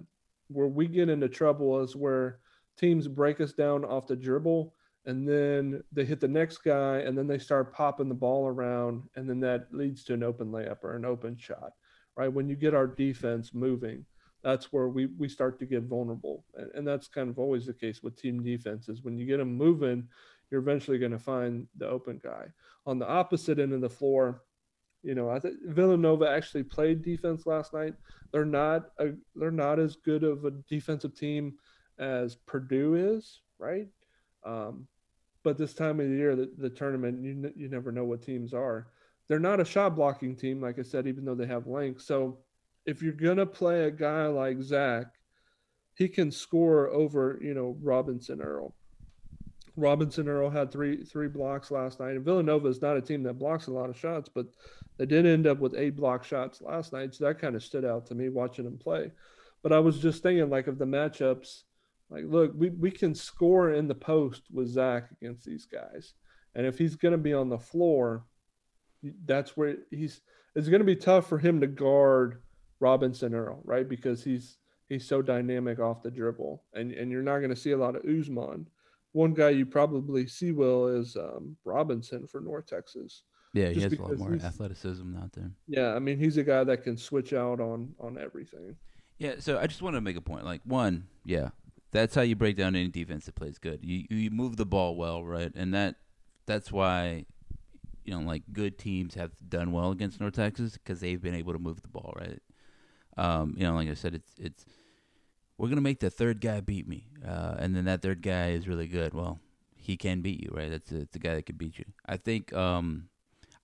where 0.49 0.69
we 0.69 0.87
get 0.87 1.09
into 1.09 1.29
trouble 1.29 1.81
is 1.83 1.97
where 1.97 2.39
teams 2.77 3.09
break 3.09 3.41
us 3.41 3.53
down 3.53 3.85
off 3.85 4.07
the 4.07 4.17
dribble 4.17 4.75
and 5.05 5.29
then 5.29 5.83
they 5.91 6.05
hit 6.05 6.21
the 6.21 6.29
next 6.29 6.59
guy 6.59 6.99
and 6.99 7.17
then 7.17 7.27
they 7.27 7.39
start 7.39 7.75
popping 7.75 8.09
the 8.09 8.15
ball 8.15 8.47
around 8.47 9.03
and 9.17 9.29
then 9.29 9.41
that 9.41 9.67
leads 9.73 10.05
to 10.05 10.15
an 10.15 10.23
open 10.23 10.49
layup 10.53 10.85
or 10.85 10.95
an 10.95 11.05
open 11.05 11.37
shot, 11.37 11.73
right? 12.17 12.33
When 12.33 12.49
you 12.49 12.57
get 12.57 12.75
our 12.75 12.87
defense 12.87 13.53
moving 13.53 14.05
that's 14.43 14.73
where 14.73 14.89
we 14.89 15.07
we 15.07 15.29
start 15.29 15.59
to 15.61 15.67
get 15.67 15.85
vulnerable 15.85 16.45
and, 16.57 16.71
and 16.75 16.87
that's 16.87 17.07
kind 17.07 17.31
of 17.31 17.39
always 17.39 17.67
the 17.67 17.73
case 17.73 18.03
with 18.03 18.21
team 18.21 18.43
defenses. 18.43 19.03
When 19.03 19.17
you 19.17 19.27
get 19.27 19.39
them 19.39 19.57
moving 19.57 20.09
you're 20.51 20.61
eventually 20.61 20.99
going 20.99 21.13
to 21.13 21.19
find 21.19 21.67
the 21.79 21.89
open 21.89 22.21
guy. 22.23 22.47
On 22.85 22.99
the 22.99 23.09
opposite 23.09 23.59
end 23.59 23.73
of 23.73 23.81
the 23.81 23.89
floor 23.89 24.43
you 25.05 25.17
know 25.17 25.29
i 25.29 25.39
think 25.41 25.57
villanova 25.67 26.29
actually 26.31 26.63
played 26.63 27.03
defense 27.03 27.45
last 27.47 27.75
night. 27.75 27.95
They're 28.33 28.45
not 28.45 28.91
a, 28.99 29.11
they're 29.35 29.51
not 29.51 29.79
as 29.81 29.97
good 29.97 30.23
of 30.23 30.45
a 30.45 30.53
defensive 30.69 31.15
team 31.17 31.55
as 31.99 32.37
purdue 32.47 32.95
is 32.95 33.41
right 33.59 33.89
um, 34.45 34.87
but 35.43 35.59
this 35.59 35.75
time 35.75 36.01
of 36.01 36.09
the 36.09 36.17
year 36.17 36.37
the, 36.37 36.51
the 36.59 36.71
tournament 36.71 37.23
you, 37.23 37.53
you 37.57 37.69
never 37.69 37.93
know 37.93 38.05
what 38.05 38.23
teams 38.23 38.55
are 38.55 38.89
they're 39.29 39.39
not 39.39 39.61
a 39.61 39.65
shot 39.65 39.95
blocking 39.97 40.37
team 40.37 40.61
like 40.61 40.79
i 40.79 40.83
said 40.83 41.07
even 41.07 41.25
though 41.25 41.35
they 41.35 41.47
have 41.47 41.67
length 41.67 42.03
so 42.03 42.39
if 42.87 43.03
you're 43.03 43.13
gonna 43.13 43.47
play 43.47 43.85
a 43.85 43.91
guy 43.91 44.27
like 44.27 44.61
Zach, 44.63 45.07
he 45.95 46.09
can 46.09 46.31
score 46.31 46.89
over 46.89 47.39
you 47.43 47.55
know 47.55 47.77
Robinson 47.81 48.41
Earl. 48.41 48.75
Robinson 49.77 50.29
Earl 50.29 50.51
had 50.51 50.71
three 50.71 51.05
three 51.05 51.29
blocks 51.29 51.71
last 51.71 52.01
night, 52.01 52.17
and 52.17 52.25
Villanova 52.25 52.69
is 52.69 52.83
not 52.83 52.97
a 52.97 53.03
team 53.03 53.23
that 53.23 53.39
blocks 53.39 53.67
a 53.67 53.73
lot 53.73 53.91
of 53.91 53.99
shots, 53.99 54.29
but 54.29 54.47
they 54.99 55.07
did 55.07 55.27
end 55.27 55.47
up 55.47 55.59
with 55.59 55.75
eight 55.77 55.97
block 55.97 56.25
shots 56.25 56.61
last 56.61 56.93
night, 56.93 57.15
so 57.15 57.25
that 57.25 57.39
kind 57.39 57.57
of 57.57 57.63
stood 57.63 57.85
out 57.85 58.07
to 58.07 58.15
me 58.15 58.29
watching 58.29 58.65
them 58.65 58.79
play. 58.79 59.11
But 59.63 59.73
I 59.73 59.79
was 59.79 60.01
just 60.01 60.23
thinking, 60.23 60.51
like, 60.51 60.67
of 60.67 60.79
the 60.79 60.85
matchups, 60.85 61.63
like, 62.13 62.25
look, 62.27 62.53
we, 62.55 62.71
we 62.71 62.91
can 62.91 63.15
score 63.15 63.73
in 63.73 63.89
the 63.89 63.95
post 63.95 64.43
with 64.53 64.69
Zach 64.69 65.09
against 65.21 65.45
these 65.45 65.65
guys, 65.67 66.15
and 66.55 66.67
if 66.67 66.79
he's 66.79 66.97
going 66.97 67.13
to 67.13 67.19
be 67.19 67.33
on 67.33 67.49
the 67.49 67.59
floor, 67.59 68.25
that's 69.25 69.57
where 69.57 69.77
he's. 69.91 70.21
It's 70.55 70.69
going 70.69 70.81
to 70.81 70.87
be 70.87 70.97
tough 70.97 71.27
for 71.27 71.39
him 71.39 71.63
to 71.63 71.67
guard 71.67 72.43
Robinson 72.79 73.35
Earl, 73.35 73.63
right? 73.65 73.89
Because 73.89 74.23
he's 74.23 74.59
he's 74.89 75.09
so 75.09 75.23
dynamic 75.23 75.79
off 75.79 76.03
the 76.03 76.11
dribble, 76.11 76.63
and 76.75 76.93
and 76.93 77.11
you're 77.11 77.23
not 77.23 77.39
going 77.39 77.51
to 77.51 77.57
see 77.57 77.71
a 77.71 77.77
lot 77.77 77.97
of 77.97 78.03
Ousmane. 78.03 78.67
One 79.13 79.33
guy 79.33 79.51
you 79.51 79.67
probably 79.67 80.27
see 80.27 80.53
will 80.53 80.89
is 80.89 81.17
um, 81.17 81.57
Robinson 81.65 82.27
for 82.27 82.41
North 82.41 82.67
Texas. 82.67 83.23
Yeah, 83.55 83.69
he 83.69 83.81
has 83.83 83.93
a 83.93 84.03
lot 84.03 84.19
more 84.19 84.35
athleticism 84.35 85.17
out 85.17 85.33
there. 85.33 85.51
Yeah, 85.69 85.95
I 85.95 85.99
mean 85.99 86.19
he's 86.19 86.37
a 86.37 86.43
guy 86.43 86.65
that 86.65 86.83
can 86.83 86.97
switch 86.97 87.33
out 87.33 87.61
on 87.61 87.95
on 87.99 88.19
everything. 88.19 88.77
Yeah, 89.19 89.35
so 89.39 89.59
I 89.59 89.67
just 89.67 89.83
want 89.83 89.95
to 89.95 90.01
make 90.01 90.17
a 90.17 90.21
point. 90.21 90.45
Like 90.45 90.63
one, 90.65 91.07
yeah, 91.25 91.51
That's 91.93 92.15
how 92.15 92.23
you 92.23 92.35
break 92.35 92.57
down 92.57 92.75
any 92.75 92.89
defense 92.89 93.27
that 93.27 93.35
plays 93.35 93.59
good. 93.59 93.81
You 93.83 94.07
you 94.09 94.31
move 94.31 94.57
the 94.57 94.67
ball 94.67 94.97
well, 94.97 95.23
right? 95.25 95.53
And 95.55 95.73
that 95.75 95.97
that's 96.47 96.73
why 96.73 97.27
you 98.05 98.13
know 98.13 98.27
like 98.27 98.43
good 98.53 98.79
teams 98.79 99.15
have 99.15 99.33
done 99.47 99.73
well 99.73 99.91
against 99.91 100.21
North 100.21 100.35
Texas 100.35 100.73
because 100.73 101.01
they've 101.01 101.21
been 101.21 101.35
able 101.35 101.53
to 101.53 101.59
move 101.59 101.83
the 101.83 101.89
ball, 101.89 102.15
right? 102.17 102.41
Um, 103.17 103.55
you 103.57 103.65
know, 103.65 103.75
like 103.75 103.89
I 103.89 103.95
said, 103.95 104.15
it's 104.15 104.33
it's 104.39 104.65
we're 105.59 105.69
gonna 105.69 105.83
make 105.83 106.01
the 106.01 106.11
third 106.11 106.41
guy 106.41 106.61
beat 106.61 106.89
me, 106.89 107.09
uh, 107.27 107.57
and 107.59 107.77
then 107.77 107.85
that 107.85 108.03
third 108.03 108.23
guy 108.23 108.51
is 108.51 108.67
really 108.67 108.89
good. 108.89 109.13
Well, 109.13 109.39
he 109.77 109.97
can 109.97 110.23
beat 110.23 110.41
you, 110.41 110.51
right? 110.53 110.71
That's 110.71 110.91
a, 110.93 111.07
the 111.13 111.19
guy 111.19 111.35
that 111.35 111.47
can 111.47 111.57
beat 111.57 111.79
you. 111.79 111.85
I 112.07 112.17
think 112.17 112.55
um, 112.55 113.09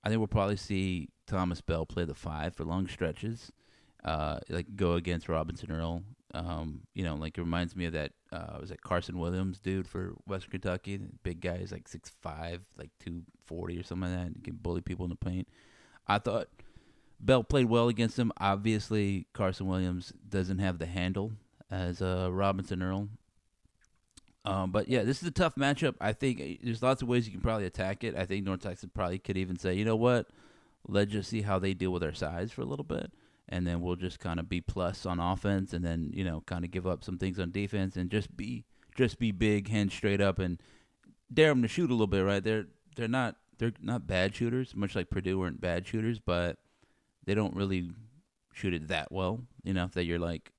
I 0.04 0.08
think 0.08 0.18
we'll 0.18 0.28
probably 0.28 0.56
see 0.56 1.08
Thomas 1.26 1.60
Bell 1.60 1.86
play 1.86 2.04
the 2.04 2.14
five 2.14 2.54
for 2.54 2.64
long 2.64 2.88
stretches, 2.88 3.52
uh, 4.04 4.38
like 4.48 4.76
go 4.76 4.94
against 4.94 5.28
Robinson 5.28 5.72
Earl. 5.72 6.02
Um, 6.34 6.82
you 6.94 7.04
know, 7.04 7.14
like 7.14 7.38
it 7.38 7.40
reminds 7.40 7.74
me 7.74 7.86
of 7.86 7.94
that 7.94 8.12
uh, 8.32 8.58
was 8.60 8.70
it 8.70 8.82
Carson 8.82 9.18
Williams 9.18 9.58
dude 9.58 9.88
for 9.88 10.14
Western 10.26 10.52
Kentucky? 10.52 11.00
Big 11.22 11.40
guy 11.40 11.56
is 11.56 11.72
like 11.72 11.88
six 11.88 12.10
five, 12.22 12.60
like 12.76 12.90
two 13.00 13.22
forty 13.46 13.78
or 13.78 13.82
something 13.82 14.10
like 14.10 14.18
that. 14.18 14.26
And 14.26 14.44
can 14.44 14.54
bully 14.56 14.80
people 14.80 15.04
in 15.04 15.10
the 15.10 15.16
paint. 15.16 15.48
I 16.06 16.18
thought 16.18 16.48
Bell 17.20 17.42
played 17.42 17.66
well 17.66 17.88
against 17.88 18.18
him. 18.18 18.32
Obviously, 18.38 19.26
Carson 19.32 19.66
Williams 19.66 20.12
doesn't 20.28 20.58
have 20.58 20.78
the 20.78 20.86
handle 20.86 21.32
as 21.70 22.00
uh, 22.00 22.28
Robinson 22.30 22.82
Earl. 22.82 23.08
Um, 24.44 24.70
but 24.70 24.88
yeah, 24.88 25.02
this 25.02 25.20
is 25.20 25.28
a 25.28 25.32
tough 25.32 25.56
matchup. 25.56 25.94
I 26.00 26.12
think 26.12 26.40
eh, 26.40 26.56
there's 26.62 26.82
lots 26.82 27.02
of 27.02 27.08
ways 27.08 27.26
you 27.26 27.32
can 27.32 27.42
probably 27.42 27.66
attack 27.66 28.04
it. 28.04 28.16
I 28.16 28.24
think 28.24 28.44
North 28.44 28.60
Texas 28.62 28.88
probably 28.94 29.18
could 29.18 29.36
even 29.36 29.58
say, 29.58 29.74
you 29.74 29.84
know 29.84 29.96
what, 29.96 30.28
let's 30.86 31.12
just 31.12 31.28
see 31.28 31.42
how 31.42 31.58
they 31.58 31.74
deal 31.74 31.90
with 31.90 32.02
our 32.02 32.14
size 32.14 32.50
for 32.50 32.62
a 32.62 32.66
little 32.66 32.84
bit, 32.84 33.12
and 33.48 33.66
then 33.66 33.80
we'll 33.80 33.96
just 33.96 34.20
kind 34.20 34.38
of 34.38 34.48
be 34.48 34.60
plus 34.60 35.06
on 35.06 35.20
offense, 35.20 35.72
and 35.72 35.84
then 35.84 36.10
you 36.14 36.24
know 36.24 36.42
kind 36.46 36.64
of 36.64 36.70
give 36.70 36.86
up 36.86 37.04
some 37.04 37.18
things 37.18 37.38
on 37.38 37.50
defense, 37.50 37.96
and 37.96 38.10
just 38.10 38.36
be 38.36 38.64
just 38.96 39.18
be 39.18 39.32
big, 39.32 39.68
hands 39.68 39.94
straight 39.94 40.20
up, 40.20 40.38
and 40.38 40.60
dare 41.32 41.48
them 41.48 41.62
to 41.62 41.68
shoot 41.68 41.90
a 41.90 41.94
little 41.94 42.06
bit. 42.06 42.24
Right? 42.24 42.42
They're 42.42 42.66
they're 42.96 43.08
not 43.08 43.36
they're 43.58 43.72
not 43.80 44.06
bad 44.06 44.34
shooters, 44.34 44.74
much 44.74 44.94
like 44.94 45.10
Purdue 45.10 45.38
weren't 45.38 45.60
bad 45.60 45.86
shooters, 45.86 46.18
but 46.18 46.58
they 47.24 47.34
don't 47.34 47.54
really 47.54 47.90
shoot 48.52 48.74
it 48.74 48.88
that 48.88 49.12
well. 49.12 49.40
You 49.62 49.74
know 49.74 49.88
that 49.92 50.04
you're 50.04 50.18
like, 50.18 50.52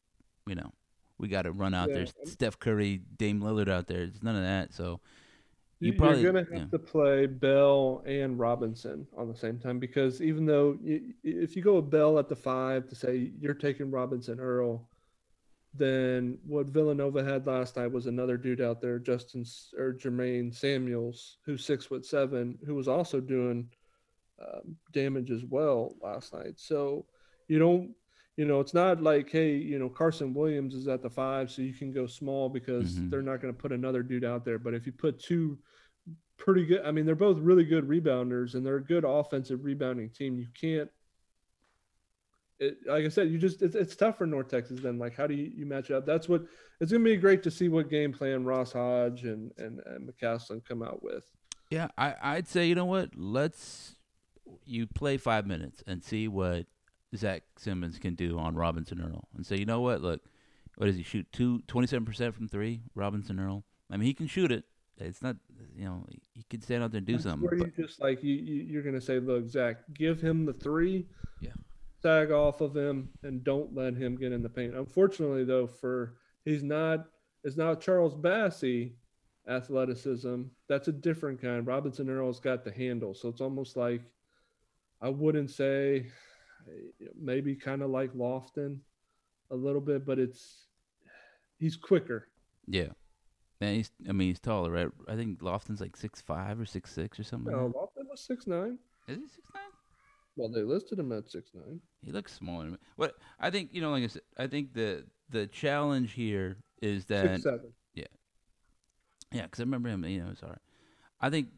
you 0.46 0.56
know, 0.56 0.72
we 1.18 1.28
got 1.28 1.44
to 1.44 1.52
run 1.52 1.74
out 1.74 1.90
yeah. 1.90 1.96
there. 1.96 2.08
Steph 2.26 2.60
Curry, 2.60 3.02
Dame 3.18 3.42
Lillard 3.42 3.70
out 3.70 3.88
there. 3.88 4.02
It's 4.02 4.24
none 4.24 4.36
of 4.36 4.44
that. 4.44 4.74
So 4.74 5.00
you 5.80 5.94
probably, 5.94 6.22
you're 6.22 6.34
going 6.34 6.46
to 6.46 6.52
have 6.52 6.62
yeah. 6.64 6.70
to 6.72 6.80
play 6.80 7.26
Bell 7.26 8.04
and 8.06 8.38
Robinson 8.38 9.08
on 9.18 9.30
the 9.30 9.36
same 9.36 9.60
time 9.60 9.80
because 9.80 10.22
even 10.22 10.46
though 10.46 10.78
you, 10.82 11.14
if 11.24 11.56
you 11.56 11.62
go 11.62 11.76
with 11.76 11.90
Bell 11.90 12.20
at 12.20 12.28
the 12.28 12.36
five 12.36 12.88
to 12.90 12.96
say 12.96 13.32
you're 13.40 13.54
taking 13.54 13.90
Robinson 13.90 14.40
Earl, 14.40 14.90
then 15.74 16.38
what 16.46 16.68
Villanova 16.68 17.24
had 17.24 17.48
last 17.48 17.78
night 17.78 17.92
was 17.92 18.08
another 18.08 18.36
dude 18.36 18.60
out 18.60 18.82
there, 18.82 19.00
Justin 19.00 19.46
or 19.78 19.94
Jermaine 19.94 20.54
Samuels, 20.54 21.38
who's 21.46 21.66
six 21.66 21.86
foot 21.86 22.06
seven, 22.06 22.58
who 22.66 22.76
was 22.76 22.88
also 22.88 23.22
doing 23.22 23.70
um, 24.42 24.76
damage 24.92 25.32
as 25.32 25.46
well 25.46 25.96
last 26.02 26.34
night. 26.34 26.54
So 26.58 27.06
you 27.48 27.60
don't 27.60 27.92
you 28.40 28.46
know, 28.46 28.62
it's 28.62 28.74
not 28.74 29.04
like, 29.04 29.30
hey, 29.30 29.58
you 29.58 29.78
know, 29.78 29.90
Carson 29.90 30.34
Williams 30.34 30.74
is 30.74 30.88
at 30.88 31.02
the 31.02 31.10
five, 31.10 31.52
so 31.52 31.62
you 31.62 31.74
can 31.74 31.92
go 31.92 32.08
small 32.08 32.48
because 32.48 32.94
mm-hmm. 32.94 33.10
they're 33.10 33.22
not 33.22 33.42
going 33.42 33.54
to 33.54 33.62
put 33.62 33.74
another 33.74 34.02
dude 34.02 34.24
out 34.24 34.46
there. 34.46 34.58
But 34.58 34.74
if 34.74 34.86
you 34.86 34.94
put 34.94 35.20
two 35.20 35.60
pretty 36.38 36.66
good, 36.66 36.84
I 36.86 36.92
mean, 36.92 37.06
they're 37.06 37.16
both 37.16 37.38
really 37.40 37.66
good 37.66 37.86
rebounders 37.86 38.54
and 38.54 38.66
they're 38.66 38.78
a 38.78 38.82
good 38.82 39.04
offensive 39.04 39.66
rebounding 39.66 40.10
team. 40.10 40.40
You 40.40 40.48
can't, 40.58 40.90
it, 42.60 42.78
like 42.88 43.04
I 43.04 43.10
said, 43.10 43.30
you 43.30 43.38
just 43.38 43.62
it's, 43.62 43.76
it's 43.76 43.98
tough 43.98 44.18
for 44.18 44.26
North 44.26 44.48
Texas. 44.48 44.80
Then, 44.80 44.98
like, 44.98 45.18
how 45.18 45.28
do 45.28 45.34
you, 45.34 45.52
you 45.54 45.66
match 45.66 45.92
up? 45.92 46.06
That's 46.06 46.30
what 46.30 46.44
it's 46.80 46.94
going 46.94 47.04
to 47.04 47.10
be 47.10 47.18
great 47.18 47.44
to 47.44 47.52
see 47.52 47.68
what 47.68 47.90
game 47.90 48.14
plan 48.14 48.46
Ross 48.46 48.72
Hodge 48.72 49.24
and 49.24 49.52
and, 49.58 49.82
and 49.86 50.10
McCasland 50.10 50.64
come 50.64 50.82
out 50.82 51.04
with. 51.04 51.30
Yeah, 51.70 51.90
I 51.98 52.16
I'd 52.22 52.48
say 52.48 52.68
you 52.68 52.76
know 52.76 52.86
what, 52.86 53.18
let's 53.18 53.96
you 54.64 54.88
play 54.88 55.18
five 55.18 55.46
minutes 55.46 55.84
and 55.86 56.02
see 56.02 56.30
what 56.30 56.68
Zach 57.16 57.44
Simmons 57.58 57.98
can 57.98 58.16
do 58.16 58.38
on 58.38 58.56
Robinson 58.56 59.02
Earl 59.02 59.28
and 59.36 59.46
say, 59.46 59.58
you 59.58 59.66
know 59.66 59.82
what, 59.82 60.02
look, 60.02 60.22
what 60.78 60.86
does 60.86 60.96
he 60.96 61.04
shoot? 61.04 61.28
Two, 61.32 61.60
27% 61.68 62.34
from 62.34 62.48
three, 62.48 62.82
Robinson 62.96 63.40
Earl. 63.40 63.64
I 63.92 63.98
mean, 63.98 64.08
he 64.08 64.14
can 64.14 64.28
shoot 64.28 64.52
it. 64.52 64.66
It's 64.98 65.22
not, 65.22 65.38
you 65.76 65.86
know, 65.86 66.06
he 66.34 66.44
can 66.50 66.62
stand 66.62 66.84
out 66.84 66.92
there 66.92 66.98
and 66.98 67.08
do 67.08 67.14
That's 67.14 67.24
something. 67.24 67.50
Where 67.50 67.58
but, 67.58 67.78
you 67.78 67.86
just 67.86 68.02
like 68.02 68.22
you, 68.22 68.36
you 68.36 68.80
are 68.80 68.82
gonna 68.82 69.00
say, 69.00 69.20
look, 69.20 69.48
Zach, 69.48 69.78
give 69.94 70.20
him 70.20 70.46
the 70.46 70.54
three, 70.54 71.08
yeah, 71.40 71.52
sag 72.02 72.32
off 72.32 72.60
of 72.60 72.76
him, 72.76 73.10
and 73.24 73.44
don't 73.44 73.74
let 73.74 73.96
him 73.96 74.18
get 74.18 74.34
in 74.34 74.44
the 74.44 74.50
paint. 74.50 74.76
Unfortunately, 74.76 75.46
though, 75.46 75.68
for 75.68 76.16
he's 76.44 76.64
not, 76.64 77.06
it's 77.46 77.56
not 77.56 77.80
Charles 77.80 78.14
Bassey 78.14 78.92
athleticism. 79.48 80.44
That's 80.68 80.90
a 80.90 80.94
different 80.94 81.42
kind. 81.42 81.66
Robinson 81.66 82.10
Earl's 82.10 82.42
got 82.42 82.66
the 82.66 82.72
handle, 82.72 83.14
so 83.14 83.30
it's 83.30 83.42
almost 83.42 83.78
like 83.78 84.02
I 85.02 85.10
wouldn't 85.10 85.50
say 85.50 86.08
maybe 87.20 87.56
kind 87.56 87.82
of 87.82 87.90
like 87.90 88.14
Lofton 88.14 88.78
a 89.52 89.56
little 89.56 89.82
bit, 89.82 90.06
but 90.06 90.20
it's 90.20 90.68
he's 91.58 91.76
quicker. 91.76 92.28
Yeah. 92.68 92.90
Man, 93.62 93.76
he's 93.76 93.92
I 94.08 94.14
mean 94.14 94.30
he's 94.30 94.40
taller, 94.40 94.72
right? 94.72 94.88
I 95.08 95.16
think 95.16 95.40
Lofton's 95.40 95.82
like 95.82 95.98
six 95.98 96.22
five 96.22 96.60
or 96.60 96.66
six 96.66 96.92
six 96.92 97.20
or 97.20 97.24
something. 97.24 97.52
No, 97.52 97.66
like 97.66 97.76
Lofton 97.76 98.10
was 98.10 98.22
six 98.22 98.48
nine. 98.48 98.78
Is 99.08 99.18
he 99.18 99.28
six 99.28 99.48
nine? 99.54 99.64
Well, 100.36 100.50
they 100.50 100.62
listed 100.62 101.00
him 101.00 101.12
at 101.12 101.30
six 101.30 101.52
nine. 101.54 101.82
He 102.02 102.12
looks 102.12 102.34
smaller. 102.34 102.78
What 102.96 103.16
I 103.40 103.50
think, 103.50 103.70
you 103.74 103.82
know, 103.82 103.92
like 103.92 104.04
I 104.04 104.08
said, 104.08 104.22
I 104.38 104.48
think 104.48 104.74
the 104.74 105.06
the 105.30 105.48
challenge 105.48 106.14
here 106.14 106.58
is 106.82 107.06
that 107.06 107.26
six 107.26 107.44
seven. 107.44 107.74
Yeah, 107.94 108.06
yeah, 109.34 109.44
because 109.44 109.60
I 109.60 109.64
remember 109.64 109.90
him. 109.90 110.06
You 110.06 110.24
know, 110.24 110.34
sorry. 110.40 110.58
I 111.20 111.30
think 111.30 111.50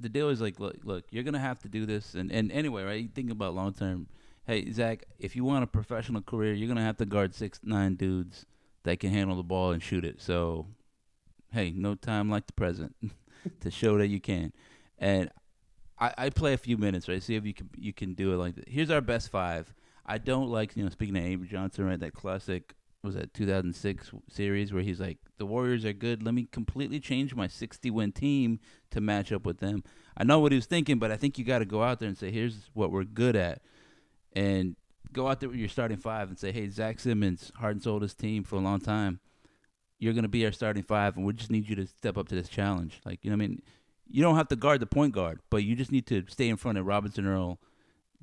the 0.00 0.08
deal 0.08 0.30
is 0.30 0.40
like, 0.40 0.58
look, 0.58 0.78
look, 0.82 1.04
you're 1.10 1.22
gonna 1.22 1.38
have 1.38 1.60
to 1.60 1.68
do 1.68 1.86
this, 1.86 2.14
and 2.14 2.32
and 2.32 2.50
anyway, 2.50 2.82
right? 2.82 3.00
You 3.00 3.08
think 3.08 3.30
about 3.30 3.54
long 3.54 3.72
term 3.72 4.08
hey 4.48 4.70
Zach, 4.72 5.04
if 5.18 5.36
you 5.36 5.44
want 5.44 5.62
a 5.62 5.66
professional 5.66 6.22
career, 6.22 6.54
you're 6.54 6.68
gonna 6.68 6.82
have 6.82 6.96
to 6.96 7.06
guard 7.06 7.34
six 7.34 7.60
nine 7.62 7.94
dudes 7.94 8.46
that 8.82 8.98
can 8.98 9.10
handle 9.10 9.36
the 9.36 9.42
ball 9.44 9.70
and 9.70 9.82
shoot 9.82 10.04
it. 10.04 10.20
So, 10.20 10.66
hey, 11.52 11.70
no 11.70 11.94
time 11.94 12.30
like 12.30 12.46
the 12.46 12.54
present 12.54 12.96
to 13.60 13.70
show 13.70 13.98
that 13.98 14.08
you 14.08 14.20
can. 14.20 14.52
And 14.98 15.30
I, 16.00 16.14
I 16.16 16.30
play 16.30 16.54
a 16.54 16.58
few 16.58 16.78
minutes, 16.78 17.08
right? 17.08 17.22
See 17.22 17.36
if 17.36 17.44
you 17.44 17.54
can 17.54 17.68
you 17.76 17.92
can 17.92 18.14
do 18.14 18.32
it 18.32 18.36
like 18.38 18.56
that. 18.56 18.68
Here's 18.68 18.90
our 18.90 19.02
best 19.02 19.30
five. 19.30 19.72
I 20.06 20.16
don't 20.16 20.48
like 20.48 20.76
you 20.76 20.82
know 20.82 20.90
speaking 20.90 21.16
of 21.16 21.24
Avery 21.24 21.46
Johnson, 21.46 21.84
right? 21.84 22.00
That 22.00 22.14
classic 22.14 22.74
was 23.02 23.14
that 23.14 23.32
2006 23.32 24.10
series 24.28 24.72
where 24.72 24.82
he's 24.82 24.98
like, 24.98 25.18
the 25.36 25.46
Warriors 25.46 25.84
are 25.84 25.92
good. 25.92 26.20
Let 26.22 26.34
me 26.34 26.48
completely 26.50 26.98
change 26.98 27.32
my 27.32 27.46
60 27.46 27.90
win 27.92 28.10
team 28.10 28.58
to 28.90 29.00
match 29.00 29.30
up 29.30 29.46
with 29.46 29.58
them. 29.58 29.84
I 30.16 30.24
know 30.24 30.40
what 30.40 30.50
he 30.50 30.56
was 30.56 30.66
thinking, 30.66 30.98
but 30.98 31.12
I 31.12 31.16
think 31.16 31.38
you 31.38 31.44
got 31.44 31.60
to 31.60 31.64
go 31.64 31.84
out 31.84 32.00
there 32.00 32.08
and 32.08 32.18
say, 32.18 32.32
here's 32.32 32.70
what 32.74 32.90
we're 32.90 33.04
good 33.04 33.36
at 33.36 33.62
and 34.34 34.76
go 35.12 35.28
out 35.28 35.40
there 35.40 35.48
with 35.48 35.58
your 35.58 35.68
starting 35.68 35.96
five 35.96 36.28
and 36.28 36.38
say, 36.38 36.52
"Hey, 36.52 36.68
Zach 36.68 37.00
Simmons, 37.00 37.52
heart 37.56 37.74
and 37.74 37.82
soul 37.82 37.98
this 37.98 38.14
team 38.14 38.44
for 38.44 38.56
a 38.56 38.60
long 38.60 38.80
time. 38.80 39.20
You're 39.98 40.12
gonna 40.12 40.28
be 40.28 40.44
our 40.44 40.52
starting 40.52 40.82
five, 40.82 41.16
and 41.16 41.26
we 41.26 41.32
just 41.32 41.50
need 41.50 41.68
you 41.68 41.76
to 41.76 41.86
step 41.86 42.16
up 42.16 42.28
to 42.28 42.34
this 42.34 42.48
challenge." 42.48 43.00
Like 43.04 43.24
you 43.24 43.30
know, 43.30 43.36
what 43.36 43.44
I 43.44 43.48
mean, 43.48 43.62
you 44.08 44.22
don't 44.22 44.36
have 44.36 44.48
to 44.48 44.56
guard 44.56 44.80
the 44.80 44.86
point 44.86 45.14
guard, 45.14 45.40
but 45.50 45.64
you 45.64 45.74
just 45.74 45.92
need 45.92 46.06
to 46.08 46.24
stay 46.28 46.48
in 46.48 46.56
front 46.56 46.78
of 46.78 46.86
Robinson 46.86 47.26
Earl. 47.26 47.58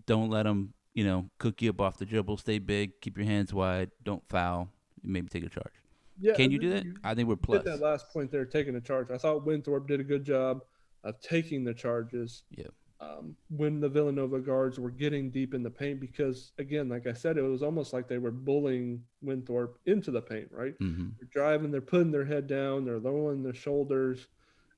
Don't 0.05 0.29
let 0.29 0.45
him, 0.45 0.73
you 0.93 1.03
know, 1.03 1.29
cook 1.37 1.61
you 1.61 1.69
up 1.69 1.81
off 1.81 1.97
the 1.97 2.05
dribble. 2.05 2.37
Stay 2.37 2.59
big, 2.59 3.01
keep 3.01 3.17
your 3.17 3.25
hands 3.25 3.53
wide, 3.53 3.91
don't 4.03 4.23
foul. 4.29 4.69
Maybe 5.03 5.27
take 5.27 5.45
a 5.45 5.49
charge. 5.49 5.73
Yeah, 6.19 6.33
can 6.33 6.49
you 6.49 6.59
do 6.59 6.69
that? 6.69 6.85
I 7.03 7.13
think 7.13 7.27
we're 7.27 7.35
plus. 7.35 7.63
that 7.65 7.81
last 7.81 8.09
point 8.11 8.31
there, 8.31 8.45
taking 8.45 8.75
a 8.75 8.81
charge. 8.81 9.11
I 9.11 9.17
thought 9.17 9.45
Winthorpe 9.45 9.87
did 9.87 9.99
a 9.99 10.03
good 10.03 10.23
job 10.23 10.61
of 11.03 11.19
taking 11.19 11.63
the 11.63 11.73
charges. 11.73 12.43
Yeah 12.49 12.67
um, 13.01 13.35
when 13.49 13.79
the 13.79 13.89
Villanova 13.89 14.39
guards 14.39 14.79
were 14.79 14.91
getting 14.91 15.29
deep 15.29 15.53
in 15.53 15.63
the 15.63 15.69
paint 15.69 15.99
because, 15.99 16.53
again, 16.59 16.87
like 16.87 17.07
I 17.07 17.13
said, 17.13 17.37
it 17.37 17.41
was 17.41 17.61
almost 17.61 17.91
like 17.91 18.07
they 18.07 18.17
were 18.17 18.31
bullying 18.31 19.03
Winthorpe 19.21 19.79
into 19.85 20.11
the 20.11 20.21
paint, 20.21 20.47
right? 20.51 20.77
Mm-hmm. 20.79 21.09
They're 21.19 21.29
driving, 21.31 21.71
they're 21.71 21.81
putting 21.81 22.11
their 22.11 22.25
head 22.25 22.47
down, 22.47 22.85
they're 22.85 22.99
lowering 22.99 23.43
their 23.43 23.53
shoulders. 23.53 24.27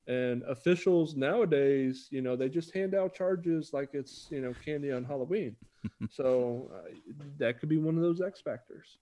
And 0.08 0.42
officials 0.44 1.14
nowadays, 1.14 2.08
you 2.10 2.22
know, 2.22 2.34
they 2.34 2.48
just 2.48 2.72
hand 2.74 2.94
out 2.94 3.14
charges 3.14 3.72
like 3.72 3.90
it's, 3.92 4.26
you 4.30 4.40
know, 4.40 4.54
candy 4.64 4.90
on 4.90 5.04
Halloween. 5.04 5.54
so 6.10 6.70
uh, 6.74 6.94
that 7.38 7.60
could 7.60 7.68
be 7.68 7.76
one 7.76 7.94
of 7.94 8.02
those 8.02 8.20
X 8.20 8.40
factors. 8.40 8.98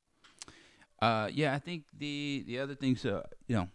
Uh, 1.01 1.29
yeah, 1.33 1.55
I 1.55 1.59
think 1.59 1.85
the 1.97 2.43
the 2.47 2.59
other 2.59 2.75
things, 2.75 3.05
uh, 3.05 3.23
you 3.47 3.55
know, 3.55 3.69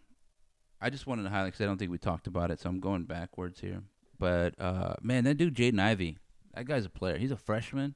I 0.81 0.89
just 0.89 1.07
wanted 1.07 1.23
to 1.23 1.29
highlight 1.29 1.53
because 1.53 1.63
I 1.63 1.67
don't 1.67 1.77
think 1.77 1.91
we 1.91 1.99
talked 1.99 2.27
about 2.27 2.51
it, 2.51 2.59
so 2.59 2.69
I'm 2.69 2.79
going 2.79 3.03
backwards 3.03 3.61
here. 3.61 3.81
But 4.21 4.53
uh, 4.61 4.93
man, 5.01 5.23
that 5.23 5.37
dude 5.37 5.55
Jaden 5.55 5.81
Ivey, 5.81 6.19
that 6.53 6.65
guy's 6.65 6.85
a 6.85 6.89
player. 6.89 7.17
He's 7.17 7.31
a 7.31 7.35
freshman. 7.35 7.95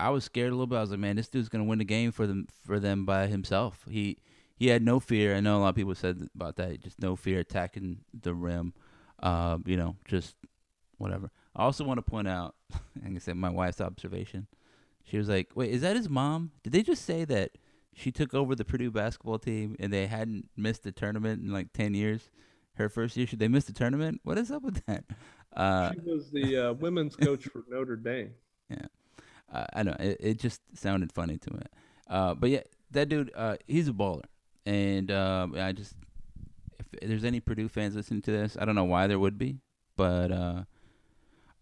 I 0.00 0.08
was 0.08 0.24
scared 0.24 0.48
a 0.48 0.52
little 0.52 0.66
bit. 0.66 0.78
I 0.78 0.80
was 0.80 0.90
like, 0.90 1.00
man, 1.00 1.16
this 1.16 1.28
dude's 1.28 1.50
gonna 1.50 1.64
win 1.64 1.80
the 1.80 1.84
game 1.84 2.12
for 2.12 2.26
them 2.26 2.46
for 2.64 2.80
them 2.80 3.04
by 3.04 3.26
himself. 3.26 3.84
He 3.90 4.16
he 4.56 4.68
had 4.68 4.82
no 4.82 5.00
fear. 5.00 5.36
I 5.36 5.40
know 5.40 5.58
a 5.58 5.60
lot 5.60 5.68
of 5.68 5.74
people 5.74 5.94
said 5.94 6.30
about 6.34 6.56
that. 6.56 6.80
Just 6.80 6.98
no 6.98 7.14
fear 7.14 7.40
attacking 7.40 7.98
the 8.18 8.32
rim. 8.32 8.72
Uh, 9.22 9.58
you 9.66 9.76
know, 9.76 9.96
just 10.06 10.34
whatever. 10.96 11.30
I 11.54 11.62
also 11.64 11.84
want 11.84 11.98
to 11.98 12.10
point 12.10 12.26
out, 12.26 12.54
like 13.04 13.12
I 13.16 13.18
said, 13.18 13.36
my 13.36 13.50
wife's 13.50 13.82
observation. 13.82 14.46
She 15.04 15.18
was 15.18 15.28
like, 15.28 15.50
"Wait, 15.54 15.72
is 15.72 15.82
that 15.82 15.94
his 15.94 16.08
mom? 16.08 16.52
Did 16.62 16.72
they 16.72 16.82
just 16.82 17.04
say 17.04 17.26
that 17.26 17.50
she 17.92 18.10
took 18.10 18.32
over 18.32 18.54
the 18.54 18.64
Purdue 18.64 18.90
basketball 18.90 19.38
team, 19.38 19.76
and 19.78 19.92
they 19.92 20.06
hadn't 20.06 20.48
missed 20.56 20.86
a 20.86 20.92
tournament 20.92 21.42
in 21.42 21.52
like 21.52 21.74
ten 21.74 21.92
years. 21.92 22.30
Her 22.74 22.88
first 22.88 23.16
year, 23.16 23.26
should 23.26 23.38
they 23.38 23.48
miss 23.48 23.64
the 23.64 23.72
tournament? 23.72 24.20
What 24.24 24.38
is 24.38 24.50
up 24.50 24.62
with 24.62 24.84
that? 24.86 25.04
Uh, 25.54 25.92
she 25.92 26.10
was 26.10 26.30
the 26.30 26.56
uh, 26.56 26.72
women's 26.80 27.14
coach 27.14 27.44
for 27.44 27.62
Notre 27.68 27.94
Dame. 27.94 28.30
Yeah, 28.70 28.86
uh, 29.52 29.66
I 29.74 29.82
know 29.82 29.94
it, 30.00 30.16
it. 30.18 30.38
just 30.38 30.62
sounded 30.72 31.12
funny 31.12 31.36
to 31.36 31.52
me. 31.52 31.60
Uh, 32.08 32.32
but 32.32 32.48
yeah, 32.48 32.62
that 32.92 33.10
dude, 33.10 33.30
uh, 33.36 33.58
he's 33.66 33.86
a 33.86 33.92
baller, 33.92 34.22
and 34.64 35.10
um, 35.10 35.54
I 35.54 35.72
just 35.72 35.94
if 36.78 37.08
there's 37.08 37.24
any 37.24 37.40
Purdue 37.40 37.68
fans 37.68 37.94
listening 37.94 38.22
to 38.22 38.30
this, 38.30 38.56
I 38.58 38.64
don't 38.64 38.74
know 38.74 38.84
why 38.84 39.06
there 39.06 39.18
would 39.18 39.38
be, 39.38 39.58
but 39.96 40.32
uh, 40.32 40.62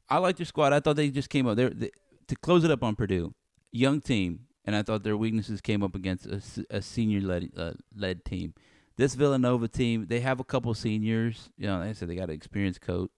I 0.09 0.19
like 0.19 0.37
their 0.37 0.47
squad. 0.47 0.73
I 0.73 0.81
thought 0.81 0.97
they 0.97 1.11
just 1.11 1.31
came 1.31 1.47
up 1.47 1.57
there 1.57 1.71
to 1.71 2.37
close 2.37 2.65
it 2.65 2.71
up 2.71 2.83
on 2.83 2.97
Purdue, 2.97 3.35
young 3.73 4.01
team, 4.01 4.47
and 4.65 4.75
I 4.75 4.83
thought 4.83 5.03
their 5.03 5.17
weaknesses 5.17 5.61
came 5.61 5.83
up 5.83 5.95
against 5.95 6.27
a, 6.27 6.41
a 6.71 6.83
senior 6.83 7.21
led 7.21 7.51
uh, 7.57 7.73
led 7.95 8.25
team. 8.25 8.55
This 9.01 9.15
Villanova 9.15 9.67
team, 9.67 10.05
they 10.11 10.21
have 10.21 10.41
a 10.41 10.45
couple 10.45 10.75
seniors. 10.75 11.49
You 11.57 11.69
know, 11.69 11.79
like 11.79 11.89
I 11.89 11.93
said 11.95 12.11
they 12.11 12.15
got 12.15 12.29
an 12.29 12.35
experienced 12.35 12.83
coach. 12.83 13.11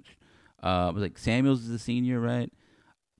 Uh, 0.62 0.86
it 0.88 0.94
was 0.94 1.02
like 1.02 1.18
Samuels 1.18 1.64
is 1.64 1.70
a 1.70 1.78
senior, 1.80 2.20
right? 2.20 2.52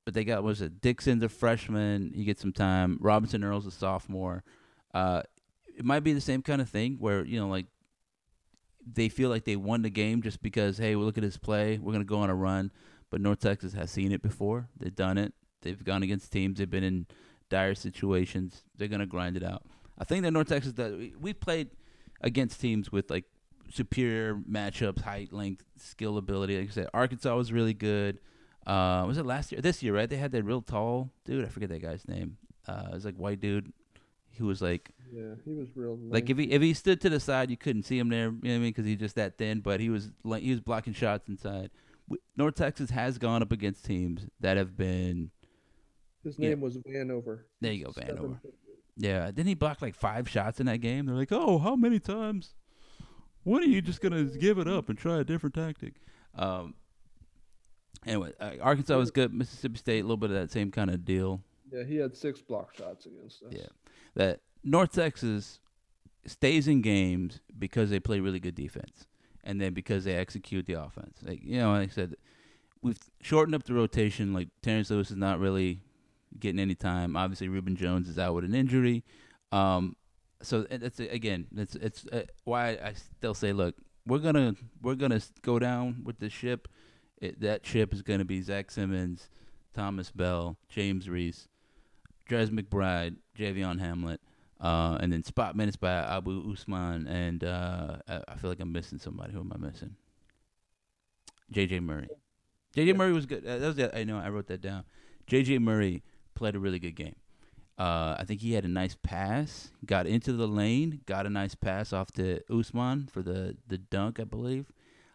But 0.04 0.14
they 0.14 0.22
got 0.22 0.44
what 0.44 0.50
was 0.50 0.62
it 0.62 0.80
Dixon's 0.80 1.24
a 1.24 1.28
freshman. 1.28 2.12
He 2.14 2.22
gets 2.22 2.40
some 2.40 2.52
time. 2.52 2.98
Robinson 3.00 3.42
Earl's 3.42 3.66
a 3.66 3.72
sophomore. 3.72 4.44
Uh, 4.94 5.22
it 5.76 5.84
might 5.84 6.04
be 6.04 6.12
the 6.12 6.20
same 6.20 6.40
kind 6.40 6.60
of 6.62 6.68
thing 6.68 6.98
where 7.00 7.24
you 7.24 7.40
know 7.40 7.48
like 7.48 7.66
they 8.86 9.08
feel 9.08 9.28
like 9.28 9.44
they 9.44 9.56
won 9.56 9.82
the 9.82 9.90
game 9.90 10.22
just 10.22 10.40
because 10.40 10.78
hey, 10.78 10.94
we 10.94 11.02
look 11.02 11.18
at 11.18 11.24
his 11.24 11.38
play, 11.38 11.78
we're 11.78 11.92
gonna 11.92 12.04
go 12.04 12.20
on 12.20 12.30
a 12.30 12.34
run. 12.36 12.70
But 13.10 13.20
North 13.20 13.40
Texas 13.40 13.72
has 13.72 13.90
seen 13.90 14.12
it 14.12 14.22
before. 14.22 14.68
They've 14.78 14.94
done 14.94 15.18
it. 15.18 15.34
They've 15.62 15.82
gone 15.82 16.04
against 16.04 16.30
teams. 16.30 16.58
They've 16.58 16.70
been 16.70 16.84
in 16.84 17.06
dire 17.50 17.74
situations. 17.74 18.62
They're 18.76 18.86
gonna 18.86 19.04
grind 19.04 19.36
it 19.36 19.42
out. 19.42 19.64
I 19.98 20.04
think 20.04 20.22
that 20.22 20.30
North 20.30 20.46
Texas 20.46 20.72
does. 20.72 20.94
We 21.20 21.32
played 21.32 21.70
against 22.22 22.60
teams 22.60 22.90
with 22.90 23.10
like 23.10 23.24
superior 23.70 24.34
matchups, 24.34 25.02
height, 25.02 25.32
length, 25.32 25.64
skill, 25.76 26.16
ability. 26.16 26.58
Like 26.58 26.68
I 26.68 26.72
said, 26.72 26.88
Arkansas 26.94 27.34
was 27.34 27.52
really 27.52 27.74
good. 27.74 28.18
Uh, 28.66 29.04
was 29.06 29.18
it 29.18 29.26
last 29.26 29.50
year? 29.52 29.60
This 29.60 29.82
year, 29.82 29.94
right? 29.94 30.08
They 30.08 30.16
had 30.16 30.32
that 30.32 30.44
real 30.44 30.62
tall 30.62 31.10
dude. 31.24 31.44
I 31.44 31.48
forget 31.48 31.68
that 31.70 31.82
guy's 31.82 32.06
name. 32.06 32.36
Uh, 32.66 32.84
it 32.90 32.94
was 32.94 33.04
like 33.04 33.16
white 33.16 33.40
dude. 33.40 33.72
He 34.30 34.42
was 34.42 34.62
like, 34.62 34.90
yeah, 35.12 35.34
he 35.44 35.52
was 35.52 35.68
real. 35.74 35.98
Like 36.00 36.30
if 36.30 36.38
he 36.38 36.44
if 36.44 36.62
he 36.62 36.72
stood 36.72 37.00
to 37.02 37.10
the 37.10 37.20
side, 37.20 37.50
you 37.50 37.56
couldn't 37.56 37.82
see 37.82 37.98
him 37.98 38.08
there. 38.08 38.26
You 38.26 38.30
know 38.30 38.38
what 38.40 38.50
I 38.50 38.58
mean? 38.58 38.70
Because 38.70 38.86
he's 38.86 38.98
just 38.98 39.16
that 39.16 39.36
thin. 39.36 39.60
But 39.60 39.80
he 39.80 39.90
was 39.90 40.10
like 40.24 40.42
he 40.42 40.50
was 40.50 40.60
blocking 40.60 40.94
shots 40.94 41.28
inside. 41.28 41.70
North 42.36 42.54
Texas 42.54 42.90
has 42.90 43.18
gone 43.18 43.42
up 43.42 43.52
against 43.52 43.84
teams 43.84 44.26
that 44.40 44.56
have 44.56 44.76
been. 44.76 45.30
His 46.24 46.38
name 46.38 46.50
yeah. 46.50 46.64
was 46.64 46.78
Vanover. 46.78 47.40
There 47.60 47.72
you 47.72 47.86
go, 47.86 47.90
Vanover. 47.90 48.38
Yeah, 48.97 49.26
didn't 49.26 49.47
he 49.47 49.55
block 49.55 49.80
like 49.80 49.95
five 49.95 50.28
shots 50.28 50.61
in 50.61 50.66
that 50.66 50.78
game? 50.78 51.07
They're 51.07 51.14
like, 51.14 51.32
oh, 51.32 51.59
how 51.59 51.76
many 51.76 51.99
times? 51.99 52.55
When 53.45 53.62
are 53.62 53.66
you 53.66 53.82
just 53.82 54.01
gonna 54.01 54.24
give 54.24 54.59
it 54.59 54.68
up 54.68 54.88
and 54.88 54.99
try 54.99 55.18
a 55.18 55.24
different 55.24 55.55
tactic? 55.55 55.95
Um. 56.34 56.74
Anyway, 58.07 58.32
uh, 58.40 58.53
Arkansas 58.61 58.97
was 58.97 59.11
good. 59.11 59.32
Mississippi 59.32 59.78
State, 59.78 60.01
a 60.01 60.03
little 60.03 60.16
bit 60.16 60.30
of 60.30 60.36
that 60.36 60.51
same 60.51 60.70
kind 60.70 60.90
of 60.90 61.05
deal. 61.05 61.40
Yeah, 61.70 61.84
he 61.84 61.97
had 61.97 62.16
six 62.16 62.40
block 62.40 62.74
shots 62.76 63.07
against 63.07 63.43
us. 63.43 63.53
Yeah, 63.53 63.66
that 64.14 64.40
North 64.64 64.93
Texas 64.93 65.61
stays 66.26 66.68
in 66.68 66.82
games 66.82 67.40
because 67.59 67.90
they 67.90 68.01
play 68.01 68.20
really 68.20 68.40
good 68.40 68.55
defense, 68.55 69.07
and 69.45 69.61
then 69.61 69.72
because 69.72 70.05
they 70.05 70.14
execute 70.14 70.66
the 70.66 70.74
offense. 70.74 71.18
Like 71.22 71.43
you 71.43 71.59
know, 71.59 71.72
like 71.72 71.90
I 71.90 71.93
said, 71.93 72.16
we've 72.82 72.99
shortened 73.20 73.55
up 73.55 73.64
the 73.64 73.74
rotation. 73.74 74.32
Like 74.32 74.49
Terrence 74.62 74.90
Lewis 74.90 75.11
is 75.11 75.16
not 75.16 75.38
really 75.38 75.80
getting 76.39 76.61
any 76.61 76.74
time. 76.74 77.16
Obviously, 77.16 77.49
Rubin 77.49 77.76
Jones 77.76 78.09
is 78.09 78.18
out 78.18 78.35
with 78.35 78.45
an 78.45 78.55
injury. 78.55 79.05
Um, 79.51 79.97
so 80.43 80.62
that's 80.62 80.99
again, 81.01 81.47
that's 81.53 81.74
it's 81.76 82.07
uh, 82.09 82.22
why 82.45 82.70
I 82.70 82.95
still 82.95 83.35
say, 83.35 83.53
look, 83.53 83.76
we're 84.07 84.18
gonna 84.18 84.55
we're 84.80 84.95
gonna 84.95 85.20
go 85.43 85.59
down 85.59 86.03
with 86.05 86.18
the 86.18 86.28
ship. 86.28 86.68
It, 87.20 87.41
that 87.41 87.64
ship 87.64 87.95
is 87.95 88.03
gonna 88.03 88.24
be 88.24 88.43
Zach 88.43 88.70
Simmons, 88.70 89.28
Thomas 89.74 90.11
Bell, 90.11 90.57
James 90.68 91.09
Reed, 91.09 91.37
Drez 92.28 92.51
McBride, 92.51 93.16
Javion 93.39 93.78
Hamlet, 93.78 94.20
uh, 94.61 94.99
and 95.01 95.12
then 95.12 95.22
spot 95.22 95.55
minutes 95.55 95.76
by 95.76 95.93
Abou 95.93 96.53
Ousmane, 96.53 97.09
and 97.09 97.45
uh, 97.45 97.97
I 98.09 98.35
feel 98.37 98.51
like 98.51 98.61
I'm 98.61 98.72
missing 98.72 98.99
somebody. 98.99 99.33
Who 99.33 99.41
am 99.41 99.53
I 99.55 99.59
missing? 99.59 99.97
J.J. 101.53 101.80
Murray. 101.80 102.09
J.J. 102.74 102.95
Murray 102.95 103.12
was 103.12 103.26
good. 103.26 103.47
Uh, 103.47 103.59
that 103.59 103.66
was 103.66 103.76
the, 103.76 103.97
I 103.97 104.05
know 104.05 104.18
I 104.18 104.30
wrote 104.30 104.47
that 104.47 104.62
down. 104.62 104.85
J.J. 105.26 105.59
Murray 105.59 106.03
played 106.35 106.55
a 106.55 106.59
really 106.59 106.78
good 106.78 106.97
game. 106.97 107.16
Uh, 107.78 108.16
I 108.18 108.24
think 108.26 108.41
he 108.41 108.53
had 108.53 108.64
a 108.64 108.68
nice 108.68 108.97
pass, 109.03 109.70
got 109.85 110.07
into 110.07 110.33
the 110.33 110.47
lane, 110.47 111.01
got 111.07 111.26
a 111.26 111.30
nice 111.30 111.55
pass 111.55 111.93
off 111.93 112.12
to 112.12 112.41
Ousmane 112.51 113.11
for 113.11 113.22
the, 113.22 113.57
the 113.66 113.78
dunk, 113.78 114.20
I 114.20 114.24
believe. 114.24 114.66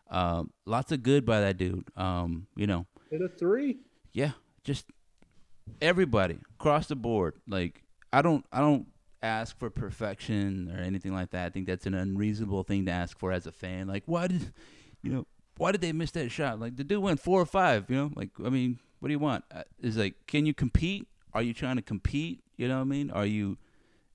Um, 0.10 0.52
lots 0.66 0.92
of 0.92 1.04
good 1.04 1.26
by 1.26 1.40
that 1.42 1.58
dude. 1.58 1.86
Um, 1.96 2.48
you 2.56 2.66
know, 2.68 2.86
hit 3.12 3.22
a 3.22 3.30
three. 3.30 3.78
Yeah, 4.14 4.32
just 4.64 4.86
everybody 5.82 6.40
across 6.60 6.88
the 6.88 6.96
board. 6.96 7.36
Like 7.48 7.84
I 8.12 8.22
don't, 8.22 8.46
I 8.52 8.60
don't 8.60 8.88
ask 9.22 9.58
for 9.58 9.70
perfection 9.70 10.74
or 10.76 10.82
anything 10.82 11.14
like 11.14 11.32
that. 11.32 11.46
I 11.46 11.50
think 11.50 11.68
that's 11.68 11.86
an 11.86 11.94
unreasonable 11.94 12.64
thing 12.64 12.86
to 12.86 12.92
ask 12.92 13.18
for 13.20 13.32
as 13.32 13.48
a 13.48 13.52
fan. 13.52 13.88
Like, 13.88 14.04
why 14.06 14.28
did, 14.28 14.54
you 15.04 15.12
know, 15.12 15.28
why 15.58 15.72
did 15.72 15.82
they 15.82 15.92
miss 15.92 16.12
that 16.12 16.30
shot? 16.30 16.60
Like 16.60 16.78
the 16.78 16.84
dude 16.84 17.02
went 17.02 17.20
four 17.20 17.42
or 17.42 17.46
five. 17.46 17.90
You 17.90 17.96
know, 17.96 18.12
like 18.16 18.30
I 18.44 18.50
mean, 18.50 18.80
what 19.00 19.08
do 19.08 19.14
you 19.14 19.20
want? 19.20 19.44
Uh, 19.54 19.64
is 19.82 19.98
like, 19.98 20.16
can 20.28 20.46
you 20.46 20.54
compete? 20.54 21.08
Are 21.34 21.42
you 21.42 21.54
trying 21.54 21.76
to 21.76 21.82
compete? 21.82 22.42
You 22.58 22.68
know 22.68 22.76
what 22.76 22.82
I 22.82 22.86
mean? 22.86 23.12
Are 23.12 23.26
you 23.26 23.58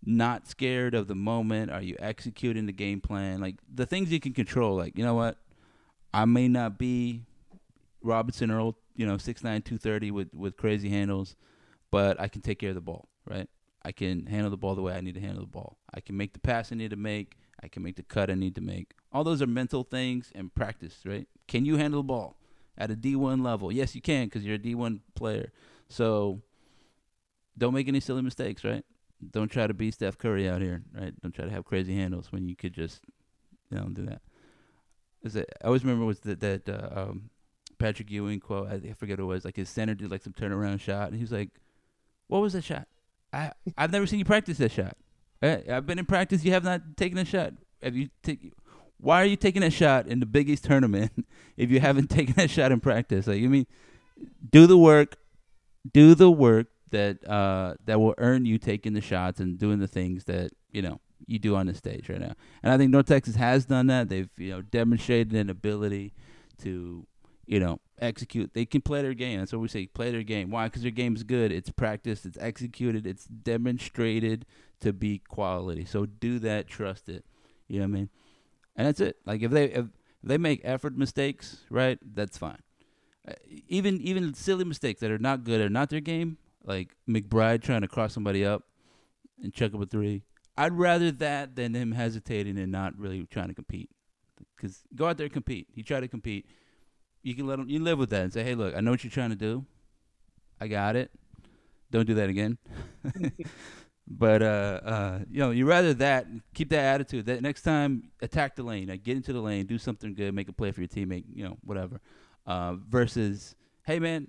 not 0.05 0.49
scared 0.49 0.95
of 0.95 1.07
the 1.07 1.15
moment? 1.15 1.71
Are 1.71 1.83
you 1.83 1.97
executing 1.99 2.67
the 2.67 2.73
game 2.73 3.01
plan? 3.01 3.41
Like 3.41 3.57
the 3.73 3.87
things 3.87 4.11
you 4.11 4.21
can 4.21 4.33
control. 4.33 4.77
Like 4.77 4.99
you 4.99 5.05
know 5.05 5.15
what? 5.15 5.39
I 6.13 6.25
may 6.25 6.49
not 6.49 6.79
be 6.79 7.23
Robinson 8.03 8.51
Earl, 8.51 8.77
you 8.97 9.07
know, 9.07 9.19
six 9.19 9.45
nine 9.45 9.63
two 9.63 9.79
thirty 9.79 10.11
with 10.11 10.35
with 10.35 10.57
crazy 10.57 10.89
handles, 10.89 11.37
but 11.91 12.21
I 12.21 12.29
can 12.29 12.43
take 12.43 12.59
care 12.59 12.71
of 12.71 12.75
the 12.75 12.81
ball, 12.81 13.09
right? 13.25 13.49
I 13.85 13.93
can 13.93 14.27
handle 14.27 14.51
the 14.51 14.57
ball 14.57 14.75
the 14.75 14.83
way 14.83 14.95
I 14.95 15.01
need 15.01 15.15
to 15.15 15.21
handle 15.21 15.43
the 15.43 15.51
ball. 15.51 15.79
I 15.93 16.01
can 16.01 16.17
make 16.17 16.33
the 16.33 16.39
pass 16.39 16.73
I 16.73 16.77
need 16.77 16.91
to 16.91 16.97
make. 16.97 17.37
I 17.63 17.69
can 17.69 17.83
make 17.83 17.97
the 17.97 18.03
cut 18.03 18.31
I 18.31 18.35
need 18.35 18.55
to 18.57 18.61
make. 18.61 18.95
All 19.13 19.23
those 19.23 19.41
are 19.43 19.47
mental 19.47 19.85
things 19.85 20.33
and 20.35 20.53
practice, 20.55 21.01
right? 21.05 21.29
Can 21.47 21.65
you 21.65 21.77
handle 21.77 22.01
the 22.01 22.07
ball 22.07 22.37
at 22.77 22.91
a 22.91 22.95
D1 22.95 23.43
level? 23.45 23.73
Yes, 23.73 23.95
you 23.95 24.01
can 24.01 24.27
because 24.27 24.45
you're 24.45 24.57
a 24.57 24.59
D1 24.59 25.01
player. 25.15 25.53
So 25.89 26.43
don't 27.57 27.75
make 27.75 27.89
any 27.89 28.01
silly 28.01 28.23
mistakes, 28.23 28.65
right? 28.65 28.85
Don't 29.31 29.51
try 29.51 29.67
to 29.67 29.75
be 29.75 29.91
Steph 29.91 30.19
Curry 30.19 30.49
out 30.49 30.63
here, 30.63 30.83
right? 30.95 31.13
Don't 31.23 31.35
try 31.35 31.45
to 31.45 31.51
have 31.51 31.65
crazy 31.65 31.95
handles 31.95 32.33
when 32.33 32.49
you 32.49 32.57
could 32.57 32.73
just, 32.73 33.03
you 33.71 33.79
know, 33.79 33.89
do 33.89 34.05
that. 34.07 34.23
Is 35.23 35.37
it? 35.37 35.49
I 35.63 35.67
always 35.67 35.85
remember 35.85 36.05
was 36.05 36.21
that 36.21 36.41
that 36.41 36.69
uh, 36.69 37.01
um, 37.01 37.31
Patrick 37.79 38.11
Ewing 38.11 38.41
quote. 38.41 38.69
I, 38.69 38.91
I 38.91 38.93
forget 38.95 39.19
what 39.19 39.25
it 39.25 39.27
was. 39.27 39.45
Like 39.45 39.57
his 39.57 39.69
center 39.69 39.95
did 39.95 40.11
like 40.11 40.23
some 40.23 40.33
turnaround 40.33 40.81
shot, 40.81 41.09
and 41.09 41.17
he 41.17 41.23
was 41.23 41.33
like, 41.33 41.51
"What 42.27 42.43
was 42.43 42.55
that 42.55 42.65
shot?" 42.65 42.89
I 43.33 43.53
I've 43.79 43.93
never 43.93 44.07
seen 44.07 44.19
you 44.19 44.25
practice 44.25 44.59
that 44.59 44.73
shot. 44.73 44.97
I, 45.41 45.63
I've 45.71 45.87
been 45.87 45.99
in 45.99 46.07
practice. 46.07 46.45
You 46.45 46.53
have 46.53 46.65
not 46.65 46.97
taken 46.97 47.19
a 47.19 47.25
shot. 47.25 47.55
Have 47.83 47.97
you 47.97 48.09
take? 48.23 48.53
Why 49.03 49.21
are 49.21 49.27
you 49.27 49.35
taking 49.35 49.65
a 49.65 49.71
shot 49.71 50.07
in 50.07 50.21
the 50.21 50.27
Big 50.27 50.49
East 50.49 50.65
tournament 50.65 51.27
if 51.57 51.71
you 51.71 51.81
haven't 51.81 52.09
taken 52.11 52.39
a 52.39 52.47
shot 52.47 52.73
in 52.73 52.81
practice? 52.81 53.27
Like 53.27 53.41
you 53.41 53.51
mean, 53.51 53.67
do 54.51 54.67
the 54.67 54.79
work, 54.79 55.17
do 55.93 56.15
the 56.15 56.31
work 56.31 56.69
that 56.91 57.27
uh 57.29 57.75
that 57.85 57.99
will 57.99 58.15
earn 58.19 58.45
you 58.47 58.59
taking 58.59 58.93
the 58.93 59.01
shots 59.01 59.41
and 59.41 59.59
doing 59.59 59.81
the 59.81 59.89
things 59.89 60.25
that 60.25 60.53
you 60.71 60.83
know 60.83 61.01
you 61.27 61.39
do 61.39 61.57
on 61.57 61.67
the 61.67 61.75
stage 61.75 62.09
right 62.09 62.21
now. 62.21 62.35
And 62.63 62.73
I 62.73 62.79
think 62.79 62.91
North 62.91 63.07
Texas 63.07 63.35
has 63.35 63.65
done 63.65 63.89
that. 63.89 64.09
They've 64.09 64.31
you 64.37 64.51
know 64.51 64.63
demonstrated 64.63 65.33
an 65.35 65.51
ability 65.51 66.15
to 66.63 67.05
you 67.47 67.59
know 67.59 67.81
execute. 68.01 68.55
They 68.55 68.67
can 68.67 68.83
play 68.83 69.03
their 69.03 69.15
game. 69.15 69.41
That's 69.41 69.53
what 69.53 69.63
we 69.63 69.69
say. 69.69 69.87
Play 69.87 70.13
their 70.13 70.23
game. 70.23 70.51
Why? 70.51 70.67
Because 70.67 70.83
their 70.83 70.93
game 70.93 71.17
is 71.17 71.25
good. 71.25 71.51
It's 71.51 71.71
practiced. 71.71 72.25
It's 72.25 72.39
executed. 72.39 73.05
It's 73.05 73.25
demonstrated 73.25 74.47
to 74.81 74.93
be 74.93 75.19
quality. 75.19 75.85
So 75.85 76.07
do 76.07 76.39
that. 76.39 76.69
Trust 76.69 77.09
it. 77.09 77.25
You 77.67 77.81
know 77.81 77.87
what 77.87 77.97
I 77.97 77.99
mean? 77.99 78.09
And 78.77 78.87
that's 78.87 79.01
it. 79.01 79.17
Like 79.27 79.43
if 79.43 79.51
they 79.51 79.67
if 79.67 79.87
they 80.23 80.39
make 80.39 80.61
effort 80.65 80.97
mistakes, 80.97 81.59
right? 81.71 81.99
That's 82.15 82.39
fine. 82.39 82.63
Uh, 83.27 83.35
even 83.69 84.01
even 84.01 84.35
silly 84.35 84.65
mistakes 84.65 85.01
that 85.01 85.11
are 85.11 85.19
not 85.19 85.45
good 85.45 85.61
or 85.61 85.69
not 85.69 85.91
their 85.91 86.01
game, 86.01 86.39
like 86.65 86.97
McBride 87.09 87.63
trying 87.63 87.83
to 87.83 87.89
cross 87.89 88.13
somebody 88.15 88.45
up 88.45 88.65
and 89.43 89.53
chuck 89.53 89.75
up 89.75 89.83
a 89.83 89.87
three. 89.87 90.23
I'd 90.57 90.73
rather 90.75 91.11
that 91.13 91.57
than 91.57 91.75
him 91.75 91.93
hesitating 91.93 92.59
and 92.59 92.71
not 92.71 92.99
really 92.99 93.25
trying 93.27 93.49
to 93.49 93.55
compete. 93.55 93.91
Because 94.57 94.83
go 94.95 95.07
out 95.07 95.17
there 95.17 95.27
and 95.27 95.33
compete. 95.33 95.69
He 95.75 95.83
tried 95.83 96.01
to 96.01 96.09
compete 96.09 96.47
you 97.23 97.35
can 97.35 97.47
let 97.47 97.59
them. 97.59 97.69
You 97.69 97.81
live 97.81 97.99
with 97.99 98.11
that 98.11 98.23
and 98.23 98.33
say, 98.33 98.43
"Hey, 98.43 98.55
look, 98.55 98.75
I 98.75 98.81
know 98.81 98.91
what 98.91 99.05
you're 99.05 99.11
trying 99.11 99.31
to 99.31 99.37
do. 99.37 99.65
I 100.61 100.69
got 100.69 100.97
it. 100.97 101.11
Don't 101.91 102.07
do 102.07 102.15
that 102.15 102.29
again." 102.29 102.59
but 104.19 104.43
uh, 104.43 104.81
uh, 104.85 105.19
you 105.31 105.39
know, 105.39 105.51
you 105.51 105.65
rather 105.67 105.95
that 105.95 106.27
keep 106.55 106.69
that 106.71 106.85
attitude. 106.95 107.27
That 107.27 107.41
next 107.41 107.63
time, 107.63 108.11
attack 108.21 108.57
the 108.57 108.63
lane. 108.63 108.89
Like, 108.89 109.03
get 109.03 109.17
into 109.17 109.33
the 109.33 109.41
lane, 109.41 109.67
do 109.67 109.79
something 109.79 110.15
good, 110.15 110.35
make 110.35 110.49
a 110.49 110.53
play 110.53 110.71
for 110.71 110.81
your 110.81 110.89
teammate. 110.89 111.25
You 111.33 111.45
know, 111.45 111.59
whatever. 111.65 112.01
Uh, 112.47 112.75
versus, 112.89 113.55
hey 113.87 113.99
man, 113.99 114.29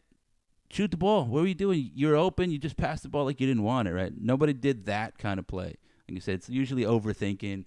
shoot 0.70 0.92
the 0.92 0.98
ball. 0.98 1.26
What 1.26 1.44
are 1.44 1.48
you 1.48 1.54
doing? 1.54 1.92
You're 1.94 2.16
open. 2.16 2.50
You 2.50 2.58
just 2.58 2.78
passed 2.78 3.04
the 3.04 3.10
ball 3.10 3.26
like 3.26 3.42
you 3.42 3.48
didn't 3.48 3.64
want 3.64 3.88
it, 3.88 3.94
right? 3.94 4.14
Nobody 4.18 4.54
did 4.54 4.86
that 4.86 5.18
kind 5.18 5.38
of 5.40 5.48
play. 5.48 5.76
Like 6.08 6.16
you 6.16 6.22
said, 6.22 6.36
it's 6.36 6.50
usually 6.50 6.84
overthinking. 6.84 7.66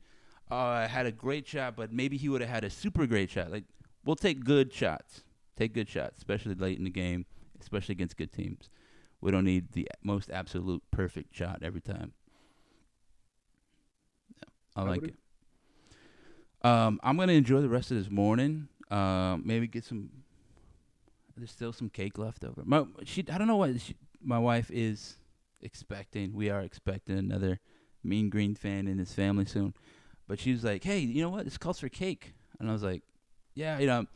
Oh, 0.50 0.56
I 0.56 0.86
had 0.86 1.04
a 1.06 1.12
great 1.12 1.46
shot, 1.46 1.76
but 1.76 1.92
maybe 1.92 2.16
he 2.16 2.28
would 2.28 2.40
have 2.40 2.50
had 2.50 2.64
a 2.64 2.70
super 2.70 3.06
great 3.06 3.30
shot. 3.30 3.50
Like 3.50 3.64
we'll 4.04 4.16
take 4.16 4.42
good 4.44 4.72
shots, 4.72 5.22
take 5.56 5.74
good 5.74 5.88
shots, 5.88 6.16
especially 6.18 6.54
late 6.54 6.78
in 6.78 6.84
the 6.84 6.90
game, 6.90 7.26
especially 7.60 7.92
against 7.92 8.16
good 8.16 8.32
teams. 8.32 8.70
We 9.20 9.30
don't 9.30 9.44
need 9.44 9.72
the 9.72 9.88
most 10.02 10.30
absolute 10.30 10.82
perfect 10.90 11.34
shot 11.34 11.60
every 11.62 11.80
time. 11.80 12.12
I 14.76 14.82
like 14.82 15.02
it. 15.04 15.14
Um, 16.62 17.00
I'm 17.02 17.16
gonna 17.16 17.32
enjoy 17.32 17.60
the 17.60 17.68
rest 17.68 17.90
of 17.90 17.96
this 17.96 18.10
morning. 18.10 18.68
Uh, 18.90 19.38
maybe 19.42 19.66
get 19.66 19.84
some. 19.84 20.10
There's 21.36 21.50
still 21.50 21.72
some 21.72 21.90
cake 21.90 22.18
left 22.18 22.44
over. 22.44 22.62
My 22.64 22.84
she, 23.04 23.24
I 23.32 23.38
don't 23.38 23.46
know 23.46 23.56
what 23.56 23.80
she, 23.80 23.94
my 24.22 24.38
wife 24.38 24.70
is 24.72 25.16
expecting. 25.62 26.34
We 26.34 26.50
are 26.50 26.60
expecting 26.60 27.18
another 27.18 27.60
Mean 28.02 28.30
Green 28.30 28.54
fan 28.54 28.86
in 28.86 28.98
his 28.98 29.12
family 29.12 29.44
soon. 29.44 29.74
But 30.28 30.38
she 30.40 30.52
was 30.52 30.64
like, 30.64 30.82
"Hey, 30.84 30.98
you 30.98 31.22
know 31.22 31.30
what? 31.30 31.44
This 31.44 31.58
calls 31.58 31.80
for 31.80 31.88
cake." 31.88 32.34
And 32.58 32.68
I 32.68 32.72
was 32.72 32.82
like, 32.82 33.02
"Yeah, 33.54 33.78
you 33.78 33.86
know, 33.86 34.06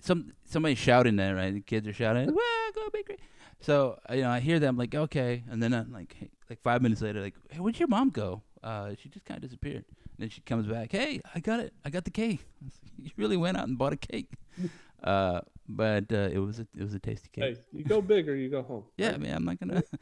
some 0.00 0.32
somebody 0.44 0.74
shouting 0.74 1.16
there, 1.16 1.34
right? 1.34 1.52
The 1.52 1.60
kids 1.60 1.86
are 1.86 1.92
shouting, 1.92 2.26
"Well, 2.26 2.72
go 2.74 2.88
Mean 2.92 3.04
Green!" 3.04 3.18
So 3.60 3.98
you 4.10 4.22
know, 4.22 4.30
I 4.30 4.40
hear 4.40 4.58
them 4.58 4.76
like, 4.76 4.94
"Okay," 4.94 5.44
and 5.50 5.62
then 5.62 5.72
I'm 5.72 5.92
like, 5.92 6.14
hey, 6.18 6.30
like 6.50 6.60
five 6.60 6.82
minutes 6.82 7.00
later, 7.00 7.20
like, 7.20 7.34
"Hey, 7.50 7.58
where'd 7.58 7.78
your 7.78 7.88
mom 7.88 8.10
go?" 8.10 8.42
Uh, 8.62 8.94
she 9.00 9.08
just 9.08 9.24
kind 9.24 9.38
of 9.38 9.42
disappeared. 9.42 9.84
And 9.86 10.18
then 10.18 10.28
she 10.28 10.40
comes 10.42 10.66
back, 10.66 10.92
"Hey, 10.92 11.20
I 11.34 11.40
got 11.40 11.60
it. 11.60 11.72
I 11.84 11.90
got 11.90 12.04
the 12.04 12.10
cake. 12.10 12.46
you 12.98 13.10
really 13.16 13.36
went 13.36 13.56
out 13.56 13.68
and 13.68 13.78
bought 13.78 13.92
a 13.92 13.96
cake." 13.96 14.32
uh, 15.04 15.40
but 15.68 16.12
uh, 16.12 16.28
it 16.32 16.38
was 16.38 16.58
a 16.58 16.66
it 16.76 16.82
was 16.82 16.94
a 16.94 16.98
tasty 16.98 17.28
cake. 17.32 17.44
Hey, 17.44 17.56
you 17.72 17.84
go 17.84 18.00
big 18.00 18.28
or 18.28 18.34
you 18.34 18.48
go 18.48 18.62
home. 18.62 18.84
Yeah, 18.96 19.12
right? 19.12 19.20
man, 19.20 19.36
I'm 19.36 19.44
not 19.44 19.60
gonna. 19.60 19.82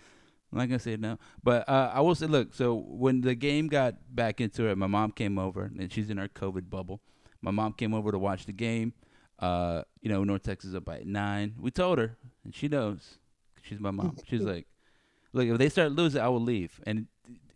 I'm 0.53 0.59
not 0.59 0.69
gonna 0.69 0.79
say 0.81 0.97
no, 0.99 1.19
but 1.43 1.67
uh, 1.67 1.93
I 1.95 2.03
will 2.03 2.15
say, 2.15 2.27
look. 2.27 2.53
So 2.53 2.75
when 2.75 3.23
the 3.23 3.35
game 3.35 3.69
got 3.69 3.95
back 4.15 4.39
into 4.39 4.69
it, 4.69 4.77
my 4.77 4.87
mom 4.87 5.13
came 5.13 5.39
over, 5.39 5.73
and 5.79 5.91
she's 5.91 6.11
in 6.11 6.19
our 6.19 6.29
COVID 6.29 6.69
bubble. 6.69 7.01
My 7.41 7.51
mom 7.51 7.73
came 7.73 7.95
over 7.95 8.13
to 8.13 8.19
watch 8.19 8.45
the 8.45 8.53
game. 8.53 8.93
Uh, 9.39 9.83
you 10.03 10.11
know, 10.11 10.23
North 10.25 10.43
Texas 10.43 10.75
up 10.75 10.85
by 10.85 11.03
nine. 11.07 11.55
We 11.59 11.71
told 11.71 11.99
her, 11.99 12.19
and 12.45 12.55
she 12.55 12.69
knows. 12.69 13.19
She's 13.63 13.81
my 13.81 13.91
mom. 13.91 14.17
She's 14.29 14.43
like, 14.43 14.67
look, 15.33 15.47
if 15.47 15.59
they 15.59 15.69
start 15.69 15.93
losing, 15.93 16.21
I 16.21 16.29
will 16.29 16.41
leave. 16.43 16.81
And 16.87 17.07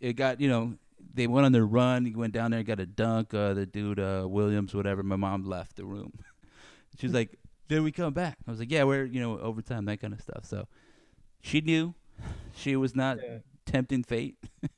it 0.01 0.15
got, 0.15 0.41
you 0.41 0.49
know, 0.49 0.75
they 1.15 1.27
went 1.27 1.47
on 1.47 1.53
their 1.53 1.67
run. 1.67 2.05
He 2.05 2.15
went 2.15 2.33
down 2.33 2.51
there, 2.51 2.63
got 2.63 2.81
a 2.81 2.87
dunk. 2.87 3.35
Uh, 3.35 3.55
the 3.55 3.67
dude 3.67 4.01
uh, 4.01 4.27
Williams, 4.29 4.75
whatever. 4.75 5.03
My 5.03 5.17
mom 5.17 5.45
left 5.45 5.77
the 5.77 5.85
room. 5.85 6.13
She's 6.99 7.13
like, 7.13 7.39
did 7.69 7.81
we 7.83 7.93
come 7.93 8.13
back? 8.13 8.39
I 8.47 8.51
was 8.51 8.61
like, 8.61 8.71
yeah, 8.71 8.85
we're 8.85 9.05
you 9.05 9.21
know 9.21 9.39
overtime, 9.39 9.85
that 9.87 10.01
kind 10.01 10.13
of 10.15 10.21
stuff. 10.21 10.45
So 10.45 10.69
she 11.41 11.61
knew 11.61 11.95
she 12.55 12.77
was 12.77 12.95
not 12.95 13.19
Yeah. 13.23 13.39
tempting 13.67 14.05
fate. 14.05 14.37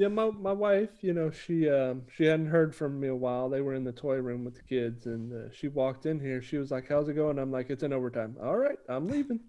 Yeah, 0.00 0.06
my 0.06 0.30
my 0.30 0.52
wife, 0.52 0.90
you 1.02 1.12
know, 1.12 1.32
she 1.32 1.68
um 1.68 2.04
she 2.14 2.24
hadn't 2.24 2.46
heard 2.46 2.72
from 2.72 3.00
me 3.00 3.08
a 3.08 3.16
while. 3.16 3.48
They 3.48 3.60
were 3.60 3.74
in 3.74 3.82
the 3.82 3.90
toy 3.90 4.14
room 4.18 4.44
with 4.44 4.54
the 4.54 4.62
kids, 4.62 5.06
and 5.06 5.32
uh, 5.32 5.50
she 5.52 5.66
walked 5.66 6.06
in 6.06 6.20
here. 6.20 6.40
She 6.40 6.56
was 6.56 6.70
like, 6.70 6.88
"How's 6.88 7.08
it 7.08 7.14
going?" 7.14 7.36
I'm 7.36 7.50
like, 7.50 7.68
"It's 7.68 7.82
in 7.82 7.92
overtime." 7.92 8.36
All 8.40 8.56
right, 8.56 8.78
I'm 8.88 9.08
leaving. 9.08 9.40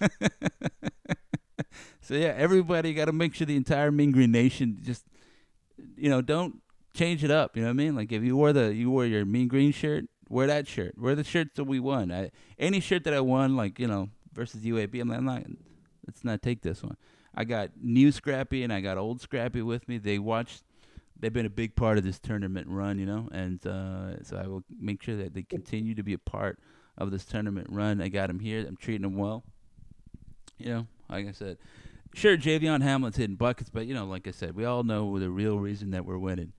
so 2.00 2.14
yeah, 2.14 2.34
everybody 2.36 2.94
got 2.94 3.06
to 3.06 3.12
make 3.12 3.34
sure 3.34 3.46
the 3.46 3.56
entire 3.56 3.90
Mean 3.90 4.12
Green 4.12 4.32
Nation 4.32 4.78
just, 4.82 5.04
you 5.96 6.10
know, 6.10 6.20
don't 6.20 6.60
change 6.94 7.22
it 7.22 7.30
up. 7.30 7.56
You 7.56 7.62
know 7.62 7.68
what 7.68 7.74
I 7.74 7.74
mean? 7.74 7.94
Like 7.94 8.12
if 8.12 8.22
you 8.22 8.36
wore 8.36 8.52
the 8.52 8.74
you 8.74 8.90
wore 8.90 9.06
your 9.06 9.24
Mean 9.24 9.48
Green 9.48 9.72
shirt, 9.72 10.06
wear 10.28 10.46
that 10.46 10.66
shirt. 10.66 10.98
Wear 10.98 11.14
the 11.14 11.24
shirt 11.24 11.54
that 11.54 11.64
we 11.64 11.80
won. 11.80 12.10
I, 12.10 12.30
any 12.58 12.80
shirt 12.80 13.04
that 13.04 13.14
I 13.14 13.20
won, 13.20 13.56
like 13.56 13.78
you 13.78 13.86
know, 13.86 14.10
versus 14.32 14.62
UAB, 14.62 15.00
I'm, 15.00 15.08
like, 15.08 15.18
I'm 15.18 15.24
not. 15.24 15.42
Let's 16.06 16.24
not 16.24 16.40
take 16.40 16.62
this 16.62 16.82
one. 16.82 16.96
I 17.34 17.44
got 17.44 17.70
new 17.82 18.12
Scrappy 18.12 18.62
and 18.62 18.72
I 18.72 18.80
got 18.80 18.96
old 18.96 19.20
Scrappy 19.20 19.60
with 19.60 19.88
me. 19.88 19.98
They 19.98 20.18
watched. 20.18 20.62
They've 21.18 21.32
been 21.32 21.46
a 21.46 21.50
big 21.50 21.74
part 21.74 21.98
of 21.98 22.04
this 22.04 22.18
tournament 22.18 22.68
run, 22.68 22.98
you 22.98 23.06
know, 23.06 23.28
and 23.32 23.66
uh, 23.66 24.22
so 24.22 24.36
I 24.36 24.46
will 24.46 24.62
make 24.78 25.02
sure 25.02 25.16
that 25.16 25.32
they 25.32 25.42
continue 25.42 25.94
to 25.94 26.02
be 26.02 26.12
a 26.12 26.18
part 26.18 26.58
of 26.98 27.10
this 27.10 27.24
tournament 27.24 27.68
run. 27.70 28.02
I 28.02 28.08
got 28.08 28.28
them 28.28 28.38
here. 28.38 28.64
I'm 28.66 28.76
treating 28.76 29.02
them 29.02 29.16
well. 29.16 29.42
You 30.58 30.66
know, 30.70 30.86
like 31.08 31.26
I 31.28 31.32
said, 31.32 31.58
sure, 32.14 32.36
Javion 32.36 32.82
Hamlet's 32.82 33.16
hitting 33.16 33.36
buckets, 33.36 33.70
but 33.70 33.86
you 33.86 33.94
know, 33.94 34.06
like 34.06 34.26
I 34.26 34.30
said, 34.30 34.54
we 34.56 34.64
all 34.64 34.82
know 34.82 35.18
the 35.18 35.30
real 35.30 35.58
reason 35.58 35.90
that 35.90 36.04
we're 36.04 36.18
winning. 36.18 36.52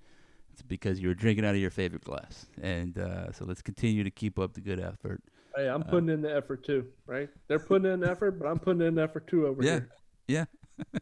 It's 0.54 0.62
because 0.62 1.00
you 1.00 1.08
were 1.08 1.14
drinking 1.14 1.46
out 1.46 1.56
of 1.56 1.62
your 1.62 1.70
favorite 1.72 2.04
glass, 2.04 2.48
and 2.62 2.98
uh, 2.98 3.32
so 3.32 3.46
let's 3.46 3.62
continue 3.62 4.04
to 4.04 4.12
keep 4.12 4.40
up 4.40 4.54
the 4.54 4.62
good 4.62 4.80
effort. 4.80 5.22
Hey, 5.56 5.68
I'm 5.70 5.82
Uh, 5.82 5.86
putting 5.86 6.10
in 6.10 6.22
the 6.22 6.36
effort 6.36 6.64
too, 6.64 6.88
right? 7.06 7.30
They're 7.48 7.60
putting 7.60 7.92
in 7.92 8.04
effort, 8.04 8.40
but 8.40 8.48
I'm 8.48 8.60
putting 8.60 8.82
in 8.82 8.98
effort 9.00 9.28
too 9.28 9.48
over 9.48 9.64
Yeah. 9.64 9.72
here. 9.72 9.90
Yeah. 10.28 10.46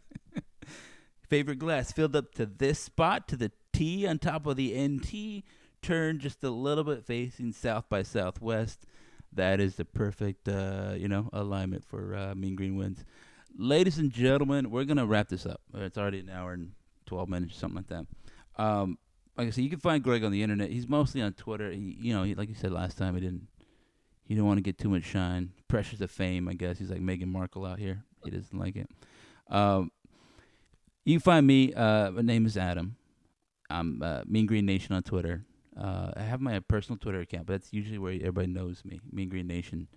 favorite 1.30 1.60
glass 1.60 1.92
filled 1.92 2.16
up 2.16 2.34
to 2.36 2.46
this 2.46 2.80
spot 2.80 3.28
to 3.28 3.36
the 3.36 3.52
T 3.74 4.06
on 4.08 4.20
top 4.20 4.46
of 4.46 4.56
the 4.56 4.74
NT, 4.78 5.44
Turn 5.82 6.18
just 6.20 6.44
a 6.44 6.50
little 6.50 6.84
bit 6.84 7.06
facing 7.06 7.52
south 7.52 7.90
by 7.90 8.02
southwest. 8.02 8.88
That 9.36 9.60
is 9.60 9.76
the 9.76 9.86
perfect, 9.86 10.48
uh, 10.48 10.94
you 10.98 11.08
know, 11.08 11.30
alignment 11.34 11.84
for 11.84 12.16
uh, 12.16 12.36
Mean 12.36 12.56
Green 12.56 12.78
Winds. 12.78 13.04
Ladies 13.58 13.98
and 13.98 14.12
gentlemen, 14.12 14.72
we're 14.72 14.86
gonna 14.86 15.06
wrap 15.06 15.30
this 15.30 15.46
up. 15.46 15.62
It's 15.74 15.98
already 15.98 16.20
an 16.20 16.30
hour 16.30 16.54
and 16.54 16.72
twelve 17.06 17.30
minutes, 17.30 17.58
something 17.58 17.76
like 17.76 17.88
that. 17.88 18.06
Um, 18.62 18.98
like 19.38 19.48
I 19.48 19.50
said, 19.52 19.66
you 19.66 19.70
can 19.70 19.80
find 19.80 20.02
Greg 20.02 20.24
on 20.24 20.32
the 20.32 20.42
internet. 20.42 20.70
He's 20.72 20.88
mostly 20.88 21.22
on 21.22 21.34
Twitter. 21.34 21.70
He, 21.72 21.98
you 22.00 22.14
know, 22.14 22.24
he, 22.24 22.36
like 22.36 22.48
you 22.48 22.56
said 22.56 22.72
last 22.72 22.98
time, 22.98 23.16
he 23.16 23.22
didn't, 23.22 23.48
he 24.24 24.34
didn't 24.34 24.48
want 24.48 24.58
to 24.58 24.62
get 24.62 24.78
too 24.78 24.90
much 24.90 25.04
shine, 25.04 25.52
pressures 25.68 26.00
of 26.00 26.10
fame. 26.10 26.48
I 26.48 26.54
guess 26.54 26.80
he's 26.80 26.90
like 26.90 27.02
Meghan 27.02 27.28
Markle 27.28 27.66
out 27.66 27.80
here. 27.80 28.04
He 28.24 28.32
doesn't 28.32 28.58
like 28.58 28.78
it. 28.78 28.90
Um, 29.50 29.92
you 31.04 31.16
can 31.16 31.22
find 31.22 31.46
me. 31.46 31.74
Uh, 31.74 32.12
my 32.12 32.22
name 32.22 32.46
is 32.46 32.56
Adam. 32.58 32.96
I'm 33.70 34.02
uh, 34.02 34.22
Mean 34.26 34.46
Green 34.46 34.66
Nation 34.66 34.96
on 34.96 35.04
Twitter. 35.04 35.44
Uh, 35.78 36.12
I 36.16 36.22
have 36.22 36.40
my 36.42 36.60
personal 36.60 36.98
Twitter 36.98 37.20
account, 37.22 37.48
but 37.48 37.54
that's 37.54 37.74
usually 37.74 37.98
where 37.98 38.14
everybody 38.14 38.48
knows 38.48 38.84
me. 38.86 39.00
Mean 39.12 39.30
Green 39.30 39.48
Nation. 39.48 39.88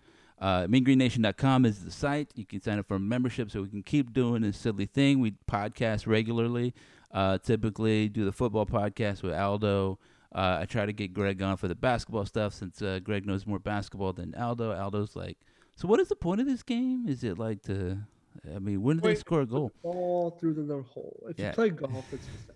Uh, 0.40 0.66
MeanGreenNation.com 0.68 1.64
is 1.64 1.84
the 1.84 1.90
site. 1.90 2.30
You 2.36 2.46
can 2.46 2.60
sign 2.62 2.78
up 2.78 2.86
for 2.86 2.94
a 2.94 3.00
membership 3.00 3.50
so 3.50 3.62
we 3.62 3.68
can 3.68 3.82
keep 3.82 4.12
doing 4.12 4.42
this 4.42 4.56
silly 4.56 4.86
thing. 4.86 5.18
We 5.20 5.32
podcast 5.50 6.06
regularly. 6.06 6.74
Uh, 7.12 7.38
typically, 7.38 8.08
do 8.08 8.24
the 8.24 8.30
football 8.32 8.64
podcast 8.66 9.22
with 9.24 9.34
Aldo. 9.34 9.98
Uh, 10.32 10.58
I 10.60 10.66
try 10.66 10.86
to 10.86 10.92
get 10.92 11.12
Greg 11.14 11.42
on 11.42 11.56
for 11.56 11.66
the 11.66 11.74
basketball 11.74 12.24
stuff 12.26 12.54
since 12.54 12.80
uh, 12.82 13.00
Greg 13.02 13.26
knows 13.26 13.46
more 13.46 13.58
basketball 13.58 14.12
than 14.12 14.34
Aldo. 14.36 14.72
Aldo's 14.72 15.16
like, 15.16 15.38
so 15.74 15.88
what 15.88 15.98
is 16.00 16.08
the 16.08 16.16
point 16.16 16.40
of 16.40 16.46
this 16.46 16.62
game? 16.62 17.06
Is 17.08 17.24
it 17.24 17.38
like 17.38 17.62
to, 17.62 17.98
I 18.54 18.58
mean, 18.58 18.82
when 18.82 18.98
do 18.98 19.02
they 19.08 19.14
score 19.16 19.40
a 19.40 19.46
goal? 19.46 19.72
Ball 19.82 20.36
through 20.38 20.54
the 20.54 20.60
little 20.60 20.82
hole. 20.84 21.26
If 21.30 21.38
Yeah. 21.38 21.48
you 21.48 21.52
play 21.54 21.70
golf, 21.70 22.04
it's 22.12 22.26
the 22.26 22.32
same. 22.46 22.54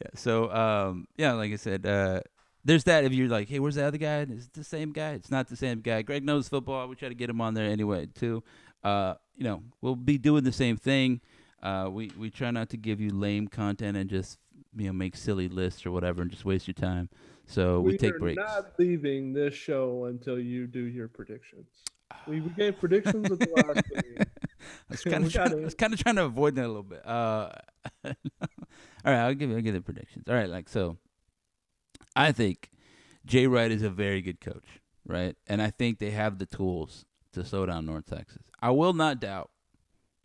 Yeah. 0.00 0.10
So 0.14 0.52
um, 0.52 1.06
yeah, 1.16 1.32
like 1.32 1.52
I 1.52 1.56
said, 1.56 1.86
uh, 1.86 2.20
there's 2.64 2.84
that. 2.84 3.04
If 3.04 3.12
you're 3.12 3.28
like, 3.28 3.48
hey, 3.48 3.58
where's 3.58 3.76
the 3.76 3.84
other 3.84 3.98
guy? 3.98 4.20
Is 4.22 4.46
it 4.46 4.52
the 4.52 4.64
same 4.64 4.92
guy? 4.92 5.12
It's 5.12 5.30
not 5.30 5.48
the 5.48 5.56
same 5.56 5.80
guy. 5.80 6.02
Greg 6.02 6.24
knows 6.24 6.48
football. 6.48 6.86
We 6.88 6.96
try 6.96 7.08
to 7.08 7.14
get 7.14 7.30
him 7.30 7.40
on 7.40 7.54
there 7.54 7.70
anyway 7.70 8.06
too. 8.14 8.42
Uh, 8.84 9.14
you 9.36 9.44
know, 9.44 9.62
we'll 9.80 9.96
be 9.96 10.18
doing 10.18 10.44
the 10.44 10.52
same 10.52 10.76
thing. 10.76 11.20
Uh, 11.62 11.88
we 11.90 12.12
we 12.16 12.30
try 12.30 12.50
not 12.50 12.68
to 12.70 12.76
give 12.76 13.00
you 13.00 13.10
lame 13.10 13.48
content 13.48 13.96
and 13.96 14.08
just 14.08 14.38
you 14.76 14.86
know 14.86 14.92
make 14.92 15.16
silly 15.16 15.48
lists 15.48 15.84
or 15.84 15.90
whatever 15.90 16.22
and 16.22 16.30
just 16.30 16.44
waste 16.44 16.68
your 16.68 16.74
time. 16.74 17.08
So 17.46 17.80
we, 17.80 17.96
take 17.96 18.14
are 18.14 18.18
breaks. 18.18 18.36
not 18.36 18.72
leaving 18.78 19.32
this 19.32 19.54
show 19.54 20.04
until 20.04 20.38
you 20.38 20.66
do 20.66 20.80
your 20.80 21.08
predictions. 21.08 21.66
We, 22.26 22.40
we 22.42 22.50
gave 22.50 22.78
predictions 22.78 23.30
at 23.30 23.38
the 23.38 23.48
last 23.56 23.82
meeting. 23.94 24.26
I 24.60 24.92
was 24.92 25.02
kind 25.02 25.24
of 25.24 25.32
trying, 25.32 25.48
gotta- 25.50 25.60
I 25.62 25.64
was 25.64 25.74
kind 25.74 25.92
of 25.92 25.98
trying 26.02 26.16
to 26.16 26.24
avoid 26.24 26.54
that 26.56 26.64
a 26.64 26.68
little 26.68 26.82
bit. 26.82 27.06
Uh, 27.06 27.50
all 28.04 28.12
right, 29.04 29.20
I'll 29.26 29.34
give 29.34 29.50
you, 29.50 29.56
I'll 29.56 29.62
give 29.62 29.74
the 29.74 29.80
predictions. 29.80 30.24
All 30.28 30.34
right, 30.34 30.48
like 30.48 30.68
so. 30.68 30.96
I 32.16 32.32
think 32.32 32.70
Jay 33.26 33.46
Wright 33.46 33.70
is 33.70 33.82
a 33.82 33.90
very 33.90 34.20
good 34.22 34.40
coach, 34.40 34.80
right? 35.06 35.36
And 35.46 35.62
I 35.62 35.70
think 35.70 35.98
they 35.98 36.10
have 36.10 36.38
the 36.38 36.46
tools 36.46 37.04
to 37.32 37.44
slow 37.44 37.66
down 37.66 37.86
North 37.86 38.06
Texas. 38.06 38.42
I 38.60 38.70
will 38.70 38.92
not 38.92 39.20
doubt 39.20 39.50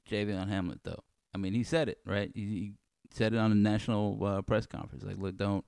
Javion 0.10 0.50
Hamlet, 0.50 0.80
though. 0.84 1.04
I 1.36 1.38
mean, 1.38 1.54
he 1.54 1.64
said 1.64 1.90
it, 1.90 2.00
right? 2.06 2.32
He, 2.34 2.42
he 2.42 2.74
said 3.12 3.34
it 3.34 3.38
on 3.38 3.52
a 3.52 3.56
national 3.56 4.24
uh, 4.26 4.42
press 4.42 4.66
conference. 4.66 5.04
Like, 5.04 5.18
look, 5.18 5.38
don't 5.38 5.66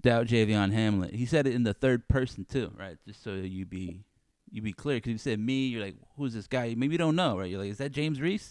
doubt 0.00 0.26
Javion 0.26 0.72
Hamlet. 0.72 1.14
He 1.14 1.26
said 1.26 1.46
it 1.46 1.54
in 1.54 1.62
the 1.62 1.74
third 1.74 2.08
person 2.08 2.44
too, 2.44 2.72
right? 2.78 2.96
Just 3.06 3.22
so 3.22 3.34
you 3.34 3.66
be 3.66 4.00
you 4.50 4.62
be 4.62 4.72
clear. 4.72 4.96
Because 4.96 5.12
you 5.12 5.18
said 5.18 5.38
me, 5.38 5.66
you're 5.66 5.84
like, 5.84 5.96
who's 6.16 6.34
this 6.34 6.46
guy? 6.46 6.74
Maybe 6.76 6.92
you 6.92 6.98
don't 6.98 7.16
know, 7.16 7.38
right? 7.38 7.50
You're 7.50 7.60
like, 7.60 7.70
is 7.70 7.78
that 7.78 7.92
James 7.92 8.20
Reed? 8.20 8.42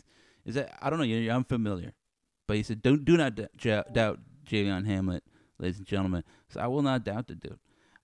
Is 0.46 0.56
that 0.56 0.78
I 0.82 0.90
don't 0.90 1.00
know. 1.00 1.06
You're, 1.06 1.34
unfamiliar. 1.34 1.94
But 2.48 2.58
he 2.58 2.64
said, 2.64 2.82
don't 2.82 3.04
do 3.04 3.18
not 3.18 3.36
d- 3.36 3.48
j- 3.58 3.84
doubt 3.92 4.20
Javion 4.46 4.86
Hamlet, 4.86 5.24
ladies 5.58 5.80
and 5.80 5.88
gentlemen. 5.88 6.24
So 6.50 6.60
I 6.60 6.68
will 6.68 6.84
not 6.84 7.04
doubt 7.04 7.28
the 7.28 7.36
dude. 7.36 7.60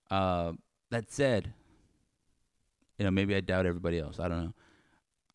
Uh, 0.10 0.54
that 0.90 1.12
said, 1.12 1.54
you 2.98 3.06
know, 3.06 3.12
maybe 3.12 3.36
I 3.36 3.42
doubt 3.42 3.66
everybody 3.66 4.00
else. 4.00 4.20
I 4.20 4.28
don't 4.28 4.44
know. 4.44 4.54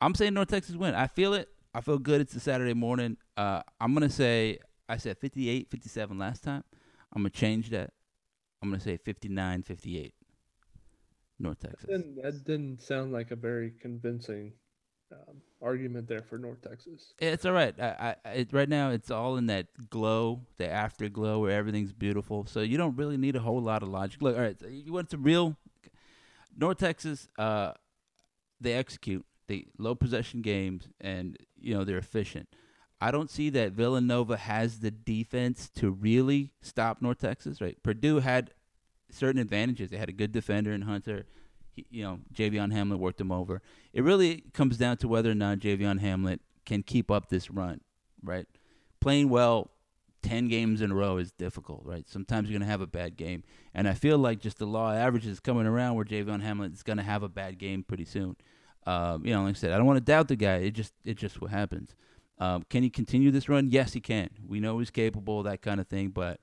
I'm 0.00 0.14
saying 0.14 0.34
North 0.34 0.48
Texas 0.48 0.76
win. 0.76 0.94
I 0.94 1.06
feel 1.06 1.34
it. 1.34 1.48
I 1.74 1.80
feel 1.80 1.98
good. 1.98 2.20
It's 2.20 2.34
a 2.34 2.40
Saturday 2.40 2.74
morning. 2.74 3.16
Uh, 3.36 3.62
I'm 3.80 3.94
gonna 3.94 4.10
say 4.10 4.58
I 4.88 4.96
said 4.96 5.18
58, 5.18 5.68
57 5.70 6.18
last 6.18 6.42
time. 6.42 6.64
I'm 7.14 7.22
gonna 7.22 7.30
change 7.30 7.70
that. 7.70 7.92
I'm 8.62 8.70
gonna 8.70 8.80
say 8.80 8.96
59, 8.96 9.62
58. 9.62 10.14
North 11.38 11.60
Texas. 11.60 11.88
Didn't, 11.88 12.22
that 12.22 12.44
didn't 12.44 12.82
sound 12.82 13.12
like 13.12 13.30
a 13.30 13.36
very 13.36 13.72
convincing 13.80 14.52
um, 15.12 15.36
argument 15.62 16.08
there 16.08 16.22
for 16.22 16.38
North 16.38 16.62
Texas. 16.62 17.12
It's 17.18 17.44
all 17.44 17.52
right. 17.52 17.78
I, 17.80 18.16
I, 18.24 18.28
it, 18.30 18.52
right 18.52 18.68
now, 18.68 18.90
it's 18.90 19.10
all 19.10 19.36
in 19.36 19.46
that 19.46 19.66
glow, 19.90 20.42
the 20.56 20.68
afterglow, 20.68 21.38
where 21.40 21.52
everything's 21.52 21.92
beautiful. 21.92 22.46
So 22.46 22.60
you 22.60 22.76
don't 22.76 22.96
really 22.96 23.16
need 23.16 23.36
a 23.36 23.40
whole 23.40 23.60
lot 23.60 23.82
of 23.82 23.88
logic. 23.88 24.22
Look, 24.22 24.36
all 24.36 24.42
right, 24.42 24.58
so 24.58 24.66
you 24.66 24.92
want 24.92 25.10
some 25.10 25.22
real 25.22 25.56
North 26.56 26.78
Texas. 26.78 27.28
Uh, 27.38 27.72
they 28.60 28.72
execute. 28.72 29.24
They 29.48 29.66
low 29.78 29.94
possession 29.94 30.42
games, 30.42 30.88
and 31.00 31.36
you 31.56 31.74
know 31.74 31.84
they're 31.84 31.98
efficient. 31.98 32.48
I 33.00 33.10
don't 33.10 33.30
see 33.30 33.50
that 33.50 33.72
Villanova 33.72 34.36
has 34.38 34.80
the 34.80 34.90
defense 34.90 35.68
to 35.76 35.90
really 35.90 36.50
stop 36.62 37.00
North 37.00 37.18
Texas. 37.18 37.60
Right? 37.60 37.80
Purdue 37.82 38.20
had 38.20 38.50
certain 39.10 39.40
advantages. 39.40 39.90
They 39.90 39.96
had 39.96 40.08
a 40.08 40.12
good 40.12 40.32
defender 40.32 40.72
in 40.72 40.82
Hunter. 40.82 41.26
He, 41.72 41.86
you 41.90 42.02
know, 42.02 42.20
Javion 42.34 42.72
Hamlet 42.72 42.98
worked 42.98 43.20
him 43.20 43.32
over. 43.32 43.62
It 43.92 44.02
really 44.02 44.44
comes 44.52 44.78
down 44.78 44.96
to 44.98 45.08
whether 45.08 45.30
or 45.30 45.34
not 45.34 45.58
Javion 45.58 46.00
Hamlet 46.00 46.40
can 46.64 46.82
keep 46.82 47.10
up 47.10 47.28
this 47.28 47.50
run. 47.50 47.80
Right? 48.22 48.46
Playing 49.00 49.28
well 49.28 49.70
10 50.22 50.48
games 50.48 50.80
in 50.80 50.90
a 50.90 50.94
row 50.94 51.18
is 51.18 51.30
difficult, 51.30 51.82
right? 51.84 52.08
Sometimes 52.08 52.48
you're 52.48 52.58
going 52.58 52.66
to 52.66 52.70
have 52.70 52.80
a 52.80 52.86
bad 52.86 53.16
game. 53.16 53.44
And 53.72 53.88
I 53.88 53.94
feel 53.94 54.18
like 54.18 54.40
just 54.40 54.58
the 54.58 54.66
law 54.66 54.90
of 54.90 54.96
averages 54.96 55.30
is 55.30 55.40
coming 55.40 55.66
around 55.66 55.94
where 55.94 56.04
Javion 56.04 56.42
Hamlet 56.42 56.72
is 56.72 56.82
going 56.82 56.96
to 56.96 57.04
have 57.04 57.22
a 57.22 57.28
bad 57.28 57.58
game 57.58 57.84
pretty 57.84 58.04
soon. 58.04 58.36
Um, 58.86 59.24
you 59.24 59.32
know, 59.32 59.42
like 59.44 59.56
I 59.56 59.58
said, 59.58 59.72
I 59.72 59.76
don't 59.76 59.86
want 59.86 59.98
to 59.98 60.04
doubt 60.04 60.28
the 60.28 60.36
guy. 60.36 60.56
It 60.56 60.72
just 60.72 60.94
it 61.04 61.16
just 61.16 61.40
what 61.40 61.50
happens. 61.50 61.94
Um, 62.38 62.64
can 62.68 62.82
he 62.82 62.90
continue 62.90 63.30
this 63.30 63.48
run? 63.48 63.70
Yes, 63.70 63.92
he 63.92 64.00
can. 64.00 64.30
We 64.46 64.60
know 64.60 64.78
he's 64.78 64.90
capable, 64.90 65.42
that 65.42 65.62
kind 65.62 65.80
of 65.80 65.88
thing. 65.88 66.10
But 66.10 66.40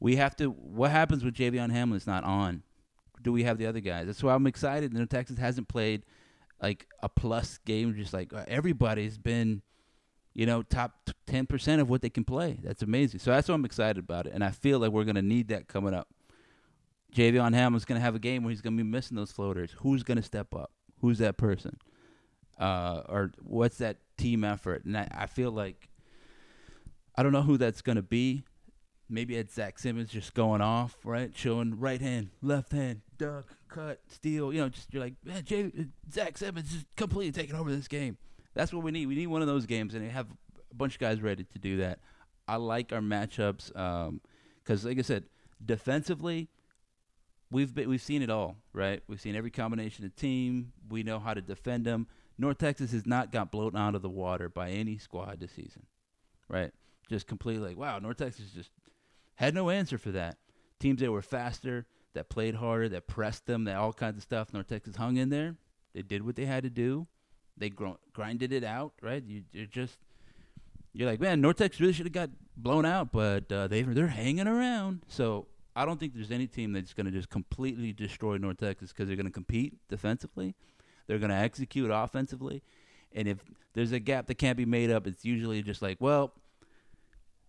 we 0.00 0.16
have 0.16 0.34
to. 0.36 0.46
What 0.46 0.90
happens 0.90 1.22
with 1.24 1.34
Javion 1.34 1.70
Hamlet's 1.70 2.06
not 2.06 2.24
on? 2.24 2.62
Do 3.22 3.32
we 3.32 3.44
have 3.44 3.58
the 3.58 3.66
other 3.66 3.80
guys? 3.80 4.06
That's 4.06 4.22
why 4.22 4.34
I'm 4.34 4.46
excited. 4.46 4.92
You 4.92 4.98
know, 4.98 5.04
Texas 5.04 5.38
hasn't 5.38 5.68
played 5.68 6.04
like 6.60 6.86
a 7.02 7.08
plus 7.08 7.58
game. 7.58 7.94
Just 7.94 8.14
like 8.14 8.32
uh, 8.32 8.44
everybody's 8.48 9.18
been, 9.18 9.62
you 10.32 10.46
know, 10.46 10.62
top 10.62 11.10
ten 11.26 11.46
percent 11.46 11.82
of 11.82 11.90
what 11.90 12.00
they 12.00 12.08
can 12.08 12.24
play. 12.24 12.58
That's 12.62 12.82
amazing. 12.82 13.20
So 13.20 13.30
that's 13.30 13.48
why 13.48 13.54
I'm 13.54 13.66
excited 13.66 13.98
about 13.98 14.26
it, 14.26 14.32
and 14.32 14.42
I 14.42 14.50
feel 14.50 14.78
like 14.78 14.90
we're 14.90 15.04
gonna 15.04 15.22
need 15.22 15.48
that 15.48 15.68
coming 15.68 15.94
up. 15.94 16.08
Javion 17.14 17.54
Hamlet's 17.54 17.84
gonna 17.84 18.00
have 18.00 18.14
a 18.14 18.20
game 18.20 18.42
where 18.42 18.50
he's 18.50 18.62
gonna 18.62 18.76
be 18.76 18.82
missing 18.82 19.16
those 19.16 19.32
floaters. 19.32 19.74
Who's 19.80 20.02
gonna 20.02 20.22
step 20.22 20.54
up? 20.54 20.72
Who's 21.00 21.18
that 21.18 21.36
person? 21.36 21.76
Uh, 22.58 23.02
or 23.08 23.32
what's 23.42 23.78
that 23.78 23.98
team 24.16 24.44
effort? 24.44 24.84
And 24.84 24.96
I, 24.96 25.08
I 25.12 25.26
feel 25.26 25.50
like 25.50 25.88
I 27.16 27.22
don't 27.22 27.32
know 27.32 27.42
who 27.42 27.58
that's 27.58 27.82
gonna 27.82 28.02
be. 28.02 28.44
Maybe 29.10 29.36
it's 29.36 29.54
Zach 29.54 29.78
Simmons 29.78 30.08
just 30.08 30.34
going 30.34 30.60
off, 30.60 30.96
right? 31.04 31.32
Showing 31.34 31.80
right 31.80 32.00
hand, 32.00 32.30
left 32.42 32.72
hand, 32.72 33.00
duck, 33.18 33.46
cut, 33.68 34.00
steal. 34.08 34.52
You 34.52 34.60
know, 34.60 34.68
just 34.68 34.92
you're 34.94 35.02
like, 35.02 35.14
man, 35.24 35.44
Jay, 35.44 35.72
Zach 36.12 36.38
Simmons 36.38 36.72
is 36.72 36.84
completely 36.96 37.32
taking 37.32 37.56
over 37.56 37.70
this 37.70 37.88
game. 37.88 38.16
That's 38.54 38.72
what 38.72 38.82
we 38.84 38.92
need. 38.92 39.06
We 39.06 39.16
need 39.16 39.26
one 39.26 39.42
of 39.42 39.48
those 39.48 39.66
games, 39.66 39.94
and 39.94 40.04
they 40.04 40.10
have 40.10 40.26
a 40.70 40.74
bunch 40.74 40.94
of 40.94 41.00
guys 41.00 41.20
ready 41.20 41.44
to 41.44 41.58
do 41.58 41.78
that. 41.78 41.98
I 42.46 42.56
like 42.56 42.92
our 42.92 43.00
matchups 43.00 43.68
because, 43.68 44.84
um, 44.84 44.88
like 44.88 44.98
I 44.98 45.02
said, 45.02 45.24
defensively, 45.64 46.48
we've 47.50 47.74
been, 47.74 47.88
we've 47.88 48.02
seen 48.02 48.22
it 48.22 48.30
all, 48.30 48.56
right? 48.72 49.02
We've 49.08 49.20
seen 49.20 49.36
every 49.36 49.50
combination 49.50 50.04
of 50.04 50.14
team. 50.16 50.72
We 50.88 51.02
know 51.02 51.18
how 51.18 51.34
to 51.34 51.40
defend 51.40 51.84
them. 51.84 52.06
North 52.38 52.58
Texas 52.58 52.92
has 52.92 53.06
not 53.06 53.32
got 53.32 53.52
blown 53.52 53.76
out 53.76 53.94
of 53.94 54.02
the 54.02 54.08
water 54.08 54.48
by 54.48 54.70
any 54.70 54.98
squad 54.98 55.40
this 55.40 55.52
season, 55.52 55.86
right? 56.48 56.72
Just 57.08 57.26
completely 57.26 57.68
like, 57.68 57.76
wow, 57.76 57.98
North 57.98 58.16
Texas 58.16 58.50
just 58.50 58.70
had 59.40 59.54
no 59.54 59.70
answer 59.70 59.96
for 59.96 60.10
that. 60.10 60.36
Teams 60.78 61.00
that 61.00 61.10
were 61.10 61.22
faster, 61.22 61.86
that 62.12 62.28
played 62.28 62.56
harder, 62.56 62.90
that 62.90 63.06
pressed 63.06 63.46
them, 63.46 63.64
that 63.64 63.76
all 63.76 63.92
kinds 63.94 64.18
of 64.18 64.22
stuff. 64.22 64.52
North 64.52 64.68
Texas 64.68 64.96
hung 64.96 65.16
in 65.16 65.30
there. 65.30 65.56
They 65.94 66.02
did 66.02 66.26
what 66.26 66.36
they 66.36 66.44
had 66.44 66.62
to 66.64 66.70
do. 66.70 67.06
They 67.56 67.70
gr- 67.70 67.98
grinded 68.12 68.52
it 68.52 68.64
out, 68.64 68.92
right? 69.00 69.22
You, 69.24 69.42
you're 69.52 69.64
just 69.64 69.96
you're 70.92 71.08
like, 71.08 71.20
man, 71.20 71.40
North 71.40 71.56
Texas 71.56 71.80
really 71.80 71.94
should 71.94 72.04
have 72.04 72.12
got 72.12 72.28
blown 72.54 72.84
out, 72.84 73.12
but 73.12 73.50
uh, 73.50 73.66
they 73.66 73.80
they're 73.80 74.08
hanging 74.08 74.46
around. 74.46 75.04
So 75.08 75.46
I 75.74 75.86
don't 75.86 75.98
think 75.98 76.14
there's 76.14 76.30
any 76.30 76.46
team 76.46 76.74
that's 76.74 76.92
going 76.92 77.06
to 77.06 77.12
just 77.12 77.30
completely 77.30 77.94
destroy 77.94 78.36
North 78.36 78.58
Texas 78.58 78.92
because 78.92 79.08
they're 79.08 79.16
going 79.16 79.24
to 79.24 79.32
compete 79.32 79.78
defensively, 79.88 80.54
they're 81.06 81.18
going 81.18 81.30
to 81.30 81.36
execute 81.36 81.90
offensively, 81.90 82.62
and 83.14 83.26
if 83.26 83.38
there's 83.72 83.92
a 83.92 84.00
gap 84.00 84.26
that 84.26 84.34
can't 84.34 84.58
be 84.58 84.66
made 84.66 84.90
up, 84.90 85.06
it's 85.06 85.24
usually 85.24 85.62
just 85.62 85.80
like, 85.80 85.96
well, 85.98 86.34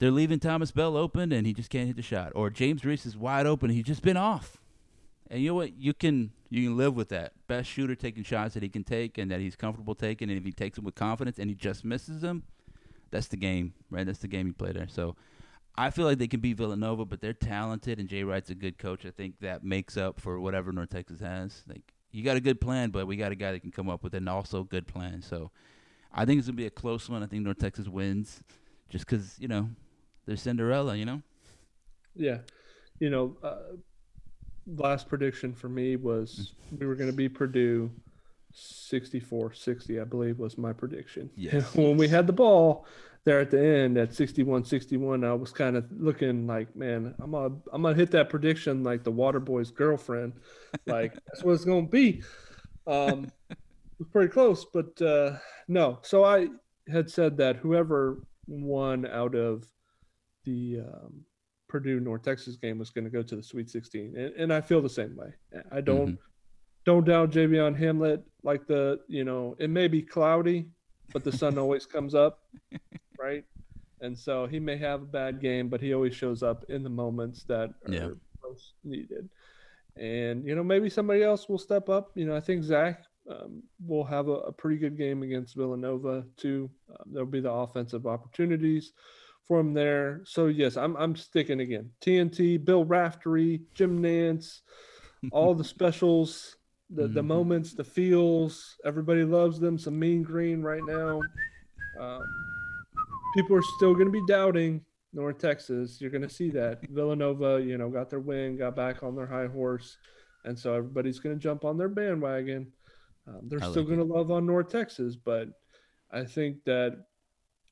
they're 0.02 0.10
leaving 0.10 0.40
Thomas 0.40 0.72
Bell 0.72 0.98
open 0.98 1.32
and 1.32 1.45
he 1.45 1.53
just 1.53 1.69
can't 1.69 1.86
hit 1.86 1.95
the 1.95 2.02
shot, 2.02 2.32
or 2.34 2.49
James 2.49 2.84
Reed 2.84 3.06
is 3.06 3.15
wide 3.15 3.45
open, 3.45 3.69
and 3.69 3.78
he's 3.78 3.86
just 3.86 4.02
been 4.02 4.18
off. 4.18 4.57
And 5.30 5.40
you 5.40 5.49
know 5.49 5.53
what? 5.53 5.78
You 5.78 5.94
can 5.94 6.32
you 6.49 6.68
can 6.68 6.76
live 6.76 6.95
with 6.95 7.10
that. 7.10 7.34
Best 7.45 7.69
shooter 7.69 7.94
taking 7.94 8.23
shots 8.23 8.56
that 8.56 8.64
he 8.64 8.69
can 8.69 8.84
take 8.84 9.19
and 9.19 9.30
that 9.30 9.40
he's 9.40 9.56
comfortable 9.56 9.94
taking, 9.94 10.32
and 10.32 10.40
if 10.40 10.44
he 10.44 10.52
takes 10.52 10.78
them 10.78 10.86
with 10.86 10.95
confidence 10.95 11.38
and 11.38 11.52
he 11.52 11.56
just 11.56 11.86
misses 11.86 12.22
them, 12.22 12.41
that's 13.11 13.28
the 13.28 13.38
game, 13.38 13.76
right? 13.91 14.03
That's 14.03 14.18
the 14.18 14.28
game 14.28 14.48
you 14.48 14.53
play 14.53 14.72
there. 14.72 14.88
So 14.88 15.15
I 15.76 15.91
feel 15.91 16.06
like 16.06 16.18
they 16.18 16.28
can 16.28 16.40
beat 16.40 16.57
Villanova, 16.57 17.06
but 17.06 17.22
they're 17.22 17.32
talented, 17.32 17.99
and 17.99 18.10
Jay 18.10 18.23
Wright's 18.23 18.49
a 18.49 18.56
good 18.56 18.80
coach. 18.80 19.06
I 19.06 19.11
think 19.11 19.36
that 19.41 19.64
makes 19.64 19.98
up 19.98 20.19
for 20.19 20.40
whatever 20.40 20.72
North 20.72 20.90
Texas 20.90 21.19
has. 21.19 21.61
Like 21.68 21.94
you 22.11 22.23
got 22.23 22.38
a 22.38 22.41
good 22.41 22.60
plan, 22.60 22.90
but 22.90 23.06
we 23.06 23.18
got 23.18 23.32
a 23.32 23.36
guy 23.36 23.52
that 23.52 23.60
can 23.60 23.72
come 23.72 23.88
up 23.88 24.03
with 24.03 24.15
an 24.15 24.28
also 24.28 24.64
good 24.64 24.88
plan. 24.88 25.22
So 25.22 25.52
I 26.11 26.26
think 26.26 26.40
it's 26.40 26.48
gonna 26.48 26.57
be 26.57 26.65
a 26.65 26.72
close 26.72 27.07
one. 27.07 27.22
I 27.22 27.28
think 27.28 27.44
North 27.44 27.60
Texas 27.60 27.88
wins, 27.88 28.41
just 28.90 29.06
because 29.06 29.36
you 29.38 29.48
know 29.48 29.69
they're 30.31 30.37
Cinderella. 30.37 30.95
You 30.95 31.05
know. 31.05 31.21
Yeah, 32.15 32.37
you 32.99 33.09
know. 33.09 33.35
Uh, 33.43 33.75
last 34.77 35.09
prediction 35.09 35.53
for 35.53 35.67
me 35.67 35.97
was 35.97 36.53
we 36.79 36.85
were 36.85 36.95
going 36.95 37.09
to 37.09 37.15
be 37.15 37.27
Purdue 37.27 37.91
64 38.53 39.53
60, 39.53 39.99
I 39.99 40.03
believe 40.05 40.39
was 40.39 40.57
my 40.57 40.71
prediction. 40.71 41.29
Yes. 41.35 41.75
when 41.75 41.97
we 41.97 42.07
had 42.07 42.27
the 42.27 42.33
ball 42.33 42.85
there 43.23 43.39
at 43.39 43.51
the 43.51 43.61
end 43.61 43.97
at 43.97 44.13
61 44.13 44.63
61, 44.63 45.23
I 45.25 45.33
was 45.33 45.51
kind 45.51 45.75
of 45.75 45.85
looking 45.91 46.47
like, 46.47 46.73
man, 46.75 47.13
I'm 47.19 47.31
going 47.31 47.51
to 47.51 47.69
I'm 47.73 47.81
gonna 47.81 47.95
hit 47.95 48.11
that 48.11 48.29
prediction 48.29 48.83
like 48.83 49.03
the 49.03 49.11
water 49.11 49.39
boy's 49.39 49.71
girlfriend. 49.71 50.33
Like, 50.85 51.13
that's 51.27 51.43
what 51.43 51.53
it's 51.53 51.65
going 51.65 51.87
to 51.87 51.91
be. 51.91 52.23
Um, 52.87 53.27
it 53.49 53.57
was 53.99 54.07
pretty 54.13 54.31
close, 54.31 54.65
but 54.65 55.01
uh, 55.01 55.37
no. 55.67 55.99
So 56.03 56.23
I 56.23 56.47
had 56.89 57.09
said 57.09 57.37
that 57.37 57.57
whoever 57.57 58.23
won 58.47 59.05
out 59.05 59.35
of 59.35 59.67
the 60.43 60.80
um, 60.80 61.26
Purdue 61.68 61.99
North 61.99 62.23
Texas 62.23 62.57
game 62.57 62.77
was 62.77 62.89
going 62.89 63.05
to 63.05 63.09
go 63.09 63.23
to 63.23 63.35
the 63.35 63.43
Sweet 63.43 63.69
16, 63.69 64.15
and, 64.18 64.34
and 64.35 64.53
I 64.53 64.61
feel 64.61 64.81
the 64.81 64.89
same 64.89 65.15
way. 65.15 65.34
I 65.72 65.81
don't 65.81 66.07
mm-hmm. 66.07 66.22
don't 66.85 67.05
doubt 67.05 67.31
Javion 67.31 67.77
Hamlet. 67.77 68.23
Like 68.43 68.68
the 68.68 68.99
you 69.07 69.23
know, 69.23 69.55
it 69.59 69.69
may 69.69 69.88
be 69.88 70.01
cloudy, 70.01 70.68
but 71.13 71.23
the 71.23 71.31
sun 71.31 71.57
always 71.57 71.85
comes 71.85 72.13
up, 72.13 72.39
right? 73.19 73.45
And 74.01 74.18
so 74.18 74.47
he 74.47 74.59
may 74.59 74.77
have 74.77 75.03
a 75.03 75.05
bad 75.05 75.39
game, 75.39 75.69
but 75.69 75.80
he 75.80 75.93
always 75.93 76.15
shows 76.15 76.43
up 76.43 76.65
in 76.69 76.84
the 76.84 76.89
moments 76.89 77.43
that 77.43 77.69
are 77.88 77.93
yeah. 77.93 78.09
most 78.43 78.73
needed. 78.84 79.30
And 79.95 80.45
you 80.45 80.55
know, 80.55 80.63
maybe 80.63 80.89
somebody 80.89 81.23
else 81.23 81.47
will 81.47 81.59
step 81.59 81.88
up. 81.88 82.11
You 82.15 82.26
know, 82.26 82.35
I 82.35 82.39
think 82.39 82.63
Zach 82.63 83.03
um, 83.30 83.63
will 83.85 84.03
have 84.03 84.27
a, 84.27 84.34
a, 84.49 84.51
pretty 84.51 84.77
good 84.77 84.97
game 84.97 85.22
against 85.22 85.55
Villanova 85.55 86.26
too. 86.38 86.69
Um, 86.89 87.13
there'll 87.13 87.30
be 87.30 87.39
the 87.39 87.51
offensive 87.51 88.07
opportunities 88.07 88.93
from 89.47 89.73
there. 89.73 90.22
So 90.26 90.47
yes, 90.47 90.77
I'm 90.77 90.95
I'm 90.97 91.15
sticking 91.15 91.59
again. 91.61 91.89
TNT, 92.01 92.63
Bill 92.63 92.85
Raftery, 92.85 93.61
Jim 93.73 94.01
Nantz, 94.01 94.61
all 95.31 95.53
the 95.53 95.63
specials, 95.63 96.57
the 96.89 97.03
mm-hmm. 97.03 97.13
the 97.13 97.23
moments, 97.23 97.73
the 97.73 97.84
feels. 97.84 98.77
Everybody 98.85 99.23
loves 99.23 99.59
them. 99.59 99.77
Some 99.77 99.99
mean 99.99 100.23
green 100.23 100.61
right 100.61 100.84
now. 100.85 101.22
Um, 101.99 102.23
people 103.35 103.55
are 103.55 103.63
still 103.77 103.93
going 103.93 104.05
to 104.05 104.11
be 104.11 104.26
doubting 104.27 104.81
North 105.13 105.38
Texas. 105.38 105.99
You're 105.99 106.11
going 106.11 106.27
to 106.27 106.30
see 106.30 106.49
that 106.51 106.80
Villanova, 106.89 107.61
you 107.61 107.77
know, 107.77 107.89
got 107.89 108.09
their 108.09 108.19
win, 108.19 108.57
got 108.57 108.76
back 108.76 109.03
on 109.03 109.15
their 109.15 109.27
high 109.27 109.47
horse, 109.47 109.97
and 110.45 110.57
so 110.57 110.73
everybody's 110.73 111.19
going 111.19 111.35
to 111.35 111.41
jump 111.41 111.65
on 111.65 111.77
their 111.77 111.89
bandwagon. 111.89 112.72
Um, 113.27 113.41
they're 113.43 113.63
I 113.63 113.69
still 113.69 113.84
like 113.84 113.95
going 113.95 114.07
to 114.07 114.13
love 114.13 114.31
on 114.31 114.45
North 114.45 114.69
Texas, 114.69 115.15
but 115.15 115.49
I 116.11 116.23
think 116.23 116.63
that 116.65 117.05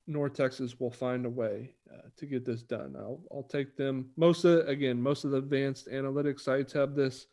North 0.09 0.33
Texas 0.33 0.79
will 0.79 0.91
find 0.91 1.25
a 1.25 1.29
way 1.29 1.73
uh, 1.93 2.07
to 2.17 2.25
get 2.25 2.43
this 2.43 2.63
done. 2.63 2.95
I'll, 2.97 3.21
I'll 3.31 3.43
take 3.43 3.77
them. 3.77 4.09
Most 4.17 4.43
of 4.43 4.67
again, 4.67 5.01
most 5.01 5.23
of 5.23 5.31
the 5.31 5.37
advanced 5.37 5.87
analytics 5.87 6.41
sites 6.41 6.73
have 6.73 6.95
this 6.95 7.27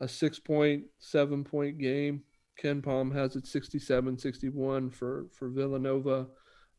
a 0.00 0.08
six 0.08 0.38
point, 0.38 0.84
seven 0.98 1.44
point 1.44 1.78
game. 1.78 2.22
KenPom 2.62 3.14
has 3.14 3.36
it 3.36 3.46
67, 3.46 4.18
61 4.18 4.90
for 4.90 5.26
for 5.32 5.48
Villanova. 5.48 6.26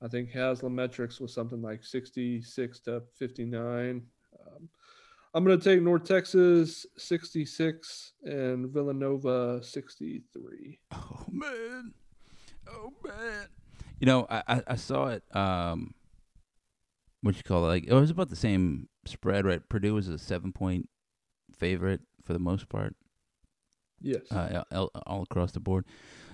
I 0.01 0.07
think 0.07 0.31
Haslametrics 0.31 1.19
was 1.19 1.33
something 1.33 1.61
like 1.61 1.83
66 1.83 2.79
to 2.81 3.01
59. 3.15 4.03
Um, 4.39 4.69
I'm 5.33 5.43
going 5.43 5.57
to 5.57 5.63
take 5.63 5.81
North 5.81 6.03
Texas 6.03 6.85
66 6.97 8.13
and 8.23 8.69
Villanova 8.69 9.63
63. 9.63 10.79
Oh 10.91 11.25
man. 11.31 11.93
Oh 12.69 12.93
man. 13.03 13.47
You 13.99 14.05
know, 14.05 14.27
I, 14.29 14.61
I 14.67 14.75
saw 14.75 15.07
it. 15.07 15.23
Um, 15.35 15.93
what 17.21 17.35
you 17.35 17.43
call 17.43 17.65
it? 17.65 17.67
Like 17.67 17.85
it 17.85 17.93
was 17.93 18.11
about 18.11 18.29
the 18.29 18.35
same 18.35 18.89
spread, 19.05 19.45
right? 19.45 19.67
Purdue 19.67 19.95
was 19.95 20.07
a 20.07 20.17
seven 20.17 20.53
point 20.53 20.89
favorite 21.57 22.01
for 22.23 22.33
the 22.33 22.39
most 22.39 22.69
part. 22.69 22.95
Yes. 23.99 24.31
uh, 24.31 24.63
all, 24.71 24.91
all 25.07 25.23
across 25.23 25.51
the 25.51 25.59
board. 25.59 25.85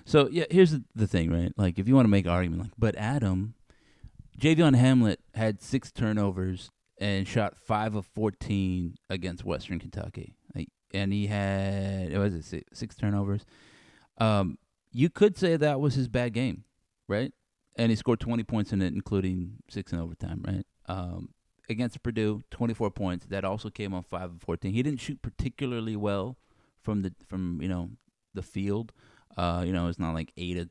So 0.04 0.28
yeah, 0.30 0.44
here's 0.50 0.72
the, 0.72 0.84
the 0.94 1.06
thing, 1.06 1.32
right? 1.32 1.52
Like 1.56 1.78
if 1.78 1.88
you 1.88 1.94
want 1.94 2.04
to 2.04 2.10
make 2.10 2.26
an 2.26 2.32
argument, 2.32 2.62
like, 2.62 2.72
but 2.78 2.94
Adam, 2.96 3.54
Javion 4.38 4.76
Hamlet 4.76 5.20
had 5.34 5.62
six 5.62 5.90
turnovers 5.90 6.70
and 6.98 7.26
shot 7.26 7.56
five 7.56 7.94
of 7.94 8.04
fourteen 8.06 8.96
against 9.08 9.44
Western 9.44 9.78
Kentucky, 9.78 10.36
like, 10.54 10.68
and 10.92 11.12
he 11.12 11.26
had 11.26 12.12
what 12.12 12.20
was 12.20 12.34
it 12.34 12.44
six, 12.44 12.78
six 12.78 12.94
turnovers. 12.94 13.46
Um, 14.18 14.58
you 14.92 15.08
could 15.08 15.38
say 15.38 15.56
that 15.56 15.80
was 15.80 15.94
his 15.94 16.08
bad 16.08 16.34
game, 16.34 16.64
right? 17.08 17.32
And 17.76 17.90
he 17.90 17.96
scored 17.96 18.20
twenty 18.20 18.44
points 18.44 18.72
in 18.72 18.82
it, 18.82 18.94
including 18.94 19.54
six 19.68 19.92
in 19.92 19.98
overtime, 19.98 20.44
right? 20.46 20.66
Um, 20.86 21.30
against 21.68 22.02
Purdue, 22.02 22.42
twenty 22.50 22.74
four 22.74 22.90
points. 22.90 23.26
That 23.26 23.44
also 23.44 23.70
came 23.70 23.92
on 23.94 24.02
five 24.02 24.30
of 24.30 24.40
fourteen. 24.40 24.72
He 24.72 24.82
didn't 24.82 25.00
shoot 25.00 25.20
particularly 25.22 25.96
well 25.96 26.36
from 26.82 27.02
the 27.02 27.12
from 27.26 27.60
you 27.60 27.68
know 27.68 27.90
the 28.34 28.42
field. 28.42 28.92
Uh, 29.36 29.64
you 29.66 29.72
know, 29.72 29.88
it's 29.88 29.98
not 29.98 30.14
like 30.14 30.32
eight 30.36 30.56
of 30.56 30.68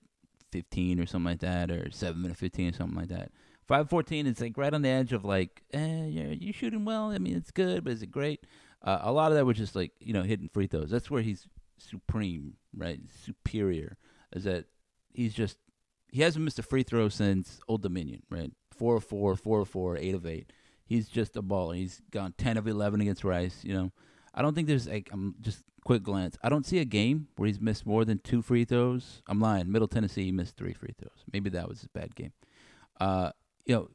fifteen 0.52 1.00
or 1.00 1.06
something 1.06 1.32
like 1.32 1.42
that, 1.42 1.72
or 1.72 1.92
seven 1.92 2.30
of 2.30 2.38
fifteen 2.38 2.70
or 2.70 2.74
something 2.74 2.98
like 2.98 3.10
that. 3.10 3.32
Five 3.68 3.90
fourteen 3.90 4.28
is 4.28 4.40
like 4.40 4.58
right 4.58 4.74
on 4.74 4.82
the 4.82 4.90
edge 4.90 5.14
of 5.14 5.26
like, 5.26 5.64
eh, 5.74 6.06
you're 6.06 6.34
you 6.34 6.54
shooting 6.54 6.86
well. 6.86 7.12
I 7.12 7.18
mean, 7.18 7.36
it's 7.36 7.52
good, 7.52 7.84
but 7.84 7.94
is 7.94 8.02
it 8.02 8.12
great? 8.12 8.46
Uh, 8.82 9.00
a 9.02 9.12
lot 9.12 9.32
of 9.32 9.38
that 9.38 9.46
was 9.46 9.58
just 9.58 9.76
like 9.76 9.92
you 10.00 10.14
know 10.14 10.24
hitting 10.24 10.50
free 10.50 10.68
throws. 10.68 10.90
That's 10.90 11.10
where 11.12 11.22
he's 11.22 11.48
supreme, 11.78 12.54
right? 12.76 13.00
Superior 13.26 13.98
is 14.34 14.44
that 14.46 14.66
he's 15.14 15.34
just 15.34 15.58
he 16.14 16.22
hasn't 16.22 16.46
missed 16.46 16.60
a 16.60 16.64
free 16.64 16.84
throw 16.84 17.10
since 17.10 17.60
Old 17.68 17.82
Dominion, 17.82 18.22
right? 18.30 18.52
Four 18.78 18.98
of 18.98 19.04
four, 19.04 19.36
four 19.36 19.62
of 19.62 19.68
four, 19.68 19.98
eight 19.98 20.14
of 20.14 20.28
eight. 20.28 20.54
He's 20.86 21.10
just 21.10 21.36
a 21.36 21.42
baller. 21.42 21.76
He's 21.76 22.04
gone 22.12 22.36
ten 22.38 22.56
of 22.56 22.68
eleven 22.68 23.02
against 23.02 23.24
Rice. 23.24 23.62
You 23.64 23.74
know, 23.74 23.92
I 24.32 24.44
don't 24.44 24.54
think 24.54 24.68
there's 24.68 24.88
like 24.88 25.10
I'm 25.12 25.34
just 25.42 25.64
quick 25.84 26.04
glance. 26.04 26.38
I 26.44 26.50
don't 26.50 26.68
see 26.68 26.78
a 26.78 26.86
game 26.86 27.30
where 27.36 27.48
he's 27.48 27.60
missed 27.60 27.88
more 27.88 28.06
than 28.06 28.20
two 28.20 28.44
free 28.44 28.64
throws. 28.64 29.24
I'm 29.28 29.40
lying. 29.40 29.72
Middle 29.72 29.88
Tennessee 29.88 30.32
missed 30.32 30.56
three 30.56 30.74
free 30.74 30.94
throws. 31.00 31.24
Maybe 31.34 31.50
that 31.50 31.68
was 31.68 31.80
his 31.80 31.88
bad 31.88 32.16
game. 32.16 32.32
Uh, 33.02 33.32
you 33.66 33.74
know, 33.74 33.90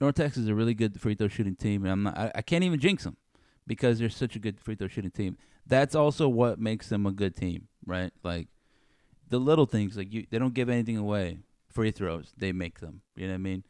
North 0.00 0.14
Texas 0.14 0.44
is 0.44 0.48
a 0.48 0.54
really 0.54 0.72
good 0.72 0.98
free 0.98 1.14
throw 1.14 1.28
shooting 1.28 1.56
team, 1.56 1.82
and 1.82 1.92
I'm 1.92 2.02
not. 2.04 2.16
I, 2.16 2.32
I 2.36 2.42
can't 2.42 2.64
even 2.64 2.80
jinx 2.80 3.04
them 3.04 3.18
because 3.66 3.98
they're 3.98 4.08
such 4.08 4.34
a 4.34 4.38
good 4.38 4.58
free 4.60 4.76
throw 4.76 4.88
shooting 4.88 5.10
team. 5.10 5.36
That's 5.66 5.94
also 5.94 6.26
what 6.26 6.58
makes 6.58 6.88
them 6.88 7.04
a 7.04 7.12
good 7.12 7.36
team, 7.36 7.68
right? 7.84 8.12
Like 8.22 8.48
the 9.34 9.40
little 9.40 9.66
things, 9.66 9.96
like 9.96 10.12
you, 10.12 10.24
they 10.30 10.38
don't 10.38 10.54
give 10.54 10.68
anything 10.68 10.96
away. 10.96 11.38
Free 11.68 11.90
throws, 11.90 12.32
they 12.36 12.52
make 12.52 12.78
them. 12.78 13.00
You 13.16 13.26
know 13.26 13.32
what 13.32 13.38
I 13.38 13.38
mean? 13.38 13.64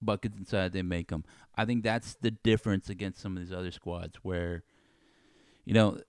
Buckets 0.00 0.38
inside, 0.38 0.72
they 0.72 0.80
make 0.80 1.08
them. 1.08 1.22
I 1.54 1.66
think 1.66 1.84
that's 1.84 2.14
the 2.22 2.30
difference 2.30 2.88
against 2.88 3.20
some 3.20 3.36
of 3.36 3.42
these 3.42 3.52
other 3.52 3.72
squads 3.72 4.16
where, 4.22 4.62
you 5.66 5.74
know, 5.74 6.00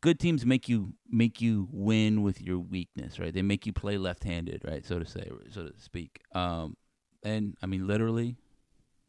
good 0.00 0.20
teams 0.20 0.46
make 0.46 0.68
you 0.68 0.94
make 1.10 1.40
you 1.40 1.66
win 1.72 2.22
with 2.22 2.40
your 2.40 2.60
weakness, 2.60 3.18
right? 3.18 3.34
They 3.34 3.42
make 3.42 3.66
you 3.66 3.72
play 3.72 3.98
left-handed, 3.98 4.62
right, 4.64 4.86
so 4.86 5.00
to 5.00 5.04
say, 5.04 5.28
so 5.50 5.64
to 5.64 5.72
speak. 5.80 6.20
Um, 6.32 6.76
and 7.24 7.56
I 7.60 7.66
mean, 7.66 7.88
literally, 7.88 8.36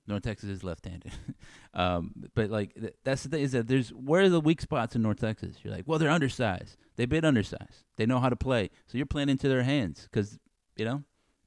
North 0.10 0.23
Texas 0.23 0.49
is 0.49 0.64
left-handed. 0.64 1.11
um, 1.73 2.11
but 2.34 2.49
like 2.49 2.73
th- 2.73 2.95
that's 3.03 3.23
the 3.23 3.30
thing 3.30 3.41
is 3.41 3.53
that 3.53 3.68
there's 3.68 3.90
where 3.90 4.23
are 4.23 4.30
the 4.30 4.41
weak 4.41 4.60
spots 4.60 4.95
in 4.95 5.02
North 5.02 5.19
Texas? 5.19 5.57
You're 5.64 5.73
like, 5.73 5.88
well, 5.88 5.99
they're 5.99 6.10
undersized. 6.10 6.76
They've 6.98 7.07
been 7.07 7.23
undersized. 7.23 7.86
They 7.95 8.06
know 8.06 8.19
how 8.19 8.30
to 8.30 8.36
play, 8.36 8.72
so 8.88 8.98
you're 8.98 9.06
playing 9.06 9.30
into 9.30 9.48
their 9.48 9.64
hands 9.64 10.07
because 10.11 10.38
you 10.76 10.84
know 10.84 11.03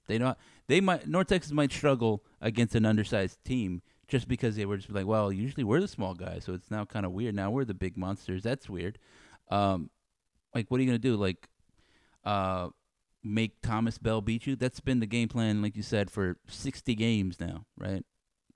they 0.06 0.18
know 0.18 0.36
they 0.68 0.80
might 0.80 1.06
North 1.06 1.26
Texas 1.26 1.52
might 1.52 1.72
struggle 1.72 2.24
against 2.40 2.74
an 2.74 2.86
undersized 2.86 3.44
team 3.44 3.82
just 4.08 4.28
because 4.28 4.56
they 4.56 4.64
were 4.64 4.76
just 4.76 4.90
like, 4.90 5.06
well, 5.06 5.32
usually 5.32 5.64
we're 5.64 5.80
the 5.80 5.88
small 5.88 6.14
guys, 6.14 6.44
so 6.44 6.54
it's 6.54 6.70
now 6.70 6.84
kind 6.84 7.04
of 7.04 7.12
weird. 7.12 7.34
Now 7.34 7.50
we're 7.50 7.64
the 7.64 7.74
big 7.74 7.96
monsters. 7.96 8.42
That's 8.42 8.70
weird. 8.70 8.98
Um, 9.50 9.90
like, 10.54 10.70
what 10.70 10.78
are 10.78 10.82
you 10.82 10.88
gonna 10.88 10.98
do? 10.98 11.16
Like, 11.16 11.48
uh, 12.24 12.68
make 13.24 13.60
Thomas 13.60 13.98
Bell 13.98 14.20
beat 14.20 14.46
you? 14.46 14.54
That's 14.54 14.80
been 14.80 15.00
the 15.00 15.06
game 15.06 15.28
plan, 15.28 15.62
like 15.62 15.76
you 15.76 15.82
said, 15.82 16.10
for 16.10 16.36
sixty 16.48 16.94
games 16.94 17.40
now, 17.40 17.66
right? 17.76 18.04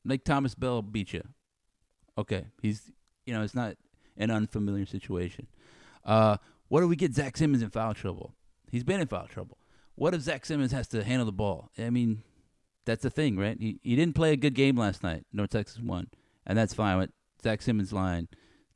Make 0.06 0.24
Thomas 0.24 0.54
Bell 0.54 0.82
beat 0.82 1.12
you. 1.12 1.22
Okay, 2.16 2.46
he's 2.62 2.92
you 3.24 3.34
know 3.34 3.42
it's 3.42 3.54
not 3.54 3.76
an 4.16 4.30
unfamiliar 4.30 4.86
situation. 4.86 5.48
Uh, 6.04 6.36
what 6.68 6.80
do 6.80 6.88
we 6.88 6.96
get 6.96 7.14
Zach 7.14 7.36
Simmons 7.36 7.62
in 7.62 7.70
foul 7.70 7.94
trouble? 7.94 8.34
He's 8.70 8.84
been 8.84 9.00
in 9.00 9.06
foul 9.06 9.26
trouble. 9.26 9.58
What 9.94 10.14
if 10.14 10.22
Zach 10.22 10.44
Simmons 10.46 10.72
has 10.72 10.88
to 10.88 11.02
handle 11.04 11.26
the 11.26 11.32
ball? 11.32 11.70
I 11.78 11.90
mean, 11.90 12.22
that's 12.84 13.02
the 13.02 13.10
thing, 13.10 13.36
right? 13.36 13.56
He, 13.58 13.80
he 13.82 13.96
didn't 13.96 14.14
play 14.14 14.32
a 14.32 14.36
good 14.36 14.54
game 14.54 14.76
last 14.76 15.02
night. 15.02 15.24
North 15.32 15.50
Texas 15.50 15.80
won, 15.80 16.08
and 16.46 16.56
that's 16.56 16.74
fine. 16.74 16.98
With 16.98 17.10
Zach 17.42 17.62
Simmons' 17.62 17.92
line, 17.92 18.28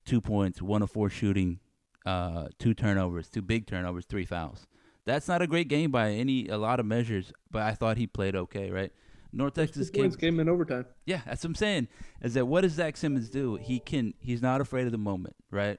two 0.05 0.21
points, 0.21 0.61
one 0.61 0.83
of 0.83 0.91
four 0.91 1.11
shooting, 1.11 1.61
uh, 2.07 2.49
two 2.59 2.75
turnovers, 2.75 3.29
two 3.29 3.43
big 3.43 3.67
turnovers, 3.67 4.07
three 4.07 4.25
fouls. 4.25 4.67
That's 5.05 5.29
not 5.29 5.43
a 5.43 5.47
great 5.47 5.69
game 5.69 5.91
by 5.91 6.11
any 6.11 6.49
a 6.49 6.59
lot 6.59 6.81
of 6.81 6.87
measures, 6.87 7.33
but 7.51 7.63
I 7.63 7.73
thought 7.73 7.97
he 7.97 8.07
played 8.07 8.37
okay, 8.37 8.71
right? 8.71 8.93
North 9.33 9.55
Texas 9.55 9.91
came. 9.91 10.03
points 10.03 10.17
game 10.17 10.41
in 10.41 10.49
overtime. 10.49 10.87
Yeah, 11.05 11.21
that's 11.27 11.45
what 11.45 11.51
I'm 11.51 11.55
saying. 11.55 11.89
Is 12.23 12.35
that 12.35 12.47
what 12.47 12.63
does 12.63 12.73
Zach 12.73 12.97
Simmons 12.97 13.29
do? 13.29 13.57
He 13.57 13.79
can. 13.79 14.15
He's 14.19 14.43
not 14.43 14.61
afraid 14.61 14.87
of 14.87 14.93
the 14.93 14.99
moment, 14.99 15.37
right? 15.51 15.79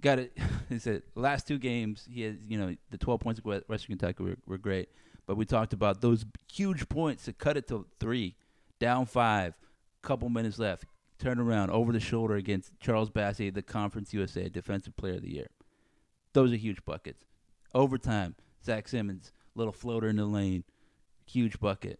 Got 0.00 0.18
it. 0.20 0.36
He 0.68 0.78
said 0.78 1.02
last 1.14 1.48
two 1.48 1.58
games 1.58 2.06
he 2.12 2.22
has. 2.22 2.36
You 2.46 2.58
know, 2.58 2.76
the 2.90 2.98
12 2.98 3.20
points 3.20 3.40
of 3.40 3.46
Western 3.68 3.96
Kentucky 3.96 4.22
were, 4.22 4.36
were 4.46 4.58
great, 4.58 4.90
but 5.26 5.38
we 5.38 5.46
talked 5.46 5.72
about 5.72 6.02
those 6.02 6.26
huge 6.52 6.90
points 6.90 7.24
to 7.24 7.32
cut 7.32 7.56
it 7.56 7.66
to 7.68 7.86
three, 7.98 8.36
down 8.78 9.06
five, 9.06 9.54
couple 10.02 10.28
minutes 10.28 10.58
left, 10.58 10.84
turn 11.18 11.38
around 11.38 11.70
over 11.70 11.90
the 11.90 12.00
shoulder 12.00 12.34
against 12.34 12.78
Charles 12.80 13.08
Bassey, 13.10 13.52
the 13.52 13.62
Conference 13.62 14.12
USA 14.12 14.50
Defensive 14.50 14.94
Player 14.94 15.14
of 15.14 15.22
the 15.22 15.32
Year. 15.32 15.48
Those 16.34 16.52
are 16.52 16.56
huge 16.56 16.84
buckets. 16.84 17.24
Overtime, 17.74 18.34
Zach 18.62 18.88
Simmons, 18.88 19.32
little 19.54 19.72
floater 19.72 20.08
in 20.08 20.16
the 20.16 20.26
lane, 20.26 20.64
huge 21.24 21.58
bucket. 21.60 21.98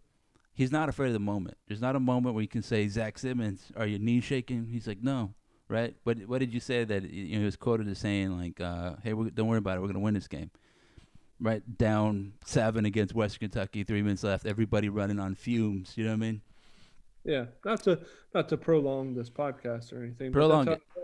He's 0.59 0.73
not 0.73 0.89
afraid 0.89 1.07
of 1.07 1.13
the 1.13 1.21
moment. 1.21 1.57
There's 1.69 1.81
not 1.81 1.95
a 1.95 2.01
moment 2.01 2.35
where 2.35 2.43
you 2.43 2.49
can 2.49 2.63
say, 2.63 2.89
Zach 2.89 3.17
Simmons, 3.17 3.71
are 3.77 3.87
your 3.87 4.01
knees 4.01 4.25
shaking? 4.25 4.67
He's 4.67 4.89
like, 4.89 5.01
no, 5.01 5.33
right? 5.69 5.95
But 6.05 6.27
what 6.27 6.41
did 6.41 6.53
you 6.53 6.59
say 6.59 6.83
that 6.83 7.09
you 7.09 7.35
know, 7.35 7.39
he 7.39 7.45
was 7.45 7.55
quoted 7.55 7.87
as 7.87 8.01
saying, 8.01 8.37
like, 8.37 8.61
uh, 8.61 8.97
hey, 9.05 9.11
don't 9.13 9.47
worry 9.47 9.59
about 9.59 9.77
it. 9.77 9.81
We're 9.83 9.87
going 9.87 9.95
to 9.95 10.01
win 10.01 10.15
this 10.15 10.27
game. 10.27 10.51
Right? 11.41 11.63
Down 11.79 12.33
seven 12.45 12.87
against 12.87 13.15
Western 13.15 13.49
Kentucky, 13.49 13.85
three 13.85 14.03
minutes 14.03 14.25
left. 14.25 14.47
Everybody 14.47 14.89
running 14.89 15.21
on 15.21 15.37
fumes. 15.37 15.93
You 15.95 16.07
know 16.07 16.11
what 16.11 16.15
I 16.15 16.19
mean? 16.19 16.41
Yeah, 17.25 17.45
not 17.65 17.85
to 17.85 18.01
not 18.35 18.49
to 18.49 18.57
prolong 18.57 19.15
this 19.15 19.31
podcast 19.31 19.93
or 19.93 20.03
anything. 20.03 20.33
Prolong 20.33 20.65
that's 20.65 20.83
how, 20.97 21.03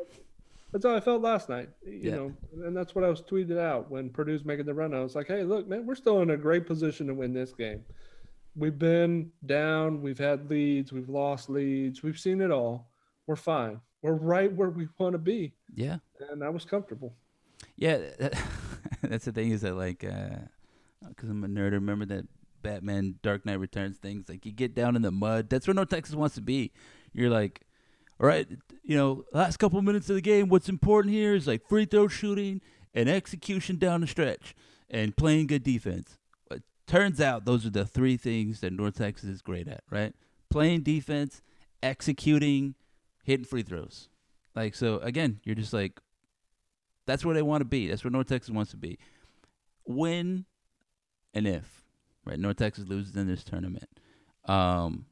that's 0.73 0.85
how 0.85 0.97
I 0.97 1.01
felt 1.01 1.23
last 1.23 1.49
night. 1.49 1.69
You 1.87 1.93
Yeah. 1.93 2.15
know, 2.17 2.33
and 2.65 2.77
that's 2.77 2.97
what 2.97 3.05
I 3.05 3.09
was 3.09 3.23
tweeted 3.23 3.59
out 3.59 3.89
when 3.89 4.11
Purdue's 4.11 4.45
making 4.45 4.67
the 4.67 4.75
run. 4.75 4.95
I 4.95 5.01
was 5.01 5.15
like, 5.15 5.29
"Hey, 5.29 5.45
look, 5.45 5.69
man, 5.69 5.87
we're 5.87 5.95
still 5.95 6.23
in 6.23 6.31
a 6.31 6.37
great 6.37 6.67
position 6.67 7.07
to 7.07 7.15
win 7.15 7.33
this 7.33 7.53
game. 7.53 7.85
We've 8.57 8.79
been 8.79 9.33
down, 9.45 10.01
we've 10.01 10.19
had 10.19 10.49
leads, 10.49 10.93
we've 10.93 11.09
lost 11.09 11.51
leads, 11.51 12.03
we've 12.03 12.19
seen 12.19 12.41
it 12.41 12.51
all. 12.51 12.89
We're 13.27 13.37
fine. 13.37 13.81
We're 14.03 14.13
right 14.13 14.53
where 14.53 14.71
we 14.71 14.87
want 14.99 15.15
to 15.15 15.19
be." 15.19 15.55
Yeah. 15.75 15.99
And 16.31 16.45
I 16.45 16.51
was 16.51 16.65
comfortable. 16.65 17.15
Yeah, 17.77 17.99
that, 18.19 18.43
that's 19.03 19.25
the 19.25 19.33
thing 19.33 19.51
is 19.51 19.63
that 19.63 19.75
like, 19.75 20.05
uh, 20.05 20.37
because 21.09 21.31
I'm 21.31 21.43
a 21.43 21.49
nerd. 21.49 21.73
I 21.73 21.77
remember 21.77 22.05
that 22.07 22.27
Batman 22.63 23.17
Dark 23.23 23.47
Knight 23.47 23.61
Returns 23.61 23.99
things. 23.99 24.29
Like 24.29 24.45
you 24.45 24.53
get 24.53 24.75
down 24.75 24.97
in 24.97 25.03
the 25.03 25.11
mud. 25.11 25.49
That's 25.49 25.67
where 25.67 25.75
North 25.75 25.91
Texas 25.91 26.15
wants 26.15 26.35
to 26.35 26.41
be. 26.41 26.73
You're 27.13 27.31
like, 27.31 27.63
all 28.21 28.27
right, 28.27 28.49
you 28.83 28.97
know, 28.97 29.25
last 29.33 29.59
couple 29.59 29.81
minutes 29.83 30.09
of 30.09 30.17
the 30.17 30.23
game. 30.23 30.49
What's 30.49 30.69
important 30.69 31.15
here 31.15 31.35
is 31.35 31.47
like 31.47 31.69
free 31.69 31.85
throw 31.85 32.09
shooting 32.09 32.61
and 32.95 33.09
execution 33.09 33.77
down 33.77 34.01
the 34.01 34.07
stretch 34.07 34.55
and 34.91 35.17
playing 35.17 35.47
good 35.47 35.63
defense. 35.63 36.19
Turns 36.87 37.21
out 37.21 37.45
those 37.45 37.65
are 37.65 37.71
the 37.71 37.87
three 37.87 38.17
things 38.17 38.61
that 38.61 38.73
North 38.73 38.97
Texas 38.97 39.29
is 39.29 39.43
great 39.43 39.69
at. 39.69 39.85
Right, 39.91 40.15
playing 40.51 40.83
defense, 40.83 41.43
executing, 41.83 42.75
hitting 43.25 43.47
free 43.47 43.63
throws. 43.63 44.09
Like 44.55 44.75
so, 44.75 44.99
again, 44.99 45.41
you're 45.45 45.55
just 45.55 45.73
like, 45.73 46.01
that's 47.07 47.25
where 47.25 47.35
they 47.35 47.43
want 47.43 47.61
to 47.61 47.67
be. 47.67 47.89
That's 47.89 48.05
where 48.05 48.11
North 48.11 48.29
Texas 48.29 48.55
wants 48.55 48.71
to 48.71 48.77
be. 48.77 48.99
When 49.85 50.47
and 51.35 51.47
if, 51.47 51.85
right, 52.25 52.39
North 52.39 52.57
Texas 52.57 52.87
loses 52.87 53.17
in 53.17 53.27
this 53.27 53.43
tournament, 53.43 53.89
um, 54.47 55.07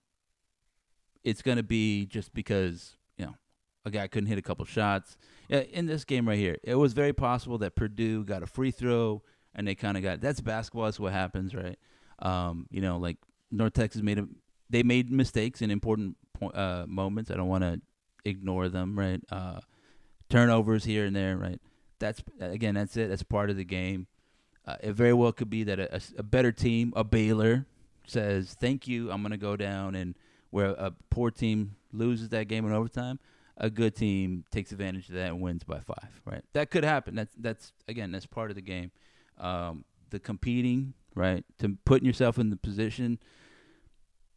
it's 1.25 1.43
going 1.43 1.57
to 1.57 1.63
be 1.63 2.07
just 2.07 2.33
because, 2.33 2.97
you 3.17 3.27
know, 3.27 3.35
a 3.85 3.91
guy 3.91 4.07
couldn't 4.07 4.29
hit 4.29 4.39
a 4.39 4.43
couple 4.43 4.65
shots. 4.65 5.17
Yeah, 5.49 5.61
in 5.61 5.87
this 5.87 6.05
game 6.05 6.29
right 6.29 6.39
here, 6.39 6.57
it 6.63 6.77
was 6.77 6.93
very 6.93 7.13
possible 7.13 7.59
that 7.59 7.75
Purdue 7.75 8.25
got 8.25 8.43
a 8.43 8.47
free 8.47 8.71
throw 8.71 9.23
and 9.55 9.67
they 9.67 9.75
kind 9.75 9.97
of 9.97 10.03
got 10.03 10.21
that's 10.21 10.41
basketball. 10.41 10.85
That's 10.85 11.01
what 11.01 11.13
happens, 11.13 11.55
right? 11.55 11.79
Um, 12.19 12.67
you 12.71 12.81
know, 12.81 12.99
like 12.99 13.19
North 13.51 13.75
Texas 13.75 14.03
made 14.03 14.19
a, 14.19 14.27
they 14.71 14.83
made 14.83 15.11
mistakes 15.11 15.63
in 15.63 15.71
important 15.71 16.17
po- 16.39 16.51
uh, 16.51 16.85
moments. 16.89 17.31
I 17.31 17.35
don't 17.35 17.49
want 17.49 17.65
to 17.65 17.81
ignore 18.25 18.69
them, 18.69 18.99
right? 18.99 19.21
Uh, 19.31 19.61
turnovers 20.29 20.85
here 20.85 21.05
and 21.05 21.15
there, 21.15 21.37
right? 21.37 21.61
That's 21.99 22.23
again, 22.41 22.75
that's 22.75 22.97
it. 22.97 23.09
That's 23.09 23.23
part 23.23 23.51
of 23.51 23.57
the 23.57 23.65
game. 23.65 24.07
Uh, 24.67 24.77
it 24.81 24.93
very 24.93 25.13
well 25.13 25.33
could 25.33 25.51
be 25.51 25.65
that 25.65 25.79
a 26.17 26.23
better 26.23 26.53
team, 26.53 26.93
a 26.97 27.05
Baylor, 27.05 27.67
says, 28.07 28.57
"Thank 28.59 28.87
you, 28.87 29.11
I'm 29.11 29.23
going 29.23 29.33
to 29.33 29.37
go 29.37 29.57
down," 29.57 29.95
and 29.95 30.15
where 30.51 30.71
a 30.71 30.93
poor 31.11 31.31
team 31.31 31.77
loses 31.93 32.29
that 32.31 32.49
game 32.49 32.65
in 32.65 32.73
overtime, 32.73 33.19
a 33.57 33.71
good 33.71 33.95
team 33.95 34.45
takes 34.51 34.73
advantage 34.73 35.09
of 35.09 35.15
that 35.15 35.29
and 35.29 35.41
wins 35.41 35.65
by 35.65 35.81
five. 35.81 36.21
Right? 36.25 36.43
That 36.53 36.71
could 36.71 36.85
happen. 36.85 37.15
That's 37.15 37.35
that's 37.37 37.73
again 37.89 38.13
that's 38.13 38.27
part 38.27 38.51
of 38.51 38.57
the 38.57 38.63
game. 38.63 38.93
Um, 39.43 39.85
the 40.11 40.19
competing, 40.19 40.95
right? 41.15 41.45
To 41.59 41.77
putting 41.85 42.07
yourself 42.07 42.39
in 42.39 42.51
the 42.51 42.57
position, 42.57 43.19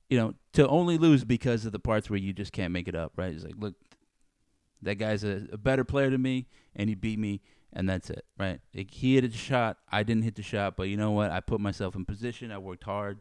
you 0.10 0.18
know, 0.18 0.34
to 0.54 0.68
only 0.68 0.98
lose 0.98 1.24
because 1.24 1.66
of 1.66 1.72
the 1.72 1.80
parts 1.80 2.10
where 2.10 2.20
you 2.20 2.34
just 2.34 2.52
can't 2.52 2.74
make 2.74 2.88
it 2.88 2.96
up. 2.96 3.14
Right? 3.16 3.34
It's 3.34 3.44
like, 3.44 3.56
look, 3.58 3.76
that 4.82 4.96
guy's 4.96 5.24
a, 5.24 5.48
a 5.52 5.58
better 5.58 5.84
player 5.84 6.10
than 6.10 6.22
me, 6.22 6.48
and 6.76 6.90
he 6.90 6.96
beat 6.96 7.20
me, 7.20 7.42
and 7.72 7.88
that's 7.88 8.10
it. 8.10 8.26
Right? 8.38 8.60
Like, 8.74 8.92
he 8.92 9.16
hit 9.16 9.24
a 9.24 9.32
shot. 9.32 9.78
I 9.92 10.04
didn't 10.04 10.24
hit 10.24 10.36
the 10.36 10.44
shot, 10.44 10.76
but 10.76 10.90
you 10.90 10.98
know 10.98 11.12
what? 11.12 11.32
I 11.32 11.40
put 11.40 11.62
myself 11.62 11.96
in 11.96 12.06
position. 12.06 12.52
I 12.52 12.58
worked 12.58 12.84
hard 12.84 13.20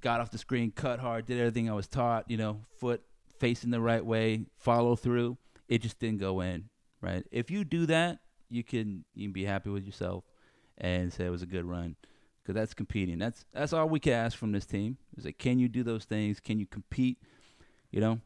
got 0.00 0.20
off 0.20 0.30
the 0.30 0.38
screen, 0.38 0.70
cut 0.70 1.00
hard, 1.00 1.26
did 1.26 1.38
everything 1.38 1.70
I 1.70 1.74
was 1.74 1.86
taught, 1.86 2.30
you 2.30 2.36
know, 2.36 2.60
foot 2.78 3.02
facing 3.38 3.70
the 3.70 3.80
right 3.80 4.04
way, 4.04 4.46
follow 4.58 4.96
through. 4.96 5.36
It 5.68 5.82
just 5.82 5.98
didn't 5.98 6.20
go 6.20 6.40
in, 6.40 6.68
right? 7.00 7.24
If 7.30 7.50
you 7.50 7.64
do 7.64 7.86
that, 7.86 8.20
you 8.48 8.62
can 8.62 9.04
you 9.14 9.26
can 9.26 9.32
be 9.32 9.44
happy 9.44 9.70
with 9.70 9.84
yourself 9.84 10.24
and 10.78 11.12
say 11.12 11.26
it 11.26 11.30
was 11.30 11.42
a 11.42 11.46
good 11.46 11.64
run 11.64 11.96
because 12.42 12.54
that's 12.54 12.74
competing. 12.74 13.18
That's 13.18 13.44
that's 13.52 13.72
all 13.72 13.88
we 13.88 14.00
can 14.00 14.12
ask 14.12 14.36
from 14.36 14.52
this 14.52 14.66
team. 14.66 14.98
Is 15.16 15.24
like, 15.24 15.38
can 15.38 15.58
you 15.58 15.68
do 15.68 15.82
those 15.82 16.04
things? 16.04 16.40
Can 16.40 16.58
you 16.60 16.66
compete? 16.66 17.18
You 17.90 18.00
know, 18.00 18.20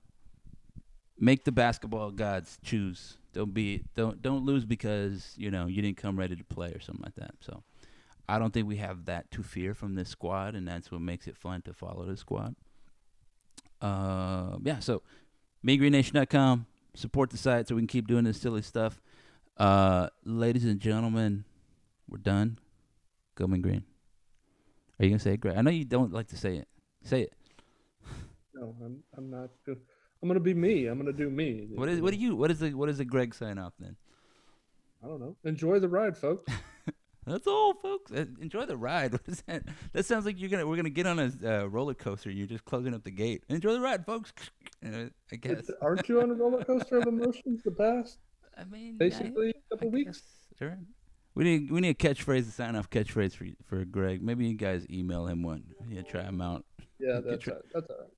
make 1.19 1.45
the 1.45 1.53
basketball 1.53 2.11
gods 2.11 2.59
choose. 2.63 3.17
Don't 3.33 3.55
be 3.55 3.85
don't 3.95 4.21
don't 4.21 4.45
lose 4.45 4.65
because 4.65 5.35
you 5.37 5.51
know 5.51 5.67
you 5.67 5.81
didn't 5.83 5.97
come 5.97 6.19
ready 6.19 6.37
to 6.37 6.45
play 6.45 6.69
or 6.69 6.81
something 6.81 7.05
like 7.05 7.15
that. 7.17 7.35
So 7.41 7.63
I 8.29 8.39
don't 8.39 8.53
think 8.53 8.69
we 8.69 8.77
have 8.77 9.07
that 9.07 9.31
to 9.33 9.43
fear 9.43 9.75
from 9.75 9.95
this 9.95 10.09
squad, 10.09 10.55
and 10.55 10.67
that's 10.67 10.91
what 10.91 11.01
makes 11.01 11.27
it 11.27 11.37
fun 11.37 11.63
to 11.63 11.73
follow 11.73 12.05
this 12.05 12.21
squad. 12.21 12.55
Uh, 13.81 14.57
yeah, 14.63 14.79
so 14.81 15.03
meangreenNation.com. 15.67 16.67
Support 16.95 17.31
the 17.31 17.37
site 17.37 17.69
so 17.69 17.77
we 17.77 17.81
can 17.83 17.89
keep 17.89 18.09
doing 18.09 18.25
this 18.25 18.41
silly 18.41 18.63
stuff. 18.63 19.01
Uh, 19.57 20.09
ladies 20.25 20.65
and 20.65 20.81
gentlemen, 20.81 21.45
we're 22.11 22.19
done. 22.19 22.59
Go 23.37 23.47
Mean 23.47 23.63
Green. 23.63 23.85
Are 24.99 25.05
you 25.05 25.11
gonna 25.11 25.19
say 25.21 25.35
it, 25.35 25.41
Greg? 25.41 25.57
I 25.57 25.63
know 25.63 25.71
you 25.71 25.85
don't 25.85 26.13
like 26.13 26.29
to 26.29 26.37
say 26.37 26.57
it. 26.57 26.69
Say 27.05 27.23
it. 27.23 27.33
No, 28.55 28.75
I'm. 28.85 29.03
I'm 29.17 29.31
not. 29.31 29.51
Good. 29.65 29.79
I'm 30.23 30.29
gonna 30.29 30.41
be 30.41 30.53
me. 30.53 30.87
I'm 30.87 30.99
gonna 30.99 31.13
do 31.13 31.31
me. 31.31 31.69
What 31.75 31.89
is? 31.89 32.01
What 32.01 32.13
do 32.13 32.19
you? 32.19 32.37
What 32.37 32.51
is 32.51 32.59
the? 32.59 32.75
What 32.75 32.89
is 32.91 32.99
the 32.99 33.05
Greg 33.07 33.35
sign 33.35 33.59
off 33.59 33.73
then? 33.79 33.97
I 35.03 35.07
don't 35.07 35.21
know. 35.21 35.37
Enjoy 35.45 35.79
the 35.79 35.89
ride, 35.89 36.17
folks. 36.17 36.53
That's 37.27 37.47
all, 37.47 37.75
folks. 37.75 38.11
Uh, 38.13 38.25
enjoy 38.41 38.67
the 38.67 38.77
ride. 38.77 39.13
What 39.21 39.23
is 39.27 39.43
that? 39.47 39.63
That 39.93 40.05
sounds 40.05 40.27
like 40.27 40.39
you're 40.39 40.51
gonna 40.51 40.67
we're 40.67 40.77
gonna 40.77 40.91
get 40.91 41.07
on 41.07 41.19
a 41.19 41.33
uh, 41.45 41.65
roller 41.67 41.95
coaster. 41.95 42.29
and 42.29 42.37
You're 42.39 42.47
just 42.49 42.65
closing 42.65 42.93
up 42.93 43.05
the 43.05 43.11
gate. 43.11 43.45
Enjoy 43.49 43.73
the 43.73 43.81
ride, 43.81 44.05
folks. 44.05 44.33
I 44.85 45.11
guess. 45.41 45.71
Aren't 45.81 46.09
you 46.09 46.21
on 46.21 46.31
a 46.31 46.35
roller 46.35 46.65
coaster 46.65 46.99
of 46.99 47.07
emotions 47.07 47.63
the 47.63 47.71
past 47.71 48.19
I 48.59 48.65
mean, 48.65 48.97
basically 48.99 49.51
I, 49.51 49.53
couple 49.75 49.89
I 49.89 49.91
weeks? 49.91 50.19
guess, 50.21 50.59
Sure. 50.59 50.79
We 51.41 51.45
need 51.45 51.71
we 51.71 51.81
need 51.81 51.89
a 51.89 51.95
catchphrase 51.95 52.45
to 52.45 52.51
sign 52.51 52.77
off 52.77 52.91
catchphrase 52.91 53.33
for 53.33 53.47
for 53.65 53.87
Greg. 53.87 54.23
Maybe 54.23 54.47
you 54.47 54.59
guys 54.59 54.87
email 54.91 55.25
him 55.25 55.43
one. 55.43 55.65
Yeah, 55.89 56.03
try 56.03 56.21
him 56.21 56.43
out. 56.43 56.67
Yeah, 56.99 57.21
that's 57.25 57.47
right. 57.47 57.57
That's 57.73 57.89
all 57.89 57.97
right. 57.97 58.11